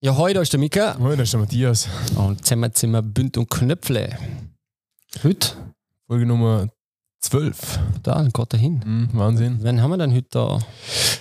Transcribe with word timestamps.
Ja, 0.00 0.16
heute 0.16 0.38
ist 0.38 0.52
der 0.52 0.60
Mika. 0.60 0.96
Heute 1.00 1.22
ist 1.22 1.32
der 1.32 1.40
Matthias. 1.40 1.88
Und 2.14 2.44
zusammen 2.44 2.70
sind 2.72 2.92
wir 2.92 3.02
Bünd 3.02 3.36
und 3.36 3.50
Knöpfle. 3.50 4.16
Heute? 5.24 5.48
Folge 6.06 6.24
Nummer 6.24 6.68
12. 7.20 7.78
Da, 8.02 8.22
geht 8.22 8.52
er 8.52 8.58
hin. 8.58 8.80
Mhm, 8.84 9.08
Wahnsinn. 9.12 9.58
Wen 9.62 9.82
haben 9.82 9.90
wir 9.90 9.98
denn 9.98 10.14
heute 10.14 10.28
da? 10.30 10.58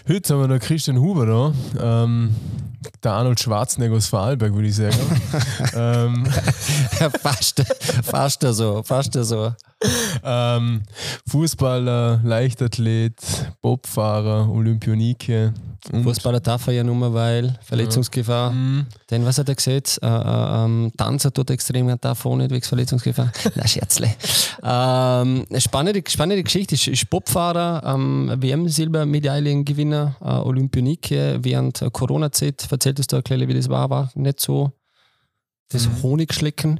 Heute 0.08 0.34
haben 0.34 0.42
wir 0.42 0.48
den 0.48 0.60
Christian 0.60 1.00
Huber 1.00 1.26
da. 1.26 2.04
Ähm, 2.06 2.36
der 3.04 3.14
Arnold 3.14 3.40
Schwarzenegger 3.40 3.96
aus 3.96 4.08
Vorarlberg, 4.08 4.54
würde 4.54 4.68
ich 4.68 4.76
sagen. 4.76 4.96
ähm, 5.76 6.26
fast, 7.22 7.64
fast 8.04 8.42
so, 8.42 8.84
fast 8.84 9.14
so. 9.14 9.54
Ähm, 10.24 10.84
Fußballer, 11.28 12.22
Leichtathlet, 12.24 13.20
Bobfahrer, 13.62 14.50
Olympionike. 14.50 15.54
Fußballer 16.04 16.40
darf 16.40 16.68
er 16.68 16.74
ja 16.74 16.84
nur, 16.84 17.14
weil 17.14 17.58
Verletzungsgefahr. 17.64 18.52
Mhm. 18.52 18.88
Denn 19.10 19.26
was 19.26 19.38
hat 19.38 19.50
er 19.50 19.56
gesagt? 19.56 20.00
Äh, 20.02 20.08
äh, 20.08 20.66
ähm, 20.66 20.92
Tanzer 20.98 21.32
tut 21.32 21.50
extrem 21.50 21.96
davon 22.02 22.40
nicht 22.40 22.52
wegen 22.52 22.66
Verletzungsgefahr. 22.66 23.32
Na, 23.56 23.68
Scherzle. 23.68 24.10
Ähm, 24.64 25.46
spannende, 25.88 26.10
spannende 26.10 26.44
Geschichte. 26.44 26.76
Ist, 26.76 26.88
ist 26.88 27.10
Bobfahrer, 27.10 27.84
ähm, 27.86 28.34
WM-Silbermedaillengewinner, 28.38 30.16
äh, 30.22 30.48
Olympionike 30.48 31.40
während 31.42 31.86
Corona-Zeit. 31.92 32.68
Erzählt 32.72 33.00
es 33.00 33.08
da 33.08 33.18
erklären, 33.18 33.48
wie 33.48 33.54
das 33.54 33.70
war, 33.70 33.90
war 33.90 34.12
nicht 34.16 34.40
so 34.40 34.72
das 35.70 35.88
mhm. 35.88 36.04
Honigschlecken. 36.04 36.80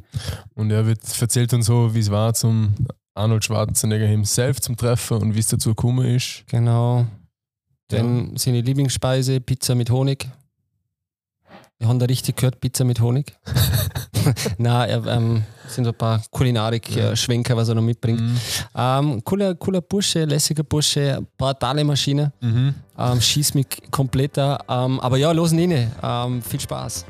Und 0.56 0.72
er 0.72 0.86
wird, 0.86 1.00
erzählt 1.20 1.54
uns 1.54 1.66
so, 1.66 1.94
wie 1.94 2.00
es 2.00 2.12
war 2.12 2.34
zum 2.34 2.74
Arnold 3.16 3.44
Schwarzenegger 3.44 4.06
himself 4.06 4.62
zum 4.62 4.78
Treffen 4.78 5.18
und 5.18 5.36
wie 5.36 5.40
es 5.40 5.48
dazu 5.48 5.70
gekommen 5.70 6.06
ist. 6.16 6.44
Genau. 6.48 7.06
Dann 7.90 8.32
ja. 8.32 8.38
seine 8.38 8.62
Lieblingsspeise 8.62 9.42
Pizza 9.42 9.76
mit 9.76 9.90
Honig. 9.90 10.30
Wir 11.80 11.88
haben 11.88 12.00
da 12.00 12.06
richtig 12.06 12.38
gehört, 12.38 12.60
Pizza 12.60 12.84
mit 12.84 13.00
Honig. 13.00 13.36
Nein, 14.58 14.90
er, 14.90 15.06
ähm, 15.08 15.44
sind 15.68 15.84
so 15.86 15.92
ein 15.92 15.98
paar 15.98 16.22
Kulinarik-Schwenker, 16.32 17.56
was 17.56 17.70
er 17.70 17.76
noch 17.76 17.82
mitbringt. 17.82 18.22
Mhm. 18.22 18.38
Ähm, 18.76 19.24
cooler, 19.24 19.56
cooler 19.56 19.82
Bursche, 19.82 20.26
lässiger 20.26 20.64
Bursche, 20.64 21.26
brutale 21.38 21.84
Maschine. 21.84 22.32
Mhm. 22.42 22.74
Ähm, 22.98 23.22
schießt 23.22 23.56
mich 23.56 23.68
komplett. 23.92 24.38
Ähm, 24.38 25.00
aber 25.00 25.18
ja, 25.18 25.32
los 25.32 25.52
rein. 25.52 25.92
Ähm, 26.02 26.42
viel 26.42 26.60
Spaß. 26.60 27.06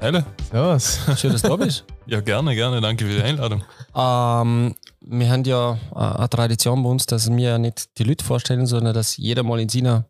Hallo. 0.00 0.22
Servus. 0.50 0.98
Schön, 1.20 1.32
dass 1.32 1.42
du 1.42 1.48
da 1.48 1.56
bist. 1.56 1.84
ja, 2.06 2.20
gerne, 2.22 2.54
gerne. 2.54 2.80
Danke 2.80 3.04
für 3.04 3.12
die 3.12 3.22
Einladung. 3.22 3.62
Ähm, 3.94 4.74
wir 5.02 5.30
haben 5.30 5.44
ja 5.44 5.78
eine 5.94 6.30
Tradition 6.30 6.82
bei 6.82 6.88
uns, 6.88 7.04
dass 7.04 7.30
wir 7.30 7.58
nicht 7.58 7.98
die 7.98 8.04
Leute 8.04 8.24
vorstellen, 8.24 8.66
sondern 8.66 8.94
dass 8.94 9.18
jeder 9.18 9.42
mal 9.42 9.60
in 9.60 9.68
seiner 9.68 10.06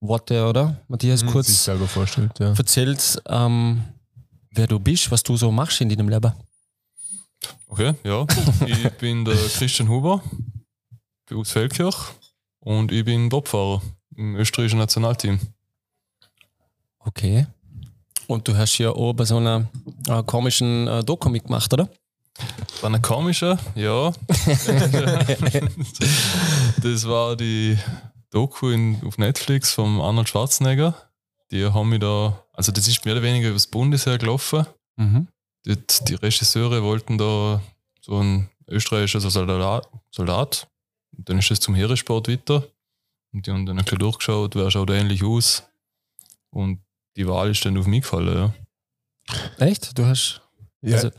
Worte, 0.00 0.46
oder? 0.46 0.80
Matthias, 0.88 1.22
mhm, 1.22 1.28
kurz 1.28 1.64
selber 1.64 1.86
vorstellt, 1.86 2.32
ja. 2.38 2.54
erzählt, 2.54 3.20
ähm, 3.26 3.84
wer 4.52 4.66
du 4.66 4.78
bist, 4.78 5.10
was 5.10 5.22
du 5.22 5.36
so 5.36 5.52
machst 5.52 5.82
in 5.82 5.90
deinem 5.90 6.08
Leben. 6.08 6.32
Okay, 7.66 7.92
ja. 8.04 8.26
ich 8.66 8.88
bin 8.98 9.26
der 9.26 9.36
Christian 9.36 9.90
Huber, 9.90 10.22
aus 11.34 11.50
Feldkirch 11.50 11.96
und 12.60 12.92
ich 12.92 13.04
bin 13.04 13.28
Bobfahrer 13.28 13.82
im 14.16 14.36
österreichischen 14.36 14.78
Nationalteam. 14.78 15.38
Okay. 17.00 17.46
Und 18.28 18.46
du 18.46 18.56
hast 18.56 18.76
ja 18.76 18.90
auch 18.90 19.14
bei 19.14 19.24
so 19.24 19.38
einer 19.38 19.66
äh, 20.06 20.22
komischen 20.22 20.86
äh, 20.86 21.02
Doku 21.02 21.30
mitgemacht, 21.30 21.72
oder? 21.72 21.88
Bei 22.82 22.88
einer 22.88 23.00
komischen, 23.00 23.58
ja. 23.74 24.12
das 26.82 27.08
war 27.08 27.36
die 27.36 27.78
Doku 28.30 28.68
in, 28.68 29.00
auf 29.06 29.16
Netflix 29.16 29.72
vom 29.72 29.98
Arnold 30.02 30.28
Schwarzenegger. 30.28 30.94
Die 31.50 31.64
haben 31.64 31.88
mich 31.88 32.00
da, 32.00 32.44
also 32.52 32.70
das 32.70 32.86
ist 32.86 33.02
mehr 33.06 33.14
oder 33.14 33.22
weniger 33.22 33.48
übers 33.48 33.66
Bundesheer 33.66 34.18
gelaufen. 34.18 34.66
Mhm. 34.96 35.28
Die, 35.64 35.78
die 36.06 36.14
Regisseure 36.14 36.82
wollten 36.82 37.16
da 37.16 37.62
so 38.02 38.18
ein 38.18 38.50
österreichischer 38.68 39.20
Soldat, 39.20 39.88
Soldat. 40.10 40.68
Und 41.16 41.30
dann 41.30 41.38
ist 41.38 41.50
es 41.50 41.60
zum 41.60 41.74
Heeresport 41.74 42.28
weiter. 42.28 42.62
Und 43.32 43.46
die 43.46 43.50
haben 43.50 43.64
dann 43.64 43.78
ein 43.78 43.84
bisschen 43.84 44.00
durchgeschaut, 44.00 44.54
wer 44.54 44.70
schaut 44.70 44.90
ähnlich 44.90 45.24
aus. 45.24 45.62
Und 46.50 46.80
die 47.18 47.26
Wahl 47.26 47.50
ist 47.50 47.64
dann 47.64 47.76
auf 47.76 47.86
mich 47.86 48.02
gefallen, 48.02 48.52
ja. 49.58 49.66
Echt? 49.66 49.98
Du 49.98 50.06
hast. 50.06 50.40
Ja. 50.80 50.96
Also, 50.96 51.10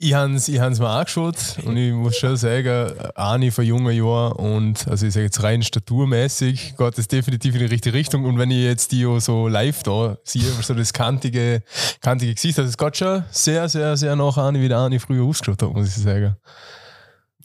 ich 0.00 0.14
habe 0.14 0.34
es 0.34 0.48
ich 0.48 0.60
mir 0.60 0.88
angeschaut 0.88 1.34
und 1.64 1.76
ich 1.76 1.92
muss 1.92 2.16
schon 2.16 2.36
sagen, 2.36 2.92
Ani 3.16 3.50
von 3.50 3.64
jungen 3.64 3.92
Jahren 3.96 4.32
und 4.32 4.86
also 4.86 5.06
ich 5.06 5.12
sage 5.12 5.24
jetzt 5.24 5.42
rein 5.42 5.60
staturmäßig 5.60 6.76
geht 6.76 6.98
es 6.98 7.08
definitiv 7.08 7.54
in 7.54 7.60
die 7.60 7.66
richtige 7.66 7.96
Richtung 7.96 8.24
und 8.24 8.38
wenn 8.38 8.52
ich 8.52 8.62
jetzt 8.62 8.92
die 8.92 9.02
so 9.18 9.48
live 9.48 9.82
da 9.82 10.16
sehe, 10.22 10.44
so 10.62 10.74
das 10.74 10.92
kantige, 10.92 11.64
kantige 12.00 12.32
Gesicht, 12.32 12.60
also 12.60 12.68
es 12.68 12.78
geht 12.78 12.96
schon 12.96 13.24
sehr, 13.32 13.68
sehr, 13.68 13.96
sehr 13.96 14.14
nach 14.14 14.36
Ani, 14.36 14.60
wie 14.60 14.68
der 14.68 14.78
Ani 14.78 15.00
früher 15.00 15.24
ausgeschaut 15.24 15.60
hat, 15.60 15.72
muss 15.72 15.88
ich 15.88 16.02
sagen. 16.04 16.36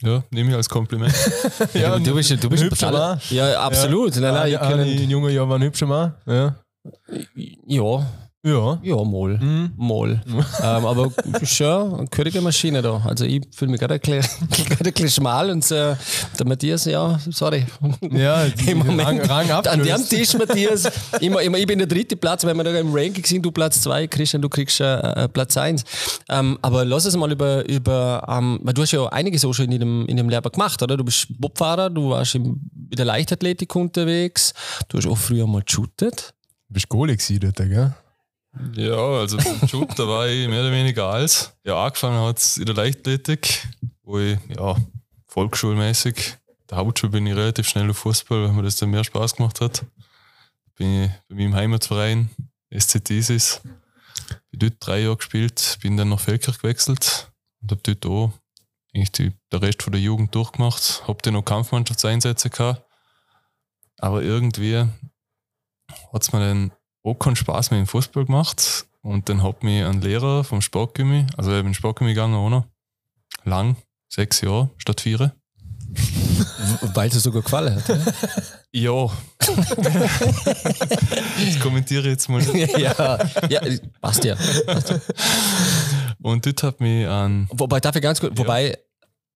Ja, 0.00 0.22
nehme 0.30 0.50
ich 0.50 0.56
als 0.56 0.68
Kompliment. 0.68 1.14
ja, 1.74 1.98
du 1.98 2.14
bist, 2.14 2.30
du 2.30 2.48
bist 2.48 2.62
ein 2.62 2.70
hübscher 2.70 2.92
Mann. 2.92 3.20
Ja, 3.30 3.60
absolut. 3.60 4.14
Ja, 4.14 4.32
nein, 4.32 4.52
nein, 4.52 4.56
Ani, 4.60 5.02
in 5.02 5.10
jungen 5.10 5.32
Jahren 5.32 5.48
war 5.48 5.58
ein 5.58 5.62
hübscher 5.62 5.86
Mann. 5.86 6.14
Ja. 6.26 6.54
Ja. 7.66 8.06
Ja. 8.46 8.78
Ja, 8.82 8.96
mal. 8.96 9.38
Mhm. 9.38 9.72
Mal. 9.74 10.20
ähm, 10.26 10.84
aber 10.84 11.10
schon 11.44 11.94
eine 11.94 12.06
gehörige 12.08 12.42
Maschine 12.42 12.82
da. 12.82 13.00
Also 13.06 13.24
ich 13.24 13.40
fühle 13.50 13.70
mich 13.70 13.80
gerade 13.80 13.94
ein, 13.94 14.12
ein 14.12 14.92
bisschen 14.92 15.08
schmal 15.08 15.50
und 15.50 15.64
äh, 15.70 15.96
der 16.38 16.46
Matthias, 16.46 16.84
ja, 16.84 17.18
sorry. 17.30 17.64
Ja, 18.10 18.44
im 18.66 18.78
Moment. 18.78 19.00
Rang, 19.30 19.48
Rang 19.48 19.66
an 19.66 19.82
dem 19.82 20.06
Tisch, 20.06 20.34
Matthias, 20.34 20.86
immer, 21.20 21.40
immer, 21.40 21.56
ich 21.56 21.66
bin 21.66 21.78
der 21.78 21.88
dritte 21.88 22.16
Platz, 22.16 22.44
wenn 22.44 22.54
wir 22.58 22.64
da 22.64 22.78
im 22.78 22.94
Ranking 22.94 23.24
sind, 23.24 23.42
du 23.42 23.50
Platz 23.50 23.80
zwei, 23.80 24.06
Christian, 24.06 24.42
du 24.42 24.50
kriegst 24.50 24.78
äh, 24.78 25.24
äh, 25.24 25.28
Platz 25.28 25.56
eins. 25.56 25.82
Ähm, 26.28 26.58
aber 26.60 26.84
lass 26.84 27.06
uns 27.06 27.16
mal 27.16 27.32
über, 27.32 27.66
über 27.66 28.26
ähm, 28.28 28.60
weil 28.62 28.74
du 28.74 28.82
hast 28.82 28.92
ja 28.92 29.06
einiges 29.06 29.42
auch 29.46 29.54
schon 29.54 29.72
in 29.72 29.80
dem, 29.80 30.04
in 30.04 30.18
dem 30.18 30.28
Lehrbar 30.28 30.52
gemacht, 30.52 30.82
oder? 30.82 30.98
Du 30.98 31.04
bist 31.04 31.28
Bobfahrer, 31.40 31.88
du 31.88 32.10
warst 32.10 32.34
in 32.34 32.60
der 32.72 33.06
Leichtathletik 33.06 33.74
unterwegs, 33.74 34.52
du 34.88 34.98
hast 34.98 35.06
auch 35.06 35.16
früher 35.16 35.46
mal 35.46 35.62
geshootet. 35.62 36.33
Bist 36.74 36.88
Goalie 36.88 37.16
gewesen 37.16 37.52
gell? 37.70 37.94
Ja, 38.74 38.96
also 38.96 39.38
Shooter 39.68 40.08
war 40.08 40.26
ich 40.26 40.48
mehr 40.48 40.60
oder 40.60 40.72
weniger 40.72 41.06
als. 41.06 41.52
Ja, 41.64 41.84
angefangen 41.84 42.20
hat 42.20 42.38
es 42.38 42.56
in 42.56 42.66
der 42.66 42.74
Leichtathletik, 42.74 43.68
wo 44.02 44.18
ich, 44.18 44.38
ja, 44.48 44.76
volksschulmäßig, 45.28 46.36
der 46.68 46.78
Hauptschule 46.78 47.12
bin 47.12 47.26
ich 47.26 47.34
relativ 47.36 47.68
schnell 47.68 47.88
auf 47.90 47.98
Fußball, 47.98 48.44
weil 48.44 48.52
mir 48.52 48.62
das 48.64 48.76
dann 48.76 48.90
mehr 48.90 49.04
Spaß 49.04 49.36
gemacht 49.36 49.60
hat. 49.60 49.84
Bin 50.74 51.04
ich 51.04 51.10
bei 51.28 51.36
meinem 51.36 51.54
Heimatverein, 51.54 52.28
SC 52.76 53.04
Thesis, 53.04 53.60
bin 54.50 54.58
dort 54.58 54.74
drei 54.80 55.02
Jahre 55.02 55.16
gespielt, 55.16 55.78
bin 55.80 55.96
dann 55.96 56.08
nach 56.08 56.20
Feldkirch 56.20 56.58
gewechselt 56.58 57.30
und 57.62 57.70
habe 57.70 57.80
dort 57.84 58.06
auch 58.06 58.32
eigentlich 58.92 59.12
die, 59.12 59.32
der 59.52 59.62
Rest 59.62 59.84
von 59.84 59.92
der 59.92 60.02
Jugend 60.02 60.34
durchgemacht. 60.34 61.04
Hab 61.06 61.22
dann 61.22 61.34
noch 61.34 61.44
Kampfmannschaftseinsätze 61.44 62.50
gehabt. 62.50 62.82
Aber 63.98 64.22
irgendwie 64.22 64.88
hat 66.14 66.22
es 66.22 66.32
mir 66.32 66.40
dann 66.40 66.72
auch 67.02 67.14
keinen 67.14 67.36
Spaß 67.36 67.70
mehr 67.70 67.80
im 67.80 67.86
Fußball 67.86 68.24
gemacht. 68.24 68.86
Und 69.02 69.28
dann 69.28 69.42
hat 69.42 69.62
mich 69.62 69.84
ein 69.84 70.00
Lehrer 70.00 70.44
vom 70.44 70.62
Sportgymmi, 70.62 71.26
also 71.36 71.54
ich 71.54 71.62
bin 71.62 71.74
Sportgymmi 71.74 72.14
gegangen 72.14 72.34
auch 72.34 72.48
noch, 72.48 72.64
lang, 73.44 73.76
sechs 74.08 74.40
Jahre 74.40 74.70
statt 74.78 75.02
vier. 75.02 75.34
Weil 76.94 77.08
es 77.08 77.22
sogar 77.22 77.42
gefallen 77.42 77.76
hat. 77.76 77.84
Ja. 78.76 79.08
das 79.38 79.54
kommentiere 81.60 82.00
ich 82.00 82.08
jetzt 82.08 82.28
mal. 82.28 82.42
ja, 82.76 83.18
ja, 83.48 83.60
passt 84.00 84.24
ja. 84.24 84.34
Und 86.20 86.44
dort 86.44 86.64
hat 86.64 86.80
mich 86.80 87.06
an. 87.06 87.46
Wobei, 87.52 87.78
darf 87.78 87.94
ich 87.94 88.02
ganz 88.02 88.18
kurz, 88.18 88.36
ja. 88.36 88.44
wobei 88.44 88.76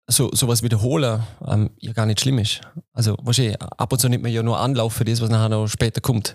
so 0.09 0.29
sowas 0.33 0.65
wiederholen 0.65 1.23
ähm, 1.47 1.71
ja 1.79 1.93
gar 1.93 2.07
nicht 2.07 2.21
schlimm 2.21 2.39
ist. 2.39 2.63
Also 2.93 3.15
wahrscheinlich, 3.23 3.63
ab 3.63 3.93
und 3.93 4.01
zu 4.01 4.09
nimmt 4.09 4.25
man 4.25 4.33
ja 4.33 4.43
nur 4.43 4.59
Anlauf 4.59 4.95
für 4.95 5.05
das, 5.05 5.21
was 5.21 5.31
nachher 5.31 5.51
noch 5.51 5.69
später 5.69 6.01
kommt. 6.01 6.35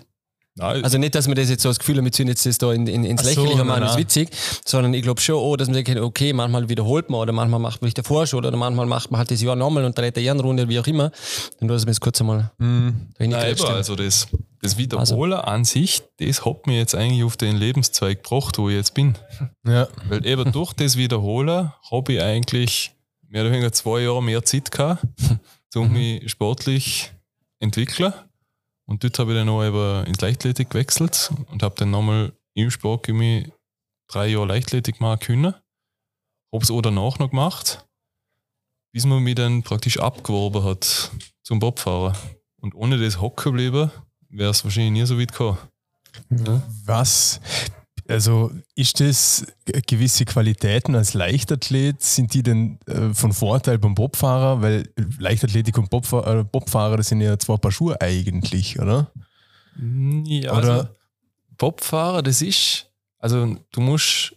Nein. 0.56 0.84
Also 0.84 0.98
nicht, 0.98 1.16
dass 1.16 1.26
man 1.26 1.34
das 1.34 1.50
jetzt 1.50 1.62
so 1.62 1.68
das 1.68 1.80
Gefühl 1.80 1.96
hat, 1.96 2.04
wir 2.04 2.12
ziehen 2.12 2.28
jetzt 2.28 2.46
das 2.46 2.58
da 2.58 2.72
in, 2.72 2.86
in, 2.86 3.04
ins 3.04 3.24
Lächerliche 3.24 3.58
so, 3.58 3.64
machen, 3.64 3.82
ist 3.82 3.96
witzig, 3.96 4.28
sondern 4.64 4.94
ich 4.94 5.02
glaube 5.02 5.20
schon, 5.20 5.34
oh, 5.34 5.56
dass 5.56 5.66
man 5.68 5.82
denkt, 5.82 6.00
okay, 6.00 6.32
manchmal 6.32 6.68
wiederholt 6.68 7.10
man 7.10 7.20
oder 7.20 7.32
manchmal 7.32 7.58
macht 7.58 7.82
man 7.82 7.88
sich 7.88 7.94
davor 7.94 8.24
schon 8.26 8.44
oder 8.44 8.56
manchmal 8.56 8.86
macht 8.86 9.10
man 9.10 9.18
halt 9.18 9.32
das 9.32 9.42
Jahr 9.42 9.56
nochmal 9.56 9.84
und 9.84 9.98
dreht 9.98 10.16
eine 10.16 10.24
Ehrenrunde, 10.24 10.68
wie 10.68 10.78
auch 10.78 10.86
immer. 10.86 11.10
Dann 11.58 11.68
lassen 11.68 11.86
wir 11.86 11.90
es 11.90 12.00
kurz 12.00 12.20
einmal 12.20 12.52
mm. 12.58 12.88
Nein, 13.18 13.34
also 13.34 13.96
das, 13.96 14.28
das 14.62 14.78
Wiederholen 14.78 15.32
also. 15.32 15.44
an 15.44 15.64
sich, 15.64 16.02
das 16.18 16.44
hat 16.44 16.68
mich 16.68 16.76
jetzt 16.76 16.94
eigentlich 16.94 17.24
auf 17.24 17.36
den 17.36 17.56
Lebenszweig 17.56 18.22
gebracht, 18.22 18.56
wo 18.56 18.68
ich 18.68 18.76
jetzt 18.76 18.94
bin. 18.94 19.16
Ja. 19.66 19.88
Weil 20.08 20.24
eben 20.24 20.52
durch 20.52 20.72
das 20.72 20.96
Wiederholen 20.96 21.72
habe 21.90 22.12
ich 22.12 22.22
eigentlich 22.22 22.92
mehr 23.28 23.42
oder 23.42 23.50
weniger 23.50 23.72
zwei 23.72 24.02
Jahre 24.02 24.22
mehr 24.22 24.44
Zeit 24.44 24.70
gehabt, 24.70 25.04
um 25.74 25.92
mich 25.92 26.30
sportlich 26.30 27.10
entwickeln. 27.58 28.12
Und 28.86 29.02
dort 29.02 29.18
habe 29.18 29.32
ich 29.32 29.38
dann 29.38 29.48
auch 29.48 29.64
eben 29.64 30.06
ins 30.06 30.20
Leichtathletik 30.20 30.70
gewechselt 30.70 31.32
und 31.50 31.62
habe 31.62 31.74
dann 31.76 31.90
nochmal 31.90 32.32
im 32.54 32.70
Sport 32.70 33.06
drei 33.08 34.26
Jahre 34.28 34.46
Leichtathletik 34.46 35.00
machen 35.00 35.20
können. 35.20 35.54
Habe 36.52 36.62
es 36.62 36.70
auch 36.70 36.82
danach 36.82 37.18
noch 37.18 37.30
gemacht. 37.30 37.86
bis 38.94 39.04
man 39.06 39.24
mich 39.24 39.34
dann 39.34 39.64
praktisch 39.64 39.98
abgeworben 39.98 40.62
hat 40.62 41.10
zum 41.42 41.58
Bobfahrer. 41.58 42.16
Und 42.60 42.76
ohne 42.76 42.96
das 42.96 43.20
hocken 43.20 43.52
geblieben, 43.52 43.90
wäre 44.28 44.50
es 44.50 44.62
wahrscheinlich 44.62 44.92
nie 44.92 45.04
so 45.04 45.18
weit 45.18 45.32
gekommen. 45.32 45.58
Was, 46.84 47.40
also 48.08 48.50
ist 48.74 49.00
das 49.00 49.46
gewisse 49.86 50.24
Qualitäten 50.24 50.94
als 50.94 51.14
Leichtathlet, 51.14 52.02
sind 52.02 52.34
die 52.34 52.42
denn 52.42 52.78
äh, 52.86 53.14
von 53.14 53.32
Vorteil 53.32 53.78
beim 53.78 53.94
Bobfahrer? 53.94 54.60
Weil 54.62 54.88
Leichtathletik 55.18 55.78
und 55.78 55.90
Bobfahrer, 55.90 56.40
äh, 56.40 56.44
Bobfahrer 56.44 56.96
das 56.98 57.08
sind 57.08 57.20
ja 57.20 57.38
zwei 57.38 57.56
Paar 57.56 57.72
Schuhe 57.72 58.00
eigentlich, 58.00 58.78
oder? 58.78 59.10
Ja, 59.76 60.52
Oder- 60.56 60.72
also 60.74 60.88
Bobfahrer, 61.56 62.22
das 62.22 62.42
ist, 62.42 62.90
also 63.18 63.56
du 63.72 63.80
musst 63.80 64.34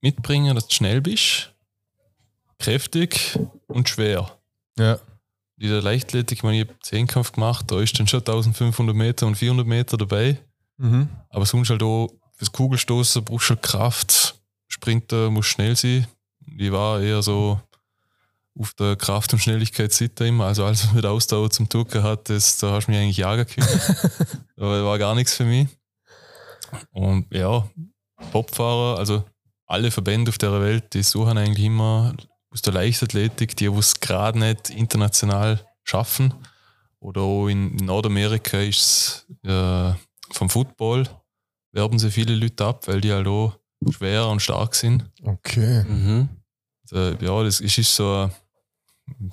mitbringen, 0.00 0.54
dass 0.54 0.66
du 0.68 0.74
schnell 0.74 1.00
bist, 1.00 1.52
kräftig 2.58 3.38
und 3.66 3.88
schwer. 3.88 4.30
Ja. 4.78 4.98
In 5.58 5.70
der 5.70 5.82
Leichtathletik, 5.82 6.38
ich 6.38 6.42
meine, 6.42 6.62
ich 6.62 6.68
habe 6.68 6.78
Zehnkampf 6.80 7.32
gemacht, 7.32 7.70
da 7.70 7.80
ist 7.80 7.98
dann 7.98 8.08
schon 8.08 8.20
1500 8.20 8.94
Meter 8.94 9.26
und 9.26 9.36
400 9.36 9.66
Meter 9.66 9.96
dabei. 9.96 10.38
Mhm. 10.78 11.08
Aber 11.28 11.46
sonst 11.46 11.70
halt 11.70 11.82
auch 11.82 12.08
fürs 12.44 12.52
Kugelstoßen 12.52 13.24
brauchst 13.24 13.50
du 13.50 13.56
Kraft. 13.56 14.38
Sprinter 14.68 15.30
muss 15.30 15.46
schnell 15.46 15.76
sein. 15.76 16.06
Ich 16.58 16.70
war 16.70 17.00
eher 17.00 17.22
so 17.22 17.58
auf 18.58 18.74
der 18.74 18.96
Kraft- 18.96 19.32
und 19.32 19.38
Schnelligkeitsseite 19.38 20.26
immer. 20.26 20.46
Also 20.46 20.64
als 20.64 20.84
man 20.86 20.96
mit 20.96 21.06
Ausdauer 21.06 21.50
zum 21.50 21.68
Tucken 21.68 22.02
hat, 22.02 22.28
das, 22.28 22.58
da 22.58 22.72
hast 22.72 22.86
du 22.86 22.90
mich 22.90 23.00
eigentlich 23.00 23.16
jagen 23.16 23.46
können. 23.46 23.80
Aber 24.58 24.84
war 24.84 24.98
gar 24.98 25.14
nichts 25.14 25.34
für 25.34 25.44
mich. 25.44 25.68
Und 26.90 27.32
ja, 27.32 27.66
Bobfahrer, 28.30 28.98
also 28.98 29.24
alle 29.66 29.90
Verbände 29.90 30.28
auf 30.28 30.38
der 30.38 30.60
Welt, 30.60 30.92
die 30.92 31.02
suchen 31.02 31.38
eigentlich 31.38 31.64
immer 31.64 32.14
aus 32.50 32.62
der 32.62 32.74
Leichtathletik, 32.74 33.56
die 33.56 33.66
es 33.66 34.00
gerade 34.00 34.38
nicht 34.38 34.70
international 34.70 35.64
schaffen. 35.82 36.34
Oder 37.00 37.22
auch 37.22 37.48
in 37.48 37.76
Nordamerika 37.76 38.58
ist 38.58 39.26
es 39.42 39.50
äh, 39.50 39.94
vom 40.30 40.50
Football 40.50 41.08
werben 41.74 41.98
sie 41.98 42.10
viele 42.10 42.34
Leute 42.34 42.64
ab, 42.64 42.86
weil 42.88 43.00
die 43.00 43.12
halt 43.12 43.26
auch 43.26 43.58
schwer 43.90 44.28
und 44.28 44.40
stark 44.40 44.74
sind. 44.74 45.10
Okay. 45.22 45.84
Mhm. 45.84 46.28
Äh, 46.92 47.22
ja, 47.24 47.42
das 47.42 47.60
ist, 47.60 47.76
ist 47.78 47.94
so 47.94 48.30
ein, 49.08 49.32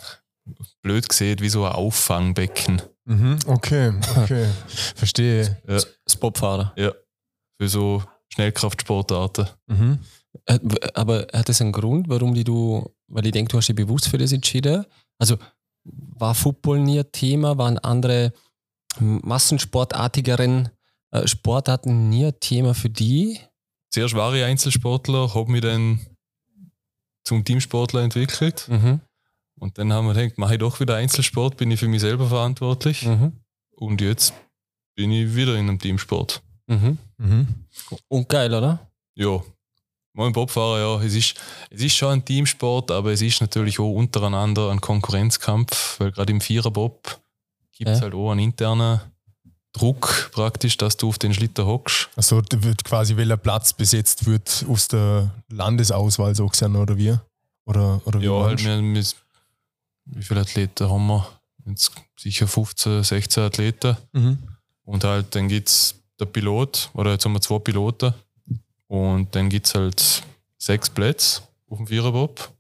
blöd 0.82 1.08
gesehen, 1.08 1.40
wie 1.40 1.50
so 1.50 1.66
ein 1.66 1.72
Auffangbecken. 1.74 2.82
Mhm. 3.06 3.40
Okay, 3.46 3.94
okay. 4.18 4.48
Verstehe. 4.96 5.62
Ja, 5.68 5.80
Das 6.04 6.16
Bobfahrer. 6.20 6.74
ja. 6.76 6.92
Für 7.60 7.70
so 7.70 8.04
Schnellkraftsportarten. 8.34 9.48
Mhm. 9.68 10.00
Aber 10.96 11.28
hat 11.34 11.50
das 11.50 11.62
einen 11.62 11.72
Grund, 11.74 12.10
warum 12.10 12.34
die 12.34 12.44
du, 12.44 12.90
weil 13.08 13.26
ich 13.26 13.34
denke, 13.34 13.52
du 13.52 13.58
hast 13.58 13.68
dich 13.68 13.76
bewusst 13.76 14.08
für 14.08 14.18
das 14.18 14.32
entschieden? 14.32 14.86
Also 15.20 15.38
war 15.84 16.34
Football 16.34 16.80
nie 16.80 17.00
ein 17.00 17.12
Thema? 17.12 17.58
Waren 17.58 17.78
andere 17.80 18.34
massensportartigeren 19.00 20.70
Sportarten 21.26 22.10
nie 22.10 22.26
ein 22.26 22.40
Thema 22.40 22.74
für 22.74 22.90
die? 22.90 23.40
Zuerst 23.90 24.14
war 24.16 24.34
ich 24.34 24.44
Einzelsportler, 24.44 25.34
habe 25.34 25.52
mich 25.52 25.62
dann 25.62 26.00
zum 27.24 27.44
Teamsportler 27.44 28.02
entwickelt. 28.02 28.68
Mhm. 28.70 29.02
Und 29.60 29.78
dann 29.78 29.94
haben 29.94 30.08
wir 30.08 30.14
gedacht, 30.14 30.38
mache 30.38 30.54
ich 30.54 30.60
doch 30.60 30.80
wieder 30.80 30.96
Einzelsport, 30.96 31.58
bin 31.58 31.70
ich 31.72 31.80
für 31.80 31.88
mich 31.88 32.02
selber 32.02 32.28
verantwortlich. 32.28 33.06
Mhm. 33.06 33.34
Und 33.76 34.02
jetzt 34.02 34.34
bin 34.96 35.12
ich 35.12 35.36
wieder 35.36 35.54
in 35.56 35.70
einem 35.70 35.80
Teamsport. 35.80 36.42
Mhm. 36.68 36.98
Mhm. 37.18 37.48
Und 38.08 38.30
geil, 38.30 38.54
oder? 38.54 38.90
Ja, 39.16 39.42
mein 40.14 40.32
Bobfahrer, 40.34 40.80
ja, 40.80 41.04
es 41.06 41.14
ist, 41.14 41.36
es 41.70 41.82
ist 41.84 41.96
schon 41.96 42.10
ein 42.14 42.26
Teamsport, 42.26 42.92
aber 42.92 43.12
es 43.12 43.22
ist 43.22 43.40
natürlich 43.42 43.80
auch 43.80 43.92
untereinander 43.92 44.72
ein 44.72 44.82
Konkurrenzkampf, 44.82 46.00
weil 46.00 46.12
gerade 46.12 46.32
im 46.32 46.42
Viererbob 46.42 47.22
gibt 47.72 47.90
es 47.90 48.00
Ja. 48.00 48.04
halt 48.06 48.14
auch 48.14 48.32
einen 48.32 48.40
internen 48.42 49.00
Druck 49.74 50.32
praktisch, 50.34 50.78
dass 50.78 50.98
du 50.98 51.10
auf 51.10 51.18
den 51.18 51.34
Schlitten 51.34 51.66
hockst. 51.66 52.10
Also 52.16 52.42
da 52.42 52.62
wird 52.64 52.84
quasi, 52.84 53.16
welcher 53.16 53.38
Platz 53.38 53.74
besetzt 53.74 54.26
wird 54.26 54.66
aus 54.68 54.88
der 54.88 55.32
Landesauswahl 55.50 56.36
so 56.36 56.48
gesehen, 56.48 56.76
oder 56.76 56.98
wie? 56.98 57.16
Oder, 57.66 58.02
oder 58.06 58.20
wie 58.20 58.26
Ja, 58.26 58.44
halt 58.44 58.64
wir, 58.64 58.82
wir, 58.82 59.04
wie 60.06 60.24
viele 60.24 60.42
Athleten 60.42 60.90
haben 60.90 61.08
wir? 61.08 61.28
Jetzt 61.66 61.92
sicher 62.18 62.48
15, 62.48 63.04
16 63.04 63.44
Athleten. 63.44 63.98
Mhm. 64.14 64.40
Und 64.84 65.04
halt, 65.04 65.34
dann 65.36 65.48
gibt 65.48 65.70
es 65.70 65.96
der 66.20 66.26
Pilot, 66.26 66.90
oder 66.94 67.12
jetzt 67.12 67.26
haben 67.26 67.34
wir 67.34 67.42
zwei 67.42 67.60
Piloten. 67.60 68.14
Und 68.88 69.34
dann 69.36 69.48
gibt 69.50 69.68
es 69.68 69.76
halt 69.76 70.24
sechs 70.58 70.90
Plätze 70.90 71.42
auf 71.70 71.78
dem 71.78 71.88
Viererbob. 71.88 72.52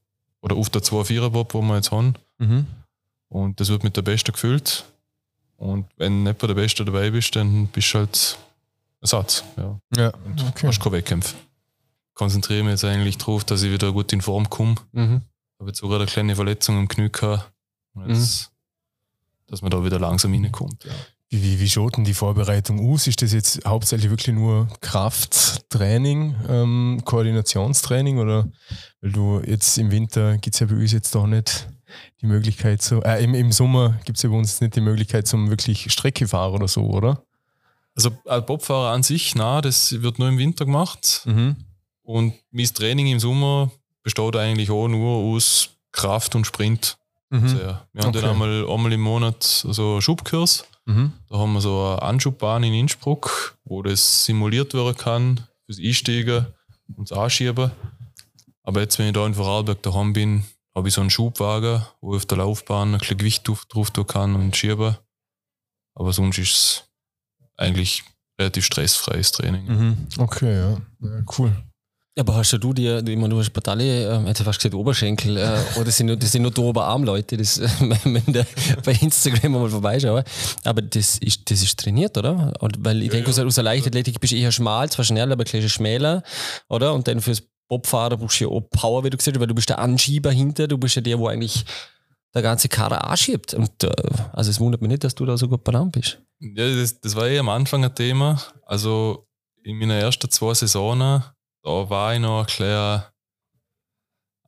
Oder 0.41 0.55
auf 0.55 0.69
der 0.69 0.81
zwei 0.81 1.03
Viererbob, 1.03 1.53
wo 1.53 1.61
wir 1.61 1.75
jetzt 1.75 1.91
haben. 1.91 2.15
Mhm. 2.37 2.65
Und 3.27 3.59
das 3.59 3.69
wird 3.69 3.83
mit 3.83 3.95
der 3.95 4.01
Beste 4.01 4.31
gefüllt. 4.31 4.85
Und 5.61 5.85
wenn 5.97 6.23
nicht 6.23 6.39
bei 6.39 6.47
der 6.47 6.55
Beste 6.55 6.83
dabei 6.83 7.11
bist, 7.11 7.35
dann 7.35 7.67
bist 7.67 7.93
du 7.93 7.99
halt 7.99 8.37
Ersatz. 8.99 9.43
Ja. 9.57 9.79
Ja, 9.95 10.11
Und 10.25 10.43
okay. 10.43 10.65
hast 10.65 10.81
keinen 10.81 10.93
Wettkampf. 10.93 11.35
Konzentriere 12.15 12.63
mich 12.63 12.71
jetzt 12.71 12.83
eigentlich 12.83 13.19
darauf, 13.19 13.43
dass 13.43 13.61
ich 13.61 13.71
wieder 13.71 13.91
gut 13.91 14.11
in 14.11 14.21
Form 14.21 14.49
komme. 14.49 14.75
Mhm. 14.91 15.21
Habe 15.59 15.69
jetzt 15.69 15.77
sogar 15.77 15.99
eine 15.99 16.07
kleine 16.07 16.35
Verletzung 16.35 16.79
im 16.79 16.87
Knie 16.87 17.11
gehabt. 17.11 17.51
Und 17.93 18.09
jetzt, 18.09 18.49
Dass 19.45 19.61
man 19.61 19.69
da 19.69 19.83
wieder 19.85 19.99
langsam 19.99 20.33
reinkommt. 20.33 20.83
Ja. 20.83 20.93
Wie, 21.29 21.43
wie, 21.43 21.59
wie 21.59 21.69
schaut 21.69 21.95
denn 21.95 22.05
die 22.05 22.15
Vorbereitung 22.15 22.91
aus? 22.91 23.05
Ist 23.05 23.21
das 23.21 23.31
jetzt 23.31 23.63
hauptsächlich 23.63 24.09
wirklich 24.09 24.35
nur 24.35 24.67
Krafttraining, 24.81 26.35
ähm, 26.49 27.01
Koordinationstraining 27.05 28.17
oder 28.17 28.47
weil 29.01 29.11
du 29.11 29.41
jetzt 29.45 29.77
im 29.77 29.91
Winter 29.91 30.39
gibt 30.39 30.55
es 30.55 30.59
ja 30.59 30.65
bei 30.65 30.73
uns 30.73 30.91
jetzt 30.91 31.13
doch 31.13 31.27
nicht 31.27 31.67
die 32.21 32.25
Möglichkeit 32.25 32.81
so, 32.81 33.01
äh, 33.03 33.23
im, 33.23 33.33
im 33.33 33.51
Sommer 33.51 33.99
gibt 34.05 34.17
es 34.17 34.23
ja 34.23 34.29
bei 34.29 34.35
uns 34.37 34.61
nicht 34.61 34.75
die 34.75 34.81
Möglichkeit 34.81 35.27
zum 35.27 35.49
wirklich 35.49 35.91
Strecke 35.91 36.27
fahren 36.27 36.53
oder 36.53 36.67
so, 36.67 36.81
oder? 36.83 37.23
Also 37.95 38.11
als 38.25 38.45
Bobfahrer 38.45 38.91
an 38.91 39.03
sich, 39.03 39.35
na, 39.35 39.61
das 39.61 40.01
wird 40.01 40.17
nur 40.19 40.29
im 40.29 40.37
Winter 40.37 40.65
gemacht. 40.65 41.23
Mhm. 41.25 41.57
Und 42.03 42.33
mein 42.51 42.65
Training 42.65 43.07
im 43.07 43.19
Sommer 43.19 43.71
besteht 44.03 44.35
eigentlich 44.35 44.71
auch 44.71 44.87
nur 44.87 45.35
aus 45.35 45.69
Kraft 45.91 46.35
und 46.35 46.45
Sprint. 46.45 46.97
Mhm. 47.29 47.47
Sehr. 47.47 47.87
Wir 47.93 48.03
haben 48.03 48.09
Okay. 48.09 48.21
dann 48.21 48.31
einmal, 48.31 48.65
einmal 48.69 48.93
im 48.93 49.01
Monat 49.01 49.43
so 49.43 49.93
einen 49.93 50.01
Schubkurs. 50.01 50.65
Mhm. 50.85 51.13
Da 51.29 51.37
haben 51.37 51.53
wir 51.53 51.61
so 51.61 51.81
eine 51.81 52.01
Anschubbahn 52.01 52.63
in 52.63 52.73
Innsbruck, 52.73 53.57
wo 53.65 53.81
das 53.83 54.25
simuliert 54.25 54.73
werden 54.73 54.95
kann, 54.97 55.47
fürs 55.65 55.79
Einsteigen 55.79 56.47
und 56.97 57.11
das 57.11 57.17
Anschieben. 57.17 57.71
Aber 58.63 58.81
jetzt, 58.81 58.97
wenn 58.99 59.07
ich 59.07 59.13
da 59.13 59.25
in 59.25 59.33
Vorarlberg 59.33 59.81
daheim 59.83 60.13
bin, 60.13 60.43
habe 60.75 60.87
ich 60.87 60.93
so 60.93 61.01
einen 61.01 61.09
Schubwagen, 61.09 61.85
wo 62.01 62.13
ich 62.13 62.17
auf 62.21 62.25
der 62.25 62.37
Laufbahn 62.39 62.93
ein 62.93 62.99
bisschen 62.99 63.17
Gewicht 63.17 63.47
drauf, 63.47 63.65
drauf 63.65 63.91
tun 63.91 64.07
kann 64.07 64.35
und 64.35 64.55
schieben. 64.55 64.95
Aber 65.95 66.13
sonst 66.13 66.37
ist 66.37 66.51
es 66.51 66.83
eigentlich 67.57 68.03
relativ 68.39 68.65
stressfreies 68.65 69.31
Training. 69.33 69.65
Mhm. 69.65 69.97
Okay, 70.17 70.55
ja. 70.55 70.69
ja. 71.01 71.23
Cool. 71.37 71.51
Aber 72.19 72.35
hast 72.35 72.51
ja 72.51 72.57
du 72.57 72.73
dir, 72.73 72.97
ich 72.99 73.15
meine, 73.17 73.29
du 73.29 73.39
hast 73.39 73.51
Bataille, 73.51 74.05
äh, 74.09 74.25
hätte 74.27 74.43
fast 74.43 74.59
gesagt 74.59 74.75
Oberschenkel, 74.75 75.37
äh, 75.37 75.57
oder 75.75 75.85
das 75.85 75.95
sind, 75.97 76.07
nur- 76.07 76.17
das 76.17 76.31
sind 76.33 76.41
nur 76.41 76.51
die 76.51 76.59
Oberarmleute, 76.59 77.37
das, 77.37 77.57
äh, 77.57 77.69
wenn 78.03 78.33
der 78.33 78.45
bei 78.83 78.91
Instagram 78.93 79.53
mal 79.53 79.69
vorbeischauen. 79.69 80.23
Aber 80.65 80.81
das 80.81 81.17
ist, 81.19 81.49
das 81.49 81.61
ist 81.63 81.79
trainiert, 81.79 82.17
oder? 82.17 82.53
Und 82.59 82.83
weil 82.83 83.01
ich 83.03 83.09
denke, 83.11 83.29
aus, 83.29 83.39
aus 83.39 83.55
der 83.55 83.63
Leichtathletik 83.63 84.19
bist 84.19 84.33
du 84.33 84.37
eher 84.37 84.51
schmal, 84.51 84.89
zwar 84.89 85.05
schnell, 85.05 85.31
aber 85.31 85.43
ein 85.43 85.51
bisschen 85.51 85.69
schmäler, 85.69 86.21
oder? 86.67 86.93
Und 86.93 87.07
dann 87.07 87.21
fürs 87.21 87.43
Bobfahren 87.71 88.19
brauchst 88.19 88.41
du 88.41 88.43
ja 88.43 88.49
auch 88.49 88.59
Power, 88.69 89.05
wie 89.05 89.09
du 89.09 89.15
gesagt 89.15 89.37
hast, 89.37 89.39
weil 89.39 89.47
du 89.47 89.55
bist 89.55 89.69
der 89.69 89.79
Anschieber 89.79 90.29
hinter, 90.29 90.67
du 90.67 90.77
bist 90.77 90.95
ja 90.95 91.01
der, 91.01 91.17
wo 91.17 91.27
eigentlich 91.29 91.63
der 92.33 92.41
ganze 92.41 92.67
Karre 92.67 93.01
anschiebt. 93.05 93.53
Und 93.53 93.85
äh, 93.85 93.91
also 94.33 94.51
es 94.51 94.59
wundert 94.59 94.81
mich 94.81 94.89
nicht, 94.89 95.05
dass 95.05 95.15
du 95.15 95.25
da 95.25 95.37
so 95.37 95.47
gut 95.47 95.63
benannt 95.63 95.93
bist. 95.93 96.19
Ja, 96.41 96.67
das, 96.67 96.99
das 96.99 97.15
war 97.15 97.29
eh 97.29 97.39
am 97.39 97.47
Anfang 97.47 97.85
ein 97.85 97.95
Thema. 97.95 98.41
Also 98.65 99.25
in 99.63 99.77
meiner 99.77 99.95
ersten 99.95 100.29
zwei 100.29 100.53
Saisonen, 100.53 101.23
da 101.63 101.89
war 101.89 102.13
ich 102.13 102.19
noch 102.19 102.41
ein 102.41 102.45
kleiner 102.45 103.13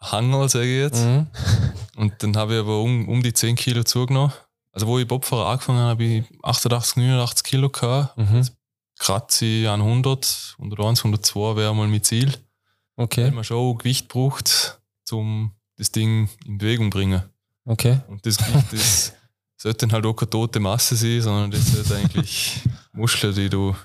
Hanger, 0.01 0.49
sage 0.49 0.65
ich 0.65 0.81
jetzt. 0.81 1.05
Mhm. 1.05 1.27
Und 1.95 2.21
dann 2.21 2.35
habe 2.35 2.55
ich 2.55 2.59
aber 2.59 2.81
um, 2.81 3.07
um 3.07 3.23
die 3.23 3.31
10 3.31 3.55
Kilo 3.55 3.85
zugenommen. 3.85 4.33
Also 4.73 4.85
wo 4.85 4.99
ich 4.99 5.07
Bobfahrer 5.07 5.47
angefangen 5.47 5.79
habe, 5.79 5.91
habe 5.91 6.03
ich 6.03 6.25
88, 6.43 6.97
89 6.97 7.43
Kilo 7.45 7.69
gehabt. 7.69 8.17
Mhm. 8.17 8.49
Kratze 8.99 9.45
ich 9.45 9.69
an 9.69 9.79
100, 9.79 10.55
101, 10.59 10.99
102 10.99 11.55
wäre 11.55 11.73
mal 11.73 11.87
mein 11.87 12.03
Ziel. 12.03 12.33
Weil 12.95 13.05
Okay, 13.05 13.31
man 13.31 13.43
schon 13.43 13.77
Gewicht 13.77 14.07
braucht, 14.07 14.79
um 15.11 15.51
das 15.77 15.91
Ding 15.91 16.29
in 16.45 16.57
Bewegung 16.57 16.91
zu 16.91 16.97
bringen. 16.97 17.23
okay. 17.65 17.99
Und 18.07 18.25
das 18.25 18.37
Gewicht 18.37 18.71
das 18.71 19.13
sollte 19.57 19.79
dann 19.87 19.93
halt 19.93 20.05
auch 20.05 20.13
keine 20.13 20.29
tote 20.29 20.59
Masse 20.59 20.95
sein, 20.95 21.21
sondern 21.21 21.51
das 21.51 21.71
sollte 21.71 21.95
eigentlich 21.95 22.59
Muskeln, 22.91 23.33
die 23.33 23.49
du 23.49 23.75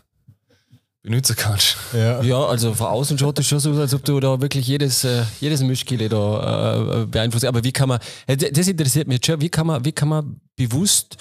benutzen 1.03 1.37
kannst. 1.37 1.77
Ja. 1.95 2.21
Ja, 2.23 2.45
also 2.47 2.75
von 2.75 2.89
außen 2.89 3.17
schaut 3.17 3.39
es 3.39 3.47
schon 3.47 3.61
so 3.61 3.71
aus, 3.71 3.79
als 3.79 3.95
ob 3.95 4.05
du 4.05 4.21
da 4.21 4.39
wirklich 4.41 4.67
jedes, 4.67 5.05
äh, 5.05 5.25
jedes 5.41 5.63
Mischkille 5.63 6.09
da 6.09 7.03
äh, 7.03 7.07
beeinflusst. 7.07 7.47
Aber 7.47 7.63
wie 7.65 7.73
kann 7.73 7.89
man, 7.89 8.01
äh, 8.27 8.37
das 8.37 8.69
interessiert 8.69 9.09
mich 9.09 9.25
schon, 9.25 9.41
wie 9.41 9.49
kann 9.49 9.67
man, 9.69 9.85
wie 9.85 9.93
kann 9.93 10.09
man 10.09 10.41
bewusst 10.57 11.17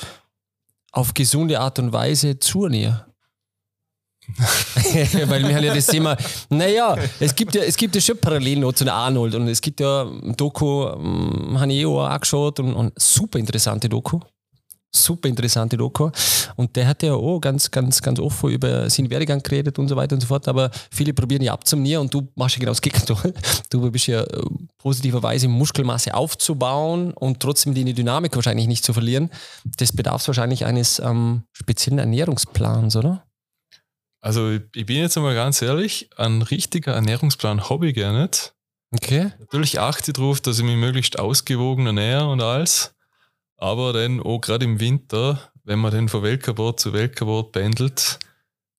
auf 0.91 1.13
gesunde 1.13 1.60
Art 1.60 1.79
und 1.79 1.94
Weise 1.94 2.38
zunehmen? 2.39 3.00
Weil 5.27 5.48
wir 5.48 5.55
haben 5.55 5.63
ja 5.63 5.74
das 5.74 5.88
Thema, 5.88 6.17
naja, 6.50 6.96
es 7.19 7.34
gibt 7.34 7.55
ja, 7.55 7.63
es 7.63 7.77
gibt 7.77 7.96
ja 7.96 8.01
schon 8.01 8.17
Parallelen 8.17 8.75
zu 8.75 8.84
der 8.84 8.93
Arnold 8.93 9.36
und 9.36 9.48
es 9.48 9.62
gibt 9.62 9.79
ja 9.79 10.03
ein 10.03 10.36
Doku, 10.36 10.88
ähm, 10.88 11.57
habe 11.60 11.72
ich 11.72 11.79
eh 11.79 11.86
auch 11.86 12.05
angeschaut 12.05 12.60
und, 12.60 12.74
und 12.74 12.93
super 13.00 13.39
interessante 13.39 13.89
Doku. 13.89 14.19
Super 14.89 15.27
interessante 15.27 15.77
Doku. 15.77 16.10
Und 16.55 16.75
der 16.75 16.88
hat 16.88 17.03
ja 17.03 17.13
auch 17.13 17.39
ganz, 17.39 17.69
ganz, 17.69 18.01
ganz 18.01 18.19
offen 18.19 18.50
über 18.50 18.89
seinen 18.89 19.10
Werdegang 19.10 19.43
geredet 19.43 19.77
und 19.77 19.89
so 19.89 19.96
weiter 19.96 20.15
und 20.15 20.22
so 20.22 20.27
fort. 20.27 20.48
Aber 20.48 20.72
viele 20.91 21.13
probieren 21.13 21.43
ja 21.43 21.53
abzunehmen 21.53 22.01
und 22.01 22.13
du 22.13 22.27
machst 22.36 22.55
ja 22.55 22.62
genau 22.62 22.72
das 22.72 22.81
Gegenteil. 22.81 23.34
Du 23.69 23.91
bist 23.91 24.07
ja 24.07 24.22
äh, 24.22 24.43
positiverweise 24.77 25.50
Muskelmasse 25.50 26.13
aufzubauen 26.13 27.12
und 27.13 27.41
trotzdem 27.41 27.74
die 27.74 27.93
Dynamik 27.93 28.34
wahrscheinlich 28.36 28.67
nicht 28.67 28.86
zu 28.86 28.93
verlieren. 28.93 29.29
Das 29.77 29.91
bedarf 29.91 30.25
wahrscheinlich 30.25 30.65
eines 30.65 31.00
ähm, 31.00 31.43
speziellen 31.51 32.00
Ernährungsplans, 32.00 32.96
oder? 32.96 33.27
Also 34.27 34.60
ich 34.75 34.86
bin 34.86 34.98
jetzt 34.98 35.15
einmal 35.15 35.36
ganz 35.36 35.62
ehrlich, 35.62 36.10
ein 36.17 36.41
richtiger 36.41 36.91
Ernährungsplan 36.91 37.69
habe 37.69 37.88
ich 37.88 37.96
gar 37.96 38.12
nicht. 38.12 38.53
Okay. 38.91 39.31
Natürlich 39.39 39.79
achte 39.79 40.12
ich 40.12 40.15
darauf, 40.15 40.41
dass 40.41 40.60
ich 40.60 40.65
mich 40.65 40.75
möglichst 40.75 41.17
ausgewogen 41.17 41.86
ernähre 41.86 42.27
und 42.27 42.41
alles. 42.41 42.93
Aber 43.55 43.93
dann 43.93 44.19
auch 44.22 44.41
gerade 44.41 44.65
im 44.65 44.81
Winter, 44.81 45.53
wenn 45.63 45.79
man 45.79 45.93
dann 45.93 46.10
von 46.10 46.24
Weltcup 46.24 46.77
zu 46.77 46.91
Weltcup 46.91 47.53
pendelt, 47.53 48.19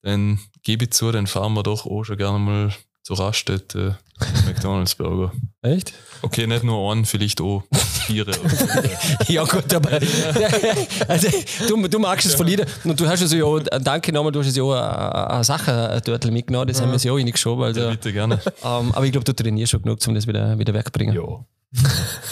dann 0.02 0.38
gebe 0.64 0.85
ich 0.85 0.90
zu, 0.90 1.11
dann 1.12 1.26
fahren 1.26 1.55
wir 1.55 1.62
doch 1.62 1.87
auch 1.87 2.05
schon 2.05 2.19
gerne 2.19 2.38
mal 2.38 2.75
zur 3.09 3.21
Raststätte 3.21 3.97
McDonalds 4.45 4.95
Burger. 4.95 5.33
Echt? 5.62 5.95
Okay, 6.21 6.47
nicht 6.47 6.62
nur 6.62 6.93
einen, 6.93 7.07
vielleicht 7.07 7.41
auch 7.41 7.62
vier. 8.07 8.27
Ja 9.29 9.45
gut, 9.45 9.73
aber 9.73 9.93
also, 11.09 11.29
du, 11.69 11.88
du 11.88 11.99
magst 11.99 12.27
es 12.27 12.35
verlieren 12.35 12.67
und 12.85 13.00
du 13.00 13.07
hast 13.07 13.23
es 13.23 13.33
ja 13.33 13.45
auch, 13.45 13.61
danke 13.81 14.12
nochmal, 14.12 14.33
du 14.33 14.41
hast 14.41 14.49
es 14.49 14.57
ja 14.57 14.62
auch 14.62 14.73
eine, 14.73 15.31
eine 15.31 15.45
Sache 15.45 15.91
ein 15.91 16.03
Turtle 16.03 16.31
mitgenommen, 16.31 16.69
das 16.69 16.83
haben 16.83 16.93
wir 16.93 16.99
ja 16.99 17.12
auch 17.12 17.17
reingeschoben. 17.17 17.65
Also, 17.65 17.88
Bitte 17.88 18.12
gerne. 18.12 18.41
ähm, 18.62 18.93
aber 18.93 19.07
ich 19.07 19.12
glaube, 19.12 19.25
du 19.25 19.35
trainierst 19.35 19.71
schon 19.71 19.83
genug, 19.83 19.99
um 20.07 20.15
das 20.15 20.27
wieder, 20.27 20.59
wieder 20.59 20.75
wegzubringen. 20.75 21.15
Ja. 21.15 21.23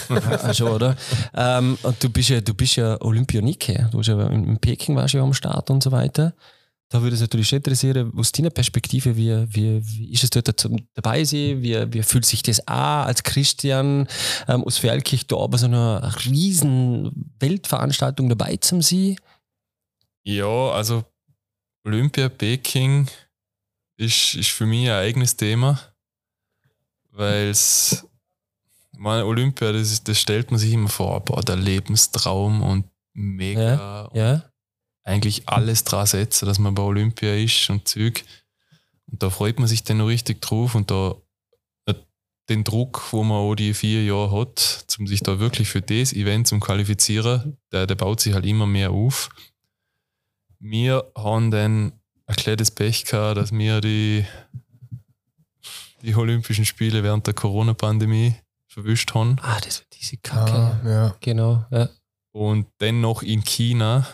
Ah, 0.09 0.53
schon, 0.53 0.71
oder? 0.71 0.95
ähm, 1.35 1.77
und 1.81 2.03
du 2.03 2.09
bist 2.09 2.29
ja, 2.29 2.41
du 2.41 2.53
bist 2.53 2.75
ja 2.75 3.01
Olympionike. 3.01 3.89
Du 3.91 3.99
hast 3.99 4.07
ja 4.07 4.27
in, 4.27 4.45
in 4.45 4.57
Peking 4.59 4.95
warst 4.95 5.15
ja 5.15 5.23
am 5.23 5.33
Start 5.33 5.71
und 5.71 5.81
so 5.81 5.91
weiter. 5.91 6.33
Da 6.89 7.01
würde 7.01 7.15
es 7.15 7.21
natürlich 7.21 7.49
schon 7.49 7.57
interessieren, 7.57 8.13
aus 8.15 8.31
deiner 8.31 8.49
Perspektive, 8.49 9.17
wie, 9.17 9.33
wie, 9.53 9.85
wie 9.85 10.11
ist 10.13 10.23
es 10.23 10.29
dort 10.29 10.47
dabei 10.93 11.23
sein? 11.25 11.61
Wie, 11.61 11.93
wie 11.93 12.01
fühlt 12.01 12.25
sich 12.25 12.41
das 12.43 12.65
an 12.65 13.07
als 13.07 13.23
Christian 13.23 14.07
ähm, 14.47 14.63
aus 14.63 14.77
Feldkirch 14.77 15.27
da 15.27 15.37
aber 15.37 15.57
so 15.57 15.65
einer 15.65 16.15
riesen 16.25 17.33
Weltveranstaltung 17.39 18.29
dabei 18.29 18.55
zu 18.55 18.81
sein? 18.81 19.17
Ja, 20.23 20.71
also 20.71 21.03
Olympia 21.83 22.29
Peking 22.29 23.07
ist, 23.97 24.35
ist 24.35 24.51
für 24.51 24.65
mich 24.65 24.87
ein 24.87 24.95
eigenes 24.95 25.35
Thema, 25.35 25.79
weil 27.11 27.49
es, 27.49 28.07
meine 28.95 29.25
Olympia, 29.25 29.73
das, 29.73 29.91
ist, 29.91 30.07
das 30.07 30.19
stellt 30.19 30.51
man 30.51 30.59
sich 30.59 30.71
immer 30.71 30.89
vor, 30.89 31.19
boah, 31.25 31.41
der 31.41 31.57
Lebenstraum 31.57 32.61
und 32.61 32.85
mega 33.13 34.05
und 34.05 34.17
Ja? 34.17 34.49
Eigentlich 35.07 35.47
alles 35.47 35.85
dran 35.85 36.05
setzen, 36.05 36.45
dass 36.45 36.59
man 36.59 36.75
bei 36.75 36.83
Olympia 36.83 37.33
ist 37.33 37.69
und 37.69 37.87
Zeug. 37.87 38.23
Und 39.09 39.23
da 39.23 39.29
freut 39.29 39.57
man 39.57 39.67
sich 39.67 39.83
dann 39.83 39.97
noch 39.97 40.07
richtig 40.07 40.41
drauf 40.41 40.75
und 40.75 40.91
da 40.91 41.15
äh, 41.85 41.93
den 42.49 42.65
Druck, 42.65 43.01
wo 43.11 43.23
man 43.23 43.37
auch 43.37 43.55
die 43.55 43.73
vier 43.73 44.03
Jahre 44.03 44.41
hat, 44.41 44.85
um 44.99 45.07
sich 45.07 45.21
da 45.21 45.39
wirklich 45.39 45.69
für 45.69 45.81
das 45.81 46.11
Event 46.11 46.47
zu 46.47 46.59
qualifizieren, 46.59 47.57
der, 47.71 47.87
der 47.87 47.95
baut 47.95 48.19
sich 48.19 48.33
halt 48.33 48.45
immer 48.45 48.65
mehr 48.65 48.91
auf. 48.91 49.29
Wir 50.59 51.09
haben 51.15 51.51
dann 51.51 51.93
ein 52.25 52.35
kleines 52.35 52.71
Pech 52.71 53.05
gehabt, 53.05 53.37
dass 53.37 53.53
wir 53.53 53.79
die, 53.79 54.25
die 56.01 56.15
Olympischen 56.15 56.65
Spiele 56.65 57.01
während 57.03 57.27
der 57.27 57.33
Corona-Pandemie 57.33 58.35
verwischt 58.67 59.13
haben. 59.13 59.37
Ah, 59.41 59.59
das 59.61 59.79
wird 59.79 59.95
diese 59.97 60.17
Kacke. 60.17 60.51
Ah, 60.51 60.81
ja. 60.85 61.15
Genau, 61.21 61.65
ja. 61.71 61.87
Und 62.33 62.67
dann 62.79 62.99
noch 62.99 63.23
in 63.23 63.43
China, 63.43 64.05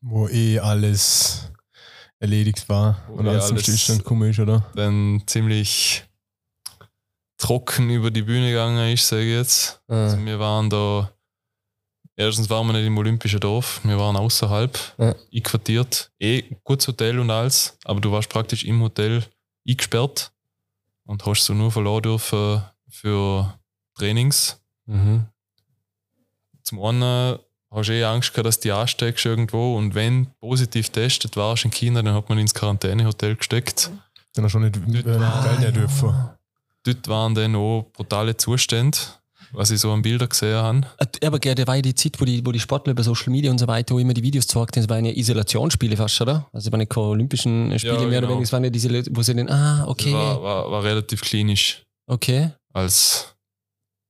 Wo 0.00 0.28
eh 0.28 0.58
alles 0.60 1.50
erledigt 2.20 2.68
war 2.68 3.02
Wo 3.08 3.14
und 3.14 3.26
eh 3.26 3.30
alles 3.30 3.48
zum 3.48 3.58
Stillstand 3.58 3.98
gekommen 4.00 4.30
ist, 4.30 4.38
oder? 4.38 4.64
dann 4.74 5.22
ziemlich 5.26 6.04
trocken 7.36 7.90
über 7.90 8.10
die 8.10 8.22
Bühne 8.22 8.48
gegangen 8.48 8.92
ist, 8.92 9.06
sage 9.08 9.22
ich 9.22 9.30
jetzt. 9.30 9.80
Ah. 9.88 10.04
Also 10.04 10.24
wir 10.24 10.38
waren 10.40 10.68
da, 10.70 11.12
erstens 12.16 12.50
waren 12.50 12.66
wir 12.66 12.72
nicht 12.72 12.86
im 12.86 12.98
Olympischen 12.98 13.38
Dorf, 13.40 13.80
wir 13.84 13.98
waren 13.98 14.16
außerhalb, 14.16 14.76
Ja. 14.98 15.14
einquartiert. 15.32 16.10
Eh, 16.18 16.42
gutes 16.64 16.88
Hotel 16.88 17.18
und 17.20 17.30
alles, 17.30 17.78
aber 17.84 18.00
du 18.00 18.10
warst 18.10 18.28
praktisch 18.28 18.64
im 18.64 18.80
Hotel 18.82 19.24
eingesperrt 19.68 20.32
und 21.04 21.24
hast 21.26 21.44
so 21.44 21.54
nur 21.54 21.70
verloren 21.70 22.02
dürfen 22.02 22.62
für 22.88 23.58
Trainings. 23.94 24.60
Mhm. 24.86 25.26
Zum 26.64 26.82
einen 26.82 27.38
hast 27.70 27.88
du 27.88 27.92
eh 27.92 28.04
Angst 28.04 28.32
gehabt, 28.32 28.46
dass 28.46 28.60
du 28.60 28.68
die 28.68 28.72
ansteckst 28.72 29.24
irgendwo 29.26 29.76
und 29.76 29.94
wenn 29.94 30.24
du 30.24 30.30
positiv 30.40 30.90
testet 30.90 31.36
warst 31.36 31.64
in 31.64 31.70
China, 31.70 32.02
dann 32.02 32.14
hat 32.14 32.28
man 32.28 32.38
ins 32.38 32.54
Quarantänehotel 32.54 33.36
gesteckt. 33.36 33.90
Dann 34.34 34.44
hast 34.44 34.54
du 34.54 34.60
schon 34.60 34.70
nicht 34.86 35.06
äh, 35.06 35.10
rein 35.10 35.62
ja 35.62 35.70
dürfen. 35.70 36.14
Dort 36.84 37.08
waren 37.08 37.34
dann 37.34 37.56
auch 37.56 37.86
brutale 37.92 38.36
Zustände, 38.36 38.96
was 39.52 39.70
ich 39.70 39.80
so 39.80 39.90
an 39.92 40.02
Bildern 40.02 40.28
gesehen 40.28 40.56
habe. 40.56 40.86
Äh, 41.20 41.26
Aber 41.26 41.38
gell, 41.38 41.54
der 41.54 41.66
war 41.66 41.76
ja 41.76 41.82
die 41.82 41.94
Zeit, 41.94 42.20
wo 42.20 42.24
die, 42.24 42.44
wo 42.46 42.52
die 42.52 42.60
Sportler 42.60 42.92
über 42.92 43.02
Social 43.02 43.30
Media 43.30 43.50
und 43.50 43.58
so 43.58 43.66
weiter 43.66 43.98
immer 43.98 44.14
die 44.14 44.22
Videos 44.22 44.46
gezeigt 44.46 44.76
haben. 44.76 44.82
Das 44.82 44.88
waren 44.88 45.04
ja 45.04 45.12
Isolationsspiele 45.12 45.96
fast, 45.96 46.20
oder? 46.20 46.48
Also, 46.52 46.68
es 46.68 46.72
waren 46.72 46.78
nicht 46.78 46.90
keine 46.92 47.06
Olympischen 47.06 47.76
Spiele 47.78 47.94
Ja, 47.94 47.98
mehr 48.00 48.08
oder 48.08 48.20
genau. 48.20 48.28
weniger. 48.30 48.44
Es 48.44 48.52
waren 48.52 48.64
ja 48.64 48.70
diese, 48.70 48.88
Leute, 48.88 49.10
wo 49.12 49.22
sie 49.22 49.34
dann, 49.34 49.48
ah, 49.50 49.84
okay, 49.88 50.12
War, 50.12 50.42
war, 50.42 50.70
war 50.70 50.82
relativ 50.84 51.20
klinisch. 51.22 51.82
okay. 52.06 52.50
Als 52.72 53.34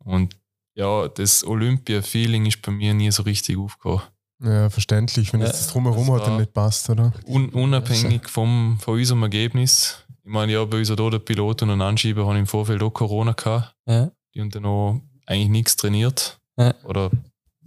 und 0.04 0.34
ja, 0.78 1.08
das 1.08 1.44
Olympia-Feeling 1.44 2.46
ist 2.46 2.62
bei 2.62 2.70
mir 2.72 2.94
nie 2.94 3.10
so 3.10 3.22
richtig 3.24 3.58
aufgekommen. 3.58 4.02
Ja, 4.40 4.70
verständlich, 4.70 5.32
wenn 5.32 5.40
Ja, 5.40 5.48
das 5.48 5.66
drumherum 5.66 6.06
das 6.06 6.20
hat 6.20 6.26
dann 6.28 6.36
nicht 6.38 6.52
passt, 6.54 6.88
oder? 6.90 7.12
Un, 7.26 7.48
unabhängig 7.50 8.28
vom, 8.28 8.78
von 8.80 8.94
unserem 8.94 9.22
Ergebnis. 9.24 10.04
Ich 10.24 10.30
meine, 10.30 10.52
ja, 10.52 10.64
bei 10.64 10.78
uns 10.78 10.90
hat 10.90 11.00
auch 11.00 11.10
der 11.10 11.18
Pilot 11.18 11.62
und 11.62 11.70
ein 11.70 11.82
Anschieber 11.82 12.24
haben 12.26 12.36
im 12.36 12.46
Vorfeld 12.46 12.80
auch 12.82 12.90
Corona 12.90 13.32
gehabt. 13.32 13.74
Ja. 13.86 14.10
Die 14.34 14.40
haben 14.40 14.50
dann 14.50 14.64
auch 14.66 15.00
eigentlich 15.26 15.48
nichts 15.48 15.74
trainiert. 15.76 16.38
Ja. 16.56 16.72
Oder 16.84 17.10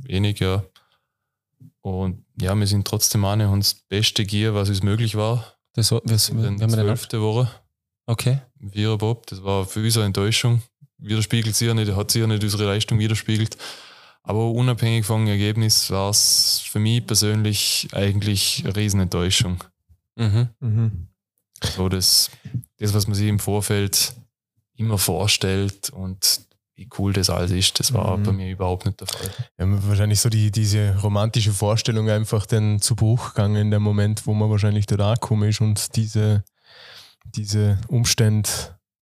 wenig, 0.04 0.40
ja. 0.40 0.64
Und 1.82 2.24
ja, 2.40 2.56
wir 2.56 2.68
sind 2.68 2.88
trotzdem 2.88 3.26
an 3.26 3.42
und 3.42 3.48
haben 3.50 3.60
das 3.60 3.74
Beste 3.74 4.24
gegeben, 4.24 4.56
was 4.56 4.70
uns 4.70 4.84
möglich 4.84 5.16
war. 5.16 5.56
Das, 5.74 5.92
war- 5.92 6.02
was, 6.06 6.34
wir 6.34 6.44
dann 6.44 6.64
auf, 6.64 6.72
zwölfte 6.72 7.22
Woche. 7.22 7.50
okay. 8.06 8.40
im 8.60 8.72
Viererbob. 8.72 9.28
Das 9.28 9.44
war 9.44 9.66
für 9.66 9.84
uns 9.84 9.98
eine 9.98 10.06
Enttäuschung. 10.08 10.62
Widerspiegelt 11.02 11.56
sie 11.56 11.66
ja 11.66 11.74
nicht, 11.74 11.96
hat 11.96 12.12
sie 12.12 12.20
ja 12.20 12.28
nicht 12.28 12.44
unsere 12.44 12.66
Leistung 12.66 13.00
widerspiegelt. 13.00 13.58
Aber 14.24 14.52
unabhängig 14.52 15.06
vom 15.06 15.26
Ergebnis 15.28 15.90
war 15.90 16.12
es 16.12 16.62
für 16.70 16.80
mich 16.80 17.06
persönlich 17.06 17.88
eigentlich 17.92 18.62
eine 18.64 18.76
Riesenenttäuschung. 18.76 19.64
Mhm. 20.16 20.50
Mhm. 20.60 21.08
So 21.76 21.90
das, 21.90 22.30
das, 22.78 22.94
was 22.94 23.08
man 23.08 23.16
sich 23.16 23.28
im 23.28 23.40
Vorfeld 23.40 24.14
immer 24.76 24.98
vorstellt 25.00 25.90
und 25.90 26.42
wie 26.76 26.88
cool 26.98 27.14
das 27.14 27.30
alles 27.30 27.52
ist, 27.52 27.80
das 27.80 27.94
war 27.94 28.18
Mhm. 28.18 28.24
bei 28.24 28.32
mir 28.32 28.52
überhaupt 28.52 28.86
nicht 28.86 29.00
der 29.00 29.08
Fall. 29.08 29.30
Ja, 29.58 29.66
wahrscheinlich 29.88 30.20
so 30.20 30.30
die, 30.30 30.52
diese 30.52 30.98
romantische 31.02 31.52
Vorstellung 31.52 32.10
einfach 32.10 32.46
dann 32.46 32.80
zu 32.80 32.96
Bruch 32.96 33.30
gegangen 33.34 33.56
in 33.56 33.72
dem 33.72 33.84
Moment, 33.84 34.26
wo 34.28 34.34
man 34.34 34.50
wahrscheinlich 34.50 34.86
dort 34.86 35.02
angekommen 35.02 35.50
ist 35.50 35.62
und 35.62 35.96
diese, 35.96 36.44
diese 37.26 37.80
Umstände, 37.88 38.50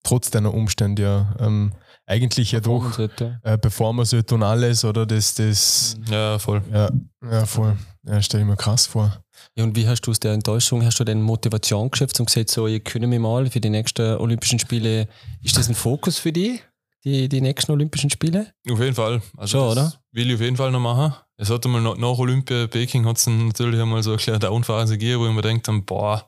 trotz 0.02 0.30
deiner 0.30 0.52
Umstände 0.52 1.02
ja 1.02 1.36
ähm, 1.38 1.72
eigentlich 2.10 2.52
ja 2.52 2.60
doch 2.60 2.92
Sollte. 2.92 3.40
äh, 3.44 3.56
performen 3.56 4.04
sollte 4.04 4.34
und 4.34 4.42
alles, 4.42 4.84
oder 4.84 5.06
das, 5.06 5.34
das, 5.34 5.96
Ja, 6.10 6.38
voll. 6.38 6.60
ja, 6.72 6.90
ja 7.30 7.46
voll, 7.46 7.76
ja, 8.04 8.20
stelle 8.20 8.42
ich 8.42 8.48
mir 8.48 8.56
krass 8.56 8.86
vor. 8.86 9.22
Ja, 9.56 9.64
und 9.64 9.76
wie 9.76 9.86
hast 9.86 10.02
du 10.02 10.10
aus 10.10 10.18
der 10.20 10.32
Enttäuschung, 10.32 10.84
hast 10.84 10.98
du 11.00 11.04
denn 11.04 11.22
Motivation 11.22 11.90
geschöpft 11.90 12.18
und 12.20 12.26
gesagt, 12.26 12.50
so, 12.50 12.66
ich 12.66 12.82
können 12.84 13.08
mich 13.08 13.20
mal 13.20 13.48
für 13.50 13.60
die 13.60 13.70
nächsten 13.70 14.16
Olympischen 14.16 14.58
Spiele, 14.58 15.08
ist 15.42 15.56
das 15.56 15.68
ein 15.68 15.74
Fokus 15.74 16.18
für 16.18 16.32
die, 16.32 16.60
die, 17.04 17.28
die 17.28 17.40
nächsten 17.40 17.72
Olympischen 17.72 18.10
Spiele? 18.10 18.52
Auf 18.70 18.80
jeden 18.80 18.94
Fall. 18.94 19.22
Also 19.36 19.58
Schon, 19.58 19.74
das 19.76 19.86
oder? 19.94 20.00
Will 20.12 20.28
ich 20.28 20.34
auf 20.34 20.40
jeden 20.40 20.56
Fall 20.56 20.70
noch 20.72 20.80
machen. 20.80 21.14
Es 21.36 21.48
hat 21.48 21.64
einmal 21.64 21.80
nach, 21.80 22.18
Olympia 22.18 22.66
Peking 22.66 23.06
hat 23.06 23.16
es 23.16 23.26
natürlich 23.26 23.80
einmal 23.80 24.02
so 24.02 24.10
eine 24.10 24.18
kleine 24.18 24.38
Downphase 24.40 24.98
gegeben, 24.98 25.22
wo 25.22 25.28
ich 25.28 25.34
mir 25.34 25.40
denkt, 25.42 25.66
dann, 25.68 25.84
boah, 25.84 26.26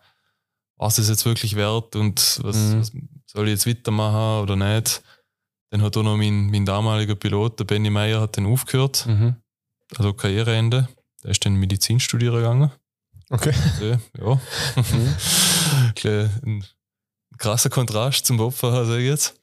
was 0.77 0.99
ist 0.99 1.09
jetzt 1.11 1.27
wirklich 1.27 1.55
wert 1.57 1.95
und 1.97 2.41
was, 2.43 2.57
Mhm. 2.57 2.81
was 2.81 2.93
soll 3.27 3.49
ich 3.49 3.53
jetzt 3.53 3.67
weitermachen 3.67 4.43
oder 4.43 4.57
nicht? 4.57 5.03
Dann 5.73 5.81
hat 5.81 5.97
auch 5.97 6.03
noch 6.03 6.19
mein, 6.19 6.51
mein 6.51 6.67
damaliger 6.67 7.15
Pilot, 7.15 7.59
der 7.59 7.65
Benny 7.65 7.89
Meyer, 7.89 8.21
hat 8.21 8.37
den 8.37 8.45
aufgehört, 8.47 9.07
Mhm. 9.07 9.37
also 9.97 10.13
Karriereende. 10.13 10.87
Der 11.25 11.31
ist 11.31 11.45
dann 11.47 11.55
Medizin 11.55 11.99
studieren 11.99 12.35
gegangen. 12.37 12.71
Okay. 13.31 13.55
Also, 13.55 13.99
ja. 14.19 15.93
Klein- 15.95 16.31
ein 16.45 16.65
krasser 17.39 17.71
Kontrast 17.71 18.27
zum 18.27 18.37
Bobfahrer, 18.37 18.85
sage 18.85 19.01
ich 19.01 19.09
jetzt. 19.09 19.39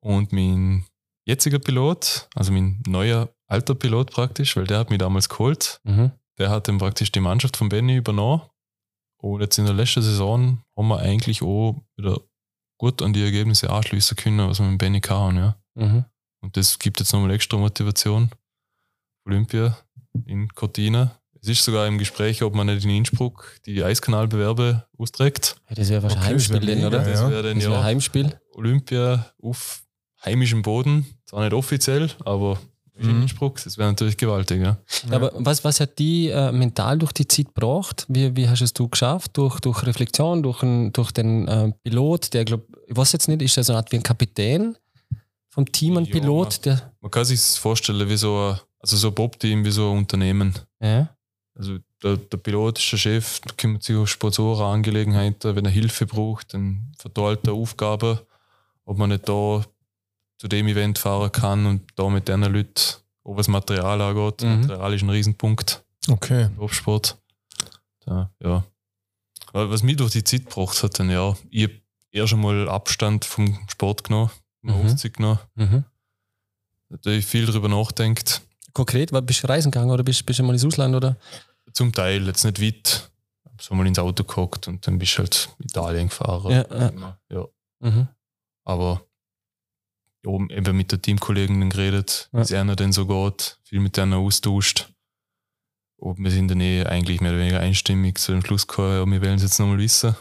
Und 0.00 0.32
mein 0.32 0.84
jetziger 1.26 1.58
Pilot, 1.58 2.28
also 2.36 2.52
mein 2.52 2.80
neuer 2.86 3.28
alter 3.48 3.74
Pilot 3.74 4.12
praktisch, 4.12 4.56
weil 4.56 4.66
der 4.68 4.78
hat 4.78 4.90
mich 4.90 4.98
damals 5.00 5.28
geholt, 5.28 5.80
Mhm. 5.84 6.12
der 6.38 6.50
hat 6.50 6.68
dann 6.68 6.78
praktisch 6.78 7.10
die 7.10 7.20
Mannschaft 7.20 7.56
von 7.56 7.68
Benny 7.68 7.96
übernommen 7.96 8.42
Und 9.20 9.40
jetzt 9.40 9.58
in 9.58 9.64
der 9.64 9.74
letzten 9.74 10.02
Saison 10.02 10.62
haben 10.76 10.88
wir 10.88 11.00
eigentlich 11.00 11.42
auch 11.42 11.74
wieder 11.96 12.20
gut 12.78 13.02
an 13.02 13.12
die 13.12 13.22
Ergebnisse 13.22 13.70
anschließen 13.70 14.16
können, 14.16 14.48
was 14.48 14.60
wir 14.60 14.66
mit 14.66 14.78
Benny 14.78 15.00
haben, 15.00 15.36
ja. 15.36 15.56
Mhm. 15.74 16.04
Und 16.40 16.56
das 16.56 16.78
gibt 16.78 17.00
jetzt 17.00 17.12
nochmal 17.12 17.32
extra 17.32 17.58
Motivation. 17.58 18.30
Olympia 19.26 19.76
in 20.26 20.48
Cortina. 20.48 21.18
Es 21.40 21.48
ist 21.48 21.64
sogar 21.64 21.86
im 21.86 21.98
Gespräch, 21.98 22.42
ob 22.42 22.54
man 22.54 22.66
nicht 22.66 22.84
in 22.84 22.90
Innsbruck 22.90 23.58
die 23.66 23.82
Eiskanalbewerbe 23.82 24.86
austrägt. 24.96 25.56
Ja, 25.68 25.74
das 25.76 25.88
wäre 25.88 26.02
wahrscheinlich 26.02 26.26
Okay, 26.26 26.54
Heimspiel, 26.54 26.66
denn, 26.66 26.84
oder? 26.84 26.98
Das 27.04 27.30
wäre 27.30 27.42
dann 27.42 27.60
ja 27.60 27.82
Heimspiel. 27.82 28.40
Olympia 28.54 29.32
auf 29.40 29.82
heimischem 30.24 30.62
Boden. 30.62 31.06
Zwar 31.26 31.44
nicht 31.44 31.52
offiziell, 31.52 32.10
aber 32.24 32.58
Mhm. 33.06 33.22
Innsbruck. 33.22 33.62
Das 33.62 33.78
wäre 33.78 33.88
natürlich 33.88 34.16
gewaltig, 34.16 34.60
ja. 34.62 34.78
Aber 35.10 35.32
was, 35.34 35.62
was 35.64 35.80
hat 35.80 35.98
die 35.98 36.28
äh, 36.28 36.50
mental 36.52 36.98
durch 36.98 37.12
die 37.12 37.26
Zeit 37.28 37.46
gebracht? 37.54 38.04
Wie, 38.08 38.34
wie 38.36 38.48
hast 38.48 38.60
es 38.62 38.72
du 38.72 38.88
geschafft? 38.88 39.36
Durch, 39.36 39.60
durch 39.60 39.84
Reflexion, 39.86 40.42
durch, 40.42 40.62
ein, 40.62 40.92
durch 40.92 41.12
den 41.12 41.46
äh, 41.48 41.72
Pilot, 41.82 42.34
der, 42.34 42.44
glaub, 42.44 42.62
ich 42.86 42.96
weiß 42.96 43.12
jetzt 43.12 43.28
nicht, 43.28 43.42
ist 43.42 43.56
der 43.56 43.64
so 43.64 43.72
eine 43.72 43.78
Art 43.78 43.92
wie 43.92 43.96
ein 43.96 44.02
Kapitän 44.02 44.76
vom 45.50 45.70
Team, 45.70 45.96
ein 45.96 46.04
Ja, 46.04 46.12
Pilot? 46.12 46.64
Der, 46.64 46.92
Man 47.00 47.10
kann 47.10 47.24
sich 47.24 47.40
vorstellen, 47.40 48.08
wie 48.08 48.16
so 48.16 48.36
ein, 48.50 48.60
also 48.80 48.96
so 48.96 49.08
ein 49.08 49.14
Bob-Team, 49.14 49.64
wie 49.64 49.70
so 49.70 49.90
ein 49.92 49.98
Unternehmen. 49.98 50.54
ja. 50.80 51.08
Also 51.56 51.78
der, 52.04 52.16
der 52.16 52.36
Pilot 52.36 52.78
ist 52.78 52.92
der 52.92 52.98
Chef, 52.98 53.40
der 53.40 53.52
kümmert 53.56 53.82
sich 53.82 53.96
um 53.96 54.06
Sponsorenangelegenheiten. 54.06 55.56
Wenn 55.56 55.64
er 55.64 55.72
Hilfe 55.72 56.06
braucht, 56.06 56.54
dann 56.54 56.92
verteilt 56.96 57.40
er 57.48 57.54
Aufgaben, 57.54 58.20
ob 58.84 58.96
man 58.98 59.10
nicht 59.10 59.28
da 59.28 59.64
zu 60.38 60.48
dem 60.48 60.66
Event 60.68 60.98
fahren 60.98 61.30
kann 61.32 61.66
und 61.66 61.82
da 61.96 62.08
mit 62.08 62.28
den 62.28 62.42
Leuten, 62.42 62.74
auch 63.24 63.36
was 63.36 63.48
Material 63.48 64.00
angeht. 64.00 64.42
Mhm. 64.42 64.60
Material 64.60 64.94
ist 64.94 65.02
ein 65.02 65.10
Riesenpunkt 65.10 65.84
Okay. 66.08 66.44
im 66.46 66.58
Obstsport. 66.58 67.18
Da, 68.06 68.30
ja. 68.42 68.64
Aber 69.52 69.70
Was 69.70 69.82
mich 69.82 69.96
durch 69.96 70.12
die 70.12 70.24
Zeit 70.24 70.46
gebracht 70.46 70.82
hat, 70.82 70.98
dann 70.98 71.10
ja, 71.10 71.34
ich 71.50 71.64
habe 71.64 71.74
erst 72.12 72.32
einmal 72.32 72.68
Abstand 72.68 73.24
vom 73.24 73.58
Sport 73.68 74.04
genommen, 74.04 74.30
Mhm. 74.62 74.72
mhm. 74.74 75.12
Genommen, 75.12 75.38
Mhm. 75.54 75.84
natürlich 76.88 77.26
viel 77.26 77.46
darüber 77.46 77.68
nachdenkt. 77.68 78.42
Konkret, 78.72 79.10
bist 79.26 79.42
du 79.42 79.48
reisen 79.48 79.70
gegangen 79.70 79.90
oder 79.90 80.02
bist, 80.04 80.24
bist 80.24 80.38
du 80.38 80.42
mal 80.44 80.52
ins 80.52 80.64
Ausland? 80.64 80.94
Oder? 80.94 81.16
Zum 81.72 81.92
Teil, 81.92 82.26
jetzt 82.26 82.44
nicht 82.44 82.60
weit. 82.62 83.10
So 83.60 83.74
mal 83.74 83.86
ins 83.88 83.98
Auto 83.98 84.22
gehockt 84.22 84.68
und 84.68 84.86
dann 84.86 84.98
bist 85.00 85.14
du 85.14 85.18
halt 85.18 85.48
Italien 85.58 86.08
gefahren. 86.08 86.52
Ja, 86.52 86.64
ja. 86.78 87.16
ja. 87.30 87.48
Mhm. 87.80 88.08
Aber 88.64 89.02
ja, 90.28 90.56
eben 90.56 90.76
mit 90.76 90.92
der 90.92 91.00
Teamkollegin 91.02 91.70
geredet, 91.70 92.28
Ja. 92.32 92.38
wie 92.40 92.42
es 92.42 92.52
einer 92.52 92.76
denn 92.76 92.92
so 92.92 93.06
geht, 93.06 93.58
viel 93.64 93.80
mit 93.80 93.96
denen 93.96 94.12
austauscht. 94.14 94.92
Und 95.96 96.18
wir 96.22 96.30
sind 96.30 96.48
dann 96.48 96.60
eh 96.60 96.84
eigentlich 96.84 97.20
mehr 97.20 97.32
oder 97.32 97.40
weniger 97.40 97.60
einstimmig 97.60 98.18
zu 98.18 98.32
dem 98.32 98.44
Schluss 98.44 98.66
gekommen, 98.66 98.92
ja, 98.98 99.06
wir 99.06 99.20
wollen 99.22 99.36
es 99.36 99.42
jetzt 99.42 99.58
nochmal 99.58 99.78
wissen. 99.78 100.14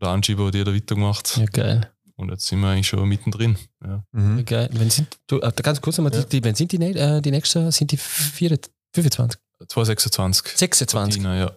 Der 0.00 0.08
Anschieber 0.08 0.46
hat 0.46 0.54
jeder 0.54 0.74
weitergemacht. 0.74 1.36
Ja, 1.36 1.46
geil. 1.46 1.90
Und 2.16 2.30
jetzt 2.30 2.46
sind 2.46 2.60
wir 2.60 2.68
eigentlich 2.68 2.88
schon 2.88 3.08
mittendrin. 3.08 3.56
Ja. 3.84 4.02
Mhm. 4.12 4.44
geil. 4.44 4.68
Wenn 4.72 4.90
sind, 4.90 5.08
du, 5.26 5.38
äh, 5.40 5.52
ganz 5.62 5.80
kurz 5.80 5.98
nochmal, 5.98 6.14
Ja. 6.14 6.22
die, 6.24 6.42
wenn 6.42 6.54
sind 6.54 6.72
die, 6.72 6.76
äh, 6.82 7.20
die 7.20 7.30
nächsten, 7.30 7.70
sind 7.70 7.92
die 7.92 7.96
vier, 7.96 8.58
25? 8.94 9.38
226. 9.68 10.56
26? 10.56 11.22
Cortina, 11.22 11.38
ja. 11.38 11.52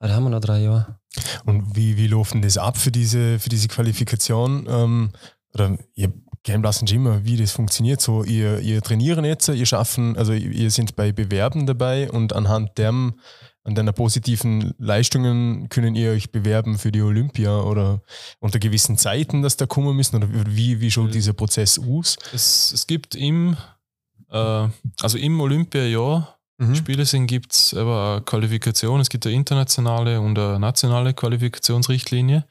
Ah, 0.00 0.08
da 0.08 0.14
haben 0.14 0.24
wir 0.24 0.30
noch 0.30 0.40
drei 0.40 0.60
Jahre. 0.62 0.98
Und 1.44 1.76
wie, 1.76 1.96
wie 1.96 2.06
läuft 2.08 2.34
denn 2.34 2.42
das 2.42 2.58
ab 2.58 2.76
für 2.76 2.90
diese, 2.90 3.38
für 3.38 3.48
diese 3.48 3.68
Qualifikation? 3.68 4.66
Ähm, 4.68 5.12
oder 5.52 5.78
ihr 5.94 6.12
lassen 6.46 6.86
schon 6.86 6.98
immer, 6.98 7.24
wie 7.24 7.36
das 7.36 7.52
funktioniert. 7.52 8.00
So, 8.00 8.24
ihr, 8.24 8.60
ihr 8.60 8.82
trainieren 8.82 9.24
jetzt, 9.24 9.48
ihr 9.48 9.66
schaffen, 9.66 10.16
also 10.16 10.32
ihr 10.32 10.70
sind 10.70 10.96
bei 10.96 11.12
Bewerben 11.12 11.66
dabei 11.66 12.10
und 12.10 12.32
anhand 12.32 12.78
dem, 12.78 13.20
an 13.62 13.74
deiner 13.74 13.92
positiven 13.92 14.74
Leistungen 14.78 15.68
können 15.68 15.94
ihr 15.94 16.12
euch 16.12 16.32
bewerben 16.32 16.78
für 16.78 16.90
die 16.90 17.02
Olympia 17.02 17.60
oder 17.60 18.02
unter 18.38 18.58
gewissen 18.58 18.96
Zeiten, 18.96 19.42
dass 19.42 19.58
da 19.58 19.66
kommen 19.66 19.94
müssen? 19.94 20.16
Oder 20.16 20.28
wie, 20.46 20.80
wie 20.80 20.90
schaut 20.90 21.14
dieser 21.14 21.34
Prozess 21.34 21.78
aus? 21.78 22.16
Es, 22.32 22.72
es 22.72 22.86
gibt 22.86 23.14
im, 23.14 23.56
äh, 24.30 24.68
also 25.00 25.18
im 25.18 25.40
Olympiajahr 25.40 26.40
Mhm. 26.60 26.74
Spiele 26.74 27.06
sind, 27.06 27.26
gibt 27.26 27.54
es 27.54 27.72
aber 27.72 28.16
eine 28.16 28.20
Qualifikation. 28.22 29.00
Es 29.00 29.08
gibt 29.08 29.24
eine 29.24 29.34
internationale 29.34 30.20
und 30.20 30.38
eine 30.38 30.60
nationale 30.60 31.14
Qualifikationsrichtlinie. 31.14 32.44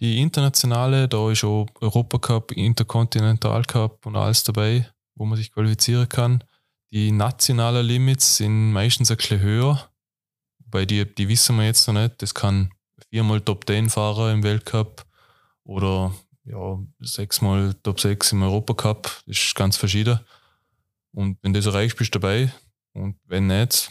Die 0.00 0.20
internationale, 0.20 1.08
da 1.08 1.30
ist 1.30 1.44
auch 1.44 1.66
Europacup, 1.80 2.52
Intercontinental 2.52 3.62
Cup 3.64 4.04
und 4.06 4.16
alles 4.16 4.42
dabei, 4.42 4.88
wo 5.14 5.24
man 5.24 5.36
sich 5.36 5.52
qualifizieren 5.52 6.08
kann. 6.08 6.44
Die 6.90 7.12
nationalen 7.12 7.86
Limits 7.86 8.36
sind 8.36 8.72
meistens 8.72 9.10
ein 9.10 9.16
bisschen 9.16 9.40
höher, 9.40 9.88
weil 10.66 10.86
die, 10.86 11.04
die 11.14 11.28
wissen 11.28 11.56
wir 11.56 11.64
jetzt 11.64 11.86
noch 11.86 11.94
nicht. 11.94 12.20
Das 12.22 12.34
kann 12.34 12.70
viermal 13.10 13.40
Top 13.40 13.66
10 13.66 13.90
Fahrer 13.90 14.32
im 14.32 14.42
Weltcup 14.42 15.04
oder 15.64 16.12
ja, 16.44 16.78
sechsmal 17.00 17.74
Top 17.82 18.00
6 18.00 18.32
im 18.32 18.42
Europacup. 18.42 19.22
Das 19.26 19.38
ist 19.38 19.54
ganz 19.54 19.76
verschieden. 19.76 20.20
Und 21.12 21.38
wenn 21.42 21.52
du 21.52 21.60
das 21.60 21.66
erreichst, 21.66 21.96
bist 21.96 22.14
du 22.14 22.18
dabei. 22.18 22.52
Und 22.92 23.16
wenn 23.26 23.46
nicht, 23.46 23.88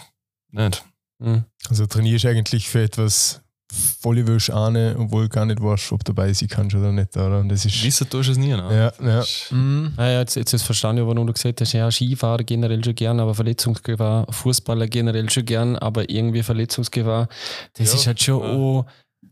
nicht. 0.52 0.86
Mhm. 1.20 1.46
Also 1.70 1.86
trainierst 1.86 2.26
eigentlich 2.26 2.70
für 2.70 2.84
etwas 2.84 3.42
voll 3.74 4.26
willst 4.28 4.52
ahne, 4.52 4.96
obwohl 4.98 5.28
gar 5.30 5.46
nicht 5.46 5.62
weißt, 5.62 5.92
ob 5.92 6.04
du 6.04 6.14
dabei 6.14 6.32
sein 6.34 6.48
kannst 6.48 6.76
oder 6.76 6.92
nicht. 6.92 7.16
Oder? 7.18 7.40
Und 7.40 7.50
das 7.50 7.66
ist, 7.66 7.84
Wissen 7.84 8.10
tust 8.10 8.28
du 8.30 8.32
es 8.34 8.38
nie. 8.38 8.50
Ne? 8.50 8.92
ja, 9.00 9.06
ja. 9.06 9.24
Mhm. 9.50 9.94
Ah, 9.98 10.06
ja, 10.08 10.20
jetzt, 10.20 10.36
jetzt 10.36 10.54
ist 10.54 10.64
verstanden, 10.64 11.08
warum 11.08 11.26
du 11.28 11.34
gesagt 11.34 11.60
hast, 11.62 11.74
ja, 11.74 11.90
Skifahrer 11.90 12.44
generell 12.44 12.84
schon 12.84 12.96
gern, 12.96 13.20
aber 13.20 13.34
Verletzungsgefahr, 13.34 14.28
Fußballer 14.32 14.88
generell 14.88 15.30
schon 15.30 15.46
gern, 15.46 15.76
aber 15.76 16.10
irgendwie 16.10 16.44
Verletzungsgefahr, 16.44 17.28
das 17.74 17.90
Ja, 17.90 17.96
ist 17.96 18.08
halt 18.08 18.22
schon, 18.22 18.42
ja. 18.44 18.54
oh, 18.56 18.86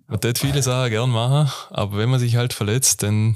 Man 0.08 0.20
tät 0.22 0.38
viele 0.40 0.62
Sachen 0.62 0.90
gern 0.90 1.10
machen, 1.10 1.52
aber 1.70 1.98
wenn 1.98 2.10
man 2.10 2.20
sich 2.20 2.36
halt 2.36 2.54
verletzt, 2.54 3.04
dann 3.04 3.36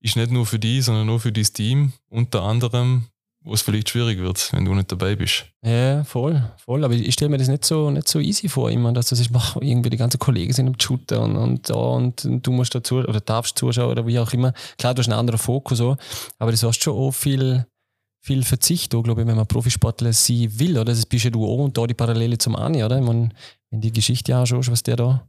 ist 0.00 0.16
nicht 0.16 0.30
nur 0.30 0.46
für 0.46 0.58
die, 0.58 0.80
sondern 0.82 1.06
nur 1.06 1.20
für 1.20 1.32
das 1.32 1.52
Team 1.52 1.92
unter 2.10 2.42
anderem, 2.42 3.06
wo 3.44 3.52
es 3.52 3.60
vielleicht 3.60 3.90
schwierig 3.90 4.18
wird, 4.18 4.52
wenn 4.52 4.64
du 4.64 4.74
nicht 4.74 4.90
dabei 4.90 5.14
bist. 5.14 5.44
ja, 5.62 6.02
voll, 6.02 6.42
voll, 6.56 6.82
aber 6.82 6.94
ich 6.94 7.12
stelle 7.12 7.28
mir 7.28 7.36
das 7.36 7.48
nicht 7.48 7.64
so, 7.64 7.90
nicht 7.90 8.08
so 8.08 8.18
easy 8.18 8.48
vor, 8.48 8.70
immer, 8.70 8.92
dass 8.92 9.10
das 9.10 9.20
ist, 9.20 9.30
mach, 9.30 9.56
irgendwie 9.56 9.90
die 9.90 9.98
ganzen 9.98 10.18
Kollegen 10.18 10.52
sind 10.52 10.66
im 10.66 10.80
Shooter 10.80 11.20
und, 11.20 11.36
und 11.36 11.70
da 11.70 11.74
und, 11.74 12.24
du 12.24 12.52
musst 12.52 12.74
dazu 12.74 12.96
oder 12.96 13.20
darfst 13.20 13.58
zuschauen 13.58 13.90
oder 13.90 14.06
wie 14.06 14.18
auch 14.18 14.32
immer. 14.32 14.54
Klar, 14.78 14.94
du 14.94 15.00
hast 15.00 15.08
einen 15.08 15.18
anderen 15.18 15.38
Fokus, 15.38 15.78
so, 15.78 15.96
aber 16.38 16.50
das 16.50 16.62
hast 16.62 16.82
schon 16.82 16.96
auch 16.96 17.12
viel, 17.12 17.66
viel 18.20 18.42
Verzicht, 18.42 18.90
glaube 18.90 19.10
ich, 19.10 19.16
wenn 19.16 19.36
man 19.36 19.46
Profisportler 19.46 20.14
sie 20.14 20.58
will, 20.58 20.78
oder? 20.78 20.86
Das 20.86 21.04
bist 21.04 21.26
ja 21.26 21.30
du 21.30 21.44
auch 21.44 21.64
und 21.64 21.76
da 21.76 21.86
die 21.86 21.94
Parallele 21.94 22.38
zum 22.38 22.56
Ani, 22.56 22.82
oder? 22.82 22.98
Ich 22.98 23.04
mein, 23.04 23.34
wenn 23.70 23.82
die 23.82 23.92
Geschichte 23.92 24.34
anschaust, 24.34 24.70
was 24.70 24.82
der 24.82 24.96
da 24.96 25.28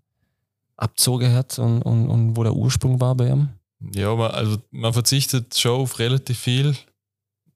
abgezogen 0.78 1.34
hat 1.34 1.60
und, 1.60 1.82
und, 1.82 2.10
und 2.10 2.38
wo 2.38 2.44
der 2.44 2.54
Ursprung 2.54 3.02
war 3.02 3.16
bei 3.16 3.30
ihm. 3.30 3.50
Ja, 3.94 4.16
man, 4.16 4.32
also 4.32 4.58
man 4.72 4.94
verzichtet 4.94 5.58
schon 5.58 5.82
auf 5.82 6.00
relativ 6.00 6.40
viel. 6.40 6.76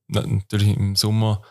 Na, 0.10 0.26
Natürlich 0.26 0.76
im 0.76 0.96
Sommer, 0.96 1.42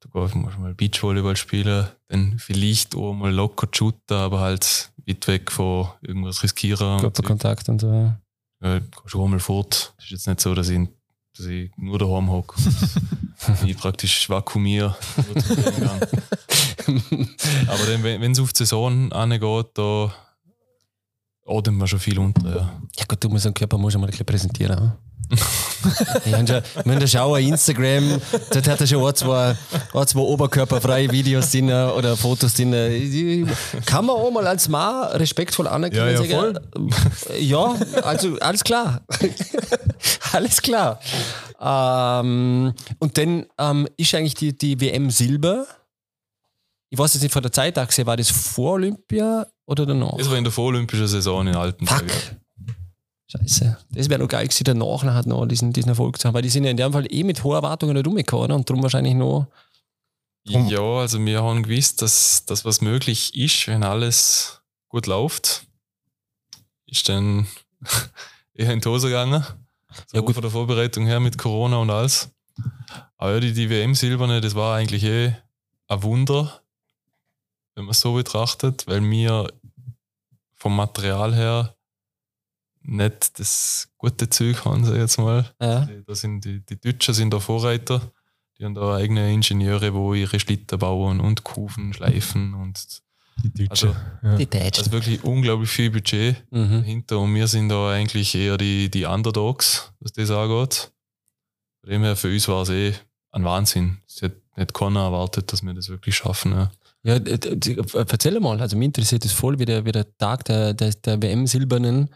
du 0.00 0.08
gehst 0.08 0.34
musst 0.34 0.58
mal 0.58 0.74
Beachvolleyball 0.74 1.36
spielen, 1.36 1.86
dann 2.08 2.38
vielleicht 2.38 2.94
auch 2.94 3.12
mal 3.14 3.32
locker 3.32 3.68
shooten, 3.72 4.16
aber 4.16 4.40
halt 4.40 4.92
weit 5.06 5.26
weg 5.26 5.50
von 5.50 5.88
irgendwas 6.02 6.42
riskieren. 6.42 7.00
Körperkontakt 7.00 7.68
und 7.68 7.80
so. 7.80 7.88
ja. 7.90 8.18
Ja, 8.62 8.76
ich 8.76 8.84
geh 8.90 9.08
schon 9.08 9.28
mal 9.30 9.40
fort. 9.40 9.92
Es 9.98 10.04
ist 10.04 10.10
jetzt 10.10 10.26
nicht 10.28 10.40
so, 10.40 10.54
dass 10.54 10.68
ich, 10.68 10.88
dass 11.36 11.46
ich 11.46 11.72
nur 11.76 11.98
daheim 11.98 12.30
hocke. 12.30 12.54
ich 13.66 13.76
praktisch 13.76 14.28
vakuumiere. 14.30 14.94
Aber 17.66 17.86
dann, 17.86 18.04
wenn 18.04 18.30
es 18.30 18.38
auf 18.38 18.52
die 18.52 18.58
Saison 18.58 19.10
angeht, 19.10 19.66
da 19.74 20.14
atmet 21.44 21.74
man 21.74 21.88
schon 21.88 21.98
viel 21.98 22.18
unter. 22.20 22.48
Ja. 22.56 22.80
Ja 22.96 23.04
gut, 23.08 23.24
du 23.24 23.28
musst 23.30 23.46
den 23.46 23.54
Körper 23.54 23.78
musst 23.78 23.94
du 23.96 23.98
mal 23.98 24.06
ein 24.06 24.10
bisschen 24.10 24.26
präsentieren. 24.26 24.92
ich 26.24 26.34
habe 26.34 26.46
schon, 26.46 26.62
wenn 26.84 27.00
du 27.00 27.08
schaust, 27.08 27.40
Instagram, 27.40 28.20
dort 28.52 28.68
hat 28.68 28.80
er 28.80 28.86
schon 28.86 29.04
ein, 29.06 29.14
zwei, 29.14 29.56
ein, 29.94 30.06
zwei 30.06 30.20
oberkörperfreie 30.20 31.10
Videos 31.10 31.50
drin 31.50 31.70
oder 31.70 32.16
Fotos 32.16 32.54
drin. 32.54 33.48
Kann 33.84 34.06
man 34.06 34.16
auch 34.16 34.30
mal 34.30 34.46
als 34.46 34.68
Mann 34.68 35.06
respektvoll 35.12 35.66
anerkennen. 35.66 36.14
Ja, 36.14 36.22
ja, 36.22 36.52
sagen, 36.52 36.90
ja, 37.38 37.76
also 38.02 38.38
alles 38.40 38.64
klar. 38.64 39.02
alles 40.32 40.62
klar. 40.62 41.00
Ähm, 41.60 42.74
und 42.98 43.18
dann 43.18 43.46
ähm, 43.58 43.88
ist 43.96 44.14
eigentlich 44.14 44.34
die, 44.34 44.56
die 44.56 44.80
WM 44.80 45.10
Silber. 45.10 45.66
Ich 46.90 46.98
weiß 46.98 47.14
jetzt 47.14 47.22
nicht 47.22 47.32
von 47.32 47.42
der 47.42 47.52
Zeitachse, 47.52 48.04
war 48.04 48.16
das 48.16 48.30
vor 48.30 48.72
Olympia 48.72 49.46
oder 49.66 49.86
danach? 49.86 50.16
Das 50.18 50.28
war 50.28 50.36
in 50.36 50.44
der 50.44 50.52
vorolympischen 50.52 51.06
Saison 51.06 51.46
in 51.46 51.56
Altenberg. 51.56 52.10
Fuck. 52.10 52.41
Scheiße. 53.32 53.78
Das 53.90 54.10
wäre 54.10 54.20
noch 54.20 54.28
geil 54.28 54.46
gewesen, 54.46 54.64
danach 54.64 55.04
hat 55.04 55.26
noch 55.26 55.46
diesen, 55.46 55.72
diesen 55.72 55.88
Erfolg 55.88 56.18
zu 56.18 56.28
haben. 56.28 56.34
Weil 56.34 56.42
die 56.42 56.50
sind 56.50 56.64
ja 56.64 56.70
in 56.70 56.76
dem 56.76 56.92
Fall 56.92 57.06
eh 57.10 57.24
mit 57.24 57.42
hohen 57.42 57.56
Erwartungen 57.56 57.94
nicht 57.94 58.06
rumgekommen 58.06 58.44
oder? 58.44 58.54
und 58.56 58.68
darum 58.68 58.82
wahrscheinlich 58.82 59.14
noch. 59.14 59.46
Ja, 60.44 60.82
also 60.82 61.24
wir 61.24 61.42
haben 61.42 61.62
gewusst, 61.62 62.02
dass 62.02 62.44
das, 62.44 62.64
was 62.64 62.80
möglich 62.80 63.34
ist, 63.36 63.68
wenn 63.68 63.84
alles 63.84 64.60
gut 64.88 65.06
läuft, 65.06 65.66
ist 66.86 67.08
dann 67.08 67.46
eher 68.54 68.72
in 68.72 68.80
die 68.80 68.88
Hose 68.88 69.06
gegangen. 69.06 69.44
So 70.08 70.16
Ja, 70.16 70.20
gut. 70.20 70.34
Von 70.34 70.42
der 70.42 70.50
Vorbereitung 70.50 71.06
her 71.06 71.20
mit 71.20 71.38
Corona 71.38 71.76
und 71.76 71.90
alles. 71.90 72.30
Aber 73.16 73.34
ja, 73.34 73.40
die, 73.40 73.52
die 73.52 73.70
WM-Silberne, 73.70 74.40
das 74.40 74.54
war 74.54 74.76
eigentlich 74.76 75.04
eh 75.04 75.32
ein 75.88 76.02
Wunder, 76.02 76.60
wenn 77.74 77.84
man 77.84 77.92
es 77.92 78.00
so 78.00 78.14
betrachtet, 78.14 78.86
weil 78.86 79.02
wir 79.08 79.46
vom 80.54 80.76
Material 80.76 81.34
her 81.34 81.76
nicht 82.84 83.38
das 83.38 83.88
gute 83.98 84.28
Zeug 84.28 84.64
haben, 84.64 84.84
sag 84.84 84.94
ich 84.94 85.00
jetzt 85.00 85.18
mal. 85.18 85.44
Ja. 85.60 85.88
Da 86.06 86.14
sind 86.14 86.44
die, 86.44 86.60
die 86.64 86.80
Deutschen 86.80 87.14
sind 87.14 87.32
da 87.32 87.40
Vorreiter. 87.40 88.00
Die 88.58 88.64
haben 88.64 88.74
da 88.74 88.96
eigene 88.96 89.32
Ingenieure, 89.32 89.94
wo 89.94 90.14
ihre 90.14 90.38
Schlitten 90.38 90.78
bauen 90.78 91.20
und 91.20 91.42
Kufen 91.44 91.92
schleifen 91.92 92.54
und 92.54 93.02
Die 93.42 93.52
Deutsche. 93.66 93.88
Also, 93.88 93.96
ja. 94.22 94.36
Die 94.36 94.46
Deutschen. 94.46 94.78
also 94.84 94.92
wirklich 94.92 95.24
unglaublich 95.24 95.70
viel 95.70 95.90
Budget 95.90 96.36
Mhm. 96.50 96.70
dahinter 96.82 97.18
und 97.18 97.34
wir 97.34 97.48
sind 97.48 97.68
da 97.70 97.90
eigentlich 97.92 98.34
eher 98.34 98.58
die, 98.58 98.90
die 98.90 99.04
Underdogs, 99.04 99.92
was 100.00 100.12
das 100.12 100.30
angeht. 100.30 100.92
Von 101.80 101.90
dem 101.90 102.02
her 102.02 102.14
für 102.14 102.28
uns 102.32 102.46
war 102.48 102.62
es 102.62 102.68
eh 102.68 102.94
ein 103.32 103.44
Wahnsinn. 103.44 103.98
Es 104.06 104.22
hat 104.22 104.32
nicht 104.56 104.74
keiner 104.74 105.00
erwartet, 105.04 105.50
dass 105.52 105.62
wir 105.62 105.72
das 105.74 105.88
wirklich 105.88 106.14
schaffen. 106.16 106.52
Ja. 106.52 106.70
Ja, 107.04 107.14
erzähl 107.16 108.38
mal, 108.38 108.60
also 108.60 108.76
mich 108.76 108.86
interessiert 108.86 109.24
es 109.24 109.32
voll, 109.32 109.58
wie 109.58 109.64
der, 109.64 109.84
wie 109.84 109.90
der 109.90 110.16
Tag 110.18 110.44
der, 110.44 110.72
der, 110.72 110.90
der 110.92 111.20
WM-Silbernen 111.20 112.10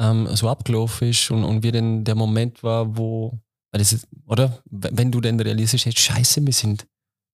ähm, 0.00 0.34
so 0.34 0.48
abgelaufen 0.48 1.08
ist 1.08 1.30
und, 1.30 1.44
und 1.44 1.62
wie 1.62 1.70
denn 1.70 2.04
der 2.04 2.14
Moment 2.14 2.62
war, 2.62 2.96
wo, 2.96 3.38
ist, 3.72 4.08
oder? 4.26 4.62
Wenn 4.64 5.12
du 5.12 5.20
denn 5.20 5.38
realisiert 5.38 5.84
hast, 5.86 5.98
scheiße, 5.98 6.44
wir 6.44 6.52
sind 6.52 6.86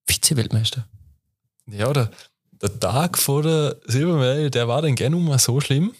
Vize-Weltmeister. 0.07 0.87
Ja, 1.70 1.92
der, 1.92 2.11
der 2.61 2.79
Tag 2.79 3.18
vor 3.18 3.42
der 3.42 3.76
Silbermedaille, 3.87 4.50
der 4.50 4.68
war 4.68 4.83
dann 4.83 4.94
gerne 4.94 5.16
mal 5.16 5.38
so 5.38 5.61
schlimm. 5.61 5.94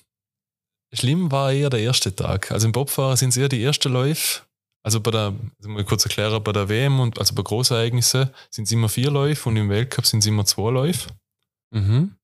Schlimm 0.93 1.31
war 1.31 1.53
eher 1.53 1.71
der 1.71 1.81
erste 1.81 2.15
Tag. 2.15 2.51
Also 2.51 2.67
im 2.67 2.73
Bobfahrer 2.73 3.17
sind 3.17 3.31
es 3.31 3.37
eher 3.37 3.49
die 3.49 3.63
ersten 3.63 3.93
Läufe. 3.93 4.43
Also 4.83 5.01
bei 5.01 5.11
der, 5.11 5.35
also 5.59 5.69
mal 5.69 5.85
kurz 5.85 6.05
erklären, 6.05 6.43
bei 6.45 6.53
der 6.53 6.69
WM 6.69 7.01
und 7.01 7.19
also 7.19 7.35
bei 7.35 7.43
Großereignissen 7.43 8.31
sind 8.51 8.65
es 8.65 8.73
immer 8.73 8.89
vier 8.89 9.11
Läufe 9.11 9.49
und 9.49 9.57
im 9.57 9.69
Weltcup 9.69 10.07
sind 10.07 10.21
es 10.21 10.27
immer 10.27 10.45
zwei 10.45 10.71
Läufe. 10.71 11.11
Mhm. 11.73 12.15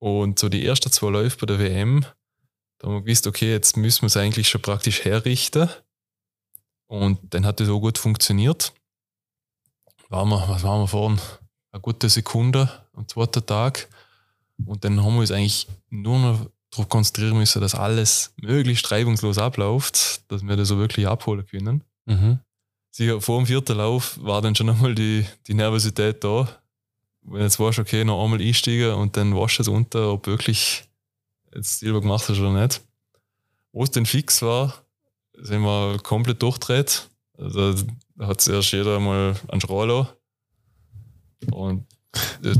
Und 0.00 0.38
so 0.38 0.48
die 0.48 0.64
ersten 0.64 0.90
zwei 0.90 1.10
Läufe 1.10 1.36
bei 1.36 1.46
der 1.46 1.58
WM, 1.58 2.06
da 2.78 2.86
haben 2.86 2.94
wir 2.94 3.02
gewusst, 3.02 3.26
okay, 3.26 3.50
jetzt 3.50 3.76
müssen 3.76 4.02
wir 4.02 4.06
es 4.06 4.16
eigentlich 4.16 4.48
schon 4.48 4.62
praktisch 4.62 5.04
herrichten. 5.04 5.68
Und 6.86 7.18
dann 7.34 7.44
hat 7.44 7.60
das 7.60 7.68
auch 7.68 7.80
gut 7.80 7.98
funktioniert. 7.98 8.72
Waren 10.08 10.28
wir, 10.30 10.48
was 10.48 10.62
waren 10.62 10.80
wir 10.80 10.88
vorhin? 10.88 11.20
Eine 11.72 11.82
gute 11.82 12.08
Sekunde 12.08 12.70
am 12.94 13.06
zweiten 13.06 13.44
Tag. 13.44 13.88
Und 14.64 14.84
dann 14.84 15.02
haben 15.02 15.14
wir 15.14 15.20
uns 15.20 15.30
eigentlich 15.30 15.68
nur 15.90 16.18
noch 16.18 16.46
darauf 16.70 16.88
konzentrieren 16.88 17.36
müssen, 17.36 17.60
dass 17.60 17.74
alles 17.74 18.32
möglichst 18.40 18.90
reibungslos 18.90 19.38
abläuft, 19.38 20.30
dass 20.30 20.42
wir 20.42 20.56
das 20.56 20.68
so 20.68 20.78
wirklich 20.78 21.06
abholen 21.06 21.46
können. 21.46 21.84
Mhm. 22.06 22.38
Sicher, 22.90 23.20
vor 23.20 23.38
dem 23.38 23.46
vierten 23.46 23.76
Lauf 23.76 24.18
war 24.22 24.40
dann 24.40 24.54
schon 24.54 24.70
einmal 24.70 24.94
die, 24.94 25.26
die 25.46 25.54
Nervosität 25.54 26.24
da. 26.24 26.48
Wenn 27.22 27.42
jetzt 27.42 27.60
weißt, 27.60 27.78
okay, 27.78 28.04
noch 28.04 28.24
einmal 28.24 28.40
einsteigen 28.40 28.94
und 28.94 29.16
dann 29.16 29.36
weißt 29.36 29.58
du 29.58 29.62
es 29.62 29.68
unter, 29.68 30.12
ob 30.12 30.26
wirklich 30.26 30.87
jetzt 31.54 31.78
Silber 31.78 32.00
gemacht 32.00 32.28
hast 32.28 32.38
oder 32.38 32.52
nicht. 32.52 32.80
Wo 33.72 33.82
es 33.82 33.90
dann 33.90 34.06
fix 34.06 34.42
war, 34.42 34.74
sind 35.34 35.62
wir 35.62 35.98
komplett 36.02 36.42
durchdreht. 36.42 37.08
Also 37.36 37.74
da 38.16 38.26
hat 38.26 38.40
zuerst 38.40 38.72
jeder 38.72 38.98
mal 38.98 39.34
einen 39.48 39.60
Schrei 39.60 40.06
Und 41.52 41.86
das, 42.42 42.58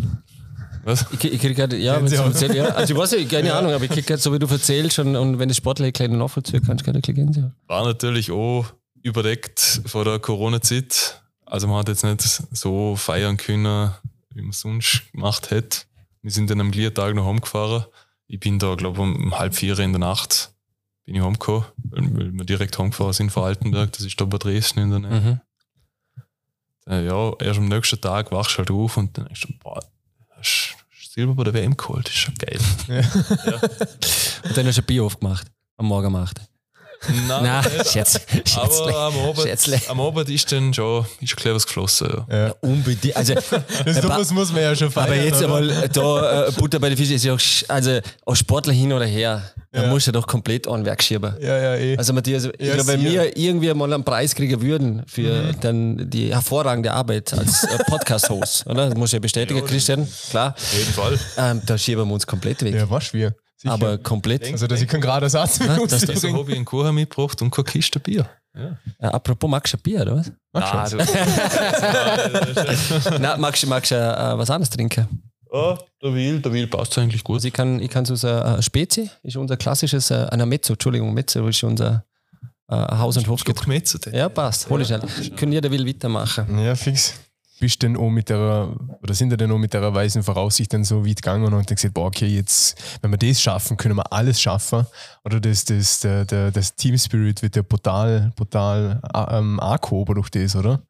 was? 0.85 1.07
Ich, 1.13 1.25
ich 1.25 1.41
krieg 1.41 1.57
grad, 1.57 1.73
ja, 1.73 1.97
wenn 1.97 2.11
du 2.11 2.17
erzählst, 2.17 2.55
ja, 2.55 2.67
also 2.67 2.95
ich 2.95 2.99
weiß 2.99 3.13
nicht, 3.13 3.31
keine 3.31 3.53
Ahnung, 3.55 3.73
aber 3.73 3.85
ich 3.85 3.91
krieg 3.91 4.07
grad, 4.07 4.21
so 4.21 4.33
wie 4.33 4.39
du 4.39 4.47
erzählst 4.47 4.99
und, 4.99 5.17
und 5.17 5.39
wenn 5.39 5.49
das 5.49 5.57
Sportler 5.57 5.85
einen 5.85 5.93
kleinen 5.93 6.19
nachvollziehen 6.19 6.63
kannst, 6.65 6.85
kann 6.85 6.95
ich 6.95 7.03
Gänsehaut. 7.03 7.53
war 7.67 7.85
natürlich 7.85 8.31
auch 8.31 8.67
überdeckt 9.03 9.83
vor 9.87 10.05
der 10.05 10.19
Corona-Zeit. 10.19 11.23
Also 11.45 11.67
man 11.67 11.79
hat 11.79 11.89
jetzt 11.89 12.05
nicht 12.05 12.23
so 12.53 12.97
feiern 12.97 13.37
können, 13.37 13.93
wie 14.35 14.43
man 14.43 14.51
es 14.51 14.61
sonst 14.61 15.11
gemacht 15.13 15.51
hätte. 15.51 15.81
Wir 16.23 16.31
sind 16.31 16.51
dann 16.51 16.61
am 16.61 16.71
gleichen 16.71 16.95
Tag 16.95 17.15
noch 17.15 17.27
heimgefahren. 17.27 17.85
Ich 18.29 18.39
bin 18.41 18.59
da, 18.59 18.75
glaube 18.75 18.99
ich, 19.01 19.05
um 19.05 19.39
halb 19.39 19.55
vier 19.55 19.79
in 19.79 19.93
der 19.93 19.99
Nacht 20.01 20.53
bin 21.07 21.15
ich 21.15 21.23
heimgekommen, 21.23 21.65
weil 21.85 22.33
wir 22.35 22.45
direkt 22.45 22.79
heimgefahren 22.79 23.15
sind 23.15 23.31
von 23.31 23.45
Altenberg. 23.45 23.91
Das 23.93 24.03
ist 24.03 24.21
da 24.21 24.27
bei 24.27 24.37
Dresden 24.37 24.81
in 24.81 24.91
der 24.91 24.99
Nähe. 24.99 25.21
Mhm. 25.21 25.41
Äh, 26.93 27.07
Ja, 27.07 27.33
erst 27.41 27.59
am 27.59 27.69
nächsten 27.69 27.99
Tag 28.01 28.31
wachst 28.31 28.55
du 28.55 28.59
halt 28.59 28.71
auf 28.71 28.97
und 28.99 29.17
dann 29.17 29.25
denkst 29.25 29.47
du, 29.47 29.55
boah, 29.59 29.81
hast 30.37 30.77
Silber 30.93 31.35
bei 31.35 31.45
der 31.45 31.55
WM 31.55 31.75
geholt, 31.77 32.07
das 32.07 32.13
ist 32.15 32.21
schon 32.21 32.35
geil. 32.35 32.59
Und 34.45 34.57
dann 34.57 34.67
hast 34.67 34.77
du 34.77 34.83
ein 34.83 34.87
Bier 34.87 35.03
aufgemacht, 35.03 35.49
am 35.79 35.87
Morgen 35.87 36.05
gemacht. 36.05 36.41
Nein, 37.29 37.43
Nein, 37.45 37.65
nicht. 37.79 37.91
Scherz, 37.93 38.21
aber 38.57 38.97
am 38.97 39.17
Abend, 39.19 39.41
Scherzle. 39.43 39.81
am 39.89 40.01
Abend 40.01 40.29
ist 40.29 40.51
dann 40.51 40.75
schon 40.75 41.07
ist 41.21 41.31
schon 41.31 41.37
clever 41.39 41.55
was 41.57 41.67
geflossen. 41.67 42.25
Ja. 42.31 42.47
Ja. 42.49 42.55
Unbedingt. 42.61 43.17
Also, 43.17 43.35
Das, 43.85 44.03
sowas 44.03 44.31
muss 44.33 44.53
man 44.53 44.63
ja 44.63 44.75
schon 44.75 44.91
feiern. 44.91 45.07
aber 45.07 45.17
jetzt 45.17 45.43
oder? 45.43 45.57
einmal 45.57 45.89
da 45.93 46.47
äh, 46.49 46.53
Butter 46.53 46.81
bei 46.81 46.89
den 46.89 46.99
Fischen 46.99 47.15
ist 47.15 47.25
ja 47.25 47.35
auch, 47.35 47.41
also 47.69 48.01
als 48.27 48.39
Sportler 48.41 48.73
hin 48.73 48.93
oder 48.93 49.05
her, 49.07 49.43
da 49.73 49.83
Ja. 49.83 49.89
musst 49.89 50.09
du 50.09 50.13
doch 50.13 50.27
komplett 50.27 50.67
an 50.67 50.85
Werk 50.85 51.03
schieben. 51.03 51.35
Ja, 51.41 51.57
ja, 51.57 51.75
eh. 51.77 51.97
Also 51.97 52.13
Matthias, 52.13 52.45
ich 52.59 52.67
Ja, 52.67 52.75
glaube, 52.75 52.89
wenn 52.89 53.05
wir 53.05 53.37
irgendwie 53.37 53.73
mal 53.75 53.93
einen 53.93 54.03
Preis 54.05 54.35
kriegen 54.35 54.61
würden 54.61 55.05
für 55.07 55.29
Mhm. 55.53 55.61
dann 55.61 56.11
die 56.11 56.33
hervorragende 56.35 56.93
Arbeit 56.93 57.33
als 57.33 57.63
äh, 57.65 57.79
Podcast-Host, 57.87 58.67
oder? 58.67 58.89
Das 58.89 58.99
muss 58.99 59.11
ich 59.11 59.15
ja 59.15 59.19
bestätigen, 59.21 59.61
Ja, 59.61 59.65
Christian, 59.67 60.09
klar. 60.31 60.55
Auf 60.57 60.73
jeden 60.77 60.93
Fall. 60.93 61.19
Ähm, 61.37 61.63
da 61.65 61.79
schieben 61.79 62.09
wir 62.09 62.13
uns 62.15 62.27
komplett 62.27 62.63
weg. 62.65 62.75
ja, 62.75 62.91
was 62.91 63.13
wir. 63.15 63.35
Sicher. 63.61 63.75
Aber 63.75 63.99
komplett. 63.99 64.45
also, 64.53 64.67
dass 64.69 64.81
ich 64.81 64.87
keinen 64.89 65.01
geraden 65.01 65.29
Satz 65.29 65.59
Ja, 65.59 65.77
das- 65.87 66.03
das- 66.07 66.21
So 66.21 66.33
habe 66.33 66.51
ich 66.51 66.57
einen 66.57 66.65
Kuchen 66.65 66.95
mitgebracht 66.95 67.43
und 67.43 67.51
keine 67.51 67.65
Kiste 67.65 67.99
Bier. 68.01 68.25
Äh, 68.55 69.07
apropos, 69.07 69.51
magst 69.51 69.73
du 69.75 69.79
ein 69.79 69.83
Bier, 69.83 70.03
oder 70.03 70.17
was? 70.17 70.33
Ah, 70.53 70.89
du. 70.89 70.97
Nein, 73.19 73.41
magst, 73.41 73.63
du- 73.63 73.67
magst 73.67 73.91
du 73.91 73.95
äh, 73.97 74.39
was 74.39 74.51
anderes 74.51 74.71
trinken? 74.71 75.07
oh, 75.51 75.77
der 76.03 76.15
Will, 76.15 76.41
der 76.41 76.53
Will 76.53 76.67
passt 76.67 76.97
eigentlich 76.99 77.25
gut. 77.25 77.37
Also 77.37 77.49
ich 77.49 77.55
kann, 77.55 77.81
ich 77.81 77.91
kann 77.91 78.05
so 78.05 78.15
sagen, 78.15 78.59
äh, 78.59 78.63
Spezi 78.63 79.11
ist 79.23 79.37
unser 79.37 79.57
klassisches, 79.57 80.11
äh, 80.11 80.27
ein 80.31 80.47
Mezzo, 80.49 80.75
Entschuldigung, 80.75 81.13
Mezzo 81.15 81.47
ist 81.49 81.63
unser 81.65 82.05
äh, 82.71 82.75
Haus- 82.77 83.17
und 83.17 83.27
Hofgetränk. 83.29 83.85
Ja, 84.13 84.29
passt. 84.29 84.69
Hol 84.69 84.81
ich 84.83 84.89
schnell. 84.89 85.01
Können 85.37 85.53
jeder 85.53 85.71
will 85.71 85.87
weitermachen. 85.87 86.59
Ja, 86.59 86.75
fix. 86.75 87.15
Bist 87.61 87.83
denn 87.83 87.97
auch 87.97 88.11
mit 88.11 88.29
der, 88.29 88.75
oder 89.03 89.15
sind 89.15 89.33
ihr 89.33 89.37
denn 89.37 89.51
auch 89.51 89.59
mit 89.59 89.75
der 89.75 89.93
weisen 89.93 90.23
Voraussicht 90.23 90.73
dann 90.73 90.85
so 90.85 91.05
weit 91.05 91.17
gegangen 91.17 91.45
und 91.45 91.53
dann 91.53 91.65
gesagt, 91.65 91.95
boah, 91.95 92.07
okay, 92.07 92.27
jetzt, 92.27 92.81
wenn 93.03 93.11
wir 93.11 93.19
das 93.19 93.41
schaffen, 93.41 93.77
können 93.77 93.97
wir 93.97 94.13
alles 94.13 94.41
schaffen? 94.41 94.87
Oder 95.25 95.41
das, 95.41 95.65
das, 95.65 96.01
der, 96.01 96.25
der, 96.25 96.51
das 96.53 96.77
Team 96.77 96.97
Spirit 96.97 97.43
wird 97.43 97.57
ja 97.57 97.63
brutal, 97.63 98.33
brutal 98.37 99.01
äh, 99.13 99.39
ähm, 99.39 99.59
angehoben 99.59 100.15
durch 100.15 100.31
das, 100.31 100.55
oder? 100.55 100.83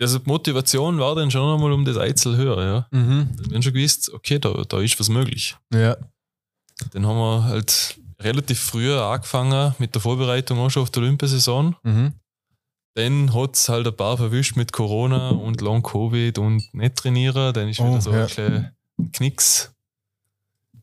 Also 0.00 0.18
die 0.18 0.28
Motivation 0.28 0.98
war 0.98 1.14
dann 1.14 1.30
schon 1.30 1.54
einmal 1.54 1.72
um 1.72 1.84
das 1.84 1.96
Einzel 1.96 2.36
höher. 2.36 2.62
Ja. 2.62 2.86
Mhm. 2.90 3.28
Wir 3.48 3.54
haben 3.54 3.62
schon 3.62 3.74
gewusst, 3.74 4.10
okay, 4.12 4.38
da, 4.38 4.50
da 4.66 4.80
ist 4.80 4.98
was 4.98 5.08
möglich. 5.08 5.56
Ja. 5.72 5.96
Dann 6.92 7.06
haben 7.06 7.18
wir 7.18 7.44
halt 7.44 7.98
relativ 8.20 8.58
früh 8.58 8.94
angefangen 8.94 9.74
mit 9.78 9.94
der 9.94 10.00
Vorbereitung 10.00 10.58
auch 10.58 10.70
schon 10.70 10.82
auf 10.82 10.90
die 10.90 11.00
Olympiasaison. 11.00 11.76
Mhm. 11.82 12.14
Dann 12.94 13.32
hat 13.34 13.54
es 13.54 13.68
halt 13.68 13.86
ein 13.86 13.96
paar 13.96 14.16
verwischt 14.16 14.56
mit 14.56 14.72
Corona 14.72 15.30
und 15.30 15.60
Long 15.60 15.82
Covid 15.82 16.38
und 16.38 16.74
nicht 16.74 16.96
trainieren. 16.96 17.52
Dann 17.54 17.68
ist 17.68 17.80
Oh, 17.80 17.88
wieder 17.88 18.00
so 18.00 18.12
ja. 18.12 18.22
ein 18.22 18.28
kleiner 18.28 18.72
Knicks 19.12 19.72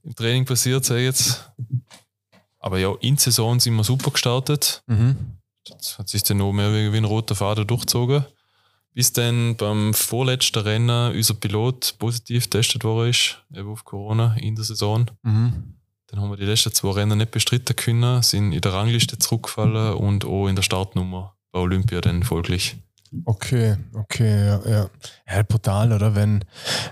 im 0.04 0.16
Training 0.16 0.46
passiert, 0.46 0.86
sag 0.86 0.98
ich 0.98 1.04
jetzt. 1.04 1.52
Aber 2.60 2.80
ja, 2.80 2.94
in 3.02 3.16
der 3.16 3.24
Saison 3.24 3.60
sind 3.60 3.76
wir 3.76 3.84
super 3.84 4.12
gestartet. 4.12 4.84
Mhm. 4.88 5.38
Das 5.70 6.00
hat 6.00 6.08
sich 6.08 6.24
dann 6.24 6.38
noch 6.38 6.54
mehr 6.54 6.72
wie 6.72 6.96
ein 6.98 7.04
roter 7.04 7.36
Faden 7.36 7.68
durchgezogen. 7.68 8.26
Bis 8.94 9.12
dann 9.14 9.58
beim 9.58 9.94
vorletzten 9.94 10.64
Rennen 10.64 11.14
unser 11.14 11.34
Pilot 11.36 11.96
positiv 12.00 12.46
getestet 12.46 12.84
worden 12.84 13.10
ist, 13.10 13.44
eben 13.54 13.70
auf 13.70 13.84
Corona 13.84 14.36
in 14.38 14.56
der 14.56 14.64
Saison. 14.66 15.12
Mhm. 15.24 15.76
Dann 16.08 16.22
haben 16.22 16.30
wir 16.30 16.38
die 16.38 16.46
letzten 16.46 16.74
zwei 16.74 16.92
Rennen 16.92 17.18
nicht 17.18 17.32
bestritten 17.32 17.76
können, 17.76 18.24
sind 18.24 18.54
in 18.54 18.62
der 18.62 18.74
Rangliste 18.74 19.20
zurückgefallen 19.20 19.94
und 19.96 20.24
auch 20.26 20.48
in 20.48 20.56
der 20.56 20.64
Startnummer 20.64 21.37
bei 21.58 21.64
Olympia 21.64 22.02
dann 22.02 22.24
folglich. 22.24 22.78
Okay, 23.26 23.78
okay, 23.94 24.46
ja, 24.46 24.62
ja. 24.70 24.90
Ja, 25.30 25.44
brutal, 25.44 25.94
oder? 25.94 26.14
Wenn, 26.14 26.44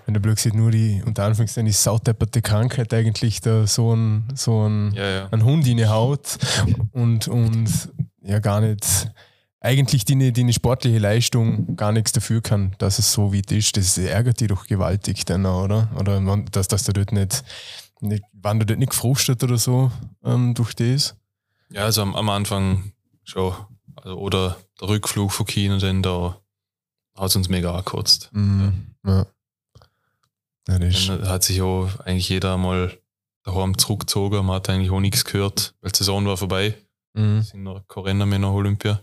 wenn 0.06 0.14
der 0.14 0.22
Blödsinn 0.22 0.56
nur 0.56 0.72
die, 0.72 1.04
unter 1.06 1.26
Anführungszeichen, 1.26 1.66
die 1.66 1.74
sautepperte 1.74 2.42
Krankheit 2.42 2.94
eigentlich 2.94 3.42
da 3.42 3.68
so 3.68 3.94
ein, 3.94 4.24
so 4.34 4.66
ein, 4.68 4.94
Ja, 4.94 5.10
ja. 5.10 5.28
ein 5.32 5.44
Hund 5.44 5.68
in 5.68 5.78
die 5.78 5.88
Haut 5.88 6.38
und, 6.94 7.28
und 7.28 7.70
ja 8.22 8.40
gar 8.40 8.62
nicht, 8.62 9.12
eigentlich 9.60 10.06
die, 10.06 10.32
die 10.32 10.42
eine 10.42 10.54
sportliche 10.54 11.00
Leistung 11.00 11.76
gar 11.76 11.92
nichts 11.92 12.14
dafür 12.14 12.42
kann, 12.42 12.76
dass 12.78 12.98
es 12.98 13.12
so 13.12 13.34
weit 13.34 13.52
ist. 13.52 13.76
Das 13.76 13.98
ärgert 13.98 14.40
die 14.40 14.48
doch 14.48 14.68
gewaltig 14.68 15.26
dann, 15.26 15.46
oder? 15.46 15.90
Oder 16.00 16.22
man- 16.22 16.46
dass, 16.46 16.70
dass 16.70 16.84
du 16.86 16.94
dort 16.94 17.12
nicht, 17.12 17.44
nicht, 18.00 18.24
waren 18.34 18.60
du 18.60 18.66
dort 18.66 18.80
nicht 18.80 18.92
gefrustet 18.92 19.44
oder 19.44 19.58
so 19.58 19.92
ähm, 20.24 20.54
durch 20.54 20.74
das? 20.76 21.16
Ja, 21.72 21.84
also 21.84 22.04
am, 22.04 22.16
am 22.16 22.30
Anfang 22.30 22.94
schon. 23.26 23.54
Oder 24.06 24.58
der 24.80 24.88
Rückflug 24.90 25.32
von 25.32 25.46
China, 25.46 25.78
dann 25.78 26.04
da 26.04 26.40
hat 27.16 27.30
es 27.30 27.36
uns 27.36 27.50
mega 27.50 27.72
angekotzt. 27.72 28.30
Mhm. 28.34 28.96
Ja. 29.06 29.26
Ja, 30.68 30.80
Dann 30.80 31.28
hat 31.28 31.44
sich 31.44 31.62
auch 31.62 31.90
eigentlich 32.00 32.30
jeder 32.30 32.58
mal 32.58 32.98
daheim 33.44 33.78
zurückgezogen. 33.78 34.46
Man 34.46 34.56
hat 34.56 34.70
eigentlich 34.70 34.92
auch 34.92 35.00
nichts 35.00 35.24
gehört, 35.24 35.76
weil 35.82 35.92
die 35.92 35.98
Saison 35.98 36.26
war 36.26 36.38
vorbei. 36.38 36.76
mhm. 37.14 37.42
Sind 37.44 37.64
noch 37.64 37.84
mehr 38.26 38.40
nach 38.40 38.50
Olympia. 38.50 39.02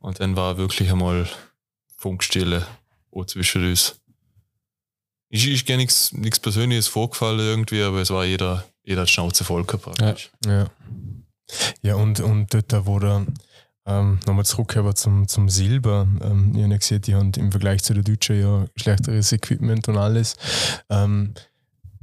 Und 0.00 0.20
dann 0.20 0.36
war 0.36 0.56
wirklich 0.56 0.90
einmal 0.90 1.28
Funkstille 1.96 2.66
auch 3.12 3.24
zwischen 3.26 3.64
uns. 3.68 4.00
Ist, 5.30 5.44
ist 5.46 5.66
gar 5.66 5.76
nichts 5.76 6.40
Persönliches 6.40 6.88
vorgefallen 6.88 7.40
irgendwie, 7.40 7.82
aber 7.82 8.00
es 8.00 8.10
war 8.10 8.24
jeder, 8.24 8.64
jeder 8.82 9.02
hat 9.02 9.10
Schnauze 9.10 9.44
voll 9.44 9.64
gehabt 9.64 9.82
praktisch. 9.84 10.30
Ja. 10.46 10.70
Ja, 11.82 11.94
und, 11.96 12.20
und 12.20 12.52
dort, 12.54 12.86
wo 12.86 12.98
der, 12.98 13.26
ähm, 13.88 14.20
nochmal 14.26 14.44
zurückkommen 14.44 14.94
zum, 14.94 15.26
zum 15.26 15.48
Silber, 15.48 16.06
ähm, 16.20 16.52
ich 16.54 16.62
habe 16.62 16.72
ja 16.72 16.78
gesehen, 16.78 17.02
die 17.02 17.14
haben 17.14 17.32
im 17.36 17.50
Vergleich 17.50 17.82
zu 17.82 17.94
den 17.94 18.04
Deutschen 18.04 18.40
ja 18.40 18.66
schlechteres 18.76 19.32
Equipment 19.32 19.88
und 19.88 19.96
alles. 19.96 20.36
Ähm, 20.90 21.32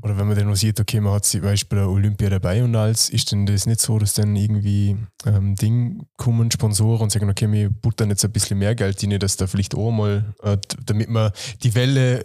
oder 0.02 0.18
wenn 0.18 0.28
man 0.28 0.38
dann 0.38 0.48
noch 0.48 0.56
sieht, 0.56 0.80
okay, 0.80 1.00
man 1.00 1.14
hat 1.14 1.26
sie 1.26 1.42
weißt, 1.42 1.70
bei 1.70 1.78
der 1.78 1.90
Olympia 1.90 2.30
dabei 2.30 2.64
und 2.64 2.76
alles, 2.76 3.10
ist 3.10 3.32
denn 3.32 3.46
das 3.46 3.66
nicht 3.66 3.80
so, 3.80 3.98
dass 3.98 4.14
dann 4.14 4.36
irgendwie 4.36 4.98
ähm, 5.26 5.56
Ding 5.56 6.06
kommen, 6.18 6.52
Sponsoren 6.52 7.04
und 7.04 7.12
sagen, 7.12 7.30
okay, 7.30 7.52
wir 7.52 7.70
buttern 7.70 8.10
jetzt 8.10 8.24
ein 8.26 8.32
bisschen 8.32 8.60
mehr 8.60 8.76
Geld 8.76 9.02
rein, 9.04 9.20
dass 9.20 9.38
da 9.38 9.48
vielleicht 9.48 9.76
auch 9.76 9.92
mal, 9.92 10.36
äh, 10.44 10.58
damit 10.86 11.10
wir 11.10 11.34
die 11.64 11.74
Welle 11.74 12.24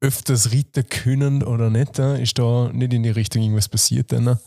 öfters 0.00 0.52
reiten 0.52 0.88
können 0.88 1.42
oder 1.42 1.70
nicht, 1.70 1.98
äh, 1.98 2.22
ist 2.22 2.38
da 2.38 2.70
nicht 2.72 2.92
in 2.92 3.02
die 3.02 3.10
Richtung 3.10 3.42
irgendwas 3.42 3.68
passiert 3.68 4.12
dann? 4.12 4.38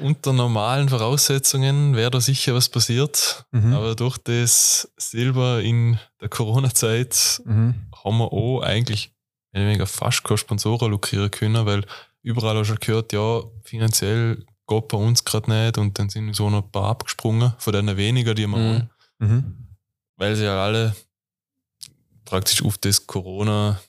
Unter 0.00 0.32
normalen 0.32 0.88
Voraussetzungen 0.88 1.96
wäre 1.96 2.10
da 2.10 2.20
sicher 2.20 2.54
was 2.54 2.68
passiert, 2.68 3.44
Mhm. 3.52 3.72
aber 3.72 3.94
durch 3.96 4.18
das 4.18 4.90
Silber 4.96 5.60
in 5.60 5.98
der 6.20 6.28
Corona-Zeit 6.28 7.42
Mhm. 7.44 7.74
haben 8.04 8.18
wir 8.18 8.32
auch 8.32 8.60
eigentlich 8.62 9.12
weniger 9.52 9.86
fast 9.86 10.22
keine 10.24 10.38
Sponsoren 10.38 10.90
lukrieren 10.90 11.30
können, 11.30 11.66
weil 11.66 11.84
überall 12.22 12.56
auch 12.56 12.64
schon 12.64 12.76
gehört, 12.78 13.12
ja, 13.12 13.42
finanziell 13.64 14.44
geht 14.68 14.88
bei 14.88 14.98
uns 14.98 15.24
gerade 15.24 15.50
nicht 15.50 15.78
und 15.78 15.98
dann 15.98 16.10
sind 16.10 16.34
so 16.34 16.48
noch 16.50 16.62
ein 16.64 16.70
paar 16.70 16.84
abgesprungen, 16.90 17.54
von 17.58 17.72
denen 17.72 17.96
weniger, 17.96 18.34
die 18.34 18.46
wir 18.46 18.56
Mhm. 18.58 18.74
haben, 18.74 18.90
Mhm. 19.18 19.66
weil 20.16 20.36
sie 20.36 20.44
ja 20.44 20.62
alle 20.62 20.94
praktisch 22.24 22.62
auf 22.62 22.76
das 22.78 23.06
Corona, 23.06 23.80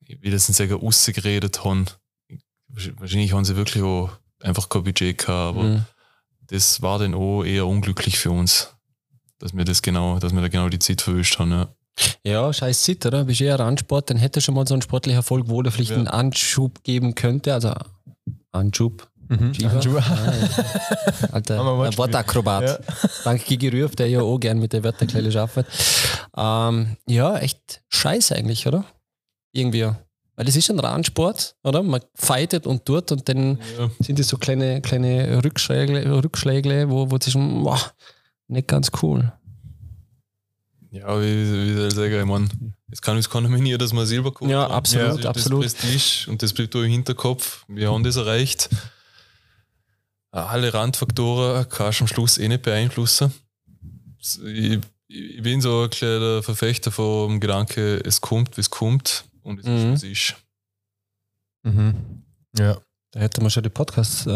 wie 0.00 0.30
das 0.30 0.46
sagen, 0.46 0.72
rausgeredet 0.72 1.62
haben. 1.64 1.86
Wahrscheinlich 2.68 3.32
haben 3.32 3.44
sie 3.44 3.56
wirklich 3.56 3.82
auch 3.82 4.10
einfach 4.42 4.68
kein 4.68 4.84
Budget 4.84 5.18
gehabt, 5.18 5.56
aber 5.56 5.62
Mhm. 5.62 5.84
das 6.48 6.82
war 6.82 6.98
dann 6.98 7.14
auch 7.14 7.44
eher 7.44 7.66
unglücklich 7.66 8.18
für 8.18 8.30
uns, 8.30 8.74
dass 9.38 9.54
wir 9.56 9.64
das 9.64 9.82
genau, 9.82 10.18
dass 10.18 10.32
wir 10.32 10.40
da 10.40 10.48
genau 10.48 10.68
die 10.68 10.78
Zeit 10.78 11.00
verwischt 11.02 11.38
haben. 11.38 11.52
Ja. 11.52 11.68
Ja, 12.24 12.52
scheiß 12.52 12.82
Zeit, 12.84 13.04
oder? 13.04 13.24
Bist 13.24 13.40
eher 13.42 13.58
Randsport, 13.58 14.08
dann 14.10 14.16
hätte 14.16 14.40
schon 14.40 14.54
mal 14.54 14.66
so 14.66 14.74
ein 14.74 14.80
sportlicher 14.80 15.18
Erfolg, 15.18 15.48
wo 15.48 15.60
der 15.60 15.70
vielleicht 15.72 15.90
Ja. 15.90 15.96
einen 15.98 16.08
Anschub 16.08 16.82
geben 16.82 17.14
könnte. 17.14 17.52
Also 17.52 17.74
Anschub. 18.52 19.08
Mhm. 19.28 19.52
Anschub. 19.64 19.94
Alter 21.32 21.58
Haben 21.58 21.78
wir 21.78 21.84
ein. 21.86 21.98
Wortakrobat. 21.98 22.62
Ja. 22.64 22.78
Danke 23.24 23.44
Gigi 23.44 23.68
Rüff, 23.68 23.94
der 23.96 24.08
ja 24.08 24.20
auch 24.22 24.38
gern 24.38 24.58
mit 24.58 24.72
der 24.72 24.82
Wörterkleile 24.82 25.40
arbeitet. 25.40 25.66
Ähm, 26.36 26.96
ja, 27.06 27.36
echt 27.38 27.82
scheiße 27.88 28.34
eigentlich, 28.34 28.66
oder? 28.66 28.84
Irgendwie. 29.52 29.90
Weil 30.40 30.48
es 30.48 30.56
ist 30.56 30.70
ein 30.70 30.80
Randsport, 30.80 31.54
oder? 31.64 31.82
Man 31.82 32.00
fightet 32.14 32.66
und 32.66 32.86
tut 32.86 33.12
und 33.12 33.28
dann 33.28 33.58
Ja. 33.78 33.90
sind 34.00 34.18
das 34.18 34.28
so 34.28 34.38
kleine, 34.38 34.80
kleine 34.80 35.44
Rückschläge, 35.44 36.10
Rückschläge 36.24 36.88
wo, 36.88 37.10
wo 37.10 37.16
es 37.16 37.26
ist, 37.26 37.34
boah, 37.34 37.78
nicht 38.48 38.66
ganz 38.66 38.90
cool. 39.02 39.30
Ja, 40.92 41.20
wie, 41.20 41.24
wie 41.26 41.74
soll 41.74 41.88
ich 41.88 41.92
sagen, 41.94 42.18
ich 42.20 42.24
meine, 42.24 42.48
es 42.90 43.02
kann 43.02 43.18
uns 43.18 43.28
keiner 43.28 43.50
monieren, 43.50 43.78
dass 43.78 43.92
wir 43.92 44.06
Silber 44.06 44.32
geholt 44.32 44.50
Ja, 44.50 44.66
absolut, 44.66 45.18
das 45.18 45.26
absolut. 45.26 45.62
Das 45.66 45.74
Prestige 45.74 46.30
und 46.30 46.40
das 46.42 46.54
bleibt 46.54 46.74
auch 46.74 46.80
im 46.80 46.90
Hinterkopf. 46.90 47.66
Wir 47.68 47.90
haben 47.92 48.02
das 48.02 48.16
erreicht. 48.16 48.70
Alle 50.30 50.72
Randfaktoren 50.72 51.68
kannst 51.68 52.00
du 52.00 52.04
am 52.04 52.08
Schluss 52.08 52.38
eh 52.38 52.48
nicht 52.48 52.62
beeinflussen. 52.62 53.34
Ich, 54.46 54.78
ich 55.06 55.42
bin 55.42 55.60
so 55.60 55.82
ein 55.82 55.90
kleiner 55.90 56.42
Verfechter 56.42 56.90
vom 56.90 57.40
Gedanke, 57.40 58.00
es 58.06 58.22
kommt, 58.22 58.56
wie 58.56 58.62
es 58.62 58.70
kommt 58.70 59.24
und 59.42 59.60
es 59.60 59.66
Mhm. 59.66 59.92
ist, 59.94 60.02
wie 60.02 60.12
es 60.12 60.18
ist. 60.18 60.36
Mhm. 61.62 61.94
Ja. 62.58 62.76
Da 63.12 63.20
hätte 63.20 63.40
man 63.40 63.50
schon 63.50 63.62
die 63.64 63.68
Podcast, 63.70 64.26
äh, 64.26 64.30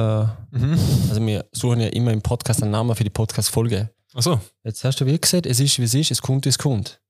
Mhm. 0.50 0.78
also 1.08 1.24
wir 1.24 1.44
suchen 1.52 1.80
ja 1.80 1.88
immer 1.88 2.12
im 2.12 2.20
Podcast 2.22 2.62
einen 2.62 2.72
Namen 2.72 2.94
für 2.96 3.04
die 3.04 3.10
Podcast-Folge. 3.10 3.90
Achso, 4.14 4.40
Jetzt 4.64 4.82
hast 4.84 5.00
du 5.00 5.06
wie 5.06 5.18
gesagt, 5.18 5.46
es 5.46 5.60
ist 5.60 5.78
wie 5.78 5.84
es 5.84 5.94
ist, 5.94 6.10
es 6.10 6.20
kommt, 6.22 6.44
wie 6.44 6.48
es 6.48 6.58
kommt. 6.58 7.00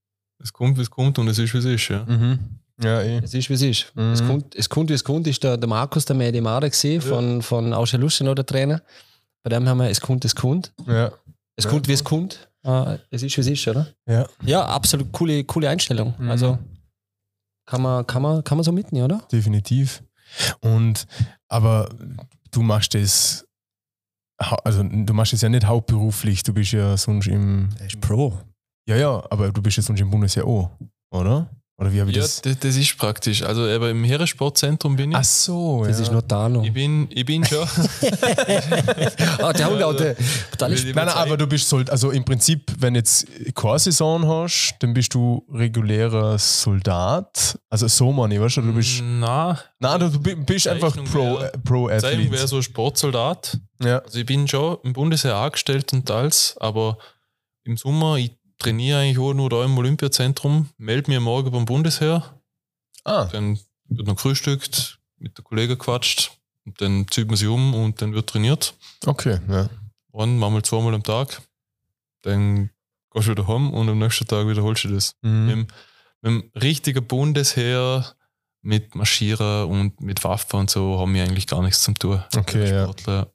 es 0.43 0.53
kommt, 0.53 0.77
wie 0.79 0.83
es 0.83 0.91
kommt 0.91 1.19
und 1.19 1.29
es 1.29 1.39
ist, 1.39 1.55
wie 1.55 1.59
es 1.59 1.65
ist. 1.65 1.89
Ja. 1.89 2.05
Mhm. 2.05 2.39
Ja, 2.83 3.01
eh. 3.03 3.19
Es 3.23 3.33
ist, 3.35 3.49
wie 3.49 3.55
es 3.55 3.63
ist. 3.63 3.93
Mhm. 3.95 4.13
Es, 4.13 4.27
kommt, 4.27 4.55
es 4.55 4.69
kommt, 4.69 4.91
wie 4.91 4.95
es 4.95 5.05
kommt, 5.05 5.27
ist 5.27 5.43
der, 5.43 5.57
der 5.57 5.69
Markus, 5.69 6.05
der 6.05 6.17
Medi 6.17 6.41
Mare 6.41 6.69
gesehen, 6.69 7.01
von, 7.01 7.41
von 7.41 7.73
Ausche 7.73 7.97
Luschen, 7.97 8.27
der 8.35 8.45
Trainer. 8.45 8.83
Bei 9.43 9.51
dem 9.51 9.67
haben 9.69 9.79
wir, 9.79 9.89
es 9.89 10.01
kommt, 10.01 10.25
es 10.25 10.35
kommt. 10.35 10.73
Ja. 10.87 11.13
Es 11.57 11.65
Ja, 11.65 11.71
kommt, 11.71 11.87
wie 11.89 11.93
es 11.93 12.03
kommt. 12.05 12.49
Äh, 12.65 12.99
es 13.11 13.23
ist, 13.23 13.37
wie 13.37 13.41
es 13.43 13.47
ist, 13.47 13.69
oder? 13.69 13.87
Ja. 14.07 14.27
Ja, 14.45 14.67
absolut 14.67 15.13
coole, 15.13 15.45
coole 15.45 15.69
Einstellung. 15.69 16.15
Mhm. 16.19 16.31
Also 16.31 16.59
kann 17.66 17.83
man, 17.83 18.07
kann, 18.07 18.22
man, 18.22 18.44
kann 18.44 18.59
man 18.59 18.64
so 18.64 18.72
mitnehmen, 18.72 19.05
oder? 19.05 19.27
definitiv. 19.33 20.03
Und 20.61 21.07
aber 21.48 21.88
du 22.50 22.62
machst 22.62 22.94
das, 22.94 23.46
hau- 24.42 24.59
also 24.64 24.83
du 24.83 25.14
machst 25.14 25.33
das 25.33 25.42
ja 25.42 25.48
nicht 25.48 25.66
hauptberuflich, 25.66 26.42
du 26.42 26.53
bist 26.53 26.72
ja 26.72 26.96
sonst 26.96 27.27
im. 27.29 27.68
Pro. 28.00 28.38
Ja, 28.88 28.96
ja, 28.96 29.22
aber 29.31 29.50
du 29.53 29.62
bist 29.62 29.77
ja 29.77 29.83
sonst 29.83 30.00
im 30.00 30.11
Bundesheer 30.11 30.46
auch, 30.46 30.70
oder? 31.12 31.50
Oder 31.77 31.93
wie 31.93 32.01
habe 32.01 32.11
ich 32.11 32.17
Ja, 32.17 32.23
das? 32.23 32.41
das, 32.41 32.57
das 32.61 32.77
ist 32.77 32.97
praktisch. 32.97 33.43
Also 33.43 33.63
aber 33.67 33.91
im 33.91 34.05
Heeressportzentrum 34.05 34.95
bin 34.95 35.11
ich. 35.11 35.17
Ach 35.17 35.25
so, 35.25 35.85
Das 35.85 35.97
ja. 35.99 36.05
ist 36.05 36.13
noch 36.13 36.23
Tano. 36.23 36.63
Ich 36.63 36.73
bin, 36.73 37.09
ich 37.11 37.25
bin 37.25 37.45
schon. 37.45 37.67
Ah, 39.43 39.53
der 39.53 39.69
auch 39.69 39.95
der 39.97 40.17
totale 40.53 40.75
Will 40.77 40.89
ich 40.91 40.95
Nein, 40.95 41.07
nein, 41.07 41.17
aber 41.17 41.37
du 41.37 41.47
bist 41.47 41.69
Soldat, 41.69 41.91
also 41.91 42.11
im 42.11 42.25
Prinzip, 42.25 42.71
wenn 42.79 42.95
jetzt 42.95 43.27
keine 43.55 43.79
Saison 43.79 44.27
hast, 44.27 44.77
dann 44.81 44.95
bist 44.95 45.15
du 45.15 45.45
regulärer 45.53 46.39
Soldat. 46.39 47.59
Also 47.71 47.89
so 47.89 48.13
meine 48.13 48.35
ich, 48.37 48.41
weißt 48.41 48.59
du, 48.59 48.63
du 48.63 48.73
bist. 48.73 49.03
Na, 49.03 49.59
Nein, 49.81 50.01
du 50.01 50.21
bi- 50.21 50.35
bist 50.37 50.69
einfach 50.69 50.95
Zeichnung 50.95 51.07
Pro, 51.11 51.39
äh, 51.41 51.51
Pro 51.65 51.89
Zeichnung 51.99 52.31
wäre 52.31 52.47
so 52.49 52.63
Sportsoldat. 52.63 53.59
Ja. 53.83 53.99
Also 53.99 54.19
ich 54.21 54.27
bin 54.27 54.47
schon 54.49 54.79
im 54.85 54.93
Bundesheer 54.93 55.37
angestellt 55.37 55.93
und 55.93 56.11
alles, 56.11 56.57
aber 56.61 56.99
im 57.65 57.77
Sommer, 57.77 58.17
ich 58.17 58.33
trainiere 58.59 59.01
eigentlich 59.01 59.19
auch 59.19 59.33
nur 59.35 59.51
da 59.51 59.64
im 59.64 59.77
Olympiazentrum, 59.77 60.69
melde 60.79 61.11
mir 61.11 61.21
morgen 61.21 61.51
beim 61.51 61.64
Bundesheer, 61.64 62.40
Ah, 63.05 63.27
dann 63.27 63.59
wird 63.88 64.07
noch 64.07 64.17
gefrühstückt, 64.17 64.99
mit 65.19 65.37
der 65.37 65.45
Kollegen 65.45 65.77
quatscht 65.79 66.33
und 66.64 66.81
dann 66.81 67.07
zieht 67.11 67.27
man 67.27 67.37
sich 67.37 67.49
um 67.49 67.75
und 67.75 68.01
dann 68.01 68.14
wird 68.14 68.29
trainiert. 68.31 68.75
okay. 69.07 69.38
Ja. 69.49 69.69
Und 70.11 70.38
manchmal 70.38 70.62
zweimal 70.62 70.95
am 70.95 71.03
Tag. 71.03 71.43
Dann 72.23 72.71
gehst 73.12 73.27
du 73.27 73.33
wieder 73.33 73.47
heim 73.49 73.73
und 73.75 73.88
am 73.88 73.99
nächsten 73.99 74.27
Tag 74.27 74.47
wiederholst 74.47 74.85
du 74.85 74.88
das. 74.88 75.14
Mit, 75.21 75.33
Mhm. 75.33 75.49
dem, 75.49 75.67
mit 76.23 76.33
dem 76.45 76.51
richtigen 76.62 77.07
Bundesheer, 77.07 78.14
mit 78.62 78.95
Marschieren 78.95 79.67
und 79.69 80.01
mit 80.01 80.25
Waffen 80.25 80.61
und 80.61 80.71
so 80.71 80.99
haben 80.99 81.12
wir 81.12 81.23
eigentlich 81.25 81.47
gar 81.47 81.62
nichts 81.62 81.83
zum 81.83 81.95
tun. 81.97 82.23
Okay, 82.35 82.71
ja. 82.71 82.85
Sportler. 82.85 83.31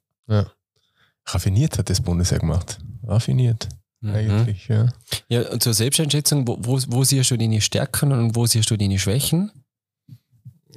Raffiniert 1.26 1.78
hat 1.78 1.90
das 1.90 2.00
Bundesheer 2.00 2.38
gemacht. 2.40 2.78
Raffiniert, 3.04 3.68
Mhm. 4.00 4.14
eigentlich, 4.14 4.68
ja. 4.68 4.88
Ja, 5.28 5.48
und 5.50 5.62
zur 5.62 5.74
Selbsteinschätzung, 5.74 6.46
wo, 6.48 6.58
wo, 6.60 6.80
wo 6.88 7.04
siehst 7.04 7.30
du 7.30 7.36
deine 7.36 7.60
Stärken 7.60 8.12
und 8.12 8.34
wo 8.34 8.46
siehst 8.46 8.70
du 8.70 8.76
deine 8.76 8.98
Schwächen? 8.98 9.50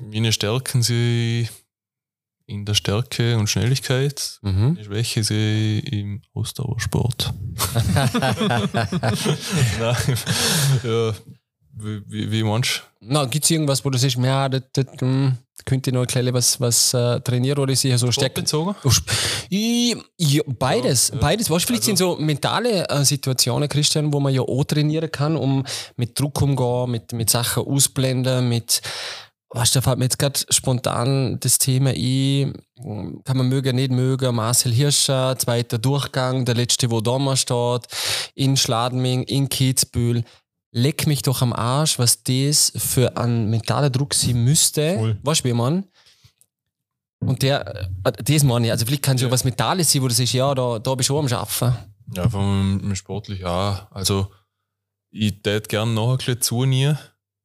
Meine 0.02 0.32
Stärken 0.32 0.84
sind 0.84 1.50
in 2.46 2.66
der 2.66 2.74
Stärke 2.74 3.38
und 3.38 3.50
Schnelligkeit. 3.50 4.40
Mhm. 4.42 4.74
Meine 4.74 4.84
Schwäche 4.84 5.24
sehe 5.24 5.80
ich 5.80 5.94
im 5.94 6.22
Ausdauersport. 6.34 7.34
Nein, 9.80 10.18
ja, 10.84 11.14
wie, 11.76 12.02
wie, 12.08 12.32
wie 12.32 12.44
meinst 12.44 12.84
Na, 13.00 13.26
gibt 13.26 13.46
es 13.46 13.52
irgendwas, 13.52 13.84
wo 13.84 13.90
du 13.90 13.98
sagst, 13.98 14.18
ja, 14.18 14.50
das, 14.50 14.64
das 14.74 14.86
könnte 15.66 15.90
ich 15.90 15.94
noch 15.94 16.02
ein 16.02 16.08
klein 16.08 16.34
was, 16.34 16.60
was 16.60 16.94
äh, 16.94 17.20
trainieren 17.22 17.60
oder 17.60 17.74
ist 17.74 17.86
eher 17.86 17.98
so? 17.98 18.12
Stärken? 18.12 18.46
Ja, 19.50 20.42
beides, 20.48 21.10
Ja, 21.14 21.20
beides. 21.20 21.50
Weißt, 21.50 21.66
vielleicht 21.66 21.84
sind 21.84 21.98
so 21.98 22.18
mentale 22.18 22.88
äh, 22.90 23.06
Situationen, 23.06 23.70
Christian, 23.70 24.12
wo 24.12 24.20
man 24.20 24.34
ja 24.34 24.42
auch 24.42 24.64
trainieren 24.64 25.12
kann, 25.12 25.36
um 25.36 25.64
mit 25.96 26.20
Druck 26.20 26.42
umgehen, 26.42 26.92
mit, 26.92 27.14
mit 27.14 27.30
Sachen 27.30 27.64
ausblenden, 27.64 28.50
mit, 28.50 28.82
du, 29.54 29.74
da 29.74 29.82
fällt 29.82 30.00
mir 30.00 30.06
jetzt 30.06 30.20
gerade 30.20 30.40
spontan 30.50 31.40
das 31.40 31.60
Thema 31.60 31.92
ein, 31.92 32.54
kann 33.24 33.38
man 33.38 33.48
mögen, 33.48 33.76
nicht 33.76 33.92
mögen, 33.92 34.36
Marcel 34.36 34.74
Hirscher, 34.74 35.38
zweiter 35.38 35.78
Durchgang, 35.78 36.46
der 36.46 36.56
letzte, 36.56 36.90
wo 36.90 37.00
da 37.00 37.20
mal 37.20 37.38
steht, 37.38 37.84
in 38.34 38.58
Schladming, 38.58 39.24
in 39.24 39.48
Kitzbühel. 39.50 40.24
Leck 40.76 41.06
mich 41.06 41.22
doch 41.22 41.44
am 41.44 41.54
Arsch, 41.54 42.00
was 42.00 42.24
das 42.24 42.74
für 42.76 43.16
ein 43.16 43.50
mentaler 43.50 43.92
Druck 43.92 44.16
sein 44.16 44.44
müsste. 44.44 44.96
Voll. 44.96 45.20
Weißt 45.22 45.46
du, 45.46 45.50
wie 45.50 45.54
man? 45.54 45.86
Und 47.20 47.44
der, 47.44 47.88
äh, 48.04 48.12
das 48.24 48.44
meine 48.44 48.66
ich, 48.66 48.72
also 48.72 48.86
vielleicht 48.86 49.04
kann 49.04 49.16
es 49.16 49.22
ja. 49.22 49.30
Was 49.30 49.44
Mentales 49.44 49.92
sein, 49.92 50.02
wo 50.02 50.08
du 50.08 50.14
sagst, 50.14 50.34
ja, 50.34 50.54
da, 50.54 50.80
da 50.80 50.96
bist 50.96 51.10
du 51.10 51.18
auch 51.18 51.20
am 51.20 51.32
Arbeiten. 51.32 51.78
Ja, 52.16 52.28
vom 52.28 52.94
sportlich 52.96 53.46
auch. 53.46 53.92
Also, 53.92 54.32
ich 55.12 55.42
tät 55.44 55.70
gern 55.70 55.94
noch 55.94 56.12
ein 56.12 56.18
bisschen 56.18 56.42
zunehmen. 56.42 56.98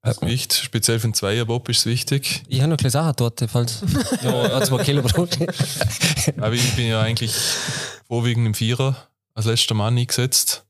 Das 0.02 0.20
Gewicht, 0.20 0.54
speziell 0.54 0.98
für 0.98 1.08
den 1.08 1.14
Zweierbob 1.14 1.68
ist 1.68 1.80
es 1.80 1.86
wichtig. 1.86 2.42
Ich 2.48 2.60
habe 2.60 2.68
noch 2.68 2.76
ein 2.76 2.78
kleines 2.78 2.94
Sachen 2.94 3.14
dort, 3.16 3.44
falls. 3.48 3.82
ja, 4.22 4.62
zwei 4.62 4.82
Kilo 4.84 5.02
Brot. 5.02 5.36
Aber 6.38 6.54
ich 6.54 6.74
bin 6.76 6.86
ja 6.86 7.02
eigentlich 7.02 7.34
vorwiegend 8.06 8.46
im 8.46 8.54
Vierer 8.54 8.96
als 9.34 9.46
letzter 9.46 9.74
Mann 9.74 9.98
eingesetzt, 9.98 10.64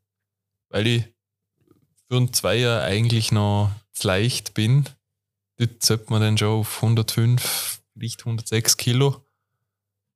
weil 0.71 0.87
ich 0.87 1.05
für 2.09 2.17
einen 2.17 2.33
Zweier 2.33 2.83
eigentlich 2.83 3.33
noch 3.33 3.71
zu 3.93 4.07
leicht 4.07 4.55
bin. 4.55 4.85
Dort 5.57 5.83
sollte 5.83 6.11
man 6.11 6.21
dann 6.21 6.39
schon 6.39 6.61
auf 6.61 6.77
105, 6.83 7.81
vielleicht 7.95 8.21
106 8.21 8.77
Kilo 8.77 9.25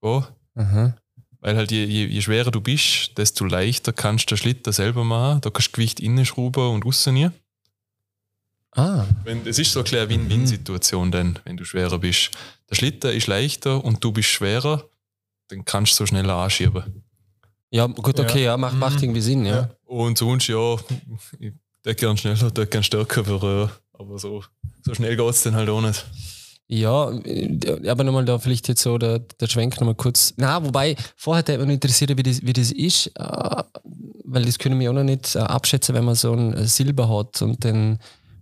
gehen. 0.00 0.24
Aha. 0.54 0.96
Weil 1.40 1.56
halt 1.56 1.72
je, 1.72 1.84
je, 1.84 2.06
je 2.06 2.22
schwerer 2.22 2.52
du 2.52 2.60
bist, 2.60 3.18
desto 3.18 3.44
leichter 3.44 3.92
kannst 3.92 4.30
du 4.30 4.34
den 4.34 4.38
Schlitten 4.38 4.72
selber 4.72 5.02
machen. 5.02 5.40
Da 5.40 5.50
kannst 5.50 5.68
du 5.68 5.72
Gewicht 5.72 5.98
innen 5.98 6.24
schrauben 6.24 6.70
und 6.70 6.84
rausnehmen. 6.84 7.32
Ah, 8.74 9.04
Wenn, 9.24 9.46
es 9.46 9.58
ist 9.58 9.72
so 9.72 9.80
eine 9.80 9.88
kleine 9.88 10.08
Win-Win-Situation 10.08 11.10
dann, 11.10 11.38
wenn 11.44 11.56
du 11.58 11.64
schwerer 11.64 11.98
bist. 11.98 12.30
Der 12.70 12.76
Schlitten 12.76 13.10
ist 13.10 13.26
leichter 13.26 13.84
und 13.84 14.02
du 14.02 14.12
bist 14.12 14.28
schwerer, 14.30 14.88
dann 15.48 15.64
kannst 15.66 15.92
du 15.92 15.96
so 15.96 16.06
schneller 16.06 16.36
anschieben. 16.36 17.02
ja, 17.70 17.86
gut, 17.86 18.18
okay, 18.18 18.44
ja, 18.44 18.56
macht, 18.56 18.76
macht 18.76 19.02
irgendwie 19.02 19.20
Sinn, 19.20 19.44
ja. 19.44 19.54
Ja. 19.56 19.70
Und 19.84 20.16
sonst, 20.16 20.46
ja, 20.46 20.76
ich 21.38 21.52
der 21.84 21.94
gern 21.94 22.16
schneller, 22.16 22.50
der 22.50 22.66
gern 22.66 22.82
stärker 22.82 23.26
wäre, 23.26 23.70
aber 23.92 24.18
so, 24.18 24.44
so 24.82 24.94
schnell 24.94 25.16
geht 25.16 25.28
es 25.28 25.42
dann 25.42 25.54
halt 25.54 25.68
auch 25.68 25.80
nicht. 25.80 26.04
Ja, 26.68 27.10
äh, 27.10 27.88
aber 27.88 28.04
nochmal 28.04 28.24
da 28.24 28.38
vielleicht 28.38 28.68
jetzt 28.68 28.82
so 28.82 28.96
der, 28.96 29.18
der 29.18 29.46
Schwenk 29.46 29.78
nochmal 29.78 29.94
kurz. 29.94 30.32
Na, 30.36 30.64
wobei, 30.64 30.96
vorher 31.16 31.44
hat 31.44 31.60
mich 31.66 31.74
interessiert, 31.74 32.16
wie 32.16 32.22
das, 32.22 32.40
wie 32.42 32.52
das 32.52 32.72
ist, 32.72 33.08
äh, 33.08 33.62
weil 34.24 34.44
das 34.44 34.58
können 34.58 34.80
wir 34.80 34.90
auch 34.90 34.94
noch 34.94 35.04
nicht 35.04 35.36
äh, 35.36 35.40
abschätzen, 35.40 35.94
wenn 35.94 36.04
man 36.04 36.14
so 36.14 36.32
ein 36.32 36.66
Silber 36.66 37.08
hat 37.08 37.42
und 37.42 37.64
dann, 37.64 37.98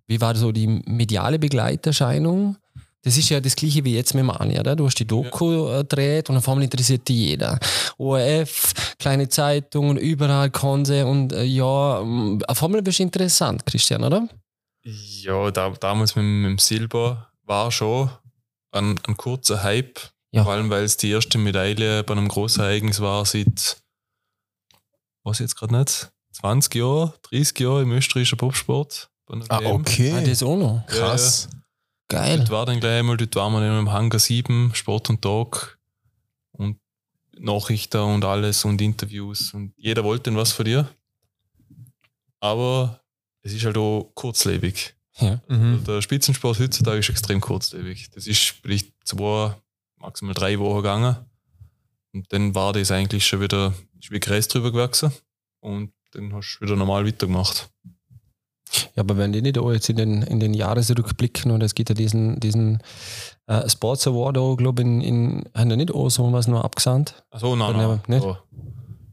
wie 0.07 0.20
war 0.20 0.37
so 0.37 0.53
die 0.53 0.66
mediale 0.66 1.38
Begleiterscheinung? 1.38 2.57
Das 3.02 3.16
ist 3.16 3.30
ja 3.30 3.40
das 3.40 3.56
gleiche 3.56 3.82
wie 3.84 3.94
jetzt 3.94 4.14
mit 4.14 4.28
Anja, 4.28 4.60
oder? 4.60 4.76
Du 4.76 4.84
hast 4.84 4.96
die 4.96 5.06
Doku 5.06 5.68
ja. 5.68 5.78
gedreht 5.78 6.28
und 6.28 6.36
auf 6.36 6.48
einmal 6.48 6.64
interessiert 6.64 7.08
die 7.08 7.28
jeder. 7.28 7.58
ORF, 7.96 8.74
kleine 8.98 9.28
Zeitungen, 9.28 9.96
überall 9.96 10.50
Konse 10.50 11.06
und 11.06 11.32
äh, 11.32 11.44
ja, 11.44 12.00
ähm, 12.00 12.42
auf 12.46 12.62
einmal 12.62 12.82
bist 12.82 12.98
du 12.98 13.04
interessant, 13.04 13.64
Christian, 13.64 14.04
oder? 14.04 14.28
Ja, 14.82 15.50
da, 15.50 15.70
damals 15.70 16.14
mit, 16.14 16.24
mit 16.24 16.50
dem 16.50 16.58
Silber 16.58 17.30
war 17.44 17.70
schon 17.72 18.10
ein, 18.72 19.00
ein 19.06 19.16
kurzer 19.16 19.62
Hype. 19.62 19.98
Ja. 20.32 20.44
Vor 20.44 20.52
allem, 20.52 20.70
weil 20.70 20.84
es 20.84 20.96
die 20.96 21.10
erste 21.10 21.38
Medaille 21.38 22.04
bei 22.04 22.12
einem 22.12 22.28
großen 22.28 22.62
Ereignis 22.62 23.00
war 23.00 23.24
seit, 23.24 23.78
was 25.24 25.38
jetzt 25.38 25.56
gerade 25.56 25.76
nicht, 25.76 26.10
20 26.32 26.74
Jahren, 26.76 27.12
30 27.30 27.58
Jahren 27.58 27.82
im 27.82 27.92
österreichischen 27.92 28.38
einer 29.42 29.50
Ah, 29.50 29.60
okay. 29.70 30.12
Ah, 30.12 30.20
das 30.20 30.42
auch 30.42 30.56
noch. 30.56 30.86
Krass. 30.86 31.48
Geil. 32.11 32.38
Dort 32.38 32.51
war 32.51 32.66
dann 32.66 32.81
gleich 32.81 32.99
einmal, 32.99 33.16
dort 33.16 33.35
waren 33.37 33.53
wir 33.53 33.61
dann 33.61 33.79
im 33.79 33.92
Hangar 33.92 34.18
7, 34.18 34.75
Sport 34.75 35.11
und 35.11 35.23
Tag 35.23 35.79
und 36.51 36.79
Nachrichten 37.38 38.01
und 38.01 38.25
alles 38.25 38.64
und 38.64 38.83
Interviews 38.83 39.55
und 39.55 39.73
jeder 39.77 40.03
wollte 40.03 40.25
dann 40.25 40.37
was 40.37 40.53
von 40.53 40.64
dir. 40.64 40.88
Aber 42.40 43.01
es 43.42 43.53
ist 43.53 43.64
halt 43.64 43.79
auch 43.79 44.11
kurzlebig. 44.14 44.94
Ja. 45.18 45.40
Mhm. 45.49 45.85
Der 45.87 46.03
Spitzensport 46.03 46.59
heutzutage 46.59 46.99
ist 46.99 47.11
extrem 47.11 47.40
kurzlebig. 47.40 48.11
Das 48.11 48.27
ist 48.27 48.57
vielleicht 48.61 48.92
zwei, 49.05 49.55
maximal 49.96 50.35
drei 50.35 50.59
Wochen 50.59 50.79
gegangen. 50.79 51.16
Und 52.12 52.33
dann 52.33 52.55
war 52.57 52.73
das 52.73 52.90
eigentlich 52.90 53.25
schon 53.25 53.40
wieder, 53.40 53.73
ist 54.01 54.11
wie 54.11 54.18
Gräs 54.18 54.49
drüber 54.49 54.73
gewachsen. 54.73 55.12
Und 55.61 55.92
dann 56.11 56.33
hast 56.33 56.59
du 56.59 56.64
wieder 56.64 56.75
normal 56.75 57.07
weitergemacht. 57.07 57.69
Ja, 58.94 59.02
aber 59.02 59.16
wenn 59.16 59.33
die 59.33 59.42
nicht 59.42 59.59
auch 59.59 59.72
jetzt 59.72 59.88
in 59.88 59.96
den, 59.96 60.22
in 60.22 60.40
den 60.40 60.54
Jahresrückblicken 60.54 61.50
und 61.50 61.62
es 61.62 61.74
gibt 61.74 61.88
ja 61.88 61.94
diesen, 61.94 62.38
diesen 62.40 62.83
äh, 63.46 63.68
Sports 63.68 64.06
Award 64.06 64.38
auch, 64.38 64.56
glaube 64.56 64.83
ich, 64.83 64.88
in, 64.88 65.00
in, 65.00 65.44
haben 65.54 65.70
die 65.70 65.76
nicht 65.76 65.92
auch 65.92 66.09
so 66.09 66.33
was 66.33 66.46
noch 66.46 66.62
abgesandt? 66.62 67.22
Achso, 67.30 67.56
nein, 67.56 67.76
nein. 67.76 68.00
nicht? 68.06 68.24
Da, 68.24 68.42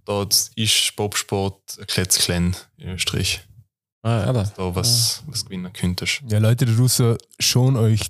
da 0.05 0.25
ist 0.55 0.95
Bobsport 0.95 1.77
ein 1.79 1.87
kleines 1.87 2.17
klein 2.19 2.55
in 2.77 2.89
Österreich. 2.89 3.41
Ah, 4.03 4.23
aber. 4.23 4.43
Da 4.55 4.75
was, 4.75 5.23
was 5.27 5.43
gewinnen 5.43 5.73
könntest. 5.73 6.21
Ja, 6.29 6.37
Leute 6.39 6.65
da 6.65 6.71
draußen, 6.71 7.17
schon 7.39 7.75
euch 7.75 8.01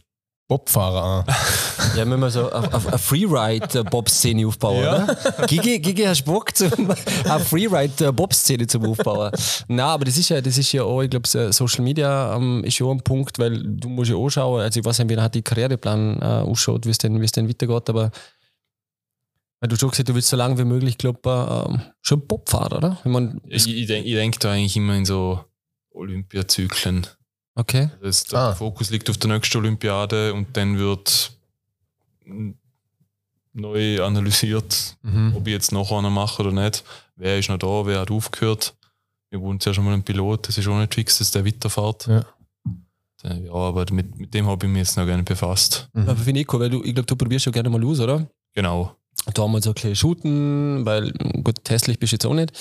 Bobfahrer 0.47 1.03
an. 1.27 1.35
Ja, 1.95 2.05
müssen 2.05 2.21
wir 2.21 2.29
so 2.29 2.51
eine, 2.51 2.97
Freeride-Bob-Szene 2.99 4.45
aufbauen, 4.45 4.83
Ja. 4.83 5.03
oder? 5.03 5.47
Gigi, 5.47 5.79
Gigi, 5.79 6.03
hast 6.03 6.23
du 6.27 6.31
Bock, 6.31 6.55
zum, 6.55 6.69
eine 7.25 7.39
Freeride-Bob-Szene 7.43 8.67
zum 8.67 8.85
Aufbauen? 8.85 9.31
Nein, 9.67 9.79
aber 9.79 10.05
das 10.05 10.17
ist 10.17 10.29
ja, 10.29 10.39
das 10.41 10.57
ist 10.57 10.71
ja 10.73 10.83
auch, 10.83 11.01
ich 11.01 11.09
glaube, 11.09 11.27
Social 11.27 11.83
Media 11.83 12.35
ähm, 12.35 12.63
ist 12.63 12.77
ja 12.77 12.85
auch 12.85 12.91
ein 12.91 13.01
Punkt, 13.01 13.39
weil 13.39 13.63
du 13.63 13.89
musst 13.89 14.11
ja 14.11 14.17
auch 14.17 14.29
schauen, 14.29 14.61
also 14.61 14.79
ich 14.79 14.85
weiß 14.85 14.99
nicht, 14.99 15.09
wie 15.09 15.17
hat 15.19 15.33
die 15.33 15.41
Karriereplan 15.41 16.21
äh, 16.21 16.25
ausschaut, 16.25 16.85
wie 16.85 16.91
es 16.91 16.97
denn, 16.99 17.19
wie 17.19 17.25
es 17.25 17.31
denn 17.31 17.49
weitergeht, 17.49 17.89
aber 17.89 18.11
weil 19.59 19.69
du 19.69 19.75
schon 19.75 19.89
gesagt 19.89 20.09
du 20.09 20.13
willst 20.13 20.29
so 20.29 20.37
lange 20.37 20.57
wie 20.59 20.65
möglich, 20.65 20.97
glaube 20.99 21.19
ähm, 21.67 21.81
schon 22.01 22.27
Bobfahrer, 22.27 22.77
oder? 22.77 22.97
Ich 23.03 23.09
mein, 23.11 23.41
Ich, 23.47 23.67
ich 23.67 23.87
denke 23.87 24.07
ich 24.07 24.13
denk 24.15 24.39
da 24.39 24.51
eigentlich 24.51 24.77
immer 24.77 24.93
in 24.95 25.05
so 25.05 25.43
Olympiazyklen. 25.91 27.07
Okay. 27.57 27.89
Das, 28.01 28.23
der 28.25 28.39
Ah. 28.39 28.55
Fokus 28.55 28.89
liegt 28.89 29.09
auf 29.09 29.17
der 29.17 29.29
nächsten 29.31 29.57
Olympiade 29.57 30.33
und 30.33 30.55
dann 30.55 30.77
wird 30.77 31.31
neu 33.53 34.03
analysiert, 34.03 34.97
Mhm. 35.01 35.33
ob 35.35 35.47
ich 35.47 35.53
jetzt 35.53 35.71
noch 35.71 35.91
einer 35.91 36.09
mache 36.09 36.43
oder 36.43 36.51
nicht. 36.51 36.83
Wer 37.15 37.39
ist 37.39 37.49
noch 37.49 37.57
da, 37.57 37.85
wer 37.85 37.99
hat 38.01 38.11
aufgehört. 38.11 38.75
Wir 39.29 39.41
wurden 39.41 39.59
ja 39.61 39.73
schon 39.73 39.83
mal 39.85 39.93
ein 39.93 40.03
Pilot, 40.03 40.47
das 40.47 40.57
ist 40.57 40.67
auch 40.67 40.77
nicht 40.79 40.93
fix, 40.93 41.17
dass 41.17 41.31
der 41.31 41.45
weiterfährt. 41.45 42.07
Ja. 42.07 42.25
Äh, 43.23 43.45
Ja, 43.45 43.53
aber 43.53 43.85
mit, 43.91 44.17
mit 44.17 44.33
dem 44.33 44.45
habe 44.47 44.65
ich 44.65 44.71
mich 44.71 44.79
jetzt 44.79 44.95
noch 44.97 45.05
gerne 45.05 45.23
befasst. 45.23 45.89
Mhm. 45.93 46.03
Aber 46.09 46.15
finde 46.17 46.41
ich 46.41 46.53
cool, 46.53 46.59
weil 46.59 46.69
du, 46.69 46.83
ich 46.83 46.93
glaube, 46.93 47.07
du 47.07 47.15
probierst 47.15 47.45
schon 47.45 47.53
gerne 47.53 47.69
mal 47.69 47.83
aus, 47.83 47.99
oder? 47.99 48.27
Genau. 48.53 48.95
Da 49.33 49.41
haben 49.41 49.51
wir 49.51 49.61
so 49.61 49.71
ein 49.71 49.73
bisschen 49.73 49.95
shooten, 49.95 50.85
weil, 50.85 51.11
gut, 51.43 51.57
hässlich 51.67 51.97
bist 51.99 52.11
du 52.13 52.15
jetzt 52.15 52.25
auch 52.25 52.33
nicht. 52.35 52.51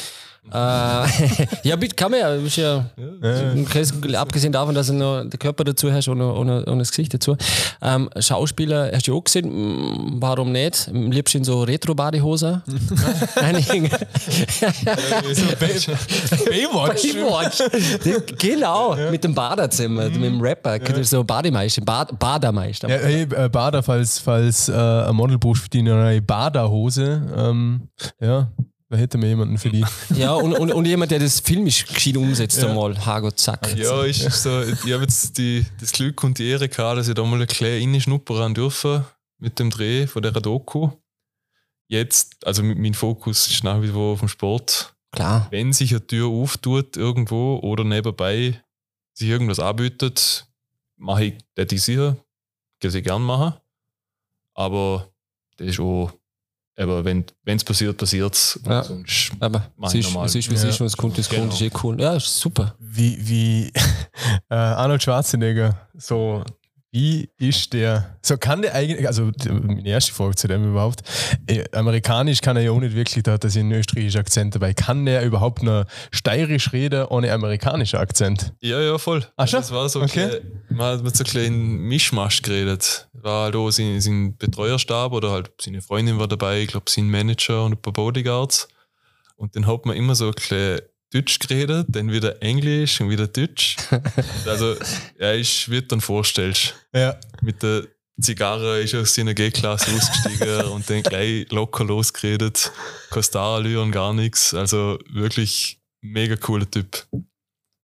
Äh, 0.52 0.54
ja, 1.68 1.76
bitte, 1.76 1.94
kann 1.94 2.11
man 2.11 2.20
ja. 2.20 2.35
Bist 2.37 2.56
ja 2.56 2.85
Ja. 3.22 4.20
Abgesehen 4.20 4.52
davon, 4.52 4.74
dass 4.74 4.87
du 4.88 4.92
noch 4.94 5.22
den 5.22 5.38
Körper 5.38 5.64
dazu 5.64 5.90
hast 5.92 6.09
und, 6.09 6.20
und, 6.20 6.50
und 6.50 6.78
das 6.78 6.90
Gesicht 6.90 7.14
dazu. 7.14 7.37
Ähm, 7.82 8.09
Schauspieler 8.18 8.90
hast 8.94 9.06
du 9.09 9.16
auch 9.16 9.24
gesehen, 9.24 9.46
Mm, 9.46 10.16
warum 10.20 10.52
nicht? 10.52 10.88
Am 10.88 11.11
liebsten 11.11 11.38
in 11.38 11.44
so 11.44 11.62
Retro-Badehose. 11.62 12.62
Einige- 13.37 13.88
Baywatch. 16.46 17.02
Baywatch. 17.14 17.59
Das- 17.59 18.38
genau, 18.38 18.96
mit 19.11 19.22
dem 19.24 19.35
Badezimmer, 19.35 20.04
mit 20.04 20.16
dem 20.16 20.40
Rapper, 20.40 20.76
ja. 20.82 21.04
so 21.04 21.22
Bademeister, 21.24 21.82
Bad, 21.82 22.18
Badermeister. 22.18 22.88
Ja, 22.88 22.96
hey, 22.98 23.22
äh, 23.22 23.48
Bader, 23.48 23.82
falls, 23.82 24.18
falls 24.18 24.68
äh, 24.68 24.72
ein 24.72 25.14
Model 25.14 25.38
für 25.54 25.68
die 25.68 25.82
neue 25.82 26.20
Baderhose, 26.22 27.22
ähm, 27.37 27.88
ja, 28.20 28.48
da 28.88 28.96
hätte 28.96 29.18
mir 29.18 29.29
jemanden 29.29 29.59
für 29.59 29.70
die. 29.70 29.85
Ja, 30.16 30.35
und, 30.35 30.53
und, 30.55 30.72
und 30.72 30.85
jemand, 30.87 31.11
der 31.11 31.18
das 31.18 31.40
filmisch 31.40 31.87
gescheit 31.87 32.16
umsetzt, 32.16 32.62
Ja. 32.62 32.68
einmal. 32.68 32.96
Hago, 33.05 33.31
zack. 33.31 33.77
Ja, 33.77 34.03
ist 34.05 34.20
so, 34.42 34.62
ich 34.62 34.92
habe 34.92 35.03
jetzt 35.03 35.37
die, 35.38 35.64
das 35.81 35.92
Glück 35.92 36.22
und 36.25 36.38
die 36.38 36.49
Ehre 36.49 36.68
gehabt, 36.68 36.99
dass 36.99 37.09
ich 37.09 37.14
da 37.14 37.25
mal 37.25 37.40
ein 37.40 37.46
kleines 37.46 37.83
reinschnuppern 37.85 38.55
dürfen 38.55 39.05
mit 39.38 39.59
dem 39.59 39.70
Dreh 39.70 40.07
von 40.07 40.22
dieser 40.22 40.40
Doku. 40.40 40.90
Jetzt, 41.88 42.46
also 42.46 42.62
mein 42.62 42.94
Fokus 42.94 43.49
ist 43.49 43.62
nach 43.64 43.81
wie 43.83 43.88
vor 43.88 44.14
auf 44.14 44.20
dem 44.20 44.29
Sport. 44.29 44.94
Klar. 45.12 45.46
Wenn 45.51 45.72
sich 45.72 45.92
eine 45.92 46.07
Tür 46.07 46.29
auftut 46.29 46.96
irgendwo 46.96 47.59
oder 47.59 47.85
nebenbei 47.85 48.61
sich 49.12 49.29
irgendwas 49.29 49.61
anbietet, 49.61 50.46
mache 50.96 51.25
ich 51.27 51.35
das 51.55 51.72
ich 51.72 51.83
sicher, 51.83 52.16
kann 52.81 52.94
ich 52.94 53.05
gern 53.05 53.22
machen. 53.22 53.55
Aber 54.55 55.09
das 55.57 55.68
ist 55.68 55.81
auch, 55.81 56.12
aber 56.77 57.05
wenn 57.05 57.25
es 57.45 57.65
passiert, 57.65 57.97
passiert 57.97 58.35
es. 58.35 58.61
Ja. 58.67 58.83
Sonst 58.83 59.33
Aber 59.41 59.71
es 59.83 59.95
ist, 59.95 60.05
normal. 60.12 60.27
es 60.27 60.35
ist, 60.35 60.51
wie 60.51 60.55
es 60.55 60.62
Ja. 60.62 60.69
ist, 60.69 60.81
und 60.81 60.87
es 60.87 60.97
kommt, 60.97 61.19
es 61.19 61.29
kommt, 61.29 61.41
Genau. 61.41 61.55
ist 61.55 61.61
eh 61.62 61.71
cool. 61.83 62.01
Ja, 62.01 62.15
ist 62.15 62.39
super. 62.39 62.75
Wie, 62.79 63.17
wie 63.21 63.73
äh, 64.51 64.55
Arnold 64.55 65.03
Schwarzenegger, 65.03 65.77
so, 65.97 66.45
wie 66.96 67.28
ist 67.37 67.74
der, 67.74 68.16
so 68.22 68.38
kann 68.38 68.62
der 68.62 68.74
eigentlich, 68.74 69.06
also 69.06 69.30
meine 69.50 69.87
erste 69.87 70.14
Frage 70.14 70.35
zu 70.35 70.48
dem 70.48 70.70
überhaupt, 70.70 71.02
äh, 71.46 71.62
amerikanisch 71.72 72.40
kann 72.40 72.56
er 72.56 72.62
ja 72.62 72.70
auch 72.70 72.80
nicht 72.80 72.94
wirklich, 72.96 73.22
da 73.22 73.32
hat 73.32 73.44
er 73.44 73.50
einen 73.54 73.72
österreichischen 73.72 74.18
Akzent 74.18 74.54
dabei. 74.54 74.72
Kann 74.72 75.04
der 75.04 75.22
überhaupt 75.22 75.62
nur 75.62 75.85
steirisch 76.11 76.72
reden 76.72 77.04
ohne 77.04 77.30
amerikanischen 77.32 77.98
Akzent? 77.98 78.54
Ja, 78.61 78.80
ja, 78.80 78.96
voll. 78.96 79.26
Ach 79.37 79.46
schon? 79.46 79.61
Das 79.61 79.72
war 79.72 79.87
so 79.90 80.00
Okay. 80.00 80.40
man 80.70 80.94
hat 80.96 81.04
mit 81.04 81.14
so 81.14 81.24
kleinen 81.24 81.80
Mischmasch 81.80 82.40
geredet. 82.40 83.09
War 83.12 83.44
halt 83.44 83.56
auch 83.56 83.70
sein, 83.70 84.00
sein 84.00 84.35
Betreuerstab 84.38 85.12
oder 85.12 85.32
halt 85.32 85.50
seine 85.61 85.82
Freundin 85.82 86.18
war 86.18 86.28
dabei, 86.28 86.62
ich 86.62 86.68
glaube 86.68 86.90
sein 86.90 87.11
Manager 87.11 87.66
und 87.66 87.72
ein 87.72 87.82
paar 87.82 87.92
Bodyguards. 87.92 88.68
Und 89.37 89.54
dann 89.54 89.66
hat 89.66 89.85
man 89.85 89.97
immer 89.99 90.14
so 90.14 90.28
ein 90.28 90.32
bisschen 90.32 90.80
Deutsch 91.12 91.38
geredet, 91.38 91.86
dann 91.90 92.11
wieder 92.11 92.42
Englisch 92.42 93.00
und 93.00 93.11
wieder 93.11 93.26
Deutsch. 93.26 93.76
also 94.46 94.74
er 95.18 95.36
ist, 95.36 95.70
wie 95.70 95.80
du 95.80 95.86
dann 95.86 96.00
vorstellst. 96.00 96.74
Ja. 96.92 97.18
Mit 97.42 97.62
der 97.62 97.86
Zigarre 98.20 98.80
ist 98.80 98.94
er 98.94 99.02
aus 99.02 99.14
seiner 99.14 99.34
G-Klasse 99.34 99.90
ausgestiegen 99.94 100.66
und 100.72 100.88
dann 100.88 101.02
gleich 101.02 101.50
locker 101.50 101.84
losgeredet. 101.84 102.72
Keine 103.11 103.22
Starallüren, 103.22 103.92
gar 103.92 104.14
nichts. 104.14 104.54
Also 104.54 104.98
wirklich 105.12 105.80
mega 106.00 106.36
cooler 106.36 106.70
Typ. 106.70 107.07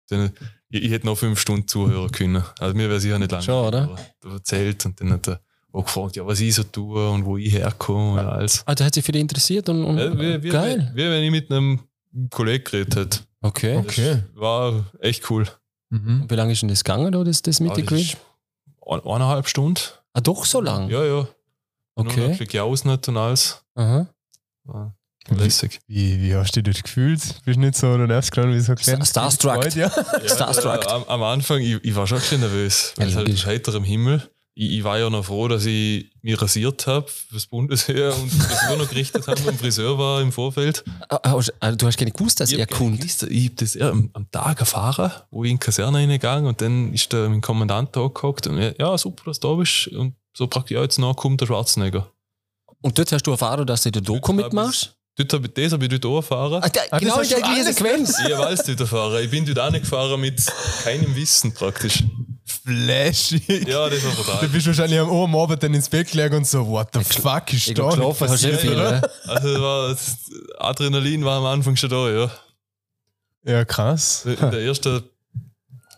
Den, 0.09 0.31
ich, 0.69 0.83
ich 0.83 0.91
hätte 0.91 1.05
noch 1.05 1.17
fünf 1.17 1.39
Stunden 1.39 1.67
zuhören 1.67 2.11
können. 2.11 2.43
Also 2.59 2.75
mir 2.75 2.89
wäre 2.89 2.99
sicher 2.99 3.19
nicht 3.19 3.31
lange. 3.31 3.43
Schon, 3.43 3.65
oder? 3.67 3.95
Er 4.23 4.31
erzählt 4.31 4.85
und 4.85 4.99
dann 4.99 5.13
hat 5.13 5.27
er 5.27 5.41
auch 5.71 5.85
gefragt, 5.85 6.15
ja, 6.15 6.25
was 6.25 6.39
ich 6.39 6.53
so 6.55 6.63
tue 6.63 7.09
und 7.09 7.25
wo 7.25 7.37
ich 7.37 7.53
herkomme 7.53 8.13
und 8.13 8.27
alles. 8.27 8.63
Ah, 8.65 8.75
der 8.75 8.87
hat 8.87 8.93
sich 8.93 9.05
für 9.05 9.11
dich 9.11 9.21
interessiert 9.21 9.69
und, 9.69 9.83
und 9.83 9.97
Ja, 9.97 10.19
wie, 10.19 10.43
wie, 10.43 10.49
geil. 10.49 10.91
Wie, 10.93 11.03
wie 11.03 11.09
wenn 11.09 11.23
ich 11.23 11.31
mit 11.31 11.51
einem 11.51 11.79
Kollegen 12.29 12.63
geredet 12.63 12.95
hätte. 12.95 13.19
Okay. 13.41 13.77
Okay. 13.77 14.23
Das 14.33 14.41
war 14.41 14.85
echt 14.99 15.29
cool. 15.29 15.47
Mhm. 15.89 16.25
Wie 16.29 16.35
lange 16.35 16.53
ist 16.53 16.61
denn 16.61 16.69
das 16.69 16.83
gegangen, 16.83 17.11
da, 17.11 17.23
das, 17.23 17.41
das 17.41 17.59
Meet 17.59 17.77
Ja, 17.77 17.97
ist 17.97 18.17
ein- 18.85 19.01
Eineinhalb 19.05 19.47
Stunden. 19.47 19.79
Ah, 20.13 20.21
doch 20.21 20.45
so 20.45 20.61
lang? 20.61 20.89
Ja, 20.89 21.03
ja. 21.03 21.27
Okay. 21.95 22.07
Noch 22.09 22.17
ein 22.17 22.29
bisschen 22.31 22.47
gejausnet 22.47 23.07
und 23.07 23.17
alles. 23.17 23.63
Aha. 23.75 24.07
War 24.65 24.95
lässig. 25.29 25.79
Wie, 25.87 26.21
wie 26.21 26.35
hast 26.35 26.55
du 26.55 26.61
dich 26.63 26.75
dort 26.75 26.83
gefühlt? 26.83 27.21
Bist 27.45 27.55
du 27.55 27.59
nicht 27.59 27.75
so 27.75 27.95
nervös 27.97 28.53
wie 28.53 28.59
so 28.59 28.71
ein 28.73 28.77
kleines 28.77 29.09
Starstruck. 29.09 29.61
Kind? 29.61 29.75
Ja. 29.75 29.89
Starstruck. 30.25 30.85
Äh, 30.85 30.89
am, 30.89 31.03
am 31.05 31.23
Anfang, 31.23 31.59
ich, 31.61 31.83
ich 31.83 31.95
war 31.95 32.05
schon 32.07 32.17
ein 32.17 32.21
bisschen 32.21 32.41
nervös, 32.41 32.93
weil 32.97 33.05
Ja, 33.05 33.11
es 33.11 33.15
halt 33.17 33.27
logisch. 33.27 33.45
heiter 33.45 33.73
im 33.75 33.83
Himmel. 33.83 34.29
Ich, 34.55 34.71
ich 34.71 34.83
war 34.83 34.99
ja 34.99 35.09
noch 35.09 35.25
froh, 35.25 35.47
dass 35.47 35.65
ich 35.65 36.11
mich 36.21 36.39
rasiert 36.39 36.85
habe 36.85 37.07
fürs 37.07 37.47
Bundesheer 37.47 38.15
und 38.15 38.31
die 38.31 38.39
Frisur 38.39 38.77
noch 38.77 38.89
gerichtet 38.89 39.27
habe 39.27 39.41
und 39.49 39.59
Friseur 39.59 39.97
war 39.97 40.21
im 40.21 40.31
Vorfeld. 40.31 40.83
Ah, 41.09 41.19
ah, 41.23 41.33
also 41.33 41.51
Du 41.75 41.87
hast 41.87 41.97
gar 41.97 42.05
nicht 42.05 42.17
gewusst, 42.17 42.39
dass 42.39 42.51
Ich 42.51 42.59
er 42.59 42.65
nicht 42.65 42.71
kommt. 42.71 43.03
Ich 43.03 43.47
hab 43.47 43.57
das 43.57 43.77
am, 43.77 44.09
am 44.13 44.29
Tag 44.29 44.59
erfahren, 44.59 45.11
wo 45.31 45.43
ich 45.43 45.51
in 45.51 45.57
die 45.57 45.65
Kaserne 45.65 45.97
reingegangen 45.97 46.45
und 46.45 46.61
dann 46.61 46.93
ist 46.93 47.11
der 47.11 47.29
mein 47.29 47.41
Kommandant 47.41 47.95
da 47.95 48.07
gehockt 48.07 48.47
und 48.47 48.59
er, 48.59 48.79
ja, 48.79 48.97
super, 48.97 49.23
dass 49.25 49.39
du 49.39 49.47
da 49.47 49.53
bist. 49.55 49.87
Und 49.87 50.15
so 50.35 50.47
praktisch, 50.47 50.75
ja, 50.75 50.81
jetzt 50.83 50.99
noch 50.99 51.15
kommt 51.15 51.41
der 51.41 51.47
Schwarzenegger. 51.47 52.11
Und 52.81 52.97
dort 52.97 53.11
hast 53.11 53.23
du 53.23 53.31
erfahren, 53.31 53.65
dass 53.65 53.83
du 53.83 53.91
der 53.91 54.01
Doku 54.01 54.33
mitmachst? 54.33 54.95
Dort 55.15 55.31
hab 55.33 55.45
ich, 55.45 55.53
das 55.53 55.71
habe 55.73 55.85
ich 55.85 55.89
dort 55.91 56.05
auch 56.05 56.15
erfahren. 56.17 56.63
Ah, 56.63 56.69
da, 56.69 56.81
das 56.89 56.99
genau 56.99 57.19
in 57.21 57.29
der 57.29 57.39
gleichen 57.39 57.65
Sequenz. 57.65 58.19
Ich 58.19 58.33
habe 58.33 58.47
alles 58.47 58.63
dort 58.63 58.79
erfahren. 58.79 59.23
Ich 59.23 59.29
bin 59.29 59.45
dort 59.45 59.59
angefahren 59.59 60.19
mit 60.19 60.43
keinem 60.83 61.15
Wissen 61.15 61.53
praktisch. 61.53 62.03
Flashig. 62.65 63.67
Ja, 63.67 63.89
das 63.89 64.03
war 64.03 64.11
Du 64.11 64.23
brutal. 64.23 64.47
bist 64.49 64.67
wahrscheinlich 64.67 64.99
am 64.99 65.09
am 65.09 65.35
Abend 65.35 65.61
dann 65.61 65.73
ins 65.73 65.89
Bett 65.89 66.09
gelegen 66.11 66.35
und 66.35 66.47
so, 66.47 66.65
what 66.67 66.89
the 66.93 67.03
fuck 67.03 67.51
ist 67.53 67.67
Ich 67.67 67.73
da? 67.73 67.89
glaub, 67.89 68.17
geschlafen 68.17 68.29
hast 68.29 68.43
du 68.43 68.57
viel, 68.57 68.71
oder? 68.73 69.09
Also 69.27 69.61
war, 69.61 69.89
das 69.89 70.17
Adrenalin 70.57 71.25
war 71.25 71.39
am 71.39 71.45
Anfang 71.45 71.75
schon 71.75 71.89
da, 71.89 72.09
ja. 72.09 72.31
Ja, 73.45 73.65
krass. 73.65 74.25
In 74.25 74.35
der 74.51 74.61
ersten 74.61 75.03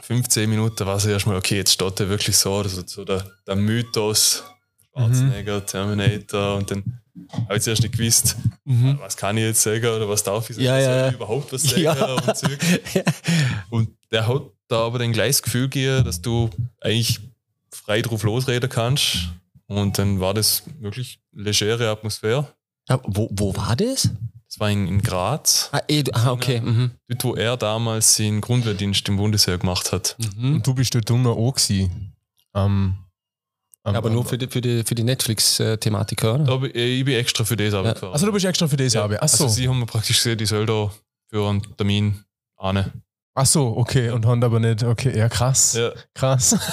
15 0.01 0.49
Minuten 0.49 0.86
war 0.86 0.97
es 0.97 1.05
erstmal, 1.05 1.36
okay, 1.38 1.57
jetzt 1.57 1.74
steht 1.74 1.99
er 1.99 2.09
wirklich 2.09 2.36
so, 2.38 2.55
also 2.57 2.82
so 2.86 3.05
der, 3.05 3.24
der 3.47 3.55
Mythos, 3.55 4.43
Schwarzenegger, 4.91 5.66
Terminator 5.66 6.55
und 6.55 6.72
dann 6.72 6.84
habe 7.45 7.57
ich 7.57 7.63
zuerst 7.63 7.82
nicht 7.82 7.97
gewusst, 7.97 8.36
was 8.66 9.16
kann 9.18 9.38
ich 9.38 9.43
jetzt 9.43 9.61
sagen 9.61 9.86
oder 9.86 10.07
was 10.09 10.24
darf 10.24 10.49
ich 10.49 10.55
sagen, 10.55 10.66
Ja, 10.66 10.80
ja, 10.80 11.07
ich 11.09 11.13
überhaupt 11.16 11.53
was 11.53 11.63
sagen 11.70 11.82
Ja. 11.84 12.13
und 12.16 12.38
Zeug. 12.38 12.57
Und 13.70 13.89
der 14.11 14.28
hat 14.28 14.41
da 14.68 14.86
aber 14.86 14.99
dann 14.99 15.11
gleich 15.13 15.30
das 15.30 15.41
Gefühl 15.43 15.63
gegeben, 15.70 16.03
dass 16.05 16.22
du 16.22 16.49
eigentlich 16.82 17.20
frei 17.72 18.01
drauf 18.01 18.24
losreden 18.24 18.70
kannst 18.70 19.30
und 19.68 19.97
dann 19.97 20.20
war 20.20 20.34
das 20.34 20.63
wirklich 20.80 21.20
legere 21.34 21.89
Atmosphäre. 21.89 22.47
Ja, 22.89 22.99
wo, 23.03 23.28
wo 23.32 23.55
war 23.55 23.76
das? 23.76 24.09
Das 24.47 24.59
war 24.59 24.70
in, 24.70 24.88
in 24.88 25.01
Graz, 25.01 25.70
Ah, 25.72 25.82
eh, 25.88 26.03
ah 26.13 26.32
okay. 26.32 26.61
Mhm. 26.61 26.91
dort 27.09 27.24
wo 27.24 27.36
er 27.36 27.57
damals 27.57 28.16
seinen 28.16 28.41
Grundwehrdienst 28.41 29.07
im 29.09 29.18
Bundesheer 29.18 29.57
gemacht 29.57 29.91
hat. 29.91 30.16
Mhm. 30.38 30.55
Und 30.55 30.68
du 30.68 30.74
bist 30.74 30.93
dort 30.95 31.09
unten 31.11 31.28
auch 31.28 31.51
gewesen. 31.53 32.13
Am- 32.53 32.97
am- 33.84 33.95
Aber 33.95 34.09
nur 34.09 34.24
für 34.24 34.38
die, 34.38 34.47
für 34.47 34.61
die, 34.61 34.84
für 34.84 34.95
die 34.95 35.03
Netflix-Thematik, 35.03 36.24
oder? 36.24 36.39
Da 36.39 36.55
bin, 36.57 36.72
ich 36.74 37.03
bin 37.03 37.16
extra 37.16 37.43
für 37.43 37.57
das 37.57 37.74
runtergefahren. 37.74 38.13
Also 38.13 38.26
du 38.28 38.32
bist 38.32 38.45
extra 38.45 38.68
für 38.68 38.78
das 38.78 38.93
ja, 38.93 39.09
ja. 39.11 39.18
Ach 39.20 39.28
so. 39.28 39.43
Also 39.45 39.55
sie 39.55 39.68
haben 39.68 39.80
mir 39.80 39.86
praktisch 39.88 40.18
gesehen, 40.18 40.39
ich 40.39 40.49
soll 40.49 40.66
da 40.66 40.91
für 41.30 41.49
einen 41.49 41.76
Termin 41.76 42.24
ane. 42.57 42.93
Ach 43.38 43.46
so, 43.46 43.76
okay. 43.78 44.10
Und 44.12 44.26
haben 44.26 44.42
aber 44.44 44.60
nicht, 44.60 44.82
okay, 44.84 45.18
ja 45.18 45.28
krass. 45.30 45.74
Ja. 45.74 45.92
Krass. 46.14 46.56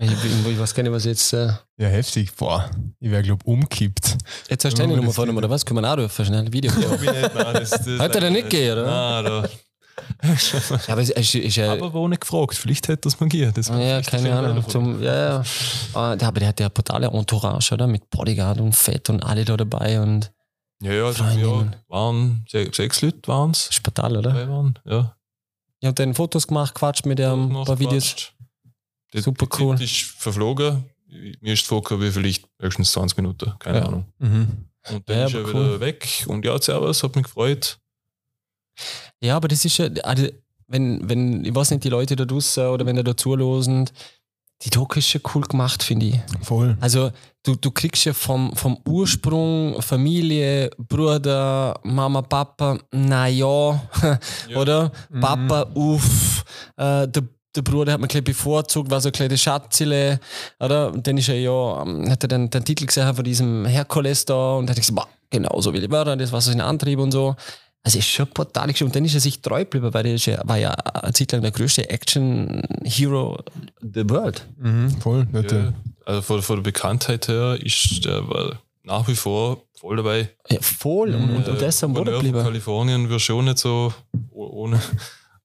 Ich, 0.00 0.12
ich, 0.12 0.58
weiß 0.60 0.74
gar 0.76 0.84
nicht, 0.84 0.92
was 0.92 1.04
jetzt. 1.06 1.32
Äh, 1.32 1.48
Ja, 1.76 1.88
heftig. 1.88 2.32
Boah, 2.36 2.70
ich 3.00 3.10
wäre, 3.10 3.20
glaube 3.20 3.44
umkippt. 3.44 4.16
jetzt 4.48 4.64
hast 4.64 4.74
du 4.74 4.78
Ja, 4.78 4.84
eine 4.84 4.92
das 4.94 5.00
Nummer 5.02 5.12
vorne, 5.12 5.32
oder 5.32 5.50
was? 5.50 5.66
Können 5.66 5.82
wir 5.82 5.92
auch 5.92 6.08
schnell 6.08 6.52
Video. 6.52 6.70
Hab 6.70 7.02
ich 7.02 7.10
nicht, 7.10 7.34
nein, 7.34 7.54
das, 7.54 7.70
das 7.70 7.98
Hat 7.98 8.14
er 8.14 8.20
denn 8.20 8.32
nicht 8.32 8.48
gegeben, 8.48 8.74
oder? 8.74 8.86
Nein, 8.86 9.24
da. 9.24 9.48
Ja, 10.22 10.92
aber 10.92 11.02
es 11.02 11.10
ist, 11.10 11.34
ist 11.34 11.56
ja. 11.56 11.72
Aber 11.72 11.92
wo 11.92 12.06
nicht 12.06 12.20
gefragt, 12.20 12.54
vielleicht 12.54 12.86
hätte 12.86 13.08
das 13.08 13.18
gegeben. 13.18 13.52
Das 13.52 13.68
war 13.70 13.76
Ah, 13.78 13.82
ja, 13.82 14.02
keine 14.02 14.32
Ahnung. 14.32 14.68
Zum, 14.68 15.02
ja, 15.02 15.16
ja. 15.16 15.42
Ah, 15.94 16.12
aber 16.12 16.38
der 16.38 16.48
hat 16.48 16.60
ja 16.60 16.68
brutale 16.68 17.08
Entourage, 17.08 17.74
oder? 17.74 17.88
Mit 17.88 18.08
Bodyguard 18.08 18.60
und 18.60 18.76
Fett 18.76 19.10
und 19.10 19.24
alle 19.24 19.44
da 19.44 19.56
dabei 19.56 20.00
und 20.00 20.30
Ja, 20.82 20.92
ja, 20.92 21.04
also, 21.06 21.24
ja 21.24 21.70
waren 21.88 22.44
se- 22.48 22.70
sechs 22.72 23.02
Leute 23.02 23.26
waren 23.26 23.50
es. 23.50 23.68
Spatal, 23.74 24.16
oder? 24.16 24.30
Dabei 24.32 24.48
waren, 24.48 24.78
ja. 24.84 25.16
Ich 25.80 25.86
habe 25.86 25.94
dann 25.94 26.14
Fotos 26.14 26.46
gemacht, 26.46 26.74
quatscht 26.74 27.06
mit 27.06 27.18
ihm, 27.20 27.56
ein 27.56 27.64
paar 27.64 27.78
Videos. 27.78 28.32
Die- 29.12 29.20
Super 29.20 29.46
die 29.46 29.62
cool. 29.62 29.80
Ist 29.82 30.02
verflogen. 30.02 30.84
Mir 31.40 31.54
ist 31.54 31.66
vorgekommen, 31.66 32.06
wie 32.06 32.10
vielleicht 32.12 32.46
höchstens 32.60 32.92
20 32.92 33.16
Minuten, 33.16 33.52
keine 33.58 33.78
Ja. 33.78 33.84
Ahnung. 33.86 34.06
Mhm. 34.18 34.66
Und 34.90 35.08
dann 35.08 35.18
Ja, 35.18 35.26
ist 35.26 35.34
er 35.34 35.40
aber 35.40 35.48
wieder 35.50 35.60
cool. 35.72 35.80
weg. 35.80 36.24
Und 36.28 36.44
ja, 36.44 36.60
servus, 36.60 37.02
hat 37.02 37.16
mich 37.16 37.24
gefreut. 37.24 37.78
Ja, 39.20 39.36
aber 39.36 39.48
das 39.48 39.64
ist 39.64 39.78
ja, 39.78 39.86
also, 40.04 40.28
wenn, 40.66 41.08
wenn, 41.08 41.44
ich 41.44 41.54
weiß 41.54 41.70
nicht, 41.70 41.84
die 41.84 41.88
Leute 41.88 42.14
da 42.16 42.24
draußen 42.24 42.66
oder 42.68 42.84
wenn 42.86 42.96
da 42.96 43.02
da 43.02 43.16
zuhören, 43.16 43.88
die 44.62 44.70
Doku 44.70 44.98
ist 44.98 45.08
schon 45.08 45.20
cool 45.34 45.42
gemacht, 45.42 45.82
finde 45.82 46.06
ich. 46.06 46.20
Voll. 46.42 46.76
Also, 46.80 47.10
du, 47.44 47.54
du 47.54 47.70
kriegst 47.70 48.04
ja 48.04 48.12
vom, 48.12 48.54
vom 48.56 48.78
Ursprung, 48.86 49.80
Familie, 49.80 50.70
Bruder, 50.76 51.78
Mama, 51.84 52.22
Papa, 52.22 52.78
naja, 52.90 53.80
oder? 54.56 54.90
Papa, 55.20 55.70
uff, 55.74 56.44
äh, 56.76 57.06
der, 57.06 57.22
der 57.54 57.62
Bruder 57.62 57.92
hat 57.92 58.00
mir 58.00 58.08
gleich 58.08 58.24
bevorzugt, 58.24 58.90
war 58.90 59.00
so 59.00 59.10
ein 59.10 59.12
kleines 59.12 59.40
Schatzile, 59.40 60.18
oder? 60.58 60.92
Und 60.92 61.06
dann 61.06 61.16
ist 61.18 61.28
er 61.28 61.38
ja, 61.38 61.82
ähm, 61.82 62.10
hat 62.10 62.24
er 62.24 62.28
dann 62.28 62.50
den 62.50 62.64
Titel 62.64 62.86
gesehen 62.86 63.14
von 63.14 63.24
diesem 63.24 63.64
Herkules 63.64 64.24
da 64.24 64.56
und 64.56 64.68
hat 64.68 64.76
gesagt, 64.76 64.96
boah, 64.96 65.08
genau 65.30 65.60
so 65.60 65.72
will 65.72 65.84
ich 65.84 65.90
werden, 65.90 66.18
das 66.18 66.32
war 66.32 66.40
so 66.40 66.50
sein 66.50 66.60
Antrieb 66.60 66.98
und 66.98 67.12
so. 67.12 67.36
Also 67.88 68.00
ist 68.00 68.08
schon 68.08 68.26
brutal 68.28 68.66
geschrieben. 68.68 68.90
Und 68.90 68.96
dann 68.96 69.04
ist 69.06 69.14
er 69.14 69.20
sich 69.20 69.40
treu 69.40 69.60
geblieben, 69.60 69.94
weil 69.94 70.04
er 70.06 70.14
ist 70.14 70.26
ja, 70.26 70.40
war 70.44 70.58
ja 70.58 70.70
eine 70.72 71.12
Zeit 71.14 71.32
lang 71.32 71.40
der 71.40 71.52
größte 71.52 71.88
Action-Hero 71.88 73.38
the 73.80 74.08
world. 74.10 74.46
Mhm. 74.58 74.90
Voll. 75.00 75.24
Nicht, 75.32 75.52
Ja, 75.52 75.72
also 76.04 76.20
von, 76.22 76.42
von 76.42 76.56
der 76.56 76.62
Bekanntheit 76.64 77.28
her 77.28 77.56
ist 77.62 78.04
der 78.04 78.28
war 78.28 78.58
nach 78.82 79.08
wie 79.08 79.14
vor 79.14 79.62
voll 79.80 79.96
dabei. 79.96 80.28
Ja, 80.50 80.58
voll. 80.60 81.14
Und, 81.14 81.30
und, 81.30 81.36
und 81.36 81.46
der 81.46 81.54
Boden 81.54 81.94
Gouverneur 81.94 82.04
von 82.04 82.04
geblieben. 82.24 82.42
Kalifornien 82.44 83.08
wirst 83.08 83.24
schon 83.24 83.44
nicht 83.46 83.58
so 83.58 83.92
oh- 84.32 84.64
ohne, 84.64 84.78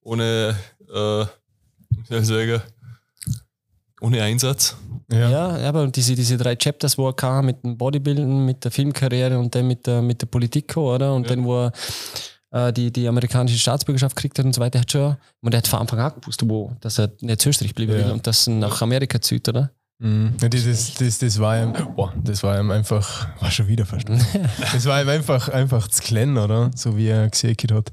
ohne 0.02 0.54
äh, 0.94 1.22
ich 2.18 2.26
sagen, 2.26 2.60
ohne 4.02 4.22
Einsatz. 4.22 4.76
ja. 5.10 5.30
Ja, 5.30 5.58
ja, 5.58 5.68
aber 5.68 5.86
diese, 5.86 6.14
diese 6.14 6.36
drei 6.36 6.56
Chapters, 6.56 6.98
wo 6.98 7.08
er 7.08 7.14
kam 7.14 7.46
mit 7.46 7.62
dem 7.64 7.76
Bodybuilding, 7.78 8.44
mit 8.44 8.62
der 8.64 8.70
Filmkarriere 8.70 9.38
und 9.38 9.54
dann 9.54 9.66
mit 9.66 9.86
der, 9.86 10.02
mit 10.02 10.20
der 10.20 10.26
Politik, 10.26 10.76
oder? 10.76 11.14
Und 11.14 11.22
Ja. 11.28 11.36
dann, 11.36 11.44
wo 11.44 11.64
er 11.64 11.72
äh, 12.54 12.72
die, 12.72 12.90
die 12.92 13.06
amerikanische 13.08 13.58
Staatsbürgerschaft 13.58 14.16
gekriegt 14.16 14.38
hat 14.38 14.46
und 14.46 14.54
so 14.54 14.60
weiter, 14.60 14.80
hat 14.80 14.90
schon, 14.90 15.16
und 15.42 15.52
er 15.54 15.58
hat 15.58 15.68
von 15.68 15.80
Anfang 15.80 15.98
an 15.98 16.12
gewusst, 16.20 16.42
wo, 16.48 16.72
dass 16.80 16.98
er 16.98 17.10
nicht 17.20 17.40
zu 17.42 17.48
Österreich 17.50 17.74
bleiben 17.74 17.92
Ja. 17.92 17.98
will 18.06 18.12
und 18.12 18.26
dass 18.26 18.46
er 18.46 18.54
nach 18.54 18.80
Amerika 18.80 19.20
zieht, 19.20 19.48
oder? 19.48 19.70
Mhm. 20.04 20.34
Ja, 20.38 20.50
das, 20.50 20.64
das, 20.64 20.94
das, 20.94 21.18
das 21.18 21.38
war 21.38 21.62
ihm, 21.62 21.72
boah, 21.96 22.12
das 22.22 22.42
war 22.42 22.60
ihm 22.60 22.70
einfach, 22.70 23.26
war 23.40 23.50
schon 23.50 23.68
wieder 23.68 23.86
verstanden. 23.86 24.22
das 24.72 24.84
war 24.84 25.00
ihm 25.00 25.08
einfach, 25.08 25.48
einfach 25.48 25.88
zu 25.88 26.02
klein, 26.02 26.36
oder? 26.36 26.70
So 26.76 26.98
wie 26.98 27.06
er 27.06 27.30
gesehen 27.30 27.56
hat. 27.72 27.90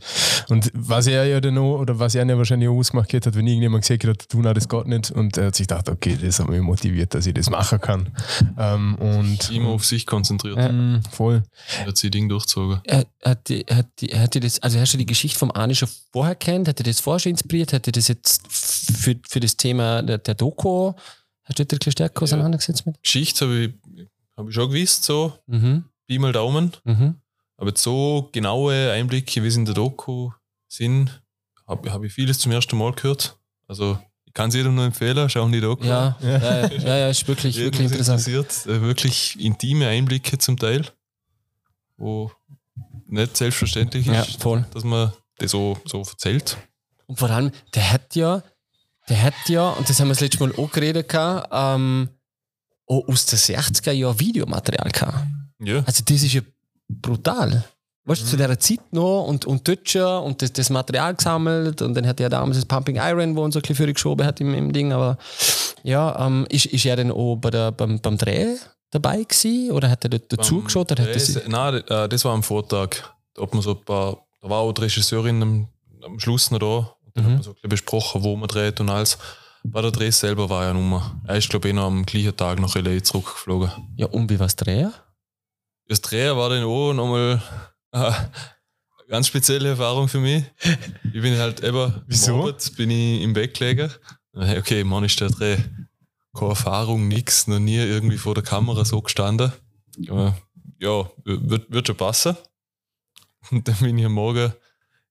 Und 0.49 0.69
was 0.73 1.07
er 1.07 1.25
ja 1.25 1.39
dann 1.39 1.57
auch, 1.57 1.79
oder 1.79 1.99
was 1.99 2.13
er 2.13 2.27
ja 2.27 2.37
wahrscheinlich 2.37 2.67
auch 2.67 2.75
ausgemacht 2.75 3.13
hat, 3.13 3.33
wenn 3.33 3.47
irgendjemand 3.47 3.83
gesehen 3.83 4.09
hat, 4.09 4.25
du, 4.29 4.41
na, 4.41 4.53
das 4.53 4.67
geht 4.67 4.87
nicht. 4.87 5.09
Und 5.11 5.37
er 5.37 5.47
hat 5.47 5.55
sich 5.55 5.67
gedacht, 5.69 5.87
okay, 5.87 6.17
das 6.21 6.39
hat 6.39 6.49
mich 6.49 6.59
motiviert, 6.59 7.13
dass 7.13 7.25
ich 7.25 7.33
das 7.33 7.49
machen 7.49 7.79
kann. 7.79 8.09
Ähm, 8.57 8.95
und 8.95 9.49
Immer 9.49 9.69
auf 9.69 9.85
sich 9.85 10.05
konzentriert. 10.05 10.57
Mhm, 10.57 11.03
voll. 11.11 11.43
Er 11.79 11.87
hat 11.87 11.97
sich 11.97 12.11
Ding 12.11 12.27
durchgezogen. 12.27 12.81
Er, 12.83 13.05
hat 13.23 13.47
die, 13.47 13.65
hat 13.71 13.87
die, 13.99 14.07
hat 14.07 14.33
die 14.33 14.41
das, 14.41 14.61
also 14.61 14.81
hast 14.81 14.93
du 14.93 14.97
die 14.97 15.05
Geschichte 15.05 15.39
vom 15.39 15.51
Arne 15.51 15.75
schon 15.75 15.87
vorher 16.11 16.35
kennt? 16.35 16.67
Hat 16.67 16.77
er 16.81 16.83
das 16.83 16.99
vorher 16.99 17.19
schon 17.19 17.31
inspiriert? 17.31 17.71
Hat 17.71 17.87
er 17.87 17.93
das 17.93 18.09
jetzt 18.09 18.41
für, 18.51 19.15
für 19.29 19.39
das 19.39 19.55
Thema 19.55 20.01
der, 20.01 20.17
der 20.17 20.35
Doku, 20.35 20.91
hast 21.51 21.59
du 21.59 21.65
dich 21.65 21.75
ein 21.75 21.79
bisschen 21.79 21.91
stärker 21.91 22.23
auseinandergesetzt 22.23 22.85
mit? 22.85 23.01
Geschichte 23.03 23.45
habe 23.45 23.59
ich, 23.65 24.07
hab 24.37 24.47
ich 24.47 24.55
schon 24.55 24.69
gewusst, 24.71 25.03
so, 25.03 25.33
Mhm. 25.47 25.85
Pi 26.07 26.17
mal 26.19 26.31
Daumen. 26.33 26.71
Mhm. 26.83 27.15
Aber 27.57 27.69
jetzt 27.69 27.83
so 27.83 28.29
genaue 28.31 28.91
Einblicke, 28.91 29.43
wie 29.43 29.47
es 29.47 29.55
in 29.55 29.65
der 29.65 29.73
Doku 29.75 30.31
sind, 30.67 31.21
habe 31.67 31.91
hab 31.91 32.03
ich 32.03 32.11
vieles 32.11 32.39
zum 32.39 32.51
ersten 32.51 32.77
Mal 32.77 32.91
gehört. 32.93 33.37
Also 33.67 33.99
ich 34.25 34.33
kann 34.33 34.49
es 34.49 34.55
jedem 34.55 34.75
nur 34.75 34.85
empfehlen, 34.85 35.29
schauen 35.29 35.51
die 35.51 35.61
Doku. 35.61 35.85
Ja, 35.85 36.17
Ja. 36.21 36.29
ja, 36.37 36.37
ja, 36.67 36.67
ja, 36.77 36.97
ja, 36.97 37.09
ist 37.09 37.27
wirklich, 37.27 37.55
wirklich 37.57 37.91
interessant. 37.91 38.25
interessiert. 38.27 38.65
Äh, 38.67 38.81
Wirklich 38.81 39.39
intime 39.39 39.87
Einblicke 39.87 40.37
zum 40.37 40.57
Teil, 40.57 40.85
wo 41.97 42.31
nicht 43.07 43.37
selbstverständlich 43.37 44.05
Ja, 44.07 44.21
ist, 44.21 44.41
voll. 44.41 44.65
dass 44.73 44.83
man 44.83 45.11
das 45.37 45.51
so, 45.51 45.77
so 45.85 45.99
erzählt. 45.99 46.57
Und 47.07 47.19
vor 47.19 47.29
allem, 47.29 47.51
der 47.75 47.91
hat 47.91 48.15
ja, 48.15 48.41
der 49.09 49.21
hat 49.21 49.33
ja, 49.47 49.69
und 49.69 49.89
das 49.89 49.99
haben 49.99 50.07
wir 50.07 50.13
das 50.13 50.21
letzte 50.21 50.39
Mal 50.39 50.53
auch 50.57 50.71
geredet, 50.71 51.11
ähm, 51.13 52.09
auch 52.87 53.07
aus 53.07 53.25
den 53.25 53.39
60er 53.39 53.91
Jahren 53.91 54.19
Videomaterial 54.19 54.91
gehabt. 54.91 55.27
Ja, 55.59 55.83
Also 55.85 56.03
das 56.05 56.23
ist 56.23 56.33
ja 56.33 56.41
brutal. 56.89 57.63
Weißt 58.03 58.23
du, 58.23 58.25
zu 58.25 58.35
dieser 58.35 58.59
Zeit 58.59 58.79
noch 58.91 59.25
und, 59.25 59.45
und 59.45 59.67
dort 59.67 59.87
schon 59.87 60.23
und 60.23 60.41
das, 60.41 60.51
das 60.51 60.71
Material 60.71 61.13
gesammelt 61.13 61.81
und 61.83 61.93
dann 61.93 62.07
hat 62.07 62.19
er 62.19 62.29
damals 62.29 62.57
das 62.57 62.65
Pumping 62.65 62.95
Iron, 62.95 63.35
wo 63.35 63.43
uns 63.43 63.53
so 63.53 63.59
ein 63.59 63.61
bisschen 63.61 63.75
vorgeschoben 63.75 64.25
hat 64.25 64.41
im, 64.41 64.55
im 64.55 64.73
Ding, 64.73 64.91
aber 64.91 65.17
ja, 65.83 66.25
ähm, 66.25 66.47
ist, 66.49 66.65
ist 66.65 66.85
er 66.85 66.95
dann 66.95 67.11
auch 67.11 67.35
bei 67.35 67.51
der, 67.51 67.71
beim, 67.71 67.99
beim 67.99 68.17
Dreh 68.17 68.55
dabei 68.89 69.23
gewesen 69.23 69.71
oder 69.71 69.89
hat 69.89 70.03
er 70.03 70.09
dort 70.09 70.33
dazu 70.33 70.61
geschaut? 70.61 70.91
Oder 70.91 71.03
hat 71.03 71.15
das, 71.15 71.47
nein, 71.47 71.75
äh, 71.87 72.09
das 72.09 72.25
war 72.25 72.33
am 72.33 72.43
Vortag. 72.43 72.89
Da, 73.33 73.43
hat 73.43 73.53
man 73.53 73.61
so 73.61 73.71
ein 73.71 73.83
paar, 73.85 74.17
da 74.41 74.49
war 74.49 74.59
auch 74.59 74.73
die 74.73 74.81
Regisseurin 74.81 75.41
am, 75.41 75.67
am 76.03 76.19
Schluss 76.19 76.51
noch 76.51 76.59
da. 76.59 76.95
Dann 77.13 77.23
Mhm. 77.23 77.27
hat 77.27 77.33
man 77.35 77.43
so 77.43 77.49
ein 77.51 77.53
bisschen 77.55 77.69
besprochen, 77.69 78.23
wo 78.23 78.35
man 78.35 78.47
dreht 78.47 78.79
und 78.79 78.89
alles. 78.89 79.17
Weil 79.63 79.83
der 79.83 79.91
Dreh 79.91 80.09
selber 80.11 80.49
war 80.49 80.63
ja 80.65 80.73
Nummer. 80.73 81.21
Er 81.27 81.37
ist, 81.37 81.49
glaube 81.49 81.67
ich, 81.67 81.73
noch 81.75 81.85
am 81.85 82.05
gleichen 82.05 82.35
Tag 82.35 82.59
nach 82.59 82.75
LA 82.75 83.03
zurückgeflogen. 83.03 83.69
ja, 83.95 84.07
und 84.07 84.29
wie 84.29 84.39
was 84.39 84.55
Dreh? 84.55 84.87
das 85.87 85.99
Dreher 86.01 86.37
war 86.37 86.49
dann 86.49 86.63
auch 86.63 86.93
nochmal 86.93 87.41
eine 87.91 88.31
ganz 89.09 89.27
spezielle 89.27 89.69
Erfahrung 89.69 90.07
für 90.07 90.19
mich. 90.21 90.45
Ich 91.03 91.21
bin 91.21 91.37
halt 91.37 91.61
eben, 91.63 92.01
Wieso? 92.07 92.47
Abend 92.47 92.77
bin 92.77 92.89
ich 92.89 93.21
im 93.21 93.33
Bett 93.33 93.57
gelegen. 93.57 93.91
Okay, 94.33 94.83
Mann, 94.85 95.03
ist 95.03 95.19
der 95.19 95.29
Dreh. 95.29 95.57
Keine 96.33 96.51
Erfahrung, 96.51 97.09
nix, 97.09 97.45
noch 97.47 97.59
nie 97.59 97.75
irgendwie 97.75 98.17
vor 98.17 98.33
der 98.33 98.43
Kamera 98.43 98.85
so 98.85 99.01
gestanden. 99.01 99.51
Ja, 99.97 100.33
wird, 101.25 101.69
wird 101.69 101.87
schon 101.87 101.97
passen. 101.97 102.37
Und 103.51 103.67
dann 103.67 103.75
bin 103.75 103.97
ich 103.97 104.05
am 104.05 104.13
Morgen 104.13 104.53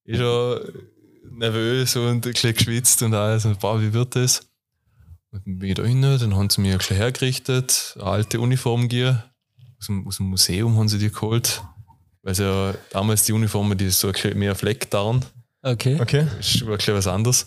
eh 0.06 0.16
schon 0.16 0.60
nervös 1.40 1.96
und 1.96 2.26
ein 2.26 2.32
bisschen 2.32 2.54
geschwitzt 2.54 3.02
und 3.02 3.14
alles. 3.14 3.44
Und 3.44 3.58
boah, 3.58 3.80
wie 3.80 3.92
wird 3.92 4.14
das? 4.14 4.40
Und 5.32 5.46
dann 5.46 5.58
bin 5.58 5.70
ich 5.70 5.74
da 5.74 5.82
rein, 5.82 6.02
dann 6.02 6.36
haben 6.36 6.50
sie 6.50 6.60
mir 6.60 6.72
ein 6.72 6.78
bisschen 6.78 6.96
hergerichtet, 6.96 7.94
eine 7.96 8.04
alte 8.04 8.40
Uniform 8.40 8.82
gegeben. 8.82 9.22
Aus 9.78 9.86
dem, 9.86 10.06
aus 10.06 10.16
dem 10.18 10.26
Museum 10.26 10.76
haben 10.76 10.88
sie 10.88 10.98
die 10.98 11.10
geholt. 11.10 11.62
Weil 12.22 12.34
sie 12.34 12.44
ja 12.44 12.74
damals 12.90 13.24
die 13.24 13.32
Uniformen, 13.32 13.78
die 13.78 13.88
so 13.90 14.08
ein 14.08 14.12
bisschen 14.12 14.38
mehr 14.38 14.54
Flecktarn. 14.54 15.24
Okay. 15.62 15.98
Okay. 16.00 16.26
Ist 16.38 16.64
war 16.64 16.72
ein 16.72 16.76
bisschen 16.76 16.94
was 16.94 17.06
anderes. 17.06 17.46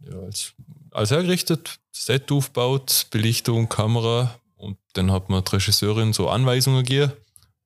Ja, 0.00 0.18
als, 0.20 0.52
als 0.92 1.10
hergerichtet, 1.10 1.78
Set 1.90 2.30
aufgebaut, 2.30 3.06
Belichtung, 3.10 3.68
Kamera 3.68 4.38
und 4.56 4.78
dann 4.92 5.10
hat 5.10 5.28
mir 5.28 5.42
die 5.42 5.50
Regisseurin 5.56 6.12
so 6.12 6.28
Anweisungen 6.28 6.84
gegeben, 6.84 7.12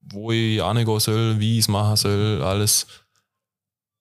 wo 0.01 0.31
ich 0.31 0.61
angehen 0.61 0.99
soll, 0.99 1.39
wie 1.39 1.53
ich 1.53 1.65
es 1.65 1.67
machen 1.67 1.95
soll, 1.95 2.41
alles. 2.43 2.87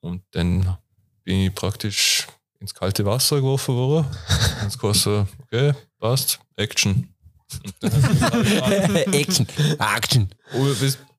Und 0.00 0.22
dann 0.32 0.78
bin 1.26 1.40
ich 1.40 1.54
praktisch 1.54 2.26
ins 2.60 2.72
kalte 2.72 3.04
Wasser 3.04 3.36
geworfen 3.36 3.74
worden. 3.74 4.06
Und 4.62 4.68
es 4.68 4.78
kostet, 4.78 5.26
okay, 5.42 5.72
passt, 5.98 6.38
Action. 6.56 7.08
Action. 9.12 9.46
Action. 9.78 10.28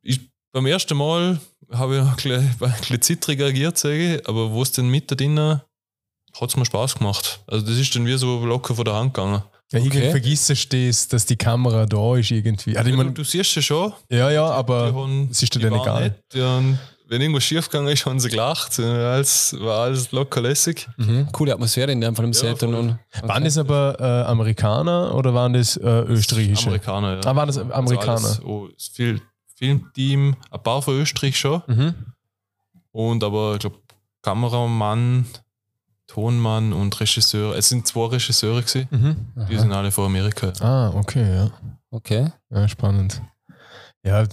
Ich, 0.01 0.19
beim 0.51 0.65
ersten 0.65 0.97
Mal 0.97 1.39
habe 1.71 1.97
ich 1.97 2.01
noch 2.01 2.09
ein 2.09 2.15
bisschen, 2.15 2.55
war 2.59 2.69
ein 2.69 2.79
bisschen 2.79 3.01
zittrig 3.01 3.39
reagiert, 3.39 3.77
sage 3.77 4.15
ich, 4.15 4.27
aber 4.27 4.51
wo 4.51 4.61
es 4.63 4.71
dann 4.71 4.89
mit 4.89 5.11
da 5.11 5.15
drinnen 5.15 5.61
hat 6.39 6.49
es 6.49 6.55
mir 6.55 6.65
Spaß 6.65 6.95
gemacht. 6.95 7.39
Also 7.47 7.65
das 7.65 7.77
ist 7.77 7.95
dann 7.95 8.05
wie 8.05 8.17
so 8.17 8.45
locker 8.45 8.75
von 8.75 8.85
der 8.85 8.93
Hand 8.93 9.13
gegangen. 9.13 9.41
Ja, 9.71 9.79
irgendwie 9.79 9.97
Okay. 9.97 10.11
vergisst 10.11 10.49
du 10.49 10.87
das, 10.87 11.07
dass 11.07 11.25
die 11.25 11.35
Kamera 11.35 11.85
da 11.85 12.15
ist 12.15 12.31
irgendwie. 12.31 12.77
Also, 12.77 12.89
ich 12.89 12.95
du, 12.95 13.03
mein, 13.03 13.13
du 13.13 13.23
siehst 13.23 13.55
ja 13.55 13.61
schon, 13.61 13.91
ja, 14.09 14.29
ja, 14.31 14.45
aber 14.45 14.93
es 15.29 15.43
ist 15.43 15.55
dir 15.55 15.59
dann 15.59 15.73
egal. 15.73 16.15
die 16.33 16.41
haben, 16.41 16.79
wenn 17.09 17.21
irgendwas 17.21 17.43
schief 17.43 17.69
gegangen 17.69 17.87
ist, 17.87 18.05
haben 18.05 18.19
sie 18.19 18.29
gelacht. 18.29 18.79
Alles, 18.79 19.55
war 19.59 19.81
alles 19.81 20.11
locker 20.11 20.41
lässig. 20.41 20.87
Mhm. 20.97 21.31
Coole 21.31 21.53
Atmosphäre 21.53 21.91
in 21.91 22.01
dem 22.01 22.15
Fall 22.15 22.25
im 22.25 22.33
Set. 22.33 22.61
Und, 22.63 22.71
voll. 22.71 22.75
und, 22.75 22.99
Waren 23.23 23.43
das 23.43 23.57
aber 23.57 23.97
äh, 23.99 24.29
Amerikaner 24.29 25.13
oder 25.15 25.33
waren 25.33 25.53
das 25.53 25.77
äh, 25.77 25.81
österreichische? 25.83 26.67
Amerikaner, 26.67 27.15
ja. 27.15 27.21
Ah, 27.25 27.35
waren 27.35 27.47
das 27.47 27.57
Amerikaner? 27.57 28.11
Also 28.11 28.27
alles, 28.27 28.43
oh, 28.43 28.67
das 28.73 28.87
Fil 28.87 29.21
Filmteam, 29.55 30.35
ein 30.51 30.63
paar 30.63 30.83
von 30.83 30.99
Österreich 30.99 31.37
schon. 31.37 31.63
Mhm. 31.65 31.95
Und 32.91 33.23
aber 33.23 33.53
ich 33.53 33.59
glaube, 33.59 33.77
Kameramann, 34.21 35.25
Tonmann 36.05 36.73
und 36.73 36.99
Regisseur. 36.99 37.55
Es 37.55 37.69
sind 37.69 37.87
zwei 37.87 38.07
Regisseure 38.07 38.61
gewesen. 38.61 38.87
Mhm. 38.91 39.47
Die 39.49 39.57
sind 39.57 39.71
alle 39.71 39.91
von 39.91 40.05
Amerika. 40.05 40.53
Ah, 40.59 40.91
okay, 40.95 41.35
ja. 41.35 41.51
Okay. 41.89 42.31
Ja, 42.49 42.67
spannend. 42.67 43.21
Ja, 44.03 44.23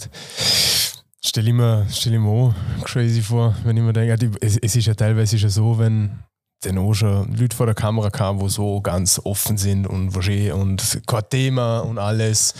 stell 1.24 1.48
ich 1.48 1.54
mir, 1.54 1.86
stell 1.90 2.14
ich 2.14 2.20
mir 2.20 2.28
auch 2.28 2.54
crazy 2.84 3.22
vor, 3.22 3.54
wenn 3.64 3.76
ich 3.76 3.82
mir 3.82 3.92
denke, 3.92 4.30
es, 4.40 4.58
es 4.58 4.76
ist 4.76 4.86
ja 4.86 4.94
teilweise 4.94 5.38
schon 5.38 5.50
so, 5.50 5.78
wenn 5.78 6.18
dann 6.62 6.78
auch 6.78 6.94
schon 6.94 7.34
Leute 7.34 7.56
vor 7.56 7.66
der 7.66 7.74
Kamera 7.74 8.10
kamen, 8.10 8.40
wo 8.40 8.48
so 8.48 8.80
ganz 8.80 9.20
offen 9.22 9.56
sind 9.58 9.86
und 9.86 10.14
und 10.16 11.02
kein 11.06 11.28
Thema 11.28 11.80
und 11.80 11.98
alles. 11.98 12.54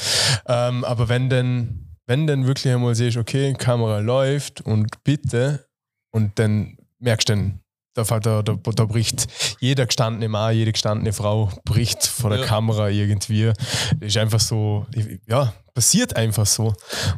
Ähm, 0.47 0.85
aber 0.85 1.09
wenn 1.09 1.31
dann, 1.31 1.89
wenn 2.07 2.27
dann 2.27 2.47
wirklich 2.47 2.73
einmal 2.73 2.95
siehst, 2.95 3.17
okay, 3.17 3.55
Kamera 3.55 4.01
läuft 4.01 4.61
und 4.61 5.03
bitte, 5.05 5.67
und 6.12 6.39
dann 6.39 6.77
merkst 6.99 7.29
du 7.29 7.33
dann, 7.33 7.61
da, 7.95 8.03
da, 8.21 8.43
da, 8.43 8.57
da 8.57 8.85
bricht 8.85 9.27
jeder 9.61 9.87
gestandene 9.87 10.29
Mann, 10.29 10.55
jede 10.55 10.73
gestandene 10.73 11.13
Frau 11.13 11.51
bricht 11.65 12.07
vor 12.07 12.31
der 12.31 12.41
Ja. 12.41 12.45
Kamera 12.47 12.89
irgendwie. 12.91 13.53
Das 14.01 14.09
ist 14.09 14.17
einfach 14.17 14.41
so, 14.41 14.87
ja, 15.27 15.53
passiert 15.75 16.15
einfach 16.17 16.47
so. 16.47 16.75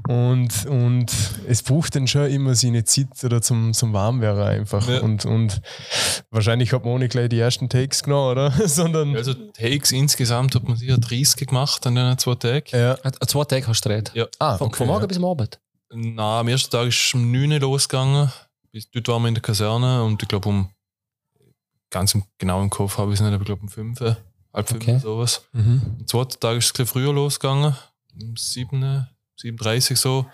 Und, 0.08 0.66
und 0.66 1.06
es 1.48 1.62
braucht 1.62 1.94
dann 1.96 2.06
schon 2.06 2.30
immer 2.30 2.54
seine 2.54 2.84
Zeit 2.84 3.08
oder 3.24 3.42
zum, 3.42 3.72
zum 3.74 3.92
Warmwerden 3.92 4.42
einfach. 4.42 4.88
Ja. 4.88 5.00
Und, 5.00 5.24
und 5.24 5.60
wahrscheinlich 6.30 6.72
hat 6.72 6.84
man 6.84 6.94
auch 6.94 6.98
nicht 6.98 7.12
gleich 7.12 7.28
die 7.28 7.38
ersten 7.40 7.68
Takes 7.68 8.02
genommen, 8.02 8.32
oder? 8.32 8.50
Sondern, 8.68 9.16
Also 9.16 9.34
Takes 9.34 9.92
insgesamt 9.92 10.54
hat 10.54 10.64
man 10.68 10.76
sicher 10.76 10.98
30 10.98 11.46
gemacht 11.48 11.86
an 11.86 11.94
den 11.96 12.18
zwei 12.18 12.34
Tagen. 12.34 12.64
ja. 12.72 12.94
Äh, 13.02 13.10
Zwei 13.26 13.44
Tage 13.44 13.66
hast 13.66 13.84
du 13.84 13.88
gedreht. 13.88 14.12
Ja. 14.14 14.26
Ah, 14.38 14.56
Von, 14.58 14.68
okay, 14.68 14.76
von 14.78 14.86
morgen 14.86 15.00
ja. 15.02 15.06
bis 15.06 15.16
am 15.16 15.24
Abend. 15.24 15.58
Na, 15.94 16.40
am 16.40 16.48
ersten 16.48 16.70
Tag 16.70 16.88
ist 16.88 16.96
es 17.06 17.14
um 17.14 17.30
9 17.30 17.52
Uhr 17.52 17.60
losgegangen. 17.60 18.30
Dort 18.92 19.08
waren 19.08 19.22
wir 19.22 19.28
in 19.28 19.34
der 19.34 19.42
Kaserne 19.42 20.02
und 20.04 20.22
ich 20.22 20.28
glaube 20.28 20.48
um 20.48 20.70
ganz 21.90 22.14
im, 22.14 22.24
genau 22.38 22.62
im 22.62 22.70
Kopf 22.70 22.98
habe 22.98 23.12
ich 23.12 23.20
es 23.20 23.24
nicht, 23.24 23.32
aber 23.32 23.42
ich 23.42 23.46
glaube 23.46 23.62
um 23.62 23.68
5, 23.68 24.00
halb 24.00 24.68
5 24.68 24.82
Okay. 24.82 24.98
sowas. 24.98 25.46
Mhm. 25.52 25.82
Am 26.00 26.06
zweiten 26.06 26.40
Tag 26.40 26.56
ist 26.56 26.64
es 26.66 26.70
ein 26.70 26.72
bisschen 26.72 26.86
früher 26.86 27.12
losgegangen. 27.12 27.74
Um 28.20 28.36
7, 28.36 29.06
7.30 29.40 29.96
so. 29.96 30.26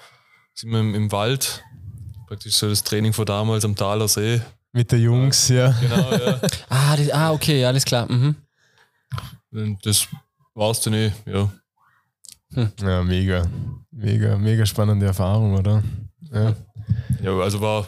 Sind 0.54 0.70
wir 0.70 0.80
im, 0.80 0.94
im 0.94 1.12
Wald. 1.12 1.62
Praktisch 2.26 2.54
so 2.54 2.68
das 2.68 2.82
Training 2.82 3.12
von 3.12 3.26
damals 3.26 3.64
am 3.64 3.74
Thaler 3.76 4.08
See. 4.08 4.40
Mit 4.72 4.90
der 4.90 5.00
Jungs, 5.00 5.48
ja. 5.48 5.70
Genau, 5.80 6.10
ja. 6.12 6.40
Ah, 6.68 6.96
das, 6.96 7.10
ah 7.10 7.32
okay, 7.32 7.64
alles 7.64 7.84
klar. 7.84 8.10
Mhm. 8.10 8.36
Und 9.50 9.84
das 9.84 10.08
war's 10.54 10.80
dann 10.80 10.94
eh, 10.94 11.12
ja. 11.26 11.52
Ja, 12.80 13.02
mega. 13.02 13.46
Mega, 13.90 14.36
mega 14.38 14.64
spannende 14.64 15.06
Erfahrung, 15.06 15.54
oder? 15.54 15.82
Ja. 16.32 16.54
Ja, 17.22 17.38
also 17.38 17.60
war, 17.60 17.86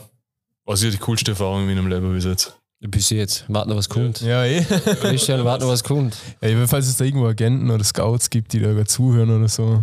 war 0.64 0.76
sicher 0.76 0.92
die 0.92 0.98
coolste 0.98 1.32
Erfahrung 1.32 1.68
in 1.68 1.74
meinem 1.74 1.88
Leben 1.88 2.12
bis 2.12 2.24
jetzt. 2.24 2.56
Bis 2.86 3.08
jetzt. 3.08 3.46
Warten 3.48 3.70
noch 3.70 3.78
was 3.78 3.88
kommt. 3.88 4.20
Ja, 4.20 4.44
eh. 4.44 4.62
Christian, 5.00 5.42
warten 5.42 5.64
noch 5.64 5.70
was 5.70 5.82
kommt. 5.82 6.16
Ja, 6.42 6.66
falls 6.66 6.86
es 6.86 6.98
da 6.98 7.04
irgendwo 7.04 7.26
Agenten 7.26 7.70
oder 7.70 7.82
Scouts 7.82 8.28
gibt, 8.28 8.52
die 8.52 8.60
da 8.60 8.72
gerade 8.72 8.84
zuhören 8.84 9.30
oder 9.34 9.48
so. 9.48 9.82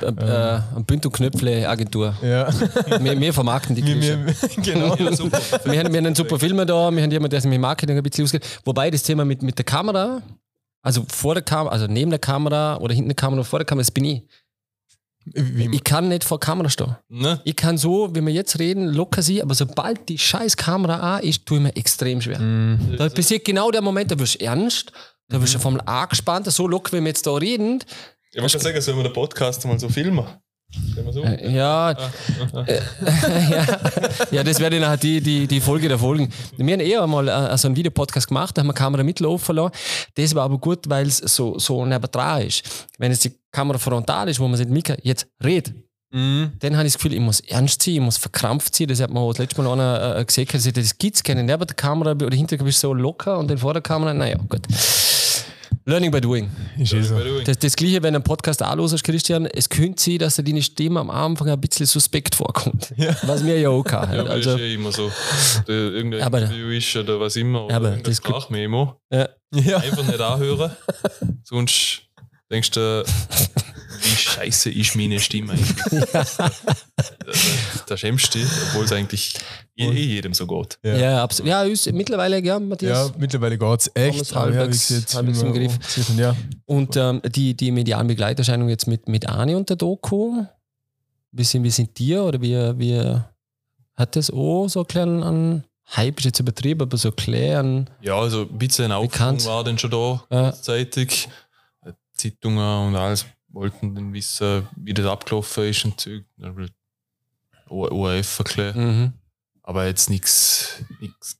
Äh, 0.00 0.06
äh, 0.06 0.60
ein 0.76 0.84
Bünd- 0.84 1.04
und 1.06 1.12
Knöpfle-Agentur. 1.12 2.14
Ja, 2.22 2.48
Wir, 3.00 3.18
wir 3.18 3.32
vermarkten 3.32 3.74
die 3.74 3.82
mir, 3.82 4.16
genau. 4.62 4.96
wir, 4.96 5.08
haben, 5.08 5.64
wir 5.64 5.80
haben 5.80 5.94
einen 5.94 6.14
super 6.14 6.38
Filmer 6.38 6.64
da, 6.64 6.90
wir 6.92 7.02
haben 7.02 7.10
jemanden, 7.10 7.30
der 7.30 7.40
sich 7.40 7.50
mit 7.50 7.60
Marketing 7.60 7.96
ein 7.96 8.02
bisschen 8.04 8.24
ausgeht. 8.24 8.46
Wobei 8.64 8.92
das 8.92 9.02
Thema 9.02 9.24
mit, 9.24 9.42
mit 9.42 9.58
der 9.58 9.64
Kamera, 9.64 10.22
also 10.82 11.04
vor 11.08 11.34
der 11.34 11.42
Kamera, 11.42 11.72
also 11.72 11.88
neben 11.88 12.10
der 12.10 12.20
Kamera 12.20 12.76
oder 12.76 12.94
hinten 12.94 13.08
der 13.08 13.16
Kamera 13.16 13.40
oder 13.40 13.48
vor 13.48 13.58
der 13.58 13.66
Kamera, 13.66 13.82
das 13.82 13.90
bin 13.90 14.04
ich. 14.04 14.22
Ich 15.34 15.84
kann 15.84 16.08
nicht 16.08 16.24
vor 16.24 16.38
Kamera 16.38 16.68
stehen. 16.68 16.96
Ne? 17.08 17.40
Ich 17.44 17.56
kann 17.56 17.78
so, 17.78 18.14
wie 18.14 18.20
wir 18.20 18.32
jetzt 18.32 18.58
reden, 18.58 18.86
locker 18.86 19.22
sein, 19.22 19.42
aber 19.42 19.54
sobald 19.54 20.08
die 20.08 20.18
scheiß 20.18 20.56
Kamera 20.56 21.16
an 21.16 21.22
ist, 21.22 21.46
tue 21.46 21.58
ich 21.58 21.62
mir 21.64 21.76
extrem 21.76 22.20
schwer. 22.20 22.38
Mhm. 22.38 22.96
Da 22.96 23.08
passiert 23.08 23.44
genau 23.44 23.70
der 23.70 23.82
Moment, 23.82 24.10
da 24.10 24.18
wirst 24.18 24.40
du 24.40 24.44
ernst, 24.44 24.92
da 25.28 25.40
wirst 25.42 25.54
du 25.54 25.58
vom 25.58 25.80
angespannt, 25.80 26.46
so 26.46 26.68
locker, 26.68 26.96
wie 26.96 27.00
wir 27.00 27.08
jetzt 27.08 27.26
da 27.26 27.34
reden. 27.34 27.82
Ich 28.32 28.40
wollte 28.40 28.58
sagen, 28.58 28.80
sollen 28.80 28.98
wir 28.98 29.04
den 29.04 29.12
Podcast 29.12 29.64
mal 29.66 29.78
so 29.78 29.88
filmen? 29.88 30.24
So? 31.12 31.22
Äh, 31.22 31.52
Ja, 31.52 31.92
äh, 31.92 31.96
ja, 33.50 33.66
ja, 34.30 34.44
das 34.44 34.58
wäre 34.60 34.78
dann 34.78 34.98
die, 35.00 35.20
die, 35.20 35.46
die 35.46 35.60
Folge 35.60 35.88
der 35.88 35.98
Folgen. 35.98 36.30
Wir 36.56 36.72
haben 36.72 36.80
eher 36.80 37.06
mal 37.06 37.28
äh, 37.28 37.56
so 37.56 37.68
einen 37.68 37.76
Videopodcast 37.76 38.28
gemacht, 38.28 38.56
da 38.56 38.60
haben 38.60 38.68
wir 38.68 38.72
die 38.74 38.78
Kamera 38.78 39.02
mitlaufen 39.02 39.56
lassen. 39.56 39.72
Das 40.14 40.34
war 40.34 40.44
aber 40.44 40.58
gut, 40.58 40.88
weil 40.88 41.06
es 41.06 41.18
so, 41.18 41.58
so 41.58 41.84
nebendran 41.86 42.42
ist. 42.42 42.86
Wenn 42.98 43.12
jetzt 43.12 43.24
die 43.24 43.32
Kamera 43.52 43.78
frontal 43.78 44.28
ist, 44.28 44.40
wo 44.40 44.48
man 44.48 44.56
sagt, 44.58 44.70
Mika, 44.70 44.96
jetzt 45.02 45.26
red, 45.42 45.72
Mhm. 46.12 46.52
dann 46.60 46.76
habe 46.76 46.86
ich 46.86 46.92
das 46.92 47.02
Gefühl, 47.02 47.14
ich 47.14 47.20
muss 47.20 47.40
ernst 47.40 47.82
sein, 47.82 47.94
ich 47.94 48.00
muss 48.00 48.16
verkrampft 48.16 48.76
sein. 48.76 48.86
Das 48.86 49.00
hat 49.00 49.10
man 49.10 49.24
auch 49.24 49.32
das 49.32 49.38
letzte 49.38 49.60
Mal 49.60 49.72
einer 49.72 50.16
äh, 50.18 50.24
gesehen, 50.24 50.46
dass 50.52 50.62
das 50.72 50.96
gibt 50.98 51.16
es 51.16 51.22
keine. 51.22 51.42
Neben 51.42 51.66
der 51.66 51.74
Kamera 51.76 52.12
oder 52.12 52.34
hinter 52.34 52.56
bist 52.58 52.78
du 52.82 52.88
so 52.88 52.94
locker 52.94 53.36
und 53.38 53.50
dann 53.50 53.58
vor 53.58 53.72
der 53.72 53.82
Kamera, 53.82 54.14
naja, 54.14 54.36
gut. 54.48 54.62
Learning 55.88 56.10
by 56.10 56.20
doing. 56.20 56.50
Ist 56.78 56.92
eh 56.94 57.02
so. 57.02 57.14
By 57.14 57.20
way. 57.36 57.44
Das, 57.44 57.58
das 57.58 57.76
gleiche, 57.76 58.02
wenn 58.02 58.12
du 58.12 58.16
einen 58.18 58.24
Podcast 58.24 58.60
anhörst, 58.60 59.04
Christian, 59.04 59.46
es 59.46 59.68
könnte 59.68 60.02
sein, 60.02 60.18
dass 60.18 60.34
dir 60.34 60.42
deine 60.42 60.60
Stimme 60.62 60.98
am 60.98 61.10
Anfang 61.10 61.48
ein 61.48 61.60
bisschen 61.60 61.86
suspekt 61.86 62.34
vorkommt. 62.34 62.92
Was 63.22 63.42
mir 63.44 63.58
ja 63.60 63.68
auch 63.70 63.84
kann. 63.84 64.12
Ja, 64.12 64.22
aber 64.22 64.30
also, 64.30 64.50
das 64.52 64.60
ist 64.60 64.66
ja 64.66 64.74
immer 64.74 64.90
so. 64.90 65.12
Irgendein 65.68 66.22
Aber- 66.22 66.42
Interview 66.42 66.70
ist 66.70 66.96
oder 66.96 67.20
was 67.20 67.36
immer. 67.36 67.66
Oder 67.66 67.76
Aber 67.76 67.90
das- 67.98 68.16
Sprachmemo. 68.16 69.00
ja. 69.12 69.28
Ja. 69.54 69.78
Einfach 69.78 70.04
nicht 70.04 70.20
anhören. 70.20 70.72
Sonst 71.44 72.02
denkst 72.50 72.72
du, 72.72 73.04
wie 74.02 74.16
scheiße 74.16 74.70
ist 74.70 74.96
meine 74.96 75.20
Stimme 75.20 75.52
eigentlich. 75.52 76.04
da, 76.12 76.50
da 77.86 77.96
schämst 77.96 78.34
du 78.34 78.38
dich, 78.40 78.48
obwohl 78.70 78.84
es 78.86 78.92
eigentlich 78.92 79.34
eh, 79.76 79.88
eh 79.90 80.04
jedem 80.14 80.32
so 80.34 80.46
geht. 80.46 80.78
Ja. 80.82 80.96
Ja, 80.96 81.22
absolut. 81.22 81.48
Ja, 81.50 81.62
uns, 81.62 81.90
mittlerweile, 81.92 82.38
ja, 82.38 82.54
Ja, 82.54 82.60
Matthias. 82.60 83.12
mittlerweile 83.18 83.58
geht 83.58 83.80
es 83.80 83.90
echt. 83.94 84.30
ja, 84.30 84.36
halbwegs- 84.40 85.14
halbwegs 85.14 85.42
wie 85.42 85.46
im 85.46 85.52
Griff. 85.54 86.08
haben, 86.08 86.18
Ja. 86.18 86.36
Und 86.64 86.96
ähm, 86.96 87.20
die, 87.28 87.54
die 87.54 87.70
medialen 87.70 88.06
Begleiterscheinungen 88.06 88.70
jetzt 88.70 88.86
mit, 88.86 89.08
mit 89.08 89.28
Ani 89.28 89.54
und 89.54 89.68
der 89.68 89.76
Doku, 89.76 90.44
wie 91.32 91.44
sind, 91.44 91.62
wie 91.64 91.70
sind 91.70 91.98
die 91.98 92.16
oder 92.16 92.40
wie, 92.40 92.54
wie 92.78 93.20
hat 93.94 94.16
das 94.16 94.30
auch 94.30 94.68
so 94.68 94.80
einen 94.80 94.86
kleinen 94.88 95.22
einen 95.22 95.64
Hype, 95.94 96.18
ist 96.18 96.24
jetzt 96.24 96.40
übertrieben, 96.40 96.82
aber 96.82 96.96
so 96.96 97.12
kleinen, 97.12 97.88
Ja, 98.00 98.18
also 98.18 98.42
ein 98.42 98.58
bisschen 98.58 98.86
ein 98.86 98.92
Aufschwung 98.92 99.44
war 99.44 99.62
dann 99.64 99.78
schon 99.78 99.90
da, 99.90 100.24
Ja. 100.30 100.52
zeitig. 100.52 101.28
Zeitungen 102.12 102.88
und 102.88 102.96
alles 102.96 103.26
wollten 103.50 103.94
dann 103.94 104.12
wissen, 104.12 104.66
wie 104.76 104.94
das 104.94 105.06
abgelaufen 105.06 105.64
ist 105.64 105.84
und 105.84 106.00
Zeug. 106.00 106.24
ORF 107.68 108.38
erklären. 108.38 108.78
Mhm. 109.00 109.12
Aber 109.66 109.86
jetzt 109.86 110.08
nichts 110.08 110.78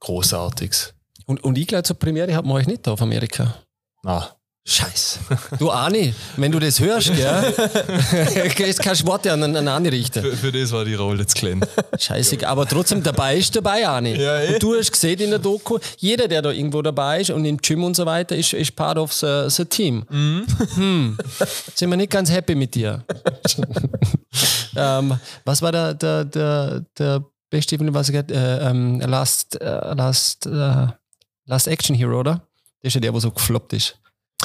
Großartiges. 0.01 0.93
Und, 1.27 1.43
und 1.43 1.57
ich 1.57 1.67
glaube, 1.67 1.85
zur 1.85 1.99
Premiere 1.99 2.35
hat 2.35 2.45
man 2.45 2.57
euch 2.57 2.67
nicht 2.67 2.87
da 2.87 2.93
auf 2.93 3.01
Amerika. 3.01 3.55
Na, 4.03 4.37
Scheiße. 4.69 5.21
Du 5.61 5.71
Ani, 5.71 6.13
wenn 6.37 6.51
du 6.51 6.59
das 6.59 6.81
hörst, 6.81 7.13
gell, 7.15 7.55
ist 8.69 8.83
kein 8.83 9.07
Wort 9.07 9.25
an, 9.29 9.55
an 9.57 9.69
Ani 9.69 9.89
richten. 9.91 10.21
für, 10.21 10.37
für 10.37 10.51
das 10.51 10.73
war 10.73 10.85
die 10.85 10.95
Rolle 10.95 11.21
jetzt 11.21 11.37
klein. 11.37 11.65
Scheiße, 11.97 12.47
aber 12.49 12.67
trotzdem 12.67 13.01
dabei 13.01 13.37
ist 13.37 13.55
dabei, 13.55 13.87
Ani. 13.87 14.21
Ja, 14.21 14.41
eh. 14.41 14.55
Und 14.55 14.63
du 14.65 14.75
hast 14.75 14.91
gesehen 14.91 15.21
in 15.21 15.31
der 15.31 15.39
Doku, 15.39 15.79
jeder, 15.99 16.27
der 16.27 16.43
da 16.43 16.51
irgendwo 16.51 16.83
dabei 16.83 17.21
ist 17.21 17.31
und 17.31 17.45
im 17.45 17.59
Gym 17.59 17.85
und 17.85 17.95
so 17.95 18.07
weiter, 18.07 18.35
ist, 18.35 18.55
ist 18.55 18.75
part 18.75 18.99
of 18.99 19.13
the, 19.13 19.45
the 19.47 19.65
team. 19.65 20.05
Hm. 20.11 21.17
Sind 21.77 21.89
wir 21.89 21.97
nicht 21.97 22.11
ganz 22.11 22.29
happy 22.29 22.57
mit 22.57 22.75
dir. 22.75 23.05
ähm, 24.77 25.17
was 25.45 25.63
war 25.63 25.71
der, 25.71 25.95
der, 25.95 26.25
der, 26.25 26.85
der 26.99 27.25
beste, 27.51 27.79
was 27.95 28.09
ich 28.09 28.13
gesagt, 28.13 28.31
äh, 28.31 28.69
ähm, 28.69 29.01
Last, 29.01 29.61
äh, 29.61 29.95
Last, 29.95 30.47
äh, 30.47 30.87
Last 31.47 31.69
Action 31.69 31.95
Hero, 31.95 32.21
oder? 32.21 32.43
Das 32.83 32.91
ist 32.91 32.95
ja 32.95 33.01
der, 33.01 33.15
wo 33.15 33.21
so 33.21 33.31
gefloppt 33.31 33.73
ist. 33.73 33.99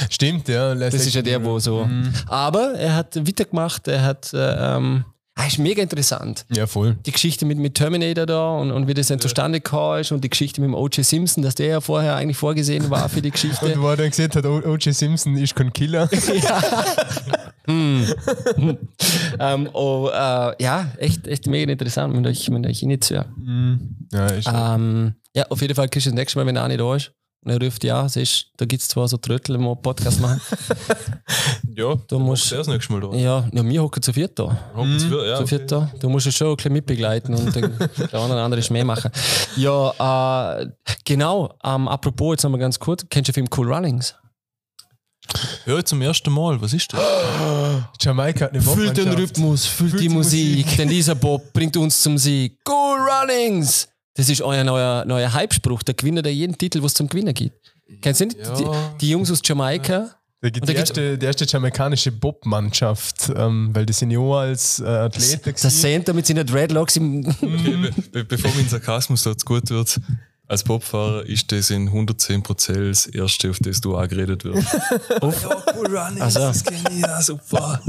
Stimmt, 0.10 0.48
ja. 0.48 0.74
Das 0.74 0.94
ist 0.94 1.14
ja 1.14 1.22
der, 1.22 1.44
wo 1.44 1.60
so. 1.60 1.88
Aber 2.28 2.74
er 2.74 2.96
hat 2.96 3.16
weitergemacht, 3.16 3.88
er 3.88 4.04
hat. 4.04 4.34
Äh, 4.34 4.78
ähm, 4.78 5.06
ah, 5.42 5.48
ist 5.48 5.60
mega 5.60 5.82
interessant. 5.82 6.46
Ja, 6.50 6.68
voll. 6.68 6.98
Die 7.06 7.12
Geschichte 7.12 7.46
mit, 7.46 7.58
mit 7.58 7.76
Terminator 7.76 8.26
da 8.26 8.58
und, 8.58 8.72
und 8.72 8.88
wie 8.88 8.94
das 8.94 9.08
dann 9.08 9.20
zustande 9.20 9.60
gekommen 9.60 10.02
ist 10.02 10.12
und 10.12 10.24
die 10.24 10.30
Geschichte 10.30 10.62
mit 10.62 10.70
dem 10.70 10.76
O.J. 10.76 11.06
Simpson, 11.06 11.44
dass 11.44 11.56
der 11.56 11.68
ja 11.68 11.82
vorher 11.82 12.16
eigentlich 12.16 12.38
vorgesehen 12.38 12.90
war 12.90 13.10
für 13.10 13.22
die 13.22 13.30
Und 13.30 13.34
Geschichte. 13.34 13.82
wo 13.82 13.90
er 13.90 13.98
dann 13.98 14.10
gesehen 14.10 14.32
hat, 14.34 14.46
O.J. 14.46 14.94
Simpson 14.94 15.38
ist 15.38 15.56
kein 15.56 15.74
Killer. 15.74 16.10
ähm, 17.68 18.08
oh, 19.74 20.10
äh, 20.12 20.64
ja, 20.64 20.92
echt, 20.98 21.28
echt 21.28 21.48
mega 21.48 21.72
interessant, 21.72 22.14
mit 22.14 22.26
euch, 22.28 22.50
mit 22.50 22.66
euch 22.66 22.84
reinzuhören. 22.84 24.08
ja, 24.12 24.26
ist 24.28 24.50
Ähm, 24.52 25.16
ja, 25.36 25.46
auf 25.50 25.62
jeden 25.62 25.76
Fall 25.76 25.88
kriegst 25.88 26.08
du 26.08 26.12
das 26.12 26.16
nächste 26.16 26.40
Mal, 26.40 26.46
wenn 26.46 26.56
er 26.56 26.68
nicht 26.68 26.80
da 26.80 26.96
ist. 26.96 27.12
Und 27.44 27.52
er 27.52 27.62
ruft, 27.62 27.84
ja, 27.84 28.08
siehst, 28.08 28.52
da 28.58 28.66
gibt 28.66 28.84
es 28.84 28.88
zwar 28.88 29.08
so 29.08 29.18
Tröttel, 29.18 29.58
die 29.58 29.76
Podcast 29.82 30.22
machen. 30.22 30.40
Ja, 31.82 31.96
Du 32.08 32.20
musst- 32.20 32.52
das 32.52 32.68
nächste 32.68 32.94
Mal 32.94 33.02
da. 33.02 33.16
ja, 33.18 33.48
ja, 33.52 33.64
wir 33.66 33.82
hocken 33.82 34.02
zu 34.04 34.14
viert 34.14 34.38
da. 34.38 34.58
Sie 34.98 35.08
für- 35.08 35.26
ja, 35.28 35.36
zu 35.38 35.42
okay. 35.44 35.58
viert 35.58 35.72
da. 35.72 35.92
Du 36.00 36.10
musst 36.10 36.28
es 36.28 36.36
schon 36.36 36.48
ein 36.50 36.56
bisschen 36.56 36.74
mitbegleiten 36.74 37.34
und 37.34 37.56
der 37.56 37.64
eine 37.64 38.34
oder 38.34 38.44
andere 38.44 38.62
mehr 38.72 38.86
machen. 38.86 39.10
Ja, 39.56 40.60
äh, 40.62 40.68
genau. 41.06 41.54
Ähm, 41.64 41.88
apropos, 41.88 42.34
jetzt 42.34 42.44
nochmal 42.44 42.60
ganz 42.60 42.78
kurz. 42.80 43.04
Kennst 43.10 43.30
du 43.30 43.32
den 43.32 43.48
Film 43.48 43.48
Cool 43.58 43.74
Runnings? 43.74 44.16
Ich 45.66 45.84
zum 45.86 46.02
ersten 46.02 46.32
Mal, 46.32 46.62
was 46.62 46.74
ist 46.74 46.92
das? 46.94 47.00
Jamaika 48.02 48.46
hat 48.46 48.52
eine 48.54 48.62
Fühlt 48.62 48.98
den. 48.98 49.10
Rhythmus, 49.10 49.66
fühlt 49.66 49.94
die 49.94 49.98
die 49.98 50.10
Musik, 50.10 50.76
denn 50.78 50.90
dieser 50.90 51.16
Bob 51.16 51.54
bringt 51.54 51.78
uns 51.78 52.02
zum 52.02 52.18
Sieg. 52.18 52.58
Cool 52.68 52.98
Runnings! 53.00 53.88
Das 54.16 54.28
ist 54.30 54.42
euer 54.42 54.64
neuer, 54.64 55.06
neuer 55.06 55.32
Hype-Spruch. 55.32 55.84
Der 55.84 55.94
Gewinner, 55.94 56.22
der 56.22 56.34
jeden 56.34 56.58
Titel, 56.58 56.84
was 56.84 56.92
es 56.92 56.96
zum 56.96 57.08
Gewinnen 57.08 57.34
gibt. 57.34 57.56
Kennst 58.02 58.20
du 58.22 58.26
nicht? 58.26 58.38
Ja. 58.38 58.54
Die, 58.56 58.66
die 59.00 59.10
Jungs 59.12 59.32
aus 59.32 59.42
Jamaika? 59.44 60.10
Da 60.44 60.50
gibt 60.50 60.68
die 60.68 60.74
gibt's- 60.74 60.90
erste, 60.90 61.18
die 61.20 61.26
erste 61.26 61.46
jamaikanische 61.46 62.12
Bob-Mannschaft, 62.12 63.32
ähm, 63.36 63.70
weil 63.74 63.86
die 63.86 63.94
sind 63.94 64.10
ja 64.10 64.18
auch 64.20 64.38
als 64.40 64.80
äh, 64.80 64.86
Athleten 64.86 65.44
Der 65.44 65.54
gewesen. 65.54 65.70
Center 65.70 66.14
mit 66.14 66.26
seinen 66.26 66.46
Dreadlocks 66.48 66.96
im. 66.98 67.28
Okay, 67.28 67.78
be 67.78 67.92
be 68.12 68.24
bevor 68.26 68.52
mein 68.56 68.68
Sarkasmus 68.68 69.22
zu 69.22 69.34
gut 69.46 69.70
wird, 69.70 70.00
als 70.48 70.64
Bobfahrer 70.64 71.26
ist 71.28 71.52
das 71.52 71.70
in 71.70 71.90
110% 71.92 72.82
das 72.88 73.06
Erste, 73.06 73.52
auf 73.52 73.60
das 73.60 73.82
du 73.82 73.96
angeredet 73.96 74.44
wirst. 74.44 74.74
ja, 75.22 75.64
cool 75.78 75.96
Running, 75.96 76.22
Also. 76.22 76.40
das 76.40 76.64
kenne 76.64 76.90
ich, 76.92 77.00
ja, 77.02 77.22
super. 77.22 77.80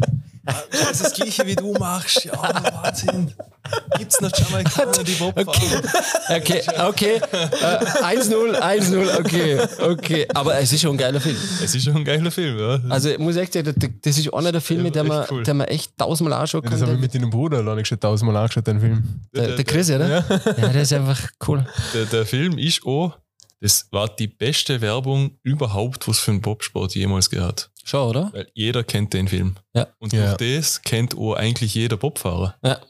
Das 0.44 0.90
ist 0.92 1.04
das 1.04 1.12
Gleiche, 1.14 1.46
wie 1.46 1.54
du 1.54 1.72
machst. 1.74 2.24
Ja, 2.24 2.32
Wahnsinn. 2.82 3.32
Gibt's 3.96 4.20
noch 4.20 4.30
Jamaikaner, 4.36 5.04
die 5.04 5.12
Bobfahrer? 5.12 5.82
Okay, 6.36 6.62
okay. 6.88 7.20
Äh, 7.32 8.16
1-0, 8.18 8.56
1-0, 8.60 9.18
okay, 9.20 9.60
okay. 9.80 10.26
Aber 10.34 10.58
es 10.58 10.72
ist 10.72 10.80
schon 10.80 10.92
ein 10.96 10.98
geiler 10.98 11.20
Film. 11.20 11.36
Es 11.62 11.74
ist 11.74 11.84
schon 11.84 11.94
ein 11.96 12.04
geiler 12.04 12.30
Film, 12.32 12.58
ja. 12.58 12.80
Also, 12.90 13.10
ich 13.10 13.18
muss 13.18 13.36
echt 13.36 13.52
sagen, 13.52 13.72
das- 14.02 14.16
ist 14.18 14.34
einer 14.34 14.50
der 14.52 14.60
Filme, 14.60 14.90
der 14.90 15.04
man, 15.04 15.26
cool. 15.30 15.42
der 15.44 15.54
man 15.54 15.68
echt 15.68 15.96
tausendmal 15.96 16.40
anschauen 16.40 16.62
Ja, 16.64 16.70
kann. 16.70 16.78
das 16.80 16.86
habe 16.88 16.96
ich 16.96 17.00
mit 17.00 17.14
deinem 17.14 17.30
Bruder 17.30 17.58
alleine 17.58 17.84
schon 17.84 18.00
tausendmal 18.00 18.36
angeschaut, 18.42 18.66
den 18.66 18.80
Film. 18.80 19.20
der, 19.34 19.54
der 19.56 19.64
Chris, 19.64 19.90
oder? 19.90 20.08
Ja. 20.08 20.20
der 20.20 20.82
ist 20.82 20.92
einfach 20.92 21.20
cool. 21.46 21.64
der, 21.94 22.04
der 22.06 22.26
Film 22.26 22.58
ist 22.58 22.84
auch, 22.84 23.16
das 23.62 23.86
war 23.92 24.08
die 24.14 24.26
beste 24.26 24.80
Werbung 24.80 25.38
überhaupt, 25.42 26.08
was 26.08 26.18
für 26.18 26.32
einen 26.32 26.40
Bobsport 26.42 26.94
jemals 26.96 27.30
gehört. 27.30 27.70
Schon, 27.84 28.08
oder? 28.10 28.30
Weil 28.32 28.48
jeder 28.54 28.82
kennt 28.84 29.14
den 29.14 29.28
Film. 29.28 29.54
Ja. 29.74 29.86
Und 29.98 30.12
Ja. 30.12 30.34
durch 30.34 30.56
das 30.58 30.82
kennt 30.82 31.16
auch 31.16 31.34
eigentlich 31.34 31.74
jeder 31.74 31.96
Bobfahrer. 31.96 32.56
Ja. 32.64 32.80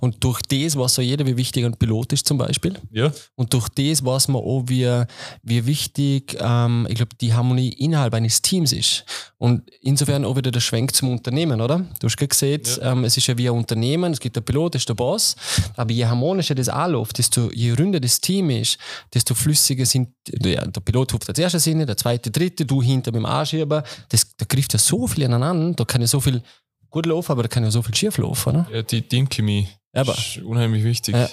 Und 0.00 0.24
durch 0.24 0.42
das 0.42 0.76
weiß 0.76 0.94
so 0.96 1.02
jeder, 1.02 1.26
wie 1.26 1.36
wichtig 1.36 1.64
ein 1.64 1.76
Pilot 1.76 2.12
ist, 2.12 2.26
zum 2.26 2.38
Beispiel. 2.38 2.74
Ja, 2.90 3.12
Und 3.36 3.52
durch 3.54 3.68
das 3.68 4.04
weiß 4.04 4.28
man 4.28 4.42
auch, 4.42 4.64
wie, 4.66 5.04
wie 5.42 5.66
wichtig, 5.66 6.36
ähm, 6.40 6.86
ich 6.88 6.96
glaube, 6.96 7.14
die 7.20 7.32
Harmonie 7.32 7.68
innerhalb 7.74 8.14
eines 8.14 8.42
Teams 8.42 8.72
ist. 8.72 9.04
Und 9.38 9.62
insofern 9.80 10.24
auch 10.24 10.36
wieder 10.36 10.50
der 10.50 10.60
Schwenk 10.60 10.94
zum 10.94 11.10
Unternehmen, 11.10 11.60
oder? 11.60 11.86
Du 12.00 12.06
hast 12.08 12.16
gesehen, 12.16 12.62
Ja. 12.66 12.92
ähm, 12.92 13.04
es 13.04 13.16
ist 13.16 13.26
ja 13.28 13.38
wie 13.38 13.48
ein 13.48 13.54
Unternehmen, 13.56 14.12
es 14.12 14.20
gibt 14.20 14.36
der 14.36 14.40
Pilot, 14.40 14.74
das 14.74 14.82
ist 14.82 14.88
der 14.88 14.94
Boss, 14.94 15.36
aber 15.76 15.92
je 15.92 16.04
harmonischer 16.06 16.54
das 16.54 16.68
anläuft, 16.68 17.18
desto 17.18 17.50
je 17.52 17.72
runder 17.72 18.00
das 18.00 18.20
Team 18.20 18.50
ist, 18.50 18.76
desto 19.14 19.34
flüssiger 19.34 19.86
sind, 19.86 20.08
ja, 20.28 20.66
der 20.66 20.80
Pilot 20.80 21.12
hupft 21.12 21.28
als 21.28 21.38
erster 21.38 21.60
Sinne, 21.60 21.86
der 21.86 21.96
zweite, 21.96 22.30
dritte, 22.30 22.66
du 22.66 22.82
hinter 22.82 23.12
mit 23.12 23.20
dem 23.20 23.26
Anschieber, 23.26 23.84
das, 24.08 24.26
da 24.36 24.44
trifft 24.46 24.72
ja 24.72 24.78
so 24.78 25.06
viel 25.06 25.24
aneinander, 25.24 25.74
da 25.76 25.84
kann 25.84 26.00
ja 26.00 26.06
so 26.06 26.20
viel 26.20 26.42
gut 26.90 27.06
laufen, 27.06 27.32
aber 27.32 27.42
da 27.42 27.48
kann 27.48 27.62
ja 27.64 27.70
so 27.70 27.82
viel 27.82 27.94
schief 27.94 28.18
laufen, 28.18 28.48
oder? 28.50 28.68
ja 28.72 28.82
die 28.82 29.02
Teamchemie 29.02 29.68
Aber- 29.92 30.16
ist 30.16 30.38
unheimlich 30.38 30.84
wichtig. 30.84 31.14
Ja. 31.14 31.28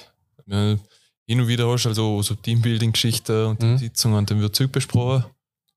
Ja, 0.50 0.78
hin 1.26 1.42
und 1.42 1.48
wieder 1.48 1.68
hast 1.70 1.84
du 1.84 1.90
also 1.90 2.22
so 2.22 2.36
Teambuilding-Geschichten 2.36 3.46
und 3.48 3.62
Mhm. 3.62 3.78
Sitzungen 3.78 4.18
und 4.20 4.32
dann 4.32 4.40
wird 4.40 4.56
Zeug 4.56 4.72
besprochen. 4.72 5.26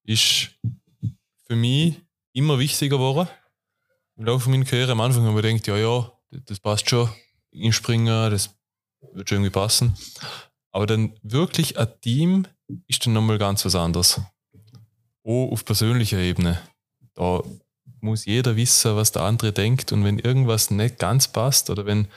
Ist 0.04 0.50
für 1.46 1.56
mich 1.56 1.96
immer 2.32 2.58
wichtiger 2.58 2.96
geworden. 2.96 3.28
Im 4.16 4.26
Laufe 4.26 4.48
meiner 4.50 4.64
Karriere 4.64 4.92
am 4.92 5.00
Anfang 5.00 5.24
habe 5.24 5.40
ich 5.40 5.62
gedacht, 5.62 5.66
ja, 5.66 5.76
ja, 5.76 6.12
das 6.46 6.60
passt 6.60 6.88
schon. 6.88 7.08
Inspringen, 7.50 8.30
das 8.30 8.50
wird 9.12 9.28
schon 9.28 9.36
irgendwie 9.38 9.50
passen. 9.50 9.96
Aber 10.70 10.86
dann 10.86 11.14
wirklich 11.22 11.76
ein 11.78 11.88
Team 12.00 12.46
ist 12.86 13.04
dann 13.04 13.14
nochmal 13.14 13.38
ganz 13.38 13.64
was 13.64 13.74
anderes. 13.74 14.20
Auch 15.24 15.50
auf 15.50 15.64
persönlicher 15.64 16.18
Ebene. 16.18 16.60
Da 17.14 17.42
muss 18.02 18.24
jeder 18.24 18.56
wissen, 18.56 18.96
was 18.96 19.12
der 19.12 19.22
andere 19.22 19.52
denkt. 19.52 19.92
Und 19.92 20.04
wenn 20.04 20.18
irgendwas 20.18 20.70
nicht 20.70 20.98
ganz 20.98 21.28
passt 21.28 21.70
oder 21.70 21.86
wenn, 21.86 22.08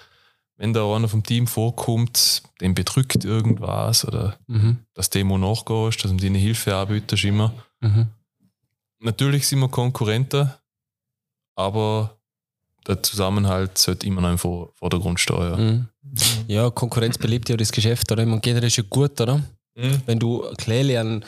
wenn 0.57 0.73
da 0.73 0.84
einer 0.95 1.07
vom 1.09 1.23
Team 1.23 1.47
vorkommt, 1.47 2.43
dem 2.61 2.73
bedrückt 2.75 3.25
irgendwas 3.25 4.05
oder 4.05 4.38
Mhm. 4.47 4.77
das 4.93 5.09
Demo 5.09 5.38
nachgehst, 5.38 6.03
dass 6.03 6.11
ihm 6.11 6.19
deine 6.19 6.38
Hilfe 6.38 6.75
anbietest, 6.75 7.23
immer. 7.25 7.53
Mhm. 7.81 8.07
Natürlich 8.99 9.47
sind 9.47 9.59
wir 9.59 9.67
Konkurrenten, 9.69 10.51
aber 11.55 12.17
der 12.88 13.01
Zusammenhalt 13.01 13.77
sollte 13.77 14.05
immer 14.07 14.21
noch 14.21 14.31
im 14.31 14.38
Vor- 14.38 14.71
Vordergrund 14.75 15.19
stehen. 15.19 15.38
Ja. 15.41 15.57
Mhm. 15.57 15.88
Ja, 16.47 16.69
Konkurrenz 16.69 17.17
belebt 17.17 17.49
ja 17.49 17.57
das 17.57 17.71
Geschäft, 17.71 18.11
oder? 18.11 18.25
Man 18.25 18.41
geht 18.41 18.61
ja 18.77 18.84
gut, 18.89 19.19
oder? 19.21 19.38
Mhm. 19.75 20.01
Wenn 20.05 20.19
du 20.19 20.41
Kläle 20.57 21.23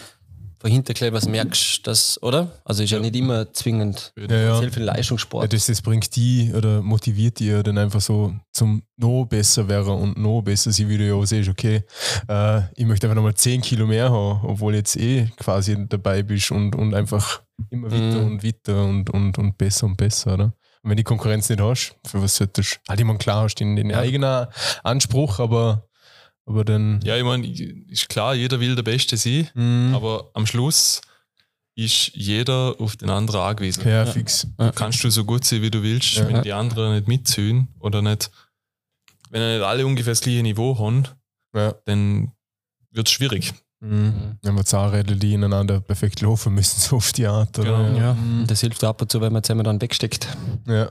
von 0.65 0.71
hinten 0.71 1.13
was 1.13 1.27
merkst, 1.27 1.85
das, 1.85 2.19
oder? 2.23 2.51
Also 2.65 2.81
ist 2.81 2.89
ja, 2.89 2.99
nicht 2.99 3.15
immer 3.15 3.53
zwingend 3.53 4.11
Ja, 4.17 4.35
ja. 4.35 4.59
sehr 4.59 4.71
viel 4.71 4.83
Ja, 4.85 4.93
Leistungssport. 4.93 5.53
das, 5.53 5.67
das 5.67 5.79
bringt 5.79 6.15
die 6.15 6.51
oder 6.55 6.81
motiviert 6.81 7.37
die 7.39 7.49
ja 7.49 7.61
dann 7.61 7.77
einfach 7.77 8.01
so 8.01 8.33
zum 8.51 8.81
noch 8.97 9.25
besser 9.25 9.67
werden 9.67 9.93
und 9.93 10.17
noch 10.17 10.41
besser 10.41 10.71
sein, 10.71 10.89
wie 10.89 10.97
du 10.97 11.05
ja 11.05 11.23
siehst, 11.23 11.49
okay, 11.49 11.83
äh, 12.27 12.61
ich 12.75 12.85
möchte 12.85 13.05
einfach 13.05 13.15
nochmal 13.15 13.35
10 13.35 13.61
Kilo 13.61 13.85
mehr 13.85 14.05
haben, 14.09 14.41
obwohl 14.43 14.73
jetzt 14.73 14.97
eh 14.97 15.29
quasi 15.37 15.85
dabei 15.87 16.23
bist 16.23 16.49
und, 16.49 16.75
und 16.75 16.95
einfach 16.95 17.41
immer 17.69 17.91
weiter 17.91 18.21
Mhm. 18.21 18.25
und 18.25 18.43
weiter 18.43 18.83
und, 18.85 19.09
und, 19.11 19.37
und 19.37 19.57
besser 19.59 19.85
und 19.85 19.97
besser, 19.97 20.33
oder? 20.33 20.45
Und 20.81 20.89
wenn 20.89 20.97
die 20.97 21.03
Konkurrenz 21.03 21.47
nicht 21.49 21.61
hast, 21.61 21.95
für 22.07 22.23
was 22.23 22.35
solltest 22.37 22.79
du? 22.87 22.89
Halt, 22.89 23.03
meine, 23.05 23.19
klar 23.19 23.43
hast 23.43 23.55
du 23.55 23.63
den, 23.65 23.75
den 23.75 23.91
Ja. 23.91 23.99
eigenen 23.99 24.47
Anspruch, 24.83 25.39
aber, 25.39 25.87
aber 26.45 26.63
dann. 26.65 26.99
Ja, 27.03 27.17
ich 27.17 27.23
meine, 27.23 27.47
ist 27.47 28.09
klar, 28.09 28.35
jeder 28.35 28.59
will 28.59 28.75
der 28.75 28.83
Beste 28.83 29.17
sein, 29.17 29.49
Mhm. 29.53 29.93
aber 29.95 30.29
am 30.33 30.45
Schluss 30.45 31.01
ist 31.77 32.11
jeder 32.15 32.75
auf 32.79 32.95
den 32.95 33.09
anderen 33.09 33.41
angewiesen. 33.41 33.85
ja, 33.87 34.05
fix. 34.05 34.47
Kannst 34.75 35.03
du 35.03 35.09
so 35.09 35.25
gut 35.25 35.43
sein, 35.43 35.61
wie 35.61 35.71
du 35.71 35.83
willst, 35.83 36.13
Ja. 36.15 36.27
wenn 36.27 36.41
die 36.41 36.53
anderen 36.53 36.95
nicht 36.95 37.07
mitziehen 37.07 37.67
oder 37.79 38.01
nicht, 38.01 38.31
wenn 39.29 39.55
nicht 39.57 39.65
alle 39.65 39.85
ungefähr 39.85 40.11
das 40.11 40.21
gleiche 40.21 40.41
Niveau 40.43 40.77
haben, 40.79 41.03
Ja. 41.53 41.73
dann 41.85 42.31
wird 42.91 43.07
es 43.07 43.13
schwierig. 43.13 43.53
Mhm. 43.81 44.37
Wenn 44.41 44.55
wir 44.55 44.63
Zahnräder, 44.63 45.15
die 45.15 45.33
ineinander 45.33 45.81
perfekt 45.81 46.21
laufen 46.21 46.53
müssen, 46.55 46.79
so 46.79 46.95
auf 46.95 47.11
die 47.11 47.27
Art, 47.27 47.59
oder? 47.59 47.83
Genau. 47.89 47.97
ja, 47.99 48.13
Mhm. 48.13 48.47
das 48.47 48.61
hilft 48.61 48.81
ab 48.85 49.01
und 49.01 49.11
zu, 49.11 49.19
wenn 49.19 49.33
man 49.33 49.43
zusammen 49.43 49.65
dann 49.65 49.81
wegsteckt. 49.81 50.29
Ja. 50.65 50.89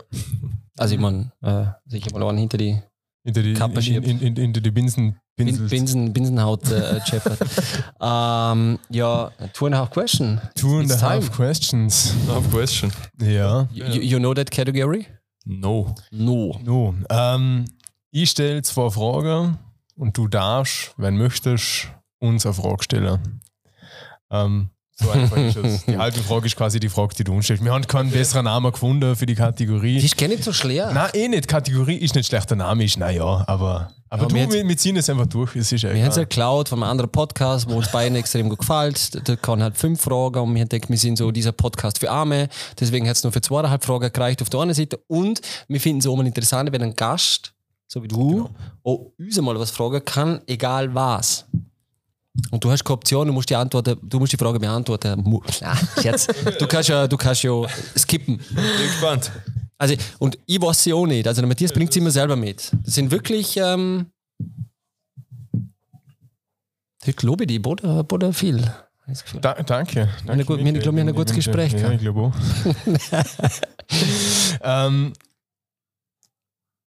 Also 0.76 0.94
ich 0.94 1.00
meine, 1.00 1.32
äh, 1.40 1.64
sicher 1.86 2.10
mal 2.12 2.28
einen 2.28 2.38
hinter 2.38 2.58
die 2.58 2.78
Hinter 3.24 3.42
die, 3.42 3.54
Kappe 3.54 3.80
in, 3.80 4.02
in, 4.02 4.20
in, 4.20 4.36
hinter 4.36 4.60
die 4.60 4.70
Binsen, 4.70 5.18
Bin, 5.36 5.46
Pinsel. 5.46 5.68
Binsen, 5.68 6.12
Binsenhaut 6.12 6.70
äh, 6.70 7.00
scheppert. 7.06 7.38
ähm, 8.00 8.78
ja, 8.90 9.30
two 9.54 9.66
and 9.66 9.74
a 9.74 9.78
half 9.78 9.90
question. 9.90 10.40
Two 10.54 10.78
and 10.78 10.92
a 10.92 11.00
half 11.00 11.32
questions. 11.32 12.14
No 12.26 12.42
question. 12.42 12.92
Ja. 13.18 13.66
You, 13.72 14.02
you 14.02 14.18
know 14.18 14.34
that 14.34 14.50
category? 14.50 15.06
No. 15.46 15.94
No. 16.10 16.60
No. 16.62 16.94
Ähm, 17.08 17.64
ich 18.10 18.30
stelle 18.30 18.60
zwei 18.60 18.90
Fragen 18.90 19.58
und 19.96 20.16
du 20.18 20.28
darfst, 20.28 20.94
wenn 20.98 21.16
möchtest, 21.16 21.88
uns 22.18 22.44
eine 22.44 22.54
Frage 22.54 22.84
stellen. 22.84 23.40
Ähm, 24.30 24.68
so 24.96 25.10
einfach 25.10 25.36
ist 25.36 25.56
es. 25.56 25.84
Die 25.86 25.96
halbe 25.96 26.20
Frage 26.20 26.46
ist 26.46 26.56
quasi 26.56 26.78
die 26.78 26.88
Frage, 26.88 27.14
die 27.16 27.24
du 27.24 27.32
uns 27.34 27.46
stellst. 27.46 27.64
Wir 27.64 27.72
haben 27.72 27.86
keinen 27.86 28.10
besseren 28.10 28.44
Namen 28.44 28.70
gefunden 28.70 29.16
für 29.16 29.26
die 29.26 29.34
Kategorie. 29.34 29.98
Die 29.98 30.06
ist 30.06 30.16
gar 30.16 30.28
nicht 30.28 30.44
so 30.44 30.52
schwer. 30.52 30.92
Nein, 30.92 31.10
eh 31.14 31.28
nicht. 31.28 31.48
Kategorie 31.48 31.96
ist 31.96 32.14
nicht 32.14 32.26
schlechter 32.28 32.54
Name, 32.54 32.84
ist 32.84 32.96
naja, 32.96 33.42
aber, 33.48 33.90
aber 34.08 34.22
Ja, 34.22 34.46
du, 34.46 34.52
wir- 34.52 34.68
wir, 34.68 34.76
ziehen 34.76 34.96
es 34.96 35.10
einfach 35.10 35.26
durch. 35.26 35.56
Es 35.56 35.72
ist 35.72 35.82
Wir 35.82 35.90
haben 35.90 36.10
es 36.10 36.16
ja 36.16 36.22
geklaut 36.22 36.68
von 36.68 36.80
einem 36.82 36.90
anderen 36.90 37.10
Podcast, 37.10 37.68
wo 37.68 37.74
uns 37.74 37.90
beiden 37.90 38.16
extrem 38.16 38.48
gut 38.48 38.60
gefällt. 38.60 39.28
Da 39.28 39.34
kann 39.36 39.62
halt 39.62 39.76
fünf 39.76 40.00
Fragen 40.00 40.38
und 40.38 40.54
wir 40.54 40.60
haben 40.62 40.68
gedacht, 40.68 40.88
wir 40.88 40.98
sind 40.98 41.18
so 41.18 41.30
dieser 41.32 41.52
Podcast 41.52 41.98
für 41.98 42.10
Arme. 42.10 42.48
Deswegen 42.78 43.08
hat 43.08 43.16
es 43.16 43.24
nur 43.24 43.32
für 43.32 43.40
zweieinhalb 43.40 43.84
Fragen 43.84 44.12
gereicht 44.12 44.42
auf 44.42 44.50
der 44.50 44.60
einen 44.60 44.74
Seite. 44.74 45.00
Und 45.08 45.40
wir 45.66 45.80
finden 45.80 45.98
es 45.98 46.06
auch 46.06 46.14
mal 46.16 46.24
interessant, 46.26 46.70
wenn 46.70 46.82
ein 46.82 46.94
Gast, 46.94 47.52
so 47.88 48.00
wie 48.02 48.08
du, 48.08 48.48
auch 48.84 49.10
uns 49.18 49.40
mal 49.40 49.58
was 49.58 49.70
fragen 49.72 50.04
kann, 50.04 50.40
egal 50.46 50.94
was. 50.94 51.46
Und 52.50 52.64
du 52.64 52.70
hast 52.70 52.84
keine 52.84 52.94
Option, 52.94 53.26
du 53.28 53.32
musst 53.32 53.48
die 53.48 53.54
Antworten, 53.56 53.96
du 54.02 54.18
musst 54.18 54.32
die 54.32 54.36
Frage 54.36 54.58
beantworten. 54.58 55.22
Nein, 55.60 55.76
Scherz. 56.02 56.26
Du 56.58 56.66
kannst 56.66 56.88
ja, 56.88 57.06
du 57.06 57.16
kannst 57.16 57.42
ja 57.44 57.52
skippen. 57.96 58.38
Bin 58.38 58.64
gespannt. 58.88 59.30
Also, 59.78 59.94
und 60.18 60.38
ich 60.46 60.60
weiß 60.60 60.82
sie 60.84 60.92
auch 60.92 61.06
nicht. 61.06 61.26
Also, 61.28 61.40
der 61.42 61.48
Matthias 61.48 61.72
bringt 61.72 61.92
sie 61.92 62.00
immer 62.00 62.10
selber 62.10 62.34
mit. 62.36 62.72
Das 62.84 62.94
sind 62.94 63.10
wirklich, 63.10 63.56
ähm, 63.56 64.06
ich 67.04 67.16
glaube, 67.16 67.46
die 67.46 67.58
Boden, 67.58 68.04
Boden 68.06 68.32
viel. 68.32 68.58
ich. 69.06 69.22
Da, 69.40 69.54
danke. 69.54 70.08
danke 70.26 70.44
gut- 70.44 70.58
wir 70.58 70.66
haben, 70.66 70.80
glaub 70.80 70.94
ich, 70.94 71.00
ein 71.00 71.14
gutes 71.14 71.34
Gespräch 71.34 71.72
Ja, 71.72 71.78
gehabt. 71.78 71.94
ich 71.96 72.00
glaube 72.00 72.20
auch. 72.20 72.34
ähm, 74.62 75.12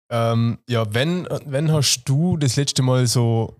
ähm, 0.09 0.57
ja, 0.67 0.93
wenn, 0.93 1.27
wenn 1.45 1.71
hast 1.71 2.03
du 2.05 2.35
das 2.37 2.55
letzte 2.57 2.81
Mal 2.81 3.07
so. 3.07 3.55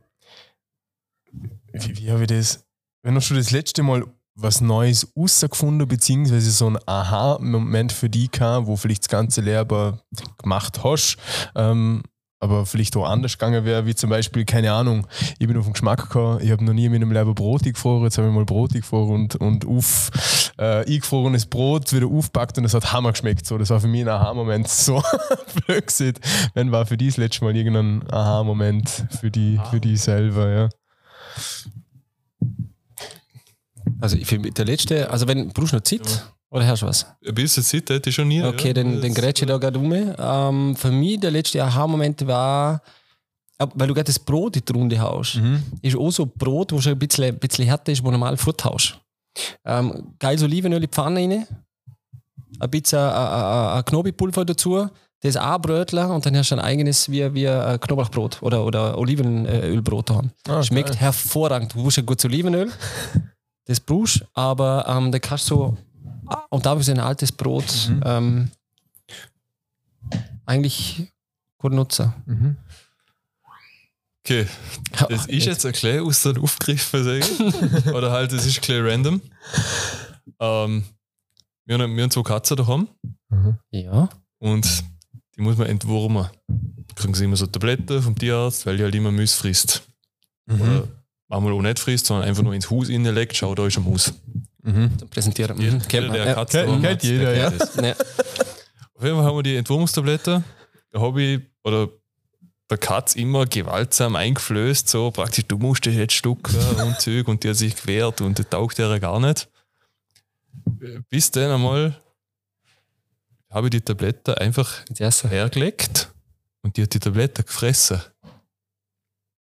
Wie, 1.86 1.98
wie 1.98 2.12
habe 2.12 2.22
ich 2.22 2.28
das? 2.28 2.66
Wenn 3.04 3.16
hast 3.16 3.30
du 3.30 3.36
das 3.36 3.52
letzte 3.52 3.84
Mal 3.84 4.04
was 4.36 4.62
Neues 4.62 5.12
rausgefunden, 5.18 5.88
beziehungsweise 5.88 6.52
so 6.52 6.68
ein 6.68 6.78
Aha-Moment 6.86 7.92
für 7.92 8.10
dich 8.10 8.32
gehabt, 8.32 8.68
wo 8.68 8.76
vielleicht 8.76 9.04
das 9.04 9.10
ganze 9.10 9.42
Lehrer 9.42 10.00
gemacht 10.38 10.84
hast, 10.84 11.18
ähm, 11.56 12.04
aber 12.40 12.68
vielleicht 12.68 12.96
auch 12.96 13.06
anders 13.06 13.38
gegangen 13.38 13.66
wäre, 13.66 13.88
wie 13.88 13.96
zum 13.96 14.12
Beispiel, 14.12 14.46
keine 14.46 14.72
Ahnung, 14.72 15.08
ich 15.40 15.48
bin 15.48 15.58
auf 15.58 15.66
den 15.66 15.74
Geschmack 15.74 16.04
gekommen, 16.04 16.40
ich 16.42 16.52
habe 16.52 16.64
noch 16.64 16.74
nie 16.74 16.86
in 16.86 16.92
meinem 16.92 17.12
Leben 17.12 17.34
Brot 17.34 17.64
gefroren, 17.64 18.04
jetzt 18.04 18.20
habe 18.20 18.28
ich 18.28 18.34
mal 18.34 18.46
Brot 18.46 18.74
gefroren 18.74 19.12
und, 19.12 19.36
und 19.38 19.66
auf, 19.66 20.12
äh, 20.60 20.86
eingefrorenes 20.86 21.48
Brot 21.48 21.92
wieder 21.94 22.08
aufgepackt 22.08 22.58
und 22.60 22.66
es 22.66 22.76
hat 22.76 22.94
Hammer 22.94 23.12
geschmeckt. 23.12 23.46
So, 23.46 23.58
das 23.58 23.72
war 23.72 23.80
für 23.80 23.88
mich 23.88 24.02
ein 24.02 24.10
Aha-Moment, 24.10 24.68
so 24.68 25.02
blöd 25.66 25.88
gesagt. 25.88 26.20
Wenn 26.54 26.72
war 26.72 26.86
für 26.86 26.98
dich 26.98 27.10
das 27.10 27.18
letzte 27.18 27.44
Mal 27.44 27.56
irgendein 27.56 28.04
Aha-Moment 28.12 29.08
für 29.20 29.32
die, 29.32 29.60
für 29.72 29.80
die 29.80 29.98
selber, 29.98 30.50
ja. 30.50 30.70
Also, 34.02 34.18
ich 34.18 34.28
finde, 34.28 34.52
der 34.52 34.66
letzte, 34.66 35.10
also, 35.10 35.28
wenn, 35.28 35.50
brauchst 35.50 35.72
du 35.74 35.78
noch 35.78 35.84
Zeit? 35.84 36.26
Oder 36.50 36.68
hast 36.68 36.82
du 36.82 36.86
was? 36.88 37.06
Ein 37.26 37.36
bisschen 37.36 37.64
Zeit 37.64 37.90
hätte 37.90 38.10
ich 38.10 38.16
schon 38.16 38.28
nie. 38.28 38.42
Okay, 38.44 38.68
ja. 38.70 38.74
dann, 38.74 39.02
dann 39.02 39.14
Das- 39.14 39.16
grätsche 39.16 39.46
ich 39.46 39.50
da 39.50 39.58
gerade 39.58 39.80
um. 39.80 39.92
Ähm, 39.94 40.76
für 40.76 40.92
mich, 40.92 41.20
der 41.20 41.32
letzte 41.32 41.64
Aha-Moment 41.64 42.26
war, 42.28 42.82
äh, 43.58 43.68
weil 43.74 43.88
du 43.88 43.94
gerade 43.94 44.06
das 44.06 44.20
Brot 44.20 44.56
in 44.56 44.64
die 44.66 44.72
Runde 44.74 45.00
haust, 45.00 45.40
ist 45.82 45.96
auch 45.98 46.12
so 46.12 46.26
Brot, 46.26 46.72
wo 46.72 46.80
schon 46.80 46.94
ein 46.94 47.00
bisschen, 47.00 47.26
ein 47.26 47.38
bisschen 47.40 47.66
härter 47.66 47.92
ist, 47.92 48.04
wo 48.04 48.12
normal 48.12 48.38
Futter 48.38 48.70
haust. 48.70 48.98
Ähm, 49.66 50.14
geiles 50.20 50.42
Olivenöl 50.44 50.78
in 50.78 50.82
die 50.84 50.88
Pfanne 50.88 51.20
rein, 51.20 51.48
ein 52.60 52.70
bisschen 52.70 52.98
äh, 53.00 53.02
äh, 53.78 53.80
äh, 53.80 53.84
Knoblauchpulver 53.84 54.46
dazu, 54.46 54.88
das 55.22 55.36
auch 55.38 55.60
Brötler 55.60 56.10
und 56.14 56.26
dann 56.26 56.36
hast 56.38 56.52
du 56.52 56.56
ein 56.56 56.62
eigenes 56.62 57.10
wie, 57.10 57.34
wie 57.34 57.46
äh, 57.46 57.78
Knoblauchbrot 57.80 58.42
oder, 58.44 58.64
oder 58.66 58.98
Olivenölbrot 58.98 60.12
haben. 60.12 60.32
Ah, 60.48 60.62
Schmeckt 60.64 60.90
geil. 60.90 60.98
hervorragend. 60.98 61.74
Du 61.74 61.82
brauchst 61.84 61.98
ein 61.98 62.06
gutes 62.06 62.26
Olivenöl, 62.26 62.72
das 63.66 63.80
brauchst 63.80 64.26
aber 64.34 64.86
ähm, 64.88 65.12
da 65.12 65.20
kannst 65.20 65.50
du 65.50 65.56
so, 65.56 65.78
ah, 66.28 66.44
und 66.50 66.66
da 66.66 66.70
habe 66.72 66.82
ich 66.82 66.90
ein 66.92 67.00
altes 67.00 67.32
Brot 67.32 67.66
Mhm. 67.90 68.02
ähm, 68.06 68.52
eigentlich 70.46 71.12
gut 71.58 71.74
nutzen. 71.74 72.14
Mhm. 72.26 72.58
Okay, 74.24 74.46
das 75.10 75.26
ist 75.28 75.46
jetzt 75.46 75.66
ein 75.66 75.72
klein 75.72 76.02
aus 76.02 76.22
sage 76.22 77.20
ich. 77.20 77.86
Oder 77.94 78.12
halt, 78.12 78.34
das 78.34 78.46
ist 78.46 78.58
ein 78.58 78.62
klein 78.62 78.86
random. 78.86 79.22
Ähm, 80.40 80.84
wir, 81.66 81.78
haben, 81.80 81.96
wir 81.96 82.04
haben 82.04 82.12
zwei 82.12 82.24
Katzen 82.24 82.58
daheim 82.58 82.88
Ja. 83.72 84.10
und 84.40 84.84
die 85.38 85.42
muss 85.42 85.58
man 85.58 85.68
entwurmen. 85.68 86.28
Kriegen 86.96 87.14
sie 87.14 87.26
immer 87.26 87.36
so 87.36 87.46
Tabletten 87.48 88.02
vom 88.02 88.18
Tierarzt, 88.18 88.66
weil 88.66 88.78
die 88.78 88.84
halt 88.84 88.96
immer 88.96 89.12
Müs 89.12 89.34
frisst. 89.36 89.84
Oder 90.50 90.88
manchmal 91.28 91.54
auch 91.54 91.62
nicht 91.62 91.80
frisst, 91.80 92.08
sondern 92.08 92.28
einfach 92.28 92.44
nur 92.44 92.54
ins 92.54 92.70
Haus 92.72 92.90
reinlegt, 92.90 93.36
schau, 93.36 93.54
da 93.54 93.68
ist 93.68 93.78
ein 93.78 93.84
Maus. 93.84 94.14
Mhm. 94.64 94.98
Zum 94.98 95.10
Präsentieren. 95.10 95.58
Mhm. 95.58 95.64
Jeder, 95.64 95.78
Kennt 95.80 96.14
der 96.14 96.26
Ja. 96.26 96.34
Katze 96.34 96.66
Kennt- 96.66 96.82
kennt 96.84 97.04
jeder, 97.04 97.32
der 97.32 97.36
ja. 97.38 97.50
kennt 97.50 97.62
das. 97.62 97.76
Ja. 97.76 97.92
Auf 98.96 99.04
jeden 99.04 99.16
Fall 99.16 99.26
haben 99.26 99.36
wir 99.38 99.44
die 99.44 99.56
Entwurmungstabletten. 99.58 100.44
Da 100.92 101.00
habe 101.02 101.22
ich, 101.22 101.42
oder 101.64 101.90
der 102.70 102.78
Katz 102.78 103.16
immer 103.16 103.46
gewaltsam 103.46 104.16
eingeflößt, 104.16 104.90
so 104.90 105.12
praktisch, 105.12 105.46
du 105.48 105.58
musst 105.58 105.86
dich 105.86 105.96
jetzt 105.96 106.14
stucken 106.14 106.56
und 106.82 107.00
Zeug 107.00 107.28
und 107.28 107.44
die 107.44 107.50
hat 107.50 107.56
sich 107.58 107.76
gewehrt 107.76 108.20
und 108.22 108.40
das 108.40 108.50
taugt 108.50 108.80
ihr 108.80 109.00
gar 109.00 109.20
nicht. 109.20 109.48
Bis 111.10 111.32
dann 111.32 111.52
einmal 111.52 111.96
habe 113.50 113.68
ich 113.68 113.72
die 113.72 113.82
Tablette 113.82 114.40
einfach 114.40 114.84
hergelegt 115.00 116.12
und 116.62 116.78
die 116.78 116.84
hat 116.84 116.94
die 116.94 117.00
Tablette 117.00 117.44
gefressen. 117.44 118.02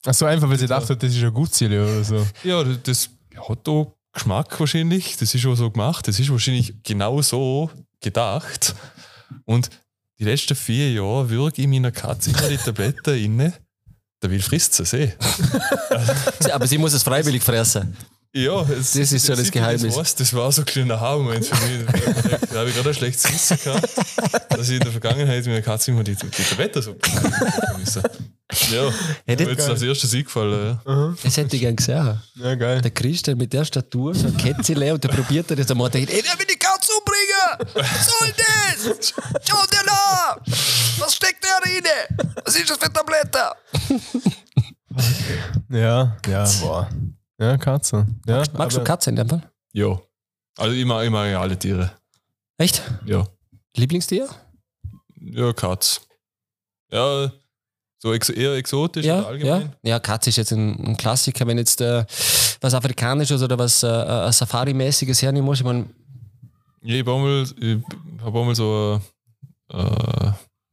Ach 0.05 0.13
so 0.13 0.25
einfach, 0.25 0.49
weil 0.49 0.59
sie 0.59 0.67
dachte, 0.67 0.95
das 0.95 1.15
ist 1.15 1.23
ein 1.23 1.33
Gutziel 1.33 1.79
oder 1.79 2.03
so. 2.03 2.25
Ja, 2.43 2.63
das 2.63 3.09
hat 3.49 3.67
auch 3.67 3.95
Geschmack 4.13 4.59
wahrscheinlich. 4.59 5.17
Das 5.17 5.33
ist 5.33 5.45
auch 5.45 5.55
so 5.55 5.69
gemacht. 5.71 6.07
Das 6.07 6.19
ist 6.19 6.29
wahrscheinlich 6.29 6.73
genau 6.83 7.21
so 7.21 7.69
gedacht. 7.99 8.75
Und 9.45 9.69
die 10.19 10.23
letzten 10.23 10.55
vier 10.55 10.91
Jahre 10.93 11.29
wirke 11.29 11.61
ich 11.61 11.67
meiner 11.67 11.91
Katze 11.91 12.29
immer 12.29 12.47
die 12.47 12.57
Tablette 12.57 13.17
inne. 13.17 13.53
Der 14.21 14.31
will 14.31 14.41
frisst 14.41 14.73
sie, 14.73 14.97
eh. 14.97 15.13
Aber 16.51 16.65
sie 16.65 16.77
muss 16.77 16.93
es 16.93 17.03
freiwillig 17.03 17.43
fressen. 17.43 17.95
Ja, 18.37 18.61
es, 18.63 18.91
Das 18.91 19.13
ist 19.13 19.25
so 19.25 19.33
das 19.33 19.49
Geheimnis. 19.49 19.95
Das, 19.95 20.13
das 20.15 20.33
war 20.33 20.51
so 20.51 20.61
ein 20.63 20.65
kleiner 20.65 20.95
Aha-Moment 20.95 21.45
für 21.45 21.55
mich. 21.67 21.85
Da 22.51 22.59
habe 22.59 22.69
ich 22.69 22.75
gerade 22.75 22.89
ein 22.89 22.93
schlechtes 22.95 23.31
Wissen 23.31 23.57
gehabt, 23.63 23.89
dass 24.49 24.67
ich 24.67 24.75
in 24.75 24.81
der 24.81 24.91
Vergangenheit 24.91 25.45
meiner 25.45 25.61
Katze 25.61 25.91
immer 25.91 26.03
die, 26.03 26.15
die 26.15 26.43
Tablette 26.43 26.81
so. 26.81 26.95
Ja, 28.71 28.91
Hätte- 29.25 29.45
mir 29.45 29.51
jetzt 29.51 29.69
als 29.69 29.81
erstes 29.81 30.13
eingefallen. 30.13 30.79
Ja. 30.85 31.13
Das 31.23 31.37
hätte 31.37 31.55
ich 31.55 31.61
gern 31.61 31.77
gesehen. 31.77 32.21
Ja, 32.35 32.55
geil. 32.55 32.81
Der 32.81 32.91
Christian 32.91 33.37
mit 33.37 33.53
der 33.53 33.63
Statur, 33.63 34.13
so 34.13 34.27
ein 34.27 34.35
Kätzchen 34.35 34.77
und 34.91 35.01
der 35.03 35.09
probiert 35.09 35.49
das 35.51 35.71
einmal. 35.71 35.89
Der 35.89 36.01
denkt, 36.01 36.13
ey, 36.13 36.21
der 36.21 36.37
will 36.37 36.45
die 36.45 36.59
Katze 36.59 36.91
umbringen! 36.91 37.73
Was 37.73 38.05
soll 38.07 38.33
das? 38.37 39.13
Schau 39.47 39.65
dir 39.65 39.83
da! 39.85 40.41
Was 40.99 41.15
steckt 41.15 41.41
da 41.43 41.57
rein? 41.63 42.27
Was 42.43 42.55
ist 42.57 42.69
das 42.69 42.77
für 42.77 42.91
Tablette? 42.91 43.39
Ja, 45.69 46.17
ja, 46.27 46.45
boah. 46.61 46.89
Ja, 47.39 47.57
Katze. 47.57 48.07
Ja, 48.27 48.37
Magst 48.53 48.75
du 48.77 48.79
aber- 48.79 48.83
Katze 48.83 49.09
in 49.09 49.15
dem 49.17 49.29
Fall? 49.29 49.41
ja. 49.73 49.99
Also 50.57 50.73
ich 50.73 50.85
mag 50.85 51.03
ja 51.11 51.41
alle 51.41 51.59
Tiere. 51.59 51.91
Echt? 52.57 52.81
Ja. 53.05 53.27
Lieblingstier? 53.75 54.29
Ja, 55.19 55.51
Katz. 55.51 56.07
Ja, 56.89 57.29
so 57.99 58.13
ex 58.13 58.29
eher 58.29 58.53
exotisch 58.55 59.05
Ja, 59.05 59.17
ja. 59.21 59.25
allgemein. 59.27 59.75
Ja, 59.83 59.99
Katze 59.99 60.29
ist 60.29 60.37
jetzt 60.37 60.53
ein, 60.53 60.79
ein 60.87 60.95
Klassiker. 60.95 61.45
Wenn 61.45 61.57
jetzt 61.57 61.81
äh, 61.81 62.05
was 62.61 62.73
Afrikanisches 62.73 63.43
oder 63.43 63.59
was 63.59 63.83
äh, 63.83 63.87
äh, 63.87 64.31
Safari-mäßiges 64.31 65.21
hernehmen 65.23 65.45
muss, 65.45 65.59
ich 65.59 65.65
meine, 65.65 65.89
Ja, 66.81 66.95
ich 66.95 66.99
habe 67.01 67.13
einmal, 67.15 67.43
ich 67.59 67.79
hab 68.23 68.33
einmal 68.33 68.55
so 68.55 69.01
eine 69.67 69.83
äh, 69.83 70.31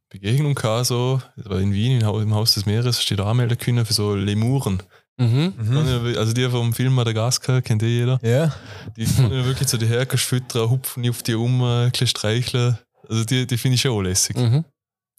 Begegnung 0.09 0.55
gehabt, 0.55 0.85
so, 0.85 1.21
das 1.35 1.49
war 1.49 1.59
in 1.59 1.73
Wien 1.73 1.99
im 1.99 2.33
Haus, 2.33 2.53
des 2.53 2.65
Meeres, 2.65 3.01
steht 3.01 3.19
da 3.19 3.29
anmelden 3.29 3.57
können 3.57 3.85
für 3.85 3.93
so 3.93 4.15
Lemuren. 4.15 4.81
Mhm. 5.17 5.53
Mhm. 5.57 6.15
Also 6.17 6.33
die 6.33 6.47
vom 6.49 6.73
Film 6.73 6.93
Madagaskar, 6.93 7.61
kennt 7.61 7.83
eh 7.83 7.87
jeder. 7.99 8.19
Ja. 8.23 8.53
Die 8.97 9.05
können 9.05 9.31
ja 9.33 9.45
wirklich 9.45 9.67
so 9.69 9.77
die 9.77 9.85
Herken 9.87 10.17
füttern, 10.17 10.69
hupfen 10.69 11.07
auf 11.09 11.23
die 11.23 11.35
um, 11.35 11.61
ein 11.63 11.91
bisschen 11.91 12.07
streicheln. 12.07 12.77
Also 13.09 13.23
die, 13.25 13.45
die 13.47 13.57
finde 13.57 13.75
ich 13.75 13.81
schon 13.81 13.91
auch 13.91 14.01
lässig. 14.01 14.37
Mhm. 14.37 14.63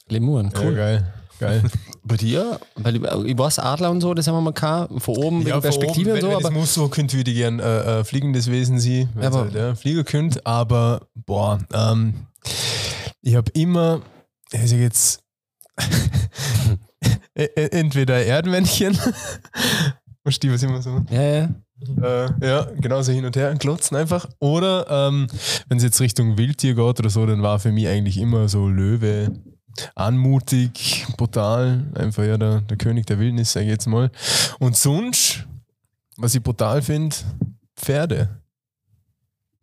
Lemuren, 0.09 0.51
Ja, 0.55 0.61
cool. 0.62 0.74
geil. 0.74 1.14
Geil. 1.40 1.62
Bei 2.05 2.16
dir? 2.16 2.61
Weil 2.76 2.97
ich, 2.97 3.03
ich 3.03 3.38
weiß, 3.38 3.59
Adler 3.59 3.90
und 3.90 4.01
so, 4.01 4.14
das 4.14 4.26
haben 4.28 4.34
wir 4.36 4.40
mal 4.40 4.53
gehabt, 4.53 5.03
von 5.03 5.16
oben 5.16 5.40
Ja, 5.40 5.47
wegen 5.55 5.62
Perspektive 5.62 6.11
von 6.11 6.14
und 6.14 6.20
so, 6.20 6.26
oben, 6.26 6.36
wenn, 6.36 6.36
aber 6.36 6.42
das 6.42 6.53
muss 6.53 6.74
so 6.74 6.88
könnte, 6.88 7.16
würde 7.16 7.30
ich 7.30 7.36
gern 7.38 7.59
äh, 7.59 8.01
äh, 8.01 8.05
fliegendes 8.05 8.51
Wesen 8.51 8.78
sie, 8.78 9.09
wenn 9.14 9.22
Ja, 9.24 9.28
ja, 9.30 9.34
aber- 9.34 9.45
halt, 9.45 9.55
ja, 9.55 9.74
Flieger 9.74 10.05
könnt, 10.05 10.47
aber 10.47 11.09
boah, 11.14 11.59
ähm, 11.72 12.14
ich 13.22 13.34
habe 13.34 13.51
immer, 13.53 14.03
ich 14.53 14.70
sag 14.70 14.78
jetzt, 14.78 15.22
entweder 17.35 18.25
Erdmännchen. 18.25 18.99
Verstehst 20.23 20.51
du, 20.51 20.55
was 20.55 20.63
immer 20.63 20.83
so? 20.83 21.05
Ja, 21.11 21.23
ja. 21.23 21.49
Äh, 22.03 22.47
ja, 22.47 22.67
genauso 22.81 23.13
hin 23.13 23.25
und 23.25 23.37
her 23.37 23.55
glotzen 23.57 23.97
einfach. 23.97 24.27
Oder 24.39 24.87
ähm, 24.89 25.27
wenn 25.69 25.79
es 25.79 25.85
jetzt 25.85 26.01
Richtung 26.01 26.39
Wildtier 26.39 26.75
geht 26.75 27.01
oder 27.01 27.11
so, 27.11 27.27
dann 27.27 27.43
war 27.43 27.59
für 27.59 27.73
mich 27.73 27.89
eigentlich 27.89 28.19
immer 28.19 28.49
so 28.49 28.69
Löwe 28.69 29.33
anmutig, 29.95 31.07
brutal. 31.17 31.85
Einfach 31.95 32.25
ja 32.25 32.39
der, 32.39 32.61
der 32.63 32.77
König 32.77 33.07
der 33.07 33.19
Wildnis, 33.19 33.53
sag 33.53 33.63
ich 33.63 33.69
jetzt 33.69 33.87
mal. 33.87 34.11
Und 34.59 34.77
sonst, 34.77 35.47
was 36.17 36.35
ich 36.35 36.43
brutal 36.43 36.81
finde, 36.83 37.17
Pferde. 37.77 38.29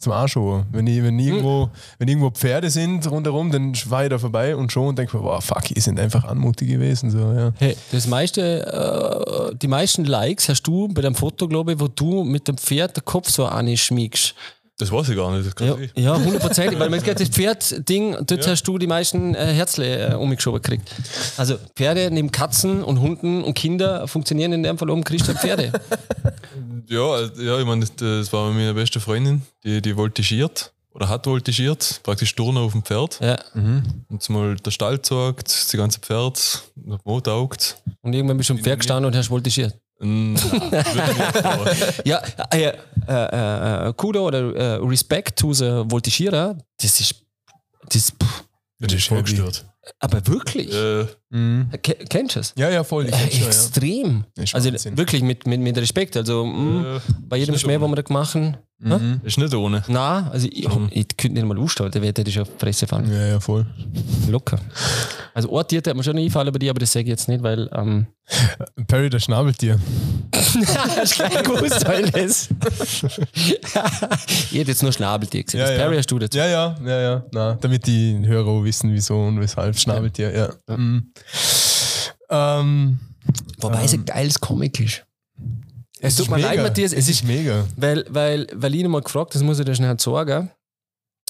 Zum 0.01 0.13
Anschauen. 0.13 0.65
Wenn, 0.71 0.87
ich, 0.87 1.03
wenn, 1.03 1.19
irgendwo, 1.19 1.69
wenn 1.99 2.07
irgendwo 2.07 2.31
Pferde 2.31 2.71
sind 2.71 3.09
rundherum, 3.09 3.51
dann 3.51 3.75
fahre 3.75 4.05
ich 4.05 4.09
da 4.09 4.17
vorbei 4.17 4.55
und 4.55 4.71
schon 4.71 4.87
und 4.87 4.97
denke 4.97 5.15
mir, 5.15 5.23
wow, 5.23 5.43
fuck, 5.43 5.63
die 5.65 5.79
sind 5.79 5.99
einfach 5.99 6.23
anmutig 6.23 6.69
gewesen. 6.69 7.11
So, 7.11 7.19
ja. 7.19 7.51
Hey, 7.59 7.77
das 7.91 8.07
meiste, 8.07 9.51
äh, 9.51 9.55
die 9.55 9.67
meisten 9.67 10.05
Likes 10.05 10.49
hast 10.49 10.63
du 10.63 10.87
bei 10.87 11.03
deinem 11.03 11.13
Foto, 11.13 11.47
glaube 11.47 11.73
ich, 11.73 11.79
wo 11.79 11.87
du 11.87 12.23
mit 12.23 12.47
dem 12.47 12.57
Pferd 12.57 12.97
den 12.97 13.05
Kopf 13.05 13.29
so 13.29 13.45
anschmiegst. 13.45 14.33
Das 14.81 14.91
weiß 14.91 15.09
ich 15.09 15.15
gar 15.15 15.31
nicht. 15.31 15.45
Das 15.45 15.55
kann 15.55 15.67
Ja, 15.67 15.77
ich. 15.77 15.91
ja, 15.95 16.15
hundertprozentig, 16.15 16.79
weil 16.79 16.89
man 16.89 17.03
das 17.03 17.29
Pferd-Ding, 17.29 18.17
dort 18.25 18.47
hast 18.47 18.63
du 18.63 18.79
die 18.79 18.87
meisten 18.87 19.35
äh, 19.35 19.53
Herzle 19.53 20.13
äh, 20.13 20.15
umgeschoben 20.15 20.59
gekriegt. 20.59 20.91
Also 21.37 21.57
Pferde 21.75 22.09
neben 22.11 22.31
Katzen 22.31 22.83
und 22.83 22.99
Hunden 22.99 23.43
und 23.43 23.53
Kinder 23.53 24.07
funktionieren 24.07 24.53
in 24.53 24.63
dem 24.63 24.79
Fall 24.79 24.89
um 24.89 25.03
kriegst 25.03 25.27
du 25.27 25.33
Pferde. 25.35 25.71
Ja, 26.87 27.19
äh, 27.21 27.29
ja, 27.37 27.59
ich 27.59 27.65
meine, 27.65 27.81
das, 27.81 27.95
das 27.95 28.33
war 28.33 28.51
meine 28.51 28.73
beste 28.73 28.99
Freundin, 28.99 29.43
die, 29.63 29.81
die 29.81 29.93
voltigiert 29.93 30.73
oder 30.93 31.07
hat 31.07 31.25
voltigiert, 31.25 32.01
praktisch 32.03 32.35
Turner 32.35 32.59
auf 32.61 32.73
dem 32.73 32.83
Pferd. 32.83 33.17
ja. 33.21 33.37
Und 33.53 34.29
mal 34.29 34.55
der 34.55 34.71
Stall 34.71 35.01
zeigt, 35.01 35.47
das 35.47 35.71
ganze 35.71 35.99
Pferd, 35.99 36.35
das 36.75 36.99
Mo 37.05 37.21
taugt. 37.21 37.77
Und 38.01 38.13
irgendwann 38.13 38.35
bist 38.37 38.49
du 38.49 38.55
am 38.55 38.59
Pferd 38.59 38.79
gestanden 38.79 39.05
und 39.05 39.15
hast 39.15 39.27
voltigiert. 39.27 39.75
Mm, 40.01 40.35
Ja, 42.05 42.21
äh, 42.51 42.73
äh, 43.07 43.87
äh, 43.89 43.93
Kudo 43.93 44.25
oder 44.27 44.55
äh, 44.55 44.73
Respect 44.85 45.37
to 45.39 45.53
the 45.53 45.83
Voltigierer, 45.85 46.57
das 46.81 46.99
ist, 46.99 47.15
das, 47.89 48.11
pff, 48.11 48.43
das 48.79 48.93
ist 48.93 49.07
voll 49.07 49.21
gestört. 49.23 49.65
aber 49.99 50.25
wirklich, 50.27 50.73
Äh, 51.33 51.77
Ke- 51.77 51.97
kennst 52.09 52.35
du 52.35 52.39
es? 52.41 52.53
Ja, 52.57 52.69
ja, 52.69 52.83
voll. 52.83 53.07
Ich 53.07 53.13
Äh, 53.13 53.31
schon, 53.31 53.39
ja. 53.41 53.47
extrem. 53.47 54.23
Ist 54.37 54.53
Also 54.53 54.69
Wahnsinn. 54.71 54.97
wirklich 54.97 55.21
mit, 55.21 55.47
mit, 55.47 55.61
mit 55.61 55.77
Respekt. 55.77 56.17
Also 56.17 56.45
mh, 56.45 56.97
äh, 56.97 56.99
bei 57.21 57.37
jedem 57.37 57.57
Schmäh, 57.57 57.79
wo 57.79 57.87
wir 57.87 57.95
da 57.95 58.01
gemacht 58.01 58.35
haben, 58.35 58.57
Mhm. 58.83 59.21
ist 59.23 59.37
nicht 59.37 59.53
ohne. 59.53 59.83
na, 59.89 60.31
also 60.31 60.47
ich, 60.51 60.65
ich 60.65 61.07
könnte 61.15 61.33
nicht 61.33 61.45
mal 61.45 61.55
ausstellen, 61.59 61.91
der 61.91 62.01
hätte 62.01 62.31
schon 62.31 62.41
auf 62.41 62.49
die 62.49 62.57
Fresse 62.59 62.87
fallen. 62.87 63.13
Ja, 63.13 63.27
ja, 63.27 63.39
voll. 63.39 63.63
Locker. 64.27 64.59
Also 65.35 65.51
Ort 65.51 65.71
hat 65.71 65.95
mir 65.95 66.03
schon 66.03 66.17
einfallen 66.17 66.51
bei 66.51 66.57
dir, 66.57 66.71
aber 66.71 66.79
das 66.79 66.91
sage 66.91 67.03
ich 67.03 67.09
jetzt 67.09 67.27
nicht, 67.27 67.43
weil 67.43 67.69
ähm, 67.75 68.07
Perry, 68.87 69.11
der 69.11 69.19
Schnabeltier. 69.19 69.79
hast 70.33 71.13
gleich 71.15 71.43
gewusst, 71.43 71.87
weil 71.87 72.09
das. 72.09 72.49
ich 73.35 74.57
hätte 74.57 74.71
jetzt 74.71 74.81
nur 74.83 74.91
Schnabeltier 74.91 75.43
gesehen. 75.43 75.59
Ja, 75.59 75.67
das 75.67 75.77
ja. 75.77 75.83
Perry 75.83 75.97
hast 75.97 76.09
du 76.11 76.19
dazu. 76.19 76.37
Ja, 76.37 76.47
ja, 76.47 76.75
ja, 76.83 77.01
ja. 77.01 77.25
Na, 77.31 77.53
damit 77.61 77.85
die 77.85 78.19
Hörer 78.25 78.47
auch 78.47 78.63
wissen, 78.63 78.91
wieso 78.93 79.15
und 79.21 79.39
weshalb 79.39 79.77
Schnabeltier, 79.77 80.33
ja. 80.67 80.75
Mhm. 80.75 81.11
Ähm, 82.29 82.99
Wobei 83.59 83.83
es 83.83 83.93
ein 83.93 84.05
geiles 84.05 84.39
Comic 84.39 84.79
ist. 84.79 85.03
es 85.99 86.15
tut 86.15 86.29
mir 86.29 86.37
leid, 86.39 86.61
Matthias, 86.61 86.93
es 86.93 87.07
ist- 87.09 87.23
mega. 87.23 87.65
Weil, 87.77 88.05
weil, 88.09 88.47
weil 88.53 88.73
ich 88.75 88.81
ihn 88.81 88.89
mal 88.89 89.01
gefragt, 89.01 89.35
das 89.35 89.43
muss 89.43 89.59
ich 89.59 89.65
dir 89.65 89.75
schnell 89.75 89.99
sagen, 89.99 90.49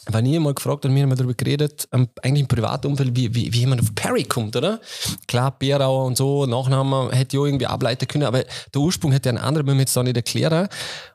weil 0.08 0.26
ich 0.26 0.34
ihn 0.34 0.42
mal 0.44 0.54
gefragt 0.54 0.86
und 0.86 0.96
wir 0.96 1.02
haben 1.02 1.10
mal 1.10 1.16
darüber 1.16 1.34
geredet, 1.34 1.88
ähm, 1.92 2.08
eigentlich 2.22 2.42
im 2.42 2.48
Privatumfeld, 2.48 3.16
wie, 3.16 3.34
wie, 3.36 3.52
wie 3.54 3.60
jemand 3.60 3.82
auf 3.82 3.94
Perry 3.94 4.24
kommt, 4.24 4.56
oder? 4.56 4.80
Klar, 5.28 5.52
Bärauer 5.58 6.06
und 6.06 6.18
so, 6.18 6.46
Nachnamen 6.46 7.12
hätte 7.12 7.36
ich 7.36 7.42
auch 7.42 7.46
irgendwie 7.46 7.68
ableiten 7.68 8.08
können, 8.08 8.24
aber 8.24 8.44
der 8.74 8.82
Ursprung 8.82 9.12
hätte 9.12 9.30
ein 9.30 9.38
anderer, 9.38 9.66
wenn 9.66 9.76
wir 9.76 9.82
jetzt 9.82 9.96
da 9.96 10.04
nicht 10.04 10.16
erklären. 10.18 10.68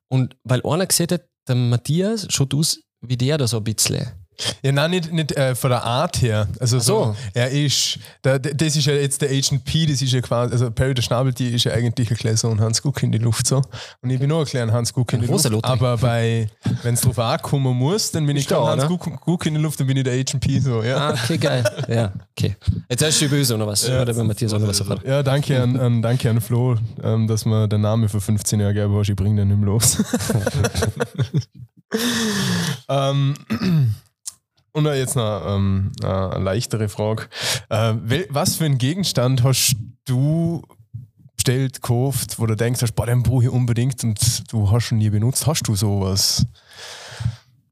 Und 0.08 0.36
weil 0.44 0.60
einer 0.64 0.86
gesehen 0.86 1.08
hat, 1.10 1.22
der 1.48 1.54
Matthias 1.56 2.26
schaut 2.30 2.54
aus 2.54 2.80
wie 3.00 3.16
der 3.16 3.38
da 3.38 3.46
so 3.46 3.58
ein 3.58 3.64
bisschen. 3.64 4.06
Ja, 4.62 4.72
nein, 4.72 4.90
nicht, 4.90 5.12
nicht 5.12 5.32
äh, 5.32 5.54
von 5.54 5.70
der 5.70 5.82
Art 5.84 6.20
her. 6.20 6.48
Also 6.60 6.78
so, 6.78 7.04
so. 7.04 7.16
er 7.34 7.50
ist, 7.50 7.98
der, 8.24 8.38
das 8.38 8.76
ist 8.76 8.86
ja 8.86 8.94
jetzt 8.94 9.22
der 9.22 9.30
Agent 9.30 9.64
P, 9.64 9.86
das 9.86 10.02
ist 10.02 10.12
ja 10.12 10.20
quasi, 10.20 10.52
also 10.52 10.70
Perry 10.70 10.94
der 10.94 11.02
Schnabeltier 11.02 11.54
ist 11.54 11.64
ja 11.64 11.72
eigentlich 11.72 12.10
ein 12.10 12.16
kleiner 12.16 12.36
so 12.36 12.50
ein 12.50 12.60
Hans 12.60 12.82
Guck 12.82 13.02
in 13.02 13.12
die 13.12 13.18
Luft 13.18 13.46
so. 13.46 13.62
Und 14.02 14.10
ich 14.10 14.18
bin 14.18 14.28
nur 14.28 14.40
ein 14.40 14.46
kleiner 14.46 14.72
Hans 14.72 14.92
Guck 14.92 15.12
in 15.12 15.20
die 15.20 15.26
Luft. 15.26 15.46
Rosa-Lothar. 15.46 15.72
Aber 15.72 15.96
bei, 15.98 16.48
wenn 16.82 16.94
es 16.94 17.00
drauf 17.00 17.18
ankommen 17.18 17.76
muss, 17.76 18.10
dann 18.10 18.26
bin 18.26 18.36
ich 18.36 18.46
da, 18.46 18.56
kein 18.56 18.66
Hans 18.66 18.84
oder? 18.84 18.98
Guck, 18.98 19.20
Guck 19.20 19.46
in 19.46 19.54
die 19.54 19.60
Luft, 19.60 19.80
dann 19.80 19.86
bin 19.86 19.96
ich 19.96 20.04
der 20.04 20.14
Agent 20.14 20.40
P 20.40 20.60
so, 20.60 20.82
ja. 20.82 20.96
Ah, 20.96 21.14
okay, 21.14 21.38
geil. 21.38 21.64
Ja, 21.88 22.12
okay. 22.36 22.56
Jetzt 22.88 23.04
hast 23.04 23.20
du 23.20 23.28
böse 23.28 23.54
oder 23.54 23.66
was? 23.66 23.88
oder 23.88 24.16
wenn 24.16 24.26
Matthias 24.26 24.52
auch 24.52 24.58
noch 24.58 24.68
was 24.68 24.78
sagt. 24.78 25.06
Ja, 25.06 25.22
danke 25.22 25.62
an, 25.62 25.78
an, 25.78 26.02
danke 26.02 26.28
an 26.30 26.40
Flo, 26.40 26.76
ähm, 27.02 27.26
dass 27.26 27.44
mir 27.44 27.68
der 27.68 27.78
Name 27.78 28.08
für 28.08 28.20
15 28.20 28.60
Jahre 28.60 28.74
gegeben 28.74 28.96
hast. 28.96 29.08
Ich 29.08 29.16
bringe 29.16 29.36
den 29.36 29.48
nicht 29.48 29.58
mehr 29.58 29.66
los. 29.66 29.98
ähm, 32.88 33.34
und 34.76 34.84
jetzt 34.86 35.16
noch 35.16 35.42
ähm, 35.46 35.92
äh, 36.02 36.06
eine 36.06 36.44
leichtere 36.44 36.88
Frage. 36.88 37.28
Äh, 37.70 37.94
was 38.28 38.56
für 38.56 38.66
einen 38.66 38.78
Gegenstand 38.78 39.42
hast 39.42 39.74
du 40.04 40.62
bestellt, 41.34 41.80
gekauft, 41.80 42.38
wo 42.38 42.46
du 42.46 42.54
denkst, 42.54 42.82
hast, 42.82 42.92
boah, 42.92 43.06
den 43.06 43.22
brauche 43.22 43.44
ich 43.44 43.50
unbedingt 43.50 44.04
und 44.04 44.52
du 44.52 44.70
hast 44.70 44.84
schon 44.84 44.98
nie 44.98 45.08
benutzt? 45.08 45.46
Hast 45.46 45.62
du 45.66 45.74
sowas? 45.74 46.46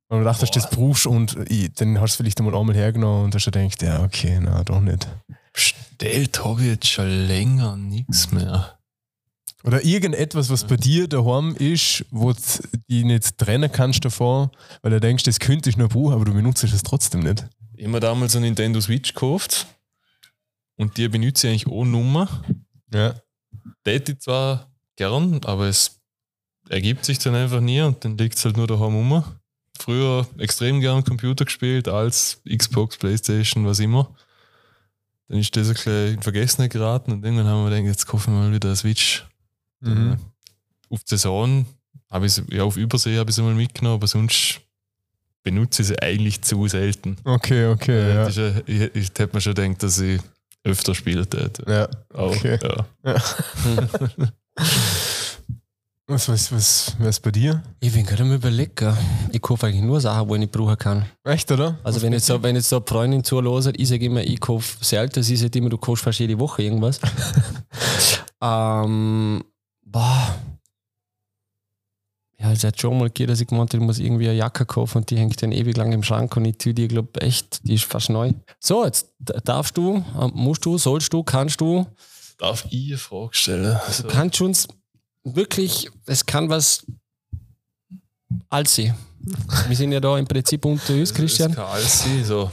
Und 0.08 0.20
du 0.20 0.24
dachtest, 0.24 0.56
das 0.56 0.70
brauchst 0.70 1.06
und 1.06 1.36
ich, 1.48 1.72
dann 1.74 2.00
hast 2.00 2.14
du 2.14 2.22
vielleicht 2.22 2.38
einmal 2.38 2.54
einmal 2.54 2.74
hergenommen 2.74 3.24
und 3.24 3.34
hast 3.34 3.46
du 3.46 3.50
gedacht, 3.50 3.82
ja, 3.82 4.02
okay, 4.02 4.38
na, 4.40 4.64
doch 4.64 4.80
nicht. 4.80 5.06
Bestellt 5.52 6.42
habe 6.42 6.62
ich 6.62 6.68
jetzt 6.68 6.88
schon 6.88 7.08
länger 7.26 7.76
nichts 7.76 8.32
mehr. 8.32 8.78
Oder 9.64 9.82
irgendetwas, 9.82 10.50
was 10.50 10.66
bei 10.66 10.76
dir 10.76 11.08
daheim 11.08 11.56
ist, 11.56 12.04
wo 12.10 12.32
du 12.32 12.38
die 12.88 13.02
nicht 13.04 13.38
trennen 13.38 13.72
kannst 13.72 14.04
davor, 14.04 14.50
weil 14.82 14.90
du 14.92 15.00
denkst, 15.00 15.24
das 15.24 15.40
könnte 15.40 15.70
ich 15.70 15.78
noch 15.78 15.88
brauchen, 15.88 16.12
aber 16.12 16.26
du 16.26 16.34
benutzt 16.34 16.62
es 16.64 16.82
trotzdem 16.82 17.20
nicht. 17.20 17.46
Ich 17.74 17.84
habe 17.84 17.92
mir 17.92 18.00
damals 18.00 18.36
eine 18.36 18.46
Nintendo 18.46 18.80
Switch 18.82 19.14
gekauft 19.14 19.66
und 20.76 20.98
die 20.98 21.08
benutze 21.08 21.46
ich 21.46 21.52
eigentlich 21.52 21.66
ohne 21.66 21.90
Nummer. 21.90 22.28
Ja. 22.92 23.14
Täte 23.84 24.12
ich 24.12 24.20
zwar 24.20 24.70
gern, 24.96 25.40
aber 25.44 25.64
es 25.64 25.98
ergibt 26.68 27.06
sich 27.06 27.18
dann 27.18 27.34
einfach 27.34 27.60
nie 27.60 27.80
und 27.80 28.04
dann 28.04 28.18
liegt 28.18 28.36
es 28.36 28.44
halt 28.44 28.58
nur 28.58 28.66
daheim 28.66 28.94
rum. 28.94 29.24
Früher 29.78 30.26
extrem 30.38 30.80
gern 30.80 31.04
Computer 31.04 31.46
gespielt, 31.46 31.88
als 31.88 32.42
Xbox, 32.46 32.98
Playstation, 32.98 33.64
was 33.64 33.80
immer. 33.80 34.14
Dann 35.28 35.38
ist 35.38 35.56
das 35.56 35.68
ein 35.68 35.74
bisschen 35.74 36.14
in 36.14 36.22
Vergessenheit 36.22 36.70
geraten 36.70 37.12
und 37.12 37.24
irgendwann 37.24 37.46
haben 37.46 37.64
wir 37.64 37.70
gedacht, 37.70 37.86
jetzt 37.86 38.06
kaufen 38.06 38.34
wir 38.34 38.40
mal 38.40 38.52
wieder 38.52 38.68
eine 38.68 38.76
Switch. 38.76 39.26
Mhm. 39.80 40.16
Auf 40.90 41.04
die 41.04 41.10
Saison 41.16 41.66
habe 42.10 42.26
ich 42.26 42.32
sie, 42.34 42.42
ja, 42.50 42.62
auf 42.64 42.76
Übersee 42.76 43.18
habe 43.18 43.30
ich 43.30 43.36
sie 43.36 43.42
mal 43.42 43.54
mitgenommen, 43.54 43.96
aber 43.96 44.06
sonst 44.06 44.60
benutze 45.42 45.82
ich 45.82 45.88
sie 45.88 45.98
eigentlich 46.00 46.40
zu 46.42 46.66
selten. 46.68 47.16
Okay, 47.24 47.66
okay, 47.66 47.92
Äh, 47.92 48.14
ja. 48.14 48.28
ja, 48.28 48.52
ich, 48.66 48.94
ich 48.94 49.08
hätte 49.18 49.30
mir 49.34 49.40
schon 49.40 49.54
gedacht, 49.54 49.82
dass 49.82 49.98
ich 49.98 50.20
öfter 50.64 50.94
spielen 50.94 51.26
hätte. 51.30 51.64
ja. 51.66 51.88
Auch, 52.16 52.34
Okay. 52.36 52.58
ja. 52.62 52.86
Was, 56.06 56.28
was, 56.28 56.52
was, 56.52 56.94
was 56.98 57.18
bei 57.18 57.30
dir? 57.30 57.62
Ich 57.80 57.94
bin 57.94 58.04
gerade 58.04 58.24
am 58.24 58.32
überlegen. 58.34 58.94
Ich 59.32 59.40
kaufe 59.40 59.66
eigentlich 59.66 59.80
nur 59.82 60.02
Sachen, 60.02 60.28
die 60.28 60.34
ich 60.34 60.40
nicht 60.40 60.52
brauchen 60.52 60.76
kann. 60.76 61.06
Echt, 61.24 61.50
oder? 61.50 61.78
Also 61.82 62.02
wenn 62.02 62.12
jetzt, 62.12 62.26
so, 62.26 62.42
wenn 62.42 62.56
jetzt 62.56 62.68
so 62.68 62.76
eine 62.76 62.84
Freundin 62.86 63.24
zuhört, 63.24 63.74
ich 63.78 63.88
sage 63.88 64.04
immer, 64.04 64.20
ich 64.22 64.38
kaufe 64.38 64.84
selten, 64.84 65.22
sie 65.22 65.34
sagt 65.34 65.56
immer, 65.56 65.70
du 65.70 65.78
kaufst 65.78 66.04
fast 66.04 66.18
jede 66.18 66.38
Woche 66.38 66.62
irgendwas. 66.62 67.00
ähm, 68.42 69.42
boah. 69.94 70.40
Ja, 72.38 72.52
es 72.52 72.64
hat 72.64 72.78
schon 72.78 72.98
mal 72.98 73.04
gegeben, 73.04 73.30
dass 73.30 73.40
ich 73.40 73.46
gemeint 73.46 73.72
habe, 73.72 73.82
ich 73.82 73.86
muss 73.86 73.98
irgendwie 73.98 74.28
eine 74.28 74.36
Jacke 74.36 74.66
kaufen 74.66 74.98
und 74.98 75.10
die 75.10 75.16
hängt 75.16 75.40
dann 75.40 75.52
ewig 75.52 75.76
lang 75.76 75.92
im 75.92 76.02
Schrank 76.02 76.36
und 76.36 76.44
ich 76.44 76.58
tue 76.58 76.74
die, 76.74 76.88
glaube 76.88 77.20
echt, 77.22 77.66
die 77.66 77.74
ist 77.74 77.84
fast 77.84 78.10
neu. 78.10 78.32
So, 78.60 78.84
jetzt 78.84 79.14
darfst 79.18 79.76
du, 79.78 80.04
äh, 80.20 80.26
musst 80.34 80.66
du, 80.66 80.76
sollst 80.76 81.12
du, 81.12 81.22
kannst 81.22 81.60
du, 81.60 81.86
Darf 82.36 82.66
ich 82.70 82.88
eine 82.88 82.98
Frage 82.98 83.34
stellen? 83.34 83.76
Also, 83.86 84.02
du 84.02 84.08
kannst 84.08 84.40
uns 84.40 84.68
wirklich, 85.22 85.88
es 86.06 86.26
kann 86.26 86.48
was 86.48 86.84
als 88.50 88.74
sie. 88.74 88.92
Wir 89.68 89.76
sind 89.76 89.92
ja 89.92 90.00
da 90.00 90.18
im 90.18 90.26
Prinzip 90.26 90.64
unter 90.64 90.92
uns, 90.92 91.14
Christian. 91.14 91.50
Das 91.50 91.56
kann 91.56 91.66
alles 91.66 92.02
sein, 92.02 92.24
so. 92.24 92.50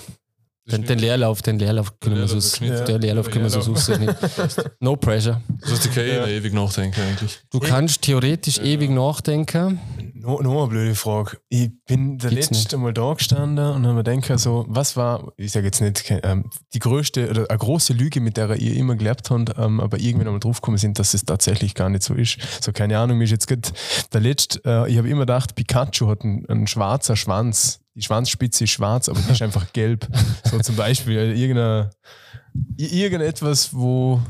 Den, 0.72 0.84
den 0.86 1.00
Leerlauf, 1.00 1.42
den 1.42 1.60
Leerlauf 1.60 2.00
können 2.00 2.18
wir 2.18 2.28
so, 2.28 2.36
geschnitten. 2.36 2.86
der 2.86 3.00
Leerlauf 3.00 3.30
können 3.30 3.46
wir 3.46 3.50
so 3.50 3.60
Leerlauf. 3.60 3.78
aussehen. 3.78 4.16
No 4.80 4.96
pressure. 4.96 5.42
Das 5.62 5.72
heißt, 5.72 5.86
ich 5.88 5.94
kann 5.94 6.04
eh 6.04 6.38
ewig 6.38 6.54
nachdenken 6.54 7.02
eigentlich. 7.02 7.40
Du 7.52 7.60
kannst 7.60 8.02
theoretisch 8.02 8.60
ewig 8.60 8.90
nachdenken. 8.90 9.80
No, 10.24 10.40
noch 10.40 10.60
eine 10.60 10.68
blöde 10.68 10.94
Frage. 10.94 11.38
Ich 11.50 11.72
bin 11.88 12.20
der 12.20 12.30
Gibt's 12.30 12.52
letzte 12.52 12.78
Mal 12.78 12.94
da 12.94 13.12
gestanden 13.16 13.58
und 13.74 13.88
habe 13.88 13.96
mir 13.96 14.04
gedacht, 14.04 14.40
so, 14.40 14.66
was 14.68 14.96
war, 14.96 15.34
ich 15.36 15.52
sage 15.52 15.66
jetzt 15.66 15.82
nicht, 15.82 16.14
ähm, 16.24 16.52
die 16.76 16.80
größte 16.80 17.28
oder 17.28 17.50
eine 17.50 17.58
große 17.58 17.94
Lüge, 17.94 18.22
mit 18.22 18.38
der 18.38 18.56
ihr 18.56 18.76
immer 18.76 18.96
gelebt 18.96 19.32
habt, 19.32 19.58
ähm, 19.58 19.80
aber 19.80 20.00
irgendwann 20.00 20.28
einmal 20.28 20.40
draufgekommen 20.40 20.78
sind, 20.78 21.00
dass 21.00 21.16
es 21.16 21.26
tatsächlich 21.26 21.74
gar 21.74 21.90
nicht 21.90 22.04
so 22.04 22.14
ist. 22.14 22.38
So, 22.62 22.72
keine 22.72 23.00
Ahnung, 23.00 23.18
mir 23.18 23.24
ist 23.24 23.32
jetzt 23.32 23.48
gerade 23.48 23.68
der 24.14 24.22
letzte, 24.22 24.62
äh, 24.64 24.92
ich 24.92 24.98
habe 25.00 25.10
immer 25.10 25.22
gedacht, 25.22 25.56
Pikachu 25.56 26.08
hat 26.08 26.22
einen, 26.22 26.46
einen 26.48 26.68
schwarzer 26.68 27.16
Schwanz. 27.16 27.80
Die 27.96 28.04
Schwanzspitze 28.04 28.66
ist 28.66 28.70
schwarz, 28.70 29.10
aber 29.10 29.20
die 29.22 29.32
ist 29.32 29.42
einfach 29.42 29.74
gelb. 29.74 30.08
So 30.44 30.60
zum 30.60 30.76
Beispiel, 30.76 31.18
äh, 31.18 31.34
irgendeine, 31.34 31.90
i- 32.80 33.02
irgendetwas, 33.02 33.74
wo 33.74 34.22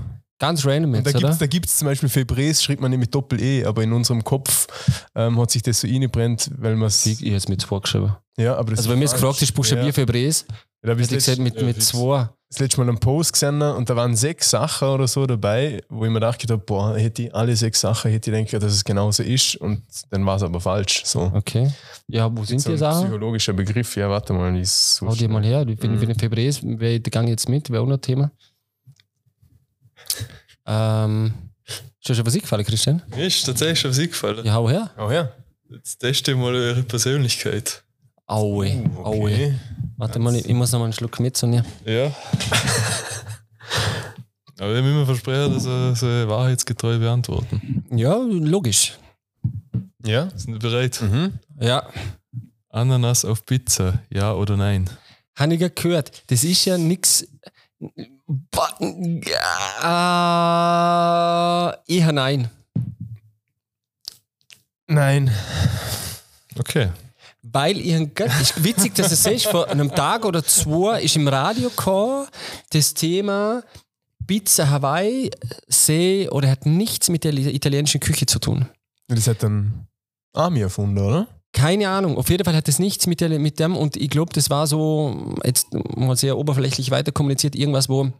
Ganz 0.42 0.66
random 0.66 0.92
Und 0.94 1.06
jetzt, 1.06 1.16
oder? 1.16 1.20
gibt's, 1.20 1.38
da 1.38 1.46
gibt 1.46 1.66
es 1.68 1.78
zum 1.78 1.86
Beispiel 1.88 2.10
Febres, 2.10 2.64
schreibt 2.64 2.82
man 2.82 2.90
nicht 2.90 3.00
mit 3.00 3.14
Doppel-E, 3.14 3.64
aber 3.64 3.84
in 3.84 3.94
unserem 3.94 4.24
Kopf 4.24 4.66
ähm, 5.14 5.40
hat 5.40 5.52
sich 5.52 5.62
das 5.62 5.82
so 5.82 5.88
eingebrennt, 5.88 6.50
weil 6.58 6.76
man 6.76 6.88
es. 6.88 7.06
Ich, 7.06 7.24
ich 7.24 7.32
jetzt 7.32 7.48
mit 7.48 7.62
zwei 7.62 7.78
geschrieben. 7.80 8.16
Ja, 8.38 8.56
aber 8.56 8.72
das 8.72 8.80
Also, 8.80 8.90
wenn 8.90 8.98
mir 8.98 9.06
jetzt 9.06 9.14
gefragt 9.14 9.40
ist, 9.42 9.52
Buchstabier 9.54 9.86
ja. 9.86 9.92
Febres, 9.94 10.46
ich 10.84 10.90
hätte 10.90 10.96
das 10.98 11.12
ich 11.12 11.18
gesagt 11.18 11.38
mit, 11.40 11.56
ja, 11.58 11.64
mit 11.64 11.76
fix. 11.76 11.90
zwei. 11.90 12.28
das 12.50 12.58
letzte 12.60 12.80
Mal 12.82 12.90
einen 12.90 12.98
Post 13.00 13.34
gesehen 13.34 13.62
und 13.62 13.88
da 13.88 13.96
waren 13.96 14.16
sechs 14.16 14.50
Sachen 14.50 14.88
oder 14.88 15.08
so 15.08 15.28
dabei, 15.28 15.80
wo 15.90 16.06
ich 16.06 16.10
mir 16.10 16.16
gedacht 16.16 16.42
habe, 16.50 16.58
boah, 16.58 16.98
hätte 16.98 17.22
ich 17.24 17.36
alle 17.36 17.56
sechs 17.56 17.82
Sachen, 17.82 18.10
hätte 18.10 18.32
ich 18.32 18.36
denken, 18.36 18.60
dass 18.60 18.74
es 18.74 18.84
genauso 18.84 19.22
ist 19.22 19.58
und 19.58 19.84
dann 20.10 20.26
war 20.26 20.38
es 20.38 20.44
aber 20.44 20.60
falsch. 20.60 21.04
So. 21.06 21.32
Okay. 21.36 21.72
Ja, 22.08 22.36
wo 22.36 22.44
sind 22.44 22.60
so 22.62 22.70
die 22.70 22.76
ein 22.76 22.80
Sachen? 22.80 23.04
psychologischer 23.04 23.54
Begriff, 23.54 23.96
ja, 23.96 24.10
warte 24.10 24.34
mal, 24.34 24.60
so 24.66 25.08
Hau 25.08 25.14
dir 25.14 25.30
mal 25.30 25.44
her. 25.46 25.66
Wenn, 25.68 25.92
Mhm. 25.96 26.10
ich 26.10 26.18
Febres, 26.18 26.64
wäre 26.64 26.94
ich 26.94 27.04
gang 27.04 27.30
jetzt 27.30 27.48
mit, 27.48 27.70
wäre 27.70 27.84
auch 27.84 27.88
noch 27.88 27.98
ein 27.98 28.02
Thema. 28.02 28.32
Ähm, 30.66 31.34
ist 31.66 32.10
dir 32.10 32.16
schon 32.16 32.26
was 32.26 32.34
eingefallen, 32.36 32.66
Christian? 32.66 33.02
Mir 33.16 33.26
ist 33.28 33.44
tatsächlich 33.44 33.80
schon 33.80 33.92
was 33.92 34.00
eingefallen. 34.00 34.46
Ja, 34.46 34.54
hau 34.54 34.70
her. 34.70 34.92
Oh 34.98 35.12
ja. 35.12 35.32
Jetzt 35.70 36.00
teste 36.00 36.32
ich 36.32 36.38
mal 36.38 36.54
eure 36.54 36.84
Persönlichkeit. 36.84 37.84
Aue. 38.28 38.90
Aue. 39.04 39.34
Okay. 39.34 39.60
Warte 39.98 40.20
mal, 40.20 40.36
ich, 40.36 40.46
ich 40.46 40.54
muss 40.54 40.72
noch 40.72 40.80
mal 40.80 40.86
einen 40.86 40.94
Schluck 40.94 41.20
mit 41.20 41.38
so 41.38 41.48
nehmen. 41.48 41.66
Ja. 41.86 42.12
Aber 44.60 44.76
ich 44.76 44.84
muss 44.84 44.94
mir 44.94 45.06
versprechen, 45.06 45.54
dass 45.54 45.66
er 45.66 45.96
sie 45.96 46.28
wahrheitsgetreu 46.28 47.00
beantworten. 47.00 47.86
Ja, 47.92 48.16
logisch. 48.16 48.98
Ja. 50.06 50.30
Sind 50.36 50.54
wir 50.54 50.60
bereit? 50.60 51.02
Mhm. 51.02 51.34
Ja. 51.60 51.88
Ananas 52.70 53.26
auf 53.26 53.46
Pizza, 53.46 54.00
ja 54.10 54.34
oder 54.34 54.58
nein? 54.58 54.90
Habe 55.36 55.56
ich 55.56 55.62
ja 55.62 55.70
gehört. 55.70 56.24
Das 56.28 56.44
ist 56.44 56.66
ja 56.66 56.78
nichts. 56.78 57.28
Äh, 58.80 59.86
eher 61.94 62.12
nein. 62.12 62.50
Nein. 64.88 65.32
Okay. 66.58 66.90
Weil 67.44 67.80
ich 67.80 67.94
ein 67.94 68.14
Gott, 68.14 68.30
ist 68.42 68.64
witzig, 68.64 68.96
dass 68.96 69.10
du 69.10 69.16
siehst, 69.16 69.48
vor 69.48 69.70
einem 69.70 69.94
Tag 69.94 70.26
oder 70.26 70.44
zwei 70.44 71.02
ist 71.02 71.16
im 71.16 71.28
Radio 71.28 71.70
gekommen, 71.70 72.28
das 72.72 72.94
Thema 72.94 73.64
Pizza 74.28 74.70
Hawaii, 74.70 75.32
See 75.68 76.30
oder 76.30 76.50
hat 76.50 76.66
nichts 76.66 77.10
mit 77.10 77.24
der 77.24 77.34
italienischen 77.34 78.00
Küche 78.00 78.26
zu 78.26 78.40
tun. 78.40 78.68
Das 79.08 79.28
hat 79.28 79.44
dann 79.44 79.88
Army 80.34 80.62
erfunden, 80.62 81.00
oder? 81.00 81.28
Keine 81.54 81.90
Ahnung. 81.90 82.18
Auf 82.18 82.30
jeden 82.30 82.46
Fall 82.46 82.56
hat 82.56 82.68
das 82.68 82.80
nichts 82.80 83.08
mit, 83.08 83.20
der, 83.22 83.30
mit 83.40 83.60
dem 83.60 83.76
und 83.76 83.98
ich 83.98 84.10
glaube, 84.10 84.32
das 84.34 84.50
war 84.50 84.68
so, 84.68 85.36
jetzt 85.44 85.68
mal 85.74 86.16
sehr 86.16 86.38
oberflächlich 86.38 86.92
weiter 86.92 87.12
kommuniziert, 87.12 87.56
irgendwas, 87.56 87.90
wo 87.90 88.12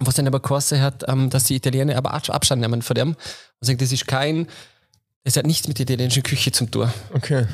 was 0.00 0.14
dann 0.14 0.26
aber 0.28 0.40
gekostet 0.40 0.80
hat, 0.80 1.04
ähm, 1.08 1.28
dass 1.30 1.44
die 1.44 1.56
Italiener 1.56 1.96
aber 1.96 2.14
Abs- 2.14 2.30
Abstand 2.30 2.60
nehmen 2.62 2.82
von 2.82 2.94
dem 2.94 3.08
und 3.10 3.16
sagen, 3.60 3.78
das 3.78 3.90
ist 3.92 4.06
kein, 4.06 4.46
das 5.24 5.36
hat 5.36 5.44
nichts 5.46 5.66
mit 5.66 5.78
der 5.78 5.84
italienischen 5.84 6.22
Küche 6.22 6.52
zu 6.52 6.66
tun. 6.66 6.88
Okay. 7.14 7.46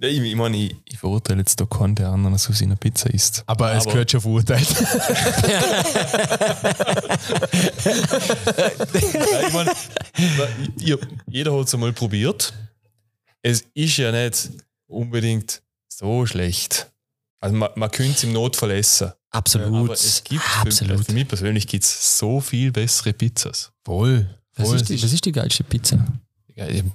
Ja, 0.00 0.08
ich, 0.08 0.18
ich 0.20 0.34
meine, 0.34 0.56
ich, 0.56 0.74
ich 0.86 0.98
verurteile 0.98 1.40
jetzt 1.40 1.60
da 1.60 1.66
keinen, 1.66 1.94
der 1.94 2.08
Ananas 2.08 2.48
auf 2.48 2.56
seiner 2.56 2.76
Pizza 2.76 3.08
isst. 3.12 3.44
Aber 3.46 3.72
es 3.74 3.82
Aber- 3.84 3.92
gehört 3.92 4.10
schon 4.10 4.20
verurteilt. 4.22 4.66
Ja, 9.14 9.46
ich 9.46 9.52
meine, 9.54 9.70
jeder 11.28 11.56
hat 11.58 11.66
es 11.66 11.74
einmal 11.74 11.92
probiert. 11.92 12.52
Es 13.42 13.64
ist 13.74 13.96
ja 13.96 14.12
nicht 14.12 14.50
unbedingt 14.86 15.62
so 15.88 16.26
schlecht. 16.26 16.90
Also 17.40 17.56
man, 17.56 17.70
man 17.74 17.90
könnte 17.90 18.12
es 18.12 18.24
im 18.24 18.32
Notfall 18.32 18.70
essen. 18.72 19.12
Absolut. 19.30 19.68
Aber 19.84 19.92
es 19.94 20.22
gibt 20.22 20.42
für, 20.42 20.60
Absolut. 20.60 21.04
für 21.06 21.12
mich 21.12 21.26
persönlich 21.26 21.66
gibt 21.66 21.84
es 21.84 22.18
so 22.18 22.40
viel 22.40 22.70
bessere 22.70 23.12
Pizzas. 23.12 23.72
Voll. 23.84 24.28
Was 24.54 24.68
Voll. 24.68 24.76
ist, 24.76 24.88
die, 24.88 25.02
was 25.02 25.12
ist 25.12 25.24
die 25.24 25.32
geilste 25.32 25.64
Pizza? 25.64 26.04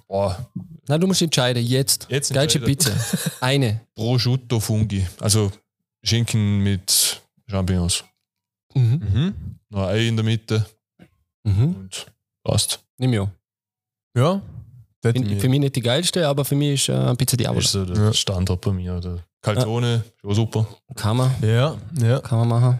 Boah, 0.07 0.47
Na, 0.87 0.97
du 0.97 1.07
musst 1.07 1.21
entscheiden, 1.21 1.65
jetzt. 1.65 2.05
Jetzt 2.09 2.31
geilste. 2.33 2.59
Pizza. 2.59 2.91
Eine. 3.41 3.81
Prosciutto 3.95 4.59
Fungi. 4.59 5.05
Also 5.19 5.51
Schinken 6.03 6.59
mit 6.59 7.21
Champignons. 7.49 8.03
Mhm. 8.75 9.01
Mhm. 9.13 9.35
Noch 9.69 9.87
ein 9.87 9.95
Ei 9.95 10.07
in 10.07 10.15
der 10.15 10.23
Mitte 10.23 10.65
Mhm. 11.43 11.75
und 11.75 12.05
passt. 12.43 12.79
Nimm 12.97 13.13
ja. 13.13 13.31
Ja. 14.15 14.41
Für, 15.01 15.09
ich 15.15 15.39
für 15.41 15.49
mich 15.49 15.59
nicht 15.59 15.75
die 15.75 15.81
geilste, 15.81 16.27
aber 16.27 16.43
für 16.43 16.55
mich 16.55 16.87
ist 16.87 16.89
äh, 16.89 17.15
Pizza 17.15 17.37
Das 17.37 17.37
Diavolo. 17.37 17.59
ist 17.59 17.71
so 17.71 17.85
der 17.85 17.95
Ja. 18.05 18.13
Standard 18.13 18.59
bei 18.61 18.71
mir. 18.71 18.99
Der 18.99 19.17
Calzone, 19.41 20.03
schon 20.21 20.33
super. 20.33 20.67
Kann 20.95 21.17
man, 21.17 21.31
ja, 21.41 21.75
ja, 22.01 22.19
kann 22.19 22.39
man 22.39 22.47
machen. 22.49 22.79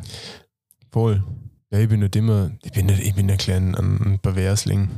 voll. 0.91 1.23
Ja, 1.71 1.79
ich 1.79 1.89
bin 1.89 1.99
nicht 1.99 2.15
immer, 2.15 2.51
ich 2.63 2.71
bin 2.71 2.85
nicht, 2.87 2.99
ich 3.01 3.13
bin 3.13 3.29
ein 3.29 3.37
kleiner 3.37 3.77
ein, 3.77 4.01
ein 4.13 4.19
Perversling. 4.19 4.89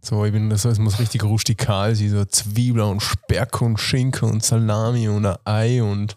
So, 0.00 0.24
ich 0.24 0.32
bin, 0.32 0.50
das 0.50 0.64
heißt, 0.64 0.72
es 0.72 0.78
muss 0.78 0.98
richtig 0.98 1.22
rustikal 1.22 1.94
sein, 1.94 2.10
so 2.10 2.24
Zwiebeln 2.24 2.88
und 2.88 3.00
Speck 3.02 3.60
und 3.62 3.78
Schinken 3.78 4.30
und 4.30 4.42
Salami 4.42 5.06
und 5.08 5.26
ein 5.26 5.36
Ei 5.44 5.82
und 5.82 6.16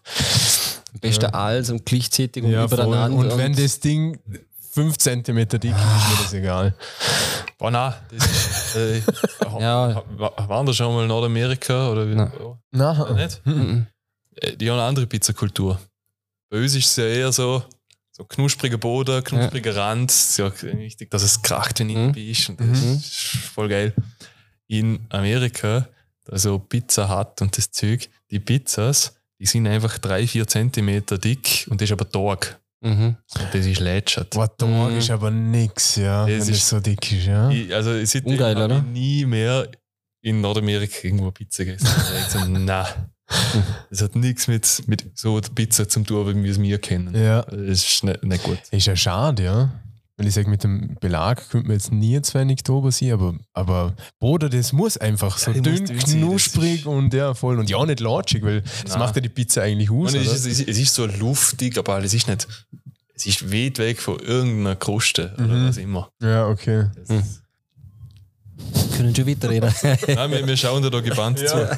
Beste 1.02 1.34
alles 1.34 1.70
und 1.70 1.86
gleichzeitig 1.86 2.44
und 2.44 2.52
ja, 2.52 2.64
übereinander. 2.66 3.16
Und 3.18 3.38
wenn 3.38 3.54
das 3.54 3.80
Ding 3.82 4.18
5 4.76 4.98
cm 4.98 5.48
dick 5.48 5.64
ist, 5.72 5.72
ist 5.72 6.10
mir 6.10 6.18
das 6.24 6.34
egal. 6.34 6.76
Boah, 7.58 7.72
nein, 7.72 7.94
das 8.12 8.26
ist. 8.26 8.76
Äh, 8.76 9.02
Ja. 9.60 10.04
wa- 10.18 10.34
Waren 10.50 10.66
da 10.66 10.74
schon 10.74 10.94
mal 10.94 11.04
in 11.04 11.08
Nordamerika? 11.08 11.90
Oder 11.92 12.10
wie? 12.10 12.16
Nein. 12.16 12.32
Ja, 12.38 12.58
Na, 12.72 13.14
nicht? 13.14 13.42
Äh, 14.36 14.58
Die 14.58 14.70
haben 14.70 14.78
eine 14.78 14.88
andere 14.88 15.08
Pizzakultur. 15.08 15.80
Bei 16.50 16.58
uns 16.58 16.76
ist 16.76 16.88
es 16.88 16.96
ja 16.98 17.06
eher 17.06 17.32
so, 17.32 17.64
so 18.12 18.26
knuspriger 18.26 18.78
Boden, 18.78 19.24
knuspriger 19.24 19.76
Rand. 19.78 20.12
Es 20.12 20.32
ist 20.32 20.38
ja 20.40 20.52
wichtig, 20.78 21.10
dass 21.10 21.24
es 21.24 21.42
kracht, 21.42 21.80
wenn 21.80 21.88
du 21.88 21.96
Mhm. 21.98 22.12
bist. 22.12 22.50
Und 22.50 22.60
das 22.60 22.82
Mhm. 22.82 22.96
ist 22.96 23.16
voll 23.54 23.70
geil. 23.70 23.94
In 24.68 25.06
Amerika, 25.10 25.88
also 26.30 26.60
Pizza 26.60 27.08
hat 27.08 27.42
und 27.42 27.58
das 27.58 27.72
Zeug, 27.72 28.10
die 28.30 28.40
Pizzas, 28.40 29.16
die 29.40 29.46
sind 29.46 29.68
einfach 29.68 29.98
drei, 30.00 30.28
vier 30.28 30.46
Zentimeter 30.48 31.18
dick 31.18 31.66
und 31.70 31.80
das 31.80 31.90
ist 31.90 31.94
aber 31.94 32.10
Tag. 32.10 32.60
Mhm. 32.82 33.16
Und 33.40 33.48
das 33.54 33.66
ist 33.66 33.80
lätschert. 33.80 34.32
Boah, 34.32 34.56
Tag 34.56 34.70
Mhm. 34.70 34.98
ist 34.98 35.10
aber 35.10 35.32
nix, 35.32 35.96
ja, 35.96 36.26
Das 36.28 36.48
wenn 36.48 36.54
ist- 36.54 36.68
so 36.68 36.80
dick 36.80 37.12
ist, 37.12 37.26
ja. 37.26 37.50
Ich, 37.50 37.74
also 37.74 37.92
seitdem 38.06 38.34
Ungeil, 38.34 38.56
habe 38.56 38.76
ich 38.76 38.84
nie 38.94 39.26
mehr 39.26 39.68
in 40.22 40.42
Nordamerika 40.42 40.96
irgendwo 41.04 41.32
Pizza 41.32 41.66
gegessen. 41.66 41.88
Nein. 42.66 42.86
Das 43.90 44.02
hat 44.04 44.16
nichts 44.16 44.48
mit, 44.48 44.84
mit 44.88 45.18
so 45.18 45.40
der 45.40 45.50
Pizza 45.50 45.88
zu 45.90 46.02
tun, 46.04 46.28
wie 46.36 46.44
wir 46.44 46.52
es 46.52 46.58
mir 46.60 46.78
kennen. 46.78 47.16
Ja. 47.16 47.42
Das 47.44 47.60
ist 47.84 48.04
nicht, 48.04 48.24
nicht 48.24 48.44
gut. 48.44 48.60
Ist 48.72 48.86
ja 48.88 48.96
schade, 48.96 49.44
ja. 49.44 49.70
Weil 50.18 50.28
ich 50.28 50.34
sage, 50.34 50.50
mit 50.50 50.64
dem 50.64 50.96
Belag 51.02 51.50
könnte 51.50 51.68
man 51.68 51.76
jetzt 51.76 51.92
nie 51.92 52.22
zu 52.22 52.34
wenig 52.40 52.64
drüber 52.64 52.90
sein, 52.92 53.12
aber, 53.12 53.36
aber 53.54 53.96
Bruder, 54.20 54.48
das 54.48 54.72
muss 54.72 54.96
einfach 54.96 55.38
so 55.38 55.52
Ja, 55.52 55.60
dünn, 55.60 55.86
sein, 55.86 55.98
knusprig 55.98 56.80
ist- 56.82 56.86
und 56.86 57.14
ja, 57.14 57.34
voll. 57.34 57.60
Und 57.60 57.70
ja, 57.70 57.86
nicht 57.86 58.00
latschig, 58.00 58.42
weil 58.44 58.62
das 58.62 58.92
Nein. 58.92 59.00
macht 59.00 59.16
ja 59.16 59.22
die 59.22 59.28
Pizza 59.30 59.64
eigentlich 59.64 59.92
aus. 59.92 60.14
Es, 60.14 60.22
oder? 60.26 60.36
ist, 60.36 60.46
es, 60.46 60.60
ist, 60.60 60.68
es 60.70 60.78
ist 60.78 60.94
so 60.96 61.06
luftig, 61.06 61.78
aber 61.78 62.02
es 62.02 62.14
ist 62.14 62.28
nicht. 62.30 62.48
Es 63.14 63.26
ist 63.26 63.52
weit 63.52 63.78
weg 63.78 64.00
von 64.02 64.20
irgendeiner 64.20 64.76
Kruste 64.78 65.34
oder 65.38 65.48
Mhm. 65.48 65.68
was 65.68 65.78
immer. 65.78 66.10
Ja, 66.22 66.48
okay. 66.48 66.86
Mhm. 67.10 67.16
ist- 67.20 67.42
Können 68.96 69.14
schon 69.14 69.28
weiterreden. 69.28 69.74
Nein, 70.08 70.32
wir, 70.32 70.48
wir 70.48 70.58
schauen 70.58 70.82
da 70.90 71.00
gebannt 71.02 71.40
zu. 71.40 71.78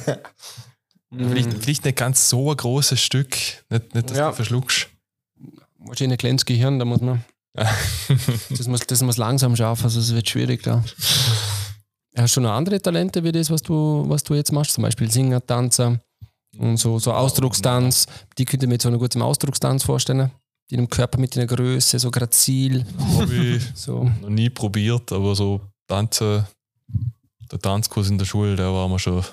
Vielleicht, 1.10 1.54
vielleicht 1.54 1.84
nicht 1.84 1.96
ganz 1.96 2.28
so 2.28 2.50
ein 2.52 2.56
großes 2.56 3.00
Stück. 3.00 3.30
Nicht, 3.70 3.94
nicht 3.94 4.10
dass 4.10 4.16
Ja. 4.16 4.28
du 4.30 4.36
verschluckst. 4.36 4.88
Wahrscheinlich 5.78 6.16
ein 6.16 6.18
kleines 6.18 6.44
Gehirn, 6.44 6.78
da 6.78 6.84
muss 6.84 7.00
man. 7.00 7.24
Das 7.54 8.66
muss, 8.68 8.80
das 8.86 9.02
muss 9.02 9.16
langsam 9.16 9.56
schaffen, 9.56 9.84
also 9.84 9.98
es 10.00 10.14
wird 10.14 10.28
schwierig 10.28 10.62
da. 10.62 10.84
Hast 12.16 12.36
du 12.36 12.40
noch 12.40 12.52
andere 12.52 12.80
Talente 12.80 13.22
wie 13.24 13.32
das, 13.32 13.50
was 13.50 13.62
du, 13.62 14.04
was 14.08 14.22
du 14.24 14.34
jetzt 14.34 14.52
machst? 14.52 14.72
Zum 14.74 14.82
Beispiel 14.82 15.10
Singer, 15.10 15.44
Tanzer 15.44 16.00
und 16.56 16.76
so, 16.76 16.98
so 16.98 17.12
Ausdruckstanz. 17.12 18.06
Die 18.36 18.44
könnte 18.44 18.66
ich 18.66 18.68
mir 18.68 18.74
jetzt 18.74 18.82
so 18.84 18.88
eine 18.88 18.98
gute 18.98 19.22
Ausdruckstanz 19.22 19.84
vorstellen. 19.84 20.30
Die 20.70 20.74
im 20.74 20.88
Körper 20.88 21.18
mit 21.18 21.36
einer 21.36 21.46
Größe, 21.46 21.98
so 21.98 22.10
grazil. 22.10 22.84
Habe 23.18 23.34
ich 23.34 23.62
So. 23.74 24.10
noch 24.20 24.28
nie 24.28 24.50
probiert, 24.50 25.10
aber 25.12 25.34
so 25.34 25.60
Tanzen, 25.86 26.44
der 27.50 27.58
Tanzkurs 27.58 28.08
in 28.10 28.18
der 28.18 28.26
Schule, 28.26 28.54
der 28.56 28.72
war 28.72 28.88
mir 28.88 28.98
schon 28.98 29.24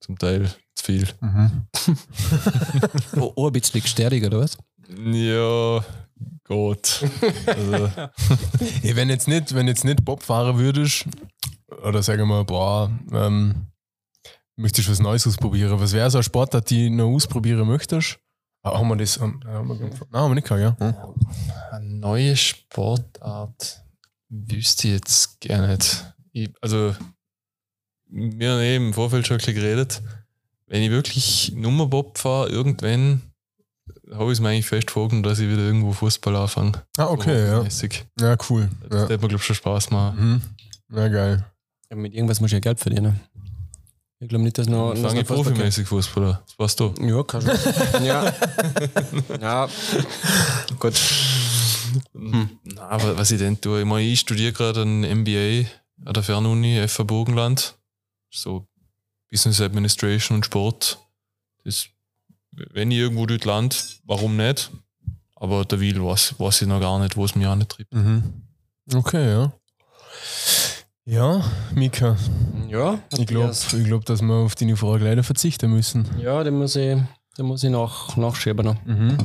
zum 0.00 0.18
Teil 0.18 0.50
zu 0.74 0.84
viel. 0.84 1.08
Mhm. 1.20 1.62
Oh, 3.16 3.32
oh, 3.36 3.46
ein 3.46 3.52
bisschen 3.52 3.80
sterrig, 3.86 4.24
oder 4.24 4.40
was? 4.40 4.58
Ja, 4.88 5.84
Gott. 6.48 7.04
Also, 7.46 7.90
wenn 8.82 9.08
jetzt 9.08 9.28
nicht, 9.28 9.54
wenn 9.54 9.66
jetzt 9.66 9.84
nicht 9.84 10.04
Bob 10.04 10.22
fahren 10.22 10.58
würdest, 10.58 11.06
oder 11.82 12.02
sagen 12.02 12.28
wir, 12.28 12.44
boah, 12.44 12.90
ähm, 13.12 13.66
möchtest 14.56 14.88
du 14.88 14.92
was 14.92 15.00
Neues 15.00 15.26
ausprobieren? 15.26 15.78
Was 15.80 15.92
wäre 15.92 16.10
so 16.10 16.18
ein 16.18 16.24
Sportart, 16.24 16.70
die 16.70 16.88
du 16.88 16.94
noch 16.94 17.08
ausprobieren 17.08 17.66
möchtest? 17.66 18.18
Ah, 18.62 18.78
haben 18.78 18.88
wir 18.88 18.96
das? 18.96 19.20
Haben, 19.20 19.40
haben 19.44 19.68
wir, 19.68 19.76
nein, 19.76 20.00
haben 20.12 20.30
wir 20.30 20.34
nicht 20.34 20.48
gehabt, 20.48 20.80
ja. 20.80 20.86
Hm. 20.86 20.94
eine 21.72 21.86
neue 21.86 22.36
Sportart 22.36 23.84
wüsste 24.28 24.88
ich 24.88 24.94
jetzt 24.94 25.40
gar 25.40 25.66
nicht. 25.66 26.04
Ich, 26.32 26.50
also, 26.60 26.94
wir 28.08 28.52
haben 28.52 28.60
eben 28.62 28.86
im 28.86 28.94
Vorfeld 28.94 29.26
schon 29.26 29.36
ein 29.36 29.38
bisschen 29.38 29.54
geredet. 29.54 30.02
Wenn 30.66 30.82
ich 30.82 30.90
wirklich 30.90 31.52
Nummerbob 31.54 32.18
fahre, 32.18 32.48
irgendwann 32.48 33.22
habe 34.12 34.32
ich 34.32 34.40
mir 34.40 34.48
eigentlich 34.50 34.66
fest 34.66 34.90
vorgenommen, 34.90 35.22
dass 35.22 35.38
ich 35.38 35.48
wieder 35.48 35.62
irgendwo 35.62 35.92
Fußball 35.92 36.34
anfange. 36.36 36.82
Ah, 36.96 37.06
okay, 37.06 37.46
ja. 37.48 37.62
Mäßig. 37.62 38.04
Ja, 38.20 38.36
cool. 38.48 38.68
Das 38.88 38.92
Ja. 38.92 39.02
hat 39.02 39.10
mir, 39.10 39.28
glaube 39.28 39.36
ich, 39.36 39.42
schon 39.44 39.56
Spaß 39.56 39.90
machen. 39.90 40.18
Mhm. 40.32 40.42
Na 40.88 41.08
geil. 41.08 41.44
Ja, 41.90 41.96
mit 41.96 42.14
irgendwas 42.14 42.40
muss 42.40 42.48
ich 42.48 42.54
ja 42.54 42.60
Geld 42.60 42.78
verdienen. 42.80 43.20
Ich 44.18 44.28
glaube 44.28 44.44
nicht, 44.44 44.56
dass 44.56 44.66
noch. 44.66 44.94
Dann 44.94 45.02
dass 45.02 45.12
fange 45.12 45.22
ich 45.22 45.26
profimäßig 45.26 45.86
Fußball 45.88 46.24
an. 46.24 46.38
Das 46.46 46.58
war's 46.58 46.76
du. 46.76 46.94
Ja, 47.00 47.22
kann 47.22 47.42
schon. 47.42 48.04
ja. 48.04 48.32
ja. 49.40 49.68
Gut. 50.78 50.94
Hm. 52.14 52.50
Na, 52.64 52.88
aber 52.88 53.16
was 53.18 53.30
ich 53.30 53.38
denn 53.38 53.60
tue, 53.60 53.80
ich, 53.80 53.86
meine, 53.86 54.06
ich 54.06 54.20
studiere 54.20 54.52
gerade 54.52 54.82
ein 54.82 55.00
MBA 55.20 55.68
an 56.06 56.14
der 56.14 56.22
Fernuni 56.22 56.86
FH 56.88 57.02
Burgenland. 57.04 57.76
So 58.30 58.66
Business 59.30 59.60
Administration 59.60 60.36
und 60.36 60.46
Sport. 60.46 60.98
Das, 61.64 61.86
wenn 62.72 62.90
ich 62.90 62.98
irgendwo 62.98 63.26
dort 63.26 63.44
land, 63.44 63.98
warum 64.04 64.36
nicht? 64.36 64.70
Aber 65.34 65.64
der 65.64 65.80
Will 65.80 66.02
weiß, 66.02 66.34
weiß 66.38 66.62
ich 66.62 66.68
noch 66.68 66.80
gar 66.80 66.98
nicht, 66.98 67.16
wo 67.16 67.24
es 67.24 67.34
mich 67.34 67.46
antritt. 67.46 67.86
Mhm. 67.92 68.22
Okay, 68.94 69.30
ja. 69.30 69.52
Ja, 71.04 71.44
Mika, 71.74 72.16
Ja, 72.68 72.98
ich 73.16 73.26
glaube, 73.26 73.52
ich 73.52 73.84
glaub, 73.84 74.04
dass 74.06 74.22
wir 74.22 74.34
auf 74.34 74.54
deine 74.56 74.76
Frage 74.76 75.04
leider 75.04 75.22
verzichten 75.22 75.70
müssen. 75.70 76.04
Ja, 76.20 76.42
den 76.42 76.58
muss 76.58 76.74
ich, 76.74 76.96
den 77.38 77.46
muss 77.46 77.62
ich 77.62 77.70
nach, 77.70 78.16
nachschieben 78.16 78.64
noch. 78.66 78.84
Mhm. 78.84 79.16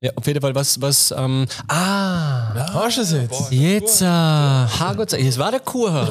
Ja, 0.00 0.10
auf 0.16 0.26
jeden 0.26 0.40
Fall, 0.40 0.54
was, 0.54 0.80
was, 0.80 1.12
ähm, 1.16 1.46
ah, 1.68 2.54
Hast 2.72 2.96
du 2.96 3.02
es 3.02 3.12
jetzt? 3.12 3.52
jetzt, 3.52 4.02
äh, 4.02 4.06
Hagott, 4.06 5.12
es 5.12 5.38
war 5.38 5.50
der 5.50 5.60
Kuchen. 5.60 6.08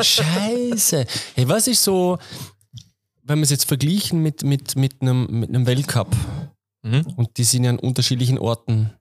Scheiße. 0.00 1.06
Hey, 1.34 1.48
was 1.48 1.66
ist 1.66 1.82
so, 1.82 2.18
wenn 3.26 3.38
wir 3.38 3.44
es 3.44 3.50
jetzt 3.50 3.66
vergleichen 3.66 4.22
mit, 4.22 4.42
mit, 4.44 4.76
mit, 4.76 5.02
einem, 5.02 5.26
mit 5.40 5.48
einem 5.48 5.66
Weltcup, 5.66 6.14
Mhm. 6.86 7.04
und 7.16 7.36
die 7.36 7.44
sind 7.44 7.64
ja 7.64 7.70
an 7.70 7.78
unterschiedlichen 7.80 8.38
Orten. 8.38 8.92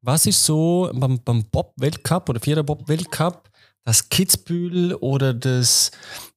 Was 0.00 0.26
ist 0.26 0.44
so 0.44 0.90
beim, 0.92 1.20
beim 1.22 1.44
Bob-Weltcup 1.44 2.28
oder 2.28 2.40
Vierer-Bob-Weltcup 2.40 3.48
das 3.84 4.08
Kitzbühel 4.08 4.94
oder 4.94 5.32
das, 5.32 5.92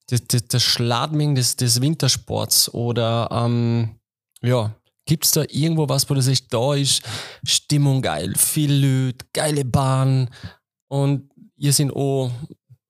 das, 0.08 0.22
das, 0.28 0.48
das 0.48 0.64
Schladming 0.64 1.34
des, 1.36 1.56
des 1.56 1.82
Wintersports? 1.82 2.72
Oder 2.74 3.28
ähm, 3.32 3.96
ja, 4.42 4.76
gibt 5.06 5.26
es 5.26 5.32
da 5.32 5.44
irgendwo 5.50 5.90
was, 5.90 6.08
wo 6.10 6.14
du 6.14 6.22
sagst, 6.22 6.46
da 6.52 6.76
ist 6.76 7.02
Stimmung 7.44 8.02
geil, 8.02 8.36
viel 8.38 8.72
Leute, 8.74 9.26
geile 9.34 9.66
Bahn 9.66 10.30
und 10.90 11.32
ihr 11.58 11.74
sind 11.74 11.92
auch 11.92 12.30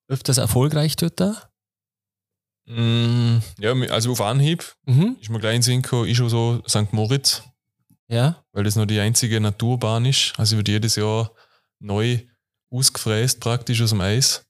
öfters 0.08 0.36
erfolgreich 0.38 0.94
dort 0.96 1.18
da? 1.18 1.50
Mm, 2.68 3.38
Ja, 3.58 3.72
also 3.90 4.12
auf 4.12 4.20
Anhieb 4.20 4.74
Mhm. 4.86 5.16
ist 5.20 5.30
mir 5.30 5.38
gleich 5.40 5.56
in 5.56 5.62
Sinn 5.62 5.82
gekommen, 5.82 6.08
ist 6.08 6.16
schon 6.18 6.28
so 6.28 6.62
St. 6.68 6.92
Moritz, 6.92 7.42
Ja. 8.08 8.42
weil 8.52 8.64
das 8.64 8.76
noch 8.76 8.86
die 8.86 9.00
einzige 9.00 9.40
Naturbahn 9.40 10.04
ist. 10.04 10.34
Also 10.36 10.56
wird 10.56 10.68
jedes 10.68 10.96
Jahr 10.96 11.30
neu 11.80 12.18
ausgefräst 12.70 13.40
praktisch 13.40 13.80
aus 13.82 13.90
dem 13.90 14.00
Eis. 14.02 14.44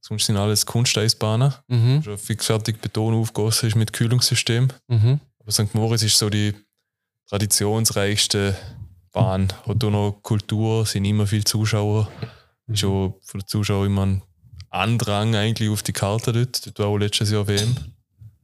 Sonst 0.00 0.24
sind 0.26 0.36
alles 0.38 0.64
Kunsteisbahnen. 0.64 1.52
Mhm. 1.66 2.02
Schon 2.02 2.16
fixfertig 2.18 2.80
Beton 2.80 3.14
aufgegossen 3.14 3.68
ist 3.68 3.74
mit 3.76 3.92
Kühlungssystem. 3.92 4.68
Mhm. 4.86 5.20
Aber 5.40 5.50
St. 5.52 5.74
Moritz 5.74 6.02
ist 6.02 6.16
so 6.18 6.30
die 6.30 6.54
traditionsreichste 7.28 8.56
Bahn. 9.12 9.48
Hat 9.66 9.84
auch 9.84 9.90
noch 9.90 10.20
Kultur, 10.22 10.86
sind 10.86 11.04
immer 11.04 11.26
viele 11.26 11.44
Zuschauer. 11.44 12.08
Ist 12.68 12.84
auch 12.84 13.18
von 13.22 13.40
den 13.40 13.46
Zuschauern 13.46 13.86
immer 13.86 14.06
ein 14.06 14.22
Andrang 14.70 15.34
eigentlich 15.34 15.70
auf 15.70 15.82
die 15.82 15.92
Karte 15.92 16.32
dort. 16.32 16.66
Dort 16.66 16.78
war 16.78 16.86
auch 16.86 16.96
letztes 16.98 17.30
Jahr 17.30 17.46
WM. 17.46 17.74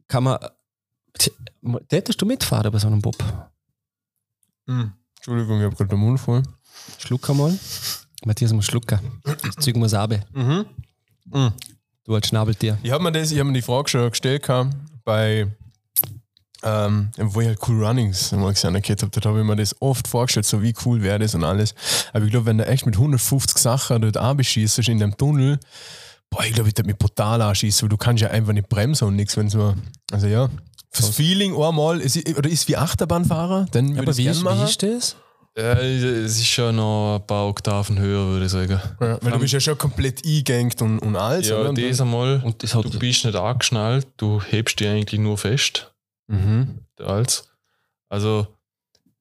Kann 0.09 0.25
man. 0.25 0.39
Tätest 1.89 2.21
du 2.21 2.27
mitfahren 2.27 2.71
bei 2.73 2.79
so 2.79 2.87
einem 2.89 3.01
Bob? 3.01 3.17
Mhm. 4.67 4.93
Entschuldigung, 5.17 5.59
ich 5.61 5.65
habe 5.65 5.77
gerade 5.77 5.91
den 5.91 5.99
Mund 5.99 6.21
voll. 6.21 6.43
Schluck 6.99 7.29
einmal. 7.31 7.59
Matthias 8.25 8.53
muss 8.53 8.67
schlucken. 8.67 8.99
Das 9.25 9.57
Zeug 9.57 9.77
muss 9.77 9.95
runter. 9.95 10.21
Mhm. 10.33 10.67
Mhm. 11.27 11.53
Du 12.05 12.15
als 12.15 12.29
Schnabeltier. 12.29 12.79
Ich 12.83 12.91
habe 12.91 13.03
mir, 13.03 13.13
das- 13.13 13.31
ich 13.33 13.39
hab 13.39 13.47
mir 13.47 13.53
die 13.55 13.63
Frage 13.63 13.89
schon 13.89 14.11
gestellt 14.11 14.47
bei, 15.05 15.47
ähm, 16.63 17.11
wo 17.19 17.41
ich 17.41 17.47
halt 17.47 17.59
Cool 17.67 17.85
Runnings 17.85 18.33
mal 18.33 18.53
gesehen 18.53 18.75
habe. 18.75 18.97
Dort 18.97 19.25
habe 19.27 19.41
ich 19.41 19.45
mir 19.47 19.57
das 19.57 19.81
oft 19.81 20.09
vorgestellt, 20.09 20.47
so 20.47 20.61
wie 20.63 20.75
cool 20.85 21.03
wäre 21.03 21.19
das 21.19 21.35
und 21.35 21.45
alles. 21.45 21.75
Aber 22.13 22.25
ich 22.25 22.31
glaube, 22.31 22.47
wenn 22.47 22.59
du 22.59 22.67
echt 22.67 22.85
mit 22.87 22.97
150 22.97 23.57
Sachen 23.59 24.03
dort 24.03 24.17
abschießt 24.19 24.79
in 24.89 24.99
dem 24.99 25.17
Tunnel, 25.17 25.59
boah, 26.35 26.45
ich 26.45 26.53
glaube, 26.53 26.69
ich 26.69 26.77
würde 26.77 26.89
mich 26.89 26.99
brutal 26.99 27.41
anschießen, 27.43 27.83
weil 27.83 27.89
du 27.89 27.97
kannst 27.97 28.23
ja 28.23 28.31
einfach 28.31 28.53
nicht 28.53 28.69
bremsen 28.69 29.07
und 29.09 29.17
nichts, 29.17 29.37
wenn 29.37 29.47
es 29.47 29.55
nur, 29.55 29.77
also 30.13 30.27
ja. 30.27 30.51
Fürs 30.91 31.11
Feeling 31.11 31.61
einmal, 31.61 32.01
ist, 32.01 32.17
oder 32.39 32.49
ist 32.49 32.69
wie 32.69 32.77
Achterbahnfahrer, 32.77 33.67
dann 33.73 33.91
würde 33.91 34.03
Aber 34.03 34.11
ich 34.13 34.19
wie 34.19 34.23
gerne 34.25 34.37
ist, 34.37 34.45
machen. 34.45 34.61
wie 34.61 34.71
ist 34.71 34.83
das? 34.83 35.17
Äh, 35.57 35.97
es 36.25 36.37
ist 36.37 36.47
schon 36.47 36.77
noch 36.77 37.17
ein 37.17 37.27
paar 37.27 37.47
Oktaven 37.47 37.99
höher, 37.99 38.27
würde 38.27 38.47
ich 38.47 38.53
sagen. 38.53 38.81
Ja, 39.01 39.19
weil 39.23 39.33
du 39.33 39.39
bist 39.39 39.53
ja 39.53 39.61
schon 39.61 39.79
komplett 39.79 40.25
eingegangt 40.25 40.81
und, 40.83 40.99
und 41.01 41.17
alles. 41.17 41.49
Ja, 41.49 41.59
oder? 41.59 41.71
Und 41.71 41.81
das 41.81 42.01
einmal. 42.01 42.43
Und 42.45 42.63
das 42.63 42.75
hat. 42.75 42.85
Du 42.85 42.99
bist 42.99 43.25
nicht 43.25 43.37
angeschnallt, 43.37 44.07
du 44.17 44.41
hebst 44.41 44.81
dich 44.81 44.89
eigentlich 44.89 45.21
nur 45.21 45.39
fest. 45.39 45.93
Mhm. 46.27 46.81
Als. 46.99 47.49
Also, 48.09 48.49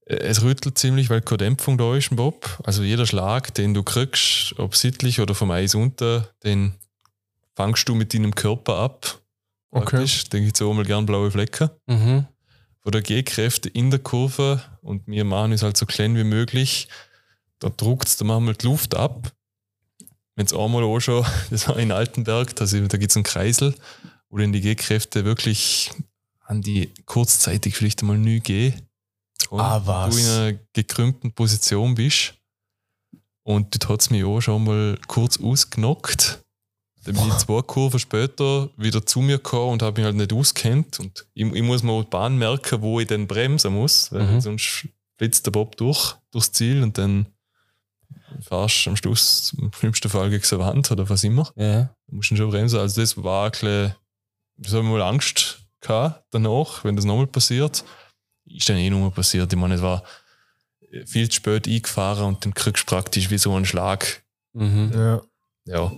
äh, 0.05 0.15
es 0.15 0.41
rüttelt 0.41 0.77
ziemlich, 0.77 1.11
weil 1.11 1.21
keine 1.21 1.37
Dämpfung 1.37 1.77
da 1.77 1.95
ist 1.95 2.09
im 2.09 2.17
Bob. 2.17 2.59
Also, 2.63 2.81
jeder 2.81 3.05
Schlag, 3.05 3.53
den 3.53 3.75
du 3.75 3.83
kriegst, 3.83 4.55
ob 4.57 4.75
sittlich 4.75 5.21
oder 5.21 5.35
vom 5.35 5.51
Eis 5.51 5.75
unter, 5.75 6.29
den 6.43 6.73
fangst 7.55 7.87
du 7.87 7.95
mit 7.95 8.13
deinem 8.13 8.33
Körper 8.35 8.77
ab. 8.77 9.19
Okay. 9.71 9.85
Praktisch. 9.85 10.29
Da 10.29 10.39
gibt 10.39 10.55
es 10.55 10.61
auch 10.61 10.73
mal 10.73 10.85
gern 10.85 11.05
blaue 11.05 11.31
Flecken. 11.31 11.69
Mhm. 11.87 12.27
Von 12.81 12.91
der 12.91 13.01
G-Kräfte 13.01 13.69
in 13.69 13.89
der 13.91 13.99
Kurve 13.99 14.61
und 14.81 15.07
wir 15.07 15.23
machen 15.23 15.53
es 15.53 15.63
halt 15.63 15.77
so 15.77 15.85
klein 15.85 16.15
wie 16.17 16.23
möglich. 16.23 16.87
Da 17.59 17.69
druckt 17.69 18.07
es, 18.07 18.17
da 18.17 18.25
machen 18.25 18.45
wir 18.45 18.53
die 18.53 18.65
Luft 18.65 18.95
ab. 18.95 19.31
Wenn 20.35 20.45
es 20.45 20.53
einmal 20.53 20.83
auch 20.83 20.99
schon, 20.99 21.25
das 21.49 21.67
war 21.67 21.77
in 21.77 21.91
Altenberg, 21.91 22.55
da, 22.55 22.65
da 22.65 22.97
gibt 22.97 23.11
es 23.11 23.15
einen 23.15 23.23
Kreisel, 23.23 23.73
wo 24.29 24.37
dann 24.37 24.51
die 24.51 24.61
G-Kräfte 24.61 25.23
wirklich 25.25 25.91
an 26.45 26.61
die 26.61 26.91
kurzzeitig 27.05 27.75
vielleicht 27.75 28.01
einmal 28.01 28.17
nie 28.17 28.41
gehen. 28.41 28.73
Und 29.49 29.59
Ah, 29.61 29.81
was? 29.85 30.13
du 30.15 30.21
in 30.21 30.27
einer 30.27 30.59
gekrümmten 30.73 31.31
Position 31.33 31.95
bist. 31.95 32.33
Und 33.43 33.73
dort 33.75 33.89
hat 33.89 34.01
es 34.01 34.09
mich 34.09 34.23
auch 34.23 34.41
schon 34.41 34.63
mal 34.63 34.97
kurz 35.07 35.39
ausgenockt. 35.39 36.42
Dann 37.05 37.15
bin 37.15 37.27
ich 37.27 37.37
zwei 37.37 37.61
Kurven 37.61 37.99
später 37.99 38.69
wieder 38.77 39.05
zu 39.05 39.19
mir 39.19 39.37
gekommen 39.37 39.73
und 39.73 39.81
habe 39.81 39.99
mich 39.99 40.05
halt 40.05 40.15
nicht 40.15 40.31
auskennt. 40.33 40.99
Und 40.99 41.25
ich, 41.33 41.45
ich 41.45 41.61
muss 41.63 41.83
mir 41.83 42.01
die 42.03 42.09
Bahn 42.09 42.37
merken, 42.37 42.81
wo 42.81 42.99
ich 42.99 43.07
dann 43.07 43.27
bremsen 43.27 43.73
muss, 43.73 44.11
weil 44.11 44.23
Mhm. 44.23 44.41
sonst 44.41 44.87
blitzt 45.17 45.45
der 45.45 45.51
Bob 45.51 45.75
durch, 45.77 46.15
durchs 46.31 46.51
Ziel 46.51 46.81
und 46.81 46.97
dann 46.97 47.27
fahrst 48.41 48.85
du 48.85 48.89
am 48.91 48.95
Schluss 48.95 49.53
im 49.57 49.71
schlimmsten 49.73 50.09
Fall 50.09 50.29
gegen 50.29 50.43
eine 50.49 50.59
Wand 50.59 50.91
oder 50.91 51.07
was 51.09 51.23
immer. 51.23 51.51
Ja. 51.55 51.93
Du 52.07 52.15
musst 52.15 52.31
dann 52.31 52.37
schon 52.37 52.49
bremsen. 52.49 52.79
Also 52.79 53.01
das 53.01 53.21
war 53.21 53.45
ein 53.45 53.51
bisschen, 53.51 53.93
ich 54.57 54.71
habe 54.73 54.83
mal 54.83 55.01
Angst 55.01 55.59
gehabt 55.81 56.23
danach, 56.31 56.83
wenn 56.83 56.95
das 56.95 57.05
nochmal 57.05 57.27
passiert. 57.27 57.83
Ist 58.45 58.69
dann 58.69 58.77
eh 58.77 58.89
nochmal 58.89 59.11
passiert. 59.11 59.51
Ich 59.51 59.59
meine, 59.59 59.75
es 59.75 59.81
war 59.81 60.03
viel 61.05 61.27
zu 61.29 61.35
spät 61.37 61.67
eingefahren 61.67 62.25
und 62.25 62.45
dann 62.45 62.53
kriegst 62.53 62.83
du 62.83 62.95
praktisch 62.95 63.29
wie 63.29 63.37
so 63.37 63.53
einen 63.55 63.65
Schlag. 63.65 64.23
Mhm. 64.53 64.91
Ja. 64.93 65.21
Ja. 65.65 65.91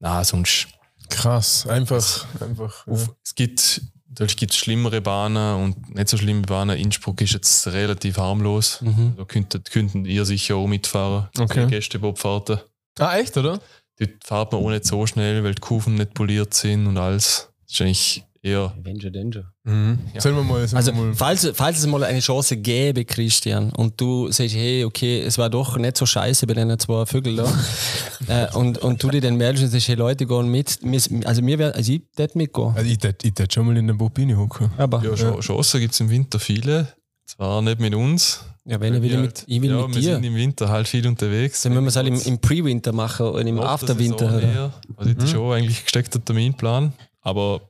Na, 0.00 0.22
sonst. 0.24 0.68
Krass, 1.10 1.66
einfach, 1.66 2.26
einfach. 2.40 2.86
Ja. 2.86 2.92
Auf, 2.92 3.14
es 3.24 3.34
gibt, 3.34 3.80
natürlich 4.08 4.36
gibt 4.36 4.52
es 4.52 4.58
schlimmere 4.58 5.00
Bahnen 5.00 5.62
und 5.62 5.94
nicht 5.94 6.08
so 6.08 6.16
schlimme 6.16 6.42
Bahnen. 6.42 6.78
Innsbruck 6.78 7.20
ist 7.20 7.32
jetzt 7.32 7.66
relativ 7.68 8.18
harmlos. 8.18 8.80
Mhm. 8.82 9.14
Da 9.16 9.24
könntet, 9.24 9.70
könnten 9.70 10.04
ihr 10.04 10.24
sicher 10.24 10.56
auch 10.56 10.66
mitfahren. 10.66 11.28
Okay. 11.38 11.64
Die 11.64 11.70
Gästebobfahrten. 11.70 12.60
Ah, 12.98 13.16
echt, 13.16 13.36
oder? 13.36 13.60
Dort 13.98 14.24
fährt 14.24 14.52
man 14.52 14.62
auch 14.62 14.70
nicht 14.70 14.84
so 14.84 15.06
schnell, 15.06 15.42
weil 15.42 15.54
die 15.54 15.60
Kurven 15.60 15.94
nicht 15.94 16.14
poliert 16.14 16.54
sind 16.54 16.86
und 16.86 16.98
alles. 16.98 17.50
Das 17.66 17.74
ist 17.74 17.80
eigentlich 17.80 18.24
eher. 18.42 18.74
Danger, 18.82 19.10
Danger. 19.10 19.52
Mhm. 19.64 19.98
Ja. 20.14 20.20
Sollen 20.20 20.36
wir 20.36 20.42
mal, 20.42 20.66
sollen 20.66 20.76
Also, 20.76 20.94
wir 20.94 21.02
mal. 21.02 21.14
falls, 21.14 21.50
falls 21.54 21.78
es 21.78 21.86
mal 21.86 22.02
eine 22.04 22.20
Chance 22.20 22.56
gäbe, 22.56 23.04
Christian, 23.04 23.70
und 23.72 24.00
du 24.00 24.30
sagst, 24.30 24.54
hey, 24.54 24.84
okay, 24.84 25.20
es 25.22 25.38
war 25.38 25.50
doch 25.50 25.76
nicht 25.76 25.96
so 25.96 26.06
scheiße 26.06 26.46
bei 26.46 26.54
den 26.54 26.78
zwei 26.78 27.04
Vögeln 27.06 27.36
da, 27.36 27.44
äh, 28.28 28.54
und, 28.56 28.78
und 28.78 29.02
du 29.02 29.10
dir 29.10 29.20
dann 29.20 29.36
meldest 29.36 29.64
und 29.64 29.70
sagst, 29.70 29.88
hey, 29.88 29.94
Leute, 29.96 30.26
gehen 30.26 30.48
mit. 30.48 30.78
Wir- 30.82 31.26
Also, 31.26 31.44
wir 31.44 31.58
wär, 31.58 31.74
also 31.74 31.92
ich 31.92 32.02
würde 32.16 32.32
mitgehen. 32.38 32.72
Also 32.74 32.88
ich 32.90 32.98
tät 33.34 33.52
schon 33.52 33.66
mal 33.66 33.76
in 33.76 33.86
den 33.86 33.98
Bobini 33.98 34.34
hocken. 34.34 34.70
Aber, 34.76 35.02
Ja, 35.02 35.10
ja, 35.14 35.30
Ch- 35.32 35.40
Chancen 35.40 35.80
gibt 35.80 35.94
es 35.94 36.00
im 36.00 36.10
Winter 36.10 36.38
viele. 36.38 36.88
Zwar 37.26 37.60
nicht 37.60 37.78
mit 37.78 37.94
uns. 37.94 38.42
wenn 38.64 38.94
ich 38.94 39.02
will, 39.02 39.10
Wir 39.10 39.18
mit, 39.18 39.44
ich 39.46 39.60
will 39.60 39.70
ja, 39.70 39.86
mit 39.86 39.96
wir 39.96 40.00
dir. 40.02 40.14
sind 40.14 40.24
im 40.24 40.34
Winter 40.34 40.68
halt 40.70 40.88
viel 40.88 41.06
unterwegs. 41.06 41.60
Dann 41.60 41.72
müssen 41.72 41.84
wir 41.84 41.88
es 41.88 41.96
halt 41.96 42.06
im, 42.08 42.18
im 42.20 42.38
Pre-Winter 42.38 42.92
machen 42.92 43.26
oder 43.26 43.40
im 43.46 43.60
After-Winter. 43.60 44.72
Also, 44.96 45.12
das 45.14 45.24
ist 45.24 45.30
schon 45.32 45.52
eigentlich 45.52 45.82
gesteckter 45.82 46.24
Terminplan. 46.24 46.94
Aber 47.20 47.60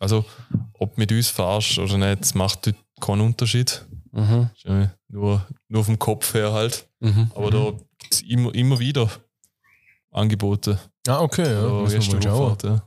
also, 0.00 0.24
ob 0.74 0.96
mit 0.98 1.10
uns 1.12 1.28
fahrst 1.28 1.78
oder 1.78 1.98
nicht, 1.98 2.20
das 2.22 2.34
macht 2.34 2.66
dort 2.66 2.76
keinen 3.00 3.20
Unterschied. 3.22 3.84
Mhm. 4.12 4.50
Nur, 5.08 5.46
nur 5.68 5.84
vom 5.84 5.98
Kopf 5.98 6.34
her 6.34 6.52
halt. 6.52 6.86
Mhm. 7.00 7.30
Aber 7.34 7.50
da 7.50 7.70
gibt 7.98 8.14
es 8.14 8.22
immer, 8.22 8.54
immer 8.54 8.78
wieder 8.78 9.08
Angebote. 10.10 10.78
Ah, 11.06 11.20
okay, 11.20 11.42
ja. 11.44 11.62
Ja, 11.62 11.82
Müssen 11.82 11.92
wir 11.92 12.14
mal. 12.14 12.18
Gästebobfahrt, 12.20 12.62
ja. 12.64 12.82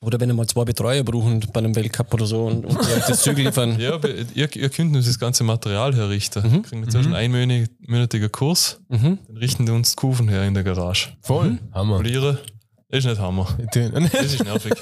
Oder 0.00 0.20
wenn 0.20 0.30
ihr 0.30 0.34
mal 0.34 0.46
zwei 0.46 0.64
Betreuer 0.64 1.02
brauchen 1.02 1.40
bei 1.52 1.58
einem 1.58 1.74
Weltcup 1.74 2.14
oder 2.14 2.24
so 2.24 2.46
und, 2.46 2.64
und 2.64 2.78
das 3.08 3.20
Zügel 3.22 3.46
liefern. 3.46 3.80
Ja, 3.80 3.98
ihr, 4.34 4.54
ihr 4.56 4.68
könnt 4.70 4.94
uns 4.94 5.06
das 5.06 5.18
ganze 5.18 5.42
Material 5.42 5.92
herrichten. 5.94 6.46
Mhm. 6.46 6.52
Wir 6.52 6.62
kriegen 6.62 6.82
jetzt 6.84 6.94
erst 6.94 7.06
einen 7.12 7.16
einmonatigen 7.16 8.30
Kurs, 8.30 8.80
Mhm. 8.88 9.18
dann 9.26 9.36
richten 9.38 9.66
die 9.66 9.72
uns 9.72 9.90
die 9.90 9.96
Kufen 9.96 10.28
her 10.28 10.44
in 10.44 10.54
der 10.54 10.62
Garage. 10.62 11.16
Voll. 11.22 11.58
Hammer. 11.72 11.96
Polieren, 11.96 12.38
das 12.38 12.57
ist 12.88 13.04
nicht 13.04 13.20
Hammer. 13.20 13.46
Das 13.72 14.24
ist 14.24 14.44
nervig. 14.44 14.72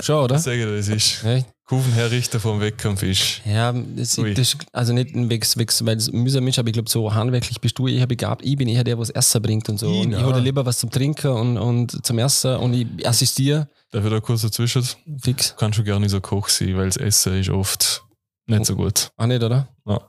Schon, 0.00 0.24
oder? 0.24 0.36
Ich 0.36 0.42
sage 0.42 0.58
dir, 0.66 0.76
das 0.76 0.88
ist. 0.88 1.22
Ja, 1.22 1.40
Kufen 1.64 1.92
herrichten 1.92 2.38
vom 2.38 2.60
Wettkampf 2.60 3.02
ist. 3.02 3.40
Ja, 3.44 3.72
das, 3.72 4.16
Ui. 4.18 4.34
das, 4.34 4.56
also 4.72 4.92
nicht 4.92 5.10
wegs, 5.14 5.56
wegs, 5.56 5.84
weil 5.84 5.96
es 5.96 6.12
mühsam 6.12 6.46
ist, 6.46 6.58
aber 6.60 6.68
ich 6.68 6.74
glaube, 6.74 6.88
so 6.88 7.12
handwerklich 7.12 7.60
bist 7.60 7.76
du 7.78 7.88
eher 7.88 8.06
begabt. 8.06 8.44
Ich 8.44 8.56
bin 8.56 8.68
eher 8.68 8.84
der, 8.84 8.94
der 8.94 8.98
was 9.00 9.10
Essen 9.10 9.42
bringt 9.42 9.68
und 9.68 9.78
so. 9.78 9.90
Ich 9.92 10.06
und 10.06 10.12
ich 10.12 10.22
hole 10.22 10.38
lieber 10.38 10.64
was 10.64 10.78
zum 10.78 10.90
Trinken 10.90 11.28
und, 11.32 11.58
und 11.58 12.06
zum 12.06 12.18
Essen 12.18 12.56
und 12.56 12.74
ich 12.74 13.08
assistiere 13.08 13.68
Darf 13.90 14.04
ich 14.04 14.10
da 14.10 14.20
kurz 14.20 14.42
dazwischen? 14.42 14.86
fix. 15.20 15.56
Kann 15.56 15.72
schon 15.72 15.84
gar 15.84 15.98
nicht 15.98 16.10
so 16.10 16.20
Koch 16.20 16.48
sein, 16.48 16.76
weil 16.76 16.86
das 16.86 16.98
Essen 16.98 17.40
ist 17.40 17.50
oft 17.50 18.04
nicht 18.46 18.64
so 18.66 18.76
gut. 18.76 19.10
Auch 19.16 19.26
nicht, 19.26 19.42
oder? 19.42 19.68
Ja. 19.86 20.00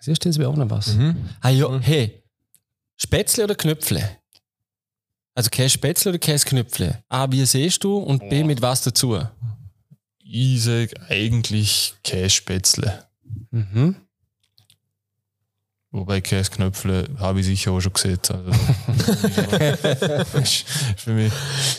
Siehst 0.00 0.24
du, 0.24 0.28
das 0.30 0.38
wäre 0.38 0.48
auch 0.48 0.56
noch 0.56 0.70
was. 0.70 0.94
Mhm. 0.94 1.16
Ah 1.40 1.50
ja, 1.50 1.78
hey, 1.80 2.22
Spätzle 2.96 3.44
oder 3.44 3.54
Knöpfle? 3.54 4.18
Also 5.34 5.50
kein 5.50 5.68
Spätzle 5.68 6.10
oder 6.10 6.18
kein 6.18 6.38
Knöpfle? 6.38 7.02
A, 7.08 7.30
wie 7.30 7.44
siehst 7.44 7.82
du 7.82 7.98
und 7.98 8.28
B, 8.28 8.44
mit 8.44 8.62
was 8.62 8.82
dazu? 8.82 9.20
Ich 10.18 10.62
sage 10.62 10.94
eigentlich 11.08 11.94
Kässpätzle. 12.02 13.04
Mhm. 13.50 13.96
Wobei 15.90 16.20
Käsknöpfle 16.20 17.08
habe 17.18 17.38
ich 17.38 17.46
sicher 17.46 17.70
auch 17.70 17.80
schon 17.80 17.92
gesehen. 17.92 18.18
Also, 18.28 18.50
ist 20.40 20.64
für 20.96 21.12
mich, 21.12 21.32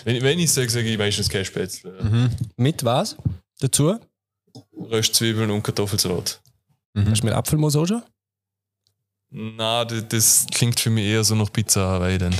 wenn, 0.05 0.23
wenn 0.23 0.39
ich 0.39 0.51
sage, 0.51 0.69
sage 0.69 0.87
ich 0.87 0.97
meistens 0.97 1.27
Kässpätzle. 1.27 2.01
Mhm. 2.01 2.29
Mit 2.55 2.83
was 2.85 3.17
dazu? 3.59 3.99
Röstzwiebeln 4.73 5.51
und 5.51 5.63
Kartoffelsalat. 5.63 6.41
Hast 6.95 7.21
du 7.21 7.25
mit 7.25 7.33
Apfelmus 7.35 7.75
auch 7.75 7.85
schon? 7.85 8.03
Na, 9.29 9.83
das, 9.83 10.07
das 10.07 10.47
klingt 10.49 10.79
für 10.79 10.89
mich 10.89 11.05
eher 11.05 11.23
so 11.25 11.35
nach 11.35 11.51
Pizza 11.51 11.81
Hawaii 11.81 12.17
dann. 12.17 12.33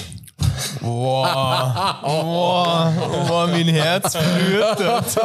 Boah. 0.81 1.99
Boah. 2.01 2.93
Boah, 3.27 3.47
mein 3.47 3.67
Herz 3.67 4.13
blutet. 4.13 5.17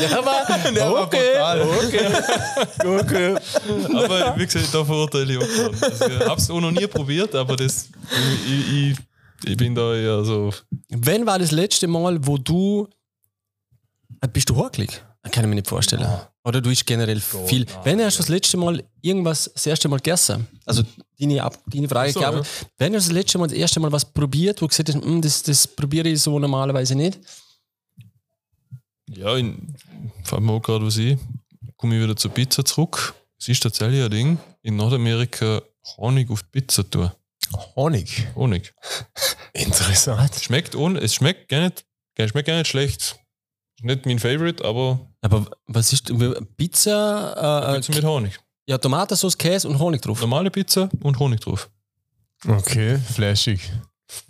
Ja, 0.00 0.18
aber 0.18 0.26
war 0.26 1.06
brutal. 1.06 1.60
okay, 1.62 2.06
okay. 2.84 3.36
Aber 3.94 4.36
wie 4.36 4.44
gesagt, 4.44 4.74
da 4.74 4.84
verurteile 4.84 5.32
ich 5.34 5.38
auch. 5.38 5.82
Also, 5.82 6.06
ich 6.06 6.20
habe 6.26 6.40
es 6.40 6.50
auch 6.50 6.60
noch 6.60 6.70
nie 6.70 6.86
probiert, 6.86 7.34
aber 7.34 7.56
das, 7.56 7.88
ich, 8.46 8.72
ich, 8.72 8.96
ich 9.44 9.56
bin 9.56 9.74
da 9.74 9.94
eher 9.94 10.24
so. 10.24 10.52
Wann 10.90 11.26
war 11.26 11.38
das 11.38 11.50
letzte 11.50 11.86
Mal, 11.86 12.18
wo 12.26 12.36
du. 12.36 12.88
Bist 14.32 14.50
du 14.50 14.56
horklig? 14.56 15.02
Kann 15.30 15.44
ich 15.44 15.48
mir 15.48 15.54
nicht 15.56 15.68
vorstellen. 15.68 16.06
Oder 16.46 16.60
du 16.60 16.70
isst 16.70 16.86
generell 16.86 17.20
viel. 17.20 17.64
nein. 17.64 17.76
Wenn 17.82 18.00
hast 18.04 18.18
du 18.18 18.22
das 18.22 18.28
letzte 18.28 18.56
Mal 18.56 18.84
irgendwas 19.02 19.50
das 19.52 19.66
erste 19.66 19.88
Mal 19.88 19.96
gegessen? 19.96 20.46
Also 20.64 20.84
deine, 21.18 21.42
Ab 21.42 21.58
deine 21.66 21.88
Frage, 21.88 22.12
so, 22.12 22.20
glaube 22.20 22.36
ja. 22.36 22.42
ich. 22.42 22.48
Wenn 22.78 22.94
hast 22.94 23.06
du 23.06 23.10
das 23.10 23.14
letzte 23.18 23.38
Mal 23.38 23.48
das 23.48 23.56
erste 23.58 23.80
Mal 23.80 23.90
was 23.90 24.04
probiert, 24.04 24.62
wo 24.62 24.66
du 24.66 24.68
gesagt 24.68 24.88
hast, 24.94 25.04
"Mm, 25.04 25.20
das, 25.20 25.42
das 25.42 25.66
probiere 25.66 26.08
ich 26.08 26.22
so 26.22 26.38
normalerweise 26.38 26.94
nicht? 26.94 27.18
Ja, 29.10 29.36
in, 29.36 29.74
fällt 30.22 30.42
mir 30.42 30.52
auch 30.52 30.60
gerade 30.62 30.86
was 30.86 30.96
ein. 30.98 31.18
Komme 31.76 31.96
ich 31.96 32.02
wieder 32.02 32.16
zur 32.16 32.30
Pizza 32.30 32.64
zurück. 32.64 33.14
Es 33.38 33.48
ist 33.48 33.62
tatsächlich 33.62 34.02
ein 34.02 34.10
Ding, 34.10 34.38
in 34.62 34.76
Nordamerika 34.76 35.62
Honig 35.96 36.30
auf 36.30 36.42
die 36.44 36.60
Pizza 36.60 36.88
tun. 36.88 37.10
Honig. 37.76 38.26
Honig. 38.34 38.72
Interessant. 39.52 40.30
Es 40.34 40.44
schmeckt, 40.44 40.74
ohne, 40.74 41.00
es 41.00 41.14
schmeckt 41.14 41.48
gar 41.48 41.60
nicht, 41.64 41.84
schmeckt 42.30 42.46
gar 42.46 42.58
nicht 42.58 42.68
schlecht. 42.68 43.18
Ist 43.78 43.84
nicht 43.84 44.06
mein 44.06 44.18
Favorite, 44.18 44.64
aber 44.64 45.00
Aber 45.26 45.46
was 45.66 45.92
ist 45.92 46.10
Pizza? 46.56 47.70
Äh, 47.72 47.76
Pizza 47.80 47.92
mit 47.94 48.04
Honig. 48.04 48.40
ja, 48.66 48.78
Tomatensauce, 48.78 49.36
Käse 49.36 49.68
und 49.68 49.78
Honig 49.78 50.00
drauf. 50.02 50.20
Normale 50.20 50.50
Pizza 50.50 50.88
und 51.02 51.18
Honig 51.18 51.40
drauf. 51.40 51.68
Okay, 52.46 52.98
flashig. 52.98 53.60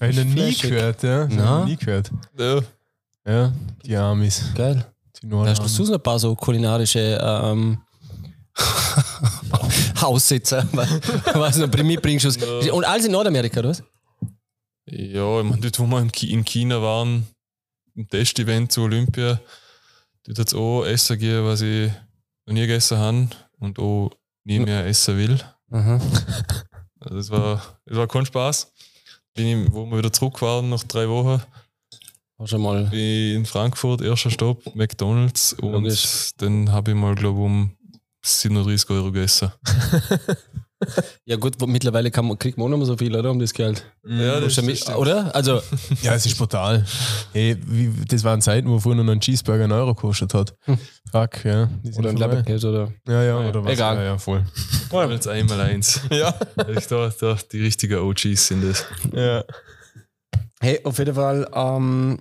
Habe 0.00 0.10
ich 0.10 0.16
noch 0.16 0.24
nie 0.24 0.54
gehört, 0.56 1.02
ja. 1.02 1.26
Na? 1.28 1.64
Nie 1.64 1.76
gehört. 1.76 2.10
Ja, 2.38 2.60
Ja, 3.26 3.52
die 3.84 3.96
Amis. 3.96 4.44
Geil. 4.54 4.86
Die 5.22 5.28
Da 5.28 5.44
hast 5.46 5.78
du 5.78 5.84
noch 5.84 5.92
ein 5.94 6.00
paar 6.02 6.18
so 6.18 6.34
kulinarische 6.34 7.18
ähm, 7.22 7.78
Haussitzer, 10.00 10.66
was 11.34 11.56
du 11.56 11.66
noch 11.66 11.82
mitbringst. 11.82 12.26
aus- 12.26 12.36
Ja. 12.64 12.72
Und 12.72 12.84
alles 12.84 13.06
in 13.06 13.12
Nordamerika, 13.12 13.60
oder 13.60 13.70
was? 13.70 13.82
ja 14.86 15.38
ich 15.40 15.44
meine, 15.44 15.60
dort, 15.60 15.78
wo 15.80 15.86
wir 15.86 16.00
in 16.22 16.44
China 16.44 16.80
waren, 16.80 17.26
im 17.94 18.08
Testevent 18.08 18.70
zu 18.72 18.82
Olympia, 18.82 19.40
dort 20.26 20.38
hat 20.38 20.48
es 20.48 20.54
auch 20.54 20.84
Essen 20.84 21.18
gegeben, 21.18 21.46
was 21.46 21.60
ich 21.60 21.90
noch 22.46 22.54
nie 22.54 22.60
gegessen 22.62 22.98
habe 22.98 23.28
und 23.58 23.78
auch 23.78 24.10
nie 24.44 24.58
mehr 24.60 24.86
essen 24.86 25.16
will. 25.16 25.40
Aha. 25.70 26.00
Also 27.00 27.18
es 27.18 27.30
war, 27.30 27.78
es 27.84 27.96
war 27.96 28.06
kein 28.06 28.26
Spaß. 28.26 28.72
Bin 29.34 29.46
ich, 29.66 29.72
wo 29.72 29.84
wir 29.86 29.98
wieder 29.98 30.12
zurück 30.12 30.40
waren, 30.42 30.70
nach 30.70 30.82
drei 30.84 31.08
Wochen, 31.08 31.42
War 32.38 32.46
schon 32.46 32.62
mal. 32.62 32.84
bin 32.86 33.36
in 33.36 33.46
Frankfurt, 33.46 34.00
erster 34.00 34.30
Stopp, 34.30 34.74
McDonalds. 34.74 35.52
Und 35.54 35.72
Logisch. 35.72 36.30
dann 36.38 36.70
habe 36.72 36.92
ich 36.92 36.96
mal, 36.96 37.14
glaube 37.14 37.38
ich, 37.38 37.44
um 37.44 37.76
37 38.24 38.90
Euro 38.90 39.12
gegessen. 39.12 39.52
Ja, 41.24 41.36
gut, 41.36 41.54
mittlerweile 41.66 42.10
kann 42.10 42.26
man, 42.26 42.38
kriegt 42.38 42.58
man 42.58 42.66
auch 42.66 42.68
nicht 42.70 42.78
mehr 42.78 42.86
so 42.86 42.96
viel, 42.96 43.16
oder? 43.16 43.30
Um 43.30 43.38
das 43.38 43.54
Geld. 43.54 43.84
Ja, 44.06 44.40
du 44.40 44.62
mit, 44.62 44.88
oder? 44.94 45.34
Also, 45.34 45.62
Ja, 46.02 46.14
es 46.14 46.26
ist 46.26 46.36
brutal. 46.36 46.84
Hey, 47.32 47.56
wie, 47.66 47.90
das 48.06 48.22
waren 48.24 48.42
Zeiten, 48.42 48.68
wo 48.68 48.78
früher 48.78 48.94
noch 48.94 49.10
ein 49.10 49.20
Cheeseburger 49.20 49.64
einen 49.64 49.72
Euro 49.72 49.94
gekostet 49.94 50.34
hat. 50.34 50.54
Hm. 50.64 50.78
Fuck, 51.10 51.44
ja. 51.46 51.70
Oder 51.96 52.10
ein 52.10 52.18
vorbei. 52.18 52.36
Leberkäse, 52.36 52.68
oder? 52.68 52.92
Ja, 53.08 53.22
ja, 53.22 53.40
Ja, 53.42 53.48
oder 53.48 53.64
was? 53.64 53.72
egal. 53.72 53.96
Ja, 53.96 54.02
ja, 54.04 54.18
voll. 54.18 54.44
Jetzt 55.10 55.28
einmal 55.28 55.60
eins. 55.62 56.00
Ja. 56.10 56.34
Ich 56.76 56.86
da, 56.88 57.10
da, 57.20 57.36
die 57.52 57.62
richtigen 57.62 57.98
OGs 57.98 58.46
sind 58.46 58.62
das. 58.68 58.84
ja. 59.12 59.44
Hey, 60.60 60.80
auf 60.84 60.98
jeden 60.98 61.14
Fall, 61.14 61.48
ähm, 61.54 62.18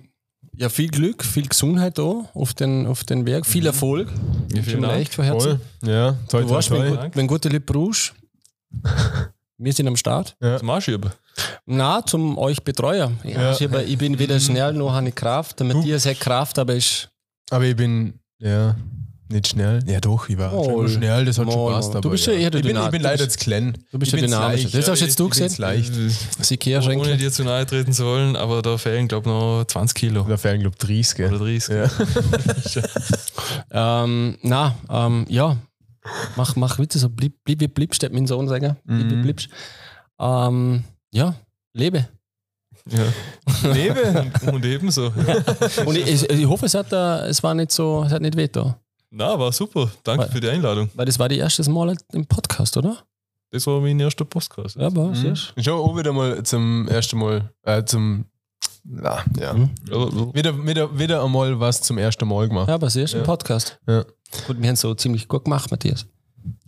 ja, 0.56 0.68
viel 0.68 0.88
Glück, 0.88 1.24
viel 1.24 1.46
Gesundheit 1.48 1.98
da 1.98 2.24
auf 2.34 2.54
den, 2.54 2.86
auf 2.86 3.04
den 3.04 3.26
Weg, 3.26 3.44
viel 3.46 3.66
Erfolg. 3.66 4.08
Ja, 4.54 4.62
Schon 4.62 4.80
mal 4.80 4.98
echt 4.98 5.14
von 5.14 5.24
Herzen. 5.24 5.60
Voll. 5.82 5.90
Ja, 5.90 6.12
Du 6.12 6.26
toi, 6.42 6.48
weißt, 6.48 6.70
wenn, 6.70 6.88
gut, 6.90 7.10
wenn 7.14 7.26
gute 7.26 7.48
Leute 7.48 7.60
brauchst, 7.60 8.14
wir 9.58 9.72
sind 9.72 9.88
am 9.88 9.96
Start. 9.96 10.36
Zum 10.58 10.70
Anschieben. 10.70 11.10
Na, 11.66 12.04
zum 12.04 12.38
euch 12.38 12.62
Betreuer. 12.62 13.12
Ja, 13.24 13.30
Ja. 13.30 13.52
Ich, 13.52 13.64
aber 13.64 13.84
ich 13.84 13.98
bin 13.98 14.18
weder 14.18 14.38
schnell 14.40 14.72
noch 14.72 14.92
habe 14.92 15.08
ich 15.08 15.14
Kraft. 15.14 15.58
Der 15.60 15.66
Matthias 15.66 16.06
hat 16.06 16.20
Kraft, 16.20 16.58
aber 16.58 16.74
ich. 16.74 17.08
Aber 17.50 17.64
ich 17.64 17.76
bin, 17.76 18.14
ja, 18.38 18.74
nicht 19.28 19.48
schnell. 19.48 19.80
Ja, 19.86 20.00
doch, 20.00 20.28
ich 20.28 20.38
war 20.38 20.50
schon 20.52 20.72
immer 20.74 20.88
schnell, 20.88 21.24
das 21.24 21.38
hat 21.38 21.46
schon 21.50 21.54
Moll, 21.54 21.72
passt. 21.72 21.94
Du 21.94 22.10
bist 22.10 22.26
ja 22.26 22.32
ja 22.32 22.38
eher 22.40 22.50
der 22.50 22.60
ich 22.60 22.66
bin, 22.66 22.76
ich 23.00 23.02
leider 23.02 23.24
bist- 23.26 23.38
zu 23.40 23.44
klein. 23.44 23.76
Du 23.90 23.98
bist 23.98 24.12
ich 24.14 24.20
ja 24.20 24.22
bin 24.22 24.30
dynamisch. 24.30 24.62
leicht. 24.62 24.74
Das 24.74 24.88
hast 24.88 25.00
jetzt 25.00 25.18
du 25.18 25.24
ich 25.26 25.32
gesehen. 25.32 25.54
leicht. 25.58 25.92
Sie 26.40 26.58
Ohne 27.00 27.16
dir 27.16 27.32
zu 27.32 27.42
nahe 27.44 27.66
treten 27.66 27.92
zu 27.92 28.04
wollen, 28.04 28.36
aber 28.36 28.62
da 28.62 28.78
fehlen, 28.78 29.08
glaube 29.08 29.28
ich, 29.28 29.34
noch 29.34 29.64
20 29.66 29.94
Kilo. 29.96 30.22
Da 30.28 30.36
fehlen, 30.36 30.60
glaube 30.60 30.76
ich, 30.80 30.86
30. 30.86 31.26
Oder 31.26 31.38
Gell? 31.38 31.58
30. 31.58 32.74
Ja. 32.74 32.82
Ähm, 33.70 34.38
na, 34.42 34.74
ähm, 34.90 35.24
ja. 35.28 35.56
Mach, 36.36 36.56
mach 36.56 36.76
bitte 36.76 36.98
so, 36.98 37.08
blieb, 37.08 37.42
blieb 37.44 37.60
wie 37.60 37.68
bliebst, 37.68 38.02
hat 38.02 38.12
mein 38.12 38.26
Sohn 38.26 38.48
sagen. 38.48 38.76
Blieb 38.84 39.10
wie 39.10 39.16
Mhm. 39.16 39.22
bliebst. 39.22 39.48
Ähm, 40.18 40.84
ja, 41.12 41.34
lebe. 41.72 42.08
Ja. 42.88 43.02
Lebe. 43.72 44.30
Und 44.52 44.64
ebenso. 44.64 45.12
Und 45.86 45.96
ich, 45.96 46.06
ich, 46.06 46.30
ich 46.30 46.46
hoffe, 46.46 46.66
es 46.66 46.74
hat, 46.74 46.92
äh, 46.92 47.26
es 47.26 47.42
war 47.42 47.52
nicht 47.54 47.72
so, 47.72 48.04
es 48.06 48.12
hat 48.12 48.22
nicht 48.22 48.36
weh 48.36 48.46
da. 48.46 48.78
Na, 49.10 49.36
war 49.38 49.50
super. 49.52 49.90
Danke 50.04 50.24
Weil- 50.24 50.30
für 50.30 50.40
die 50.40 50.48
Einladung. 50.48 50.88
Weil 50.94 51.06
das 51.06 51.18
war 51.18 51.28
die 51.28 51.38
erste 51.38 51.68
Mal 51.70 51.96
im 52.12 52.26
Podcast, 52.26 52.76
oder? 52.76 52.98
Das 53.50 53.66
war 53.66 53.80
mein 53.80 53.98
erster 53.98 54.24
Podcast. 54.24 54.76
Ja, 54.76 54.86
aber 54.86 55.06
Mhm. 55.06 55.14
siehst 55.14 55.52
Schon 55.58 55.72
auch 55.74 55.96
wieder 55.96 56.12
mal 56.12 56.42
zum 56.44 56.86
ersten 56.88 57.18
Mal, 57.18 57.50
äh, 57.62 57.82
zum, 57.84 58.26
na, 58.88 59.24
ja. 59.38 59.52
Mhm. 59.52 59.70
Wieder, 60.34 60.66
wieder, 60.66 60.98
wieder 60.98 61.24
einmal 61.24 61.58
was 61.58 61.80
zum 61.82 61.98
ersten 61.98 62.26
Mal 62.28 62.48
gemacht. 62.48 62.68
Ja, 62.68 62.74
aber 62.74 62.88
du, 62.88 63.00
im 63.00 63.06
Ja. 63.20 63.24
Podcast. 63.24 63.78
Ja. 63.86 64.04
Gut, 64.46 64.60
wir 64.60 64.68
haben 64.68 64.74
es 64.74 64.80
so 64.80 64.94
ziemlich 64.94 65.28
gut 65.28 65.44
gemacht, 65.44 65.70
Matthias. 65.70 66.06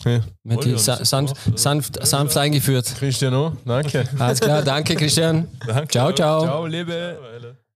Ja. 0.05 0.21
Wir 0.43 0.57
haben 0.57 0.65
die 0.65 0.73
ist 0.73 0.85
sanft, 0.85 1.37
sanft, 1.59 2.07
sanft 2.07 2.37
eingeführt. 2.37 2.93
Christian 2.99 3.35
auch, 3.35 3.53
danke. 3.65 4.09
Alles 4.19 4.41
klar, 4.41 4.63
danke 4.63 4.97
Christian. 4.97 5.47
danke. 5.67 5.89
Ciao, 5.89 6.13
ciao. 6.13 6.43
Ciao, 6.43 6.67
Liebe. 6.67 7.19
Ciao. 7.41 7.68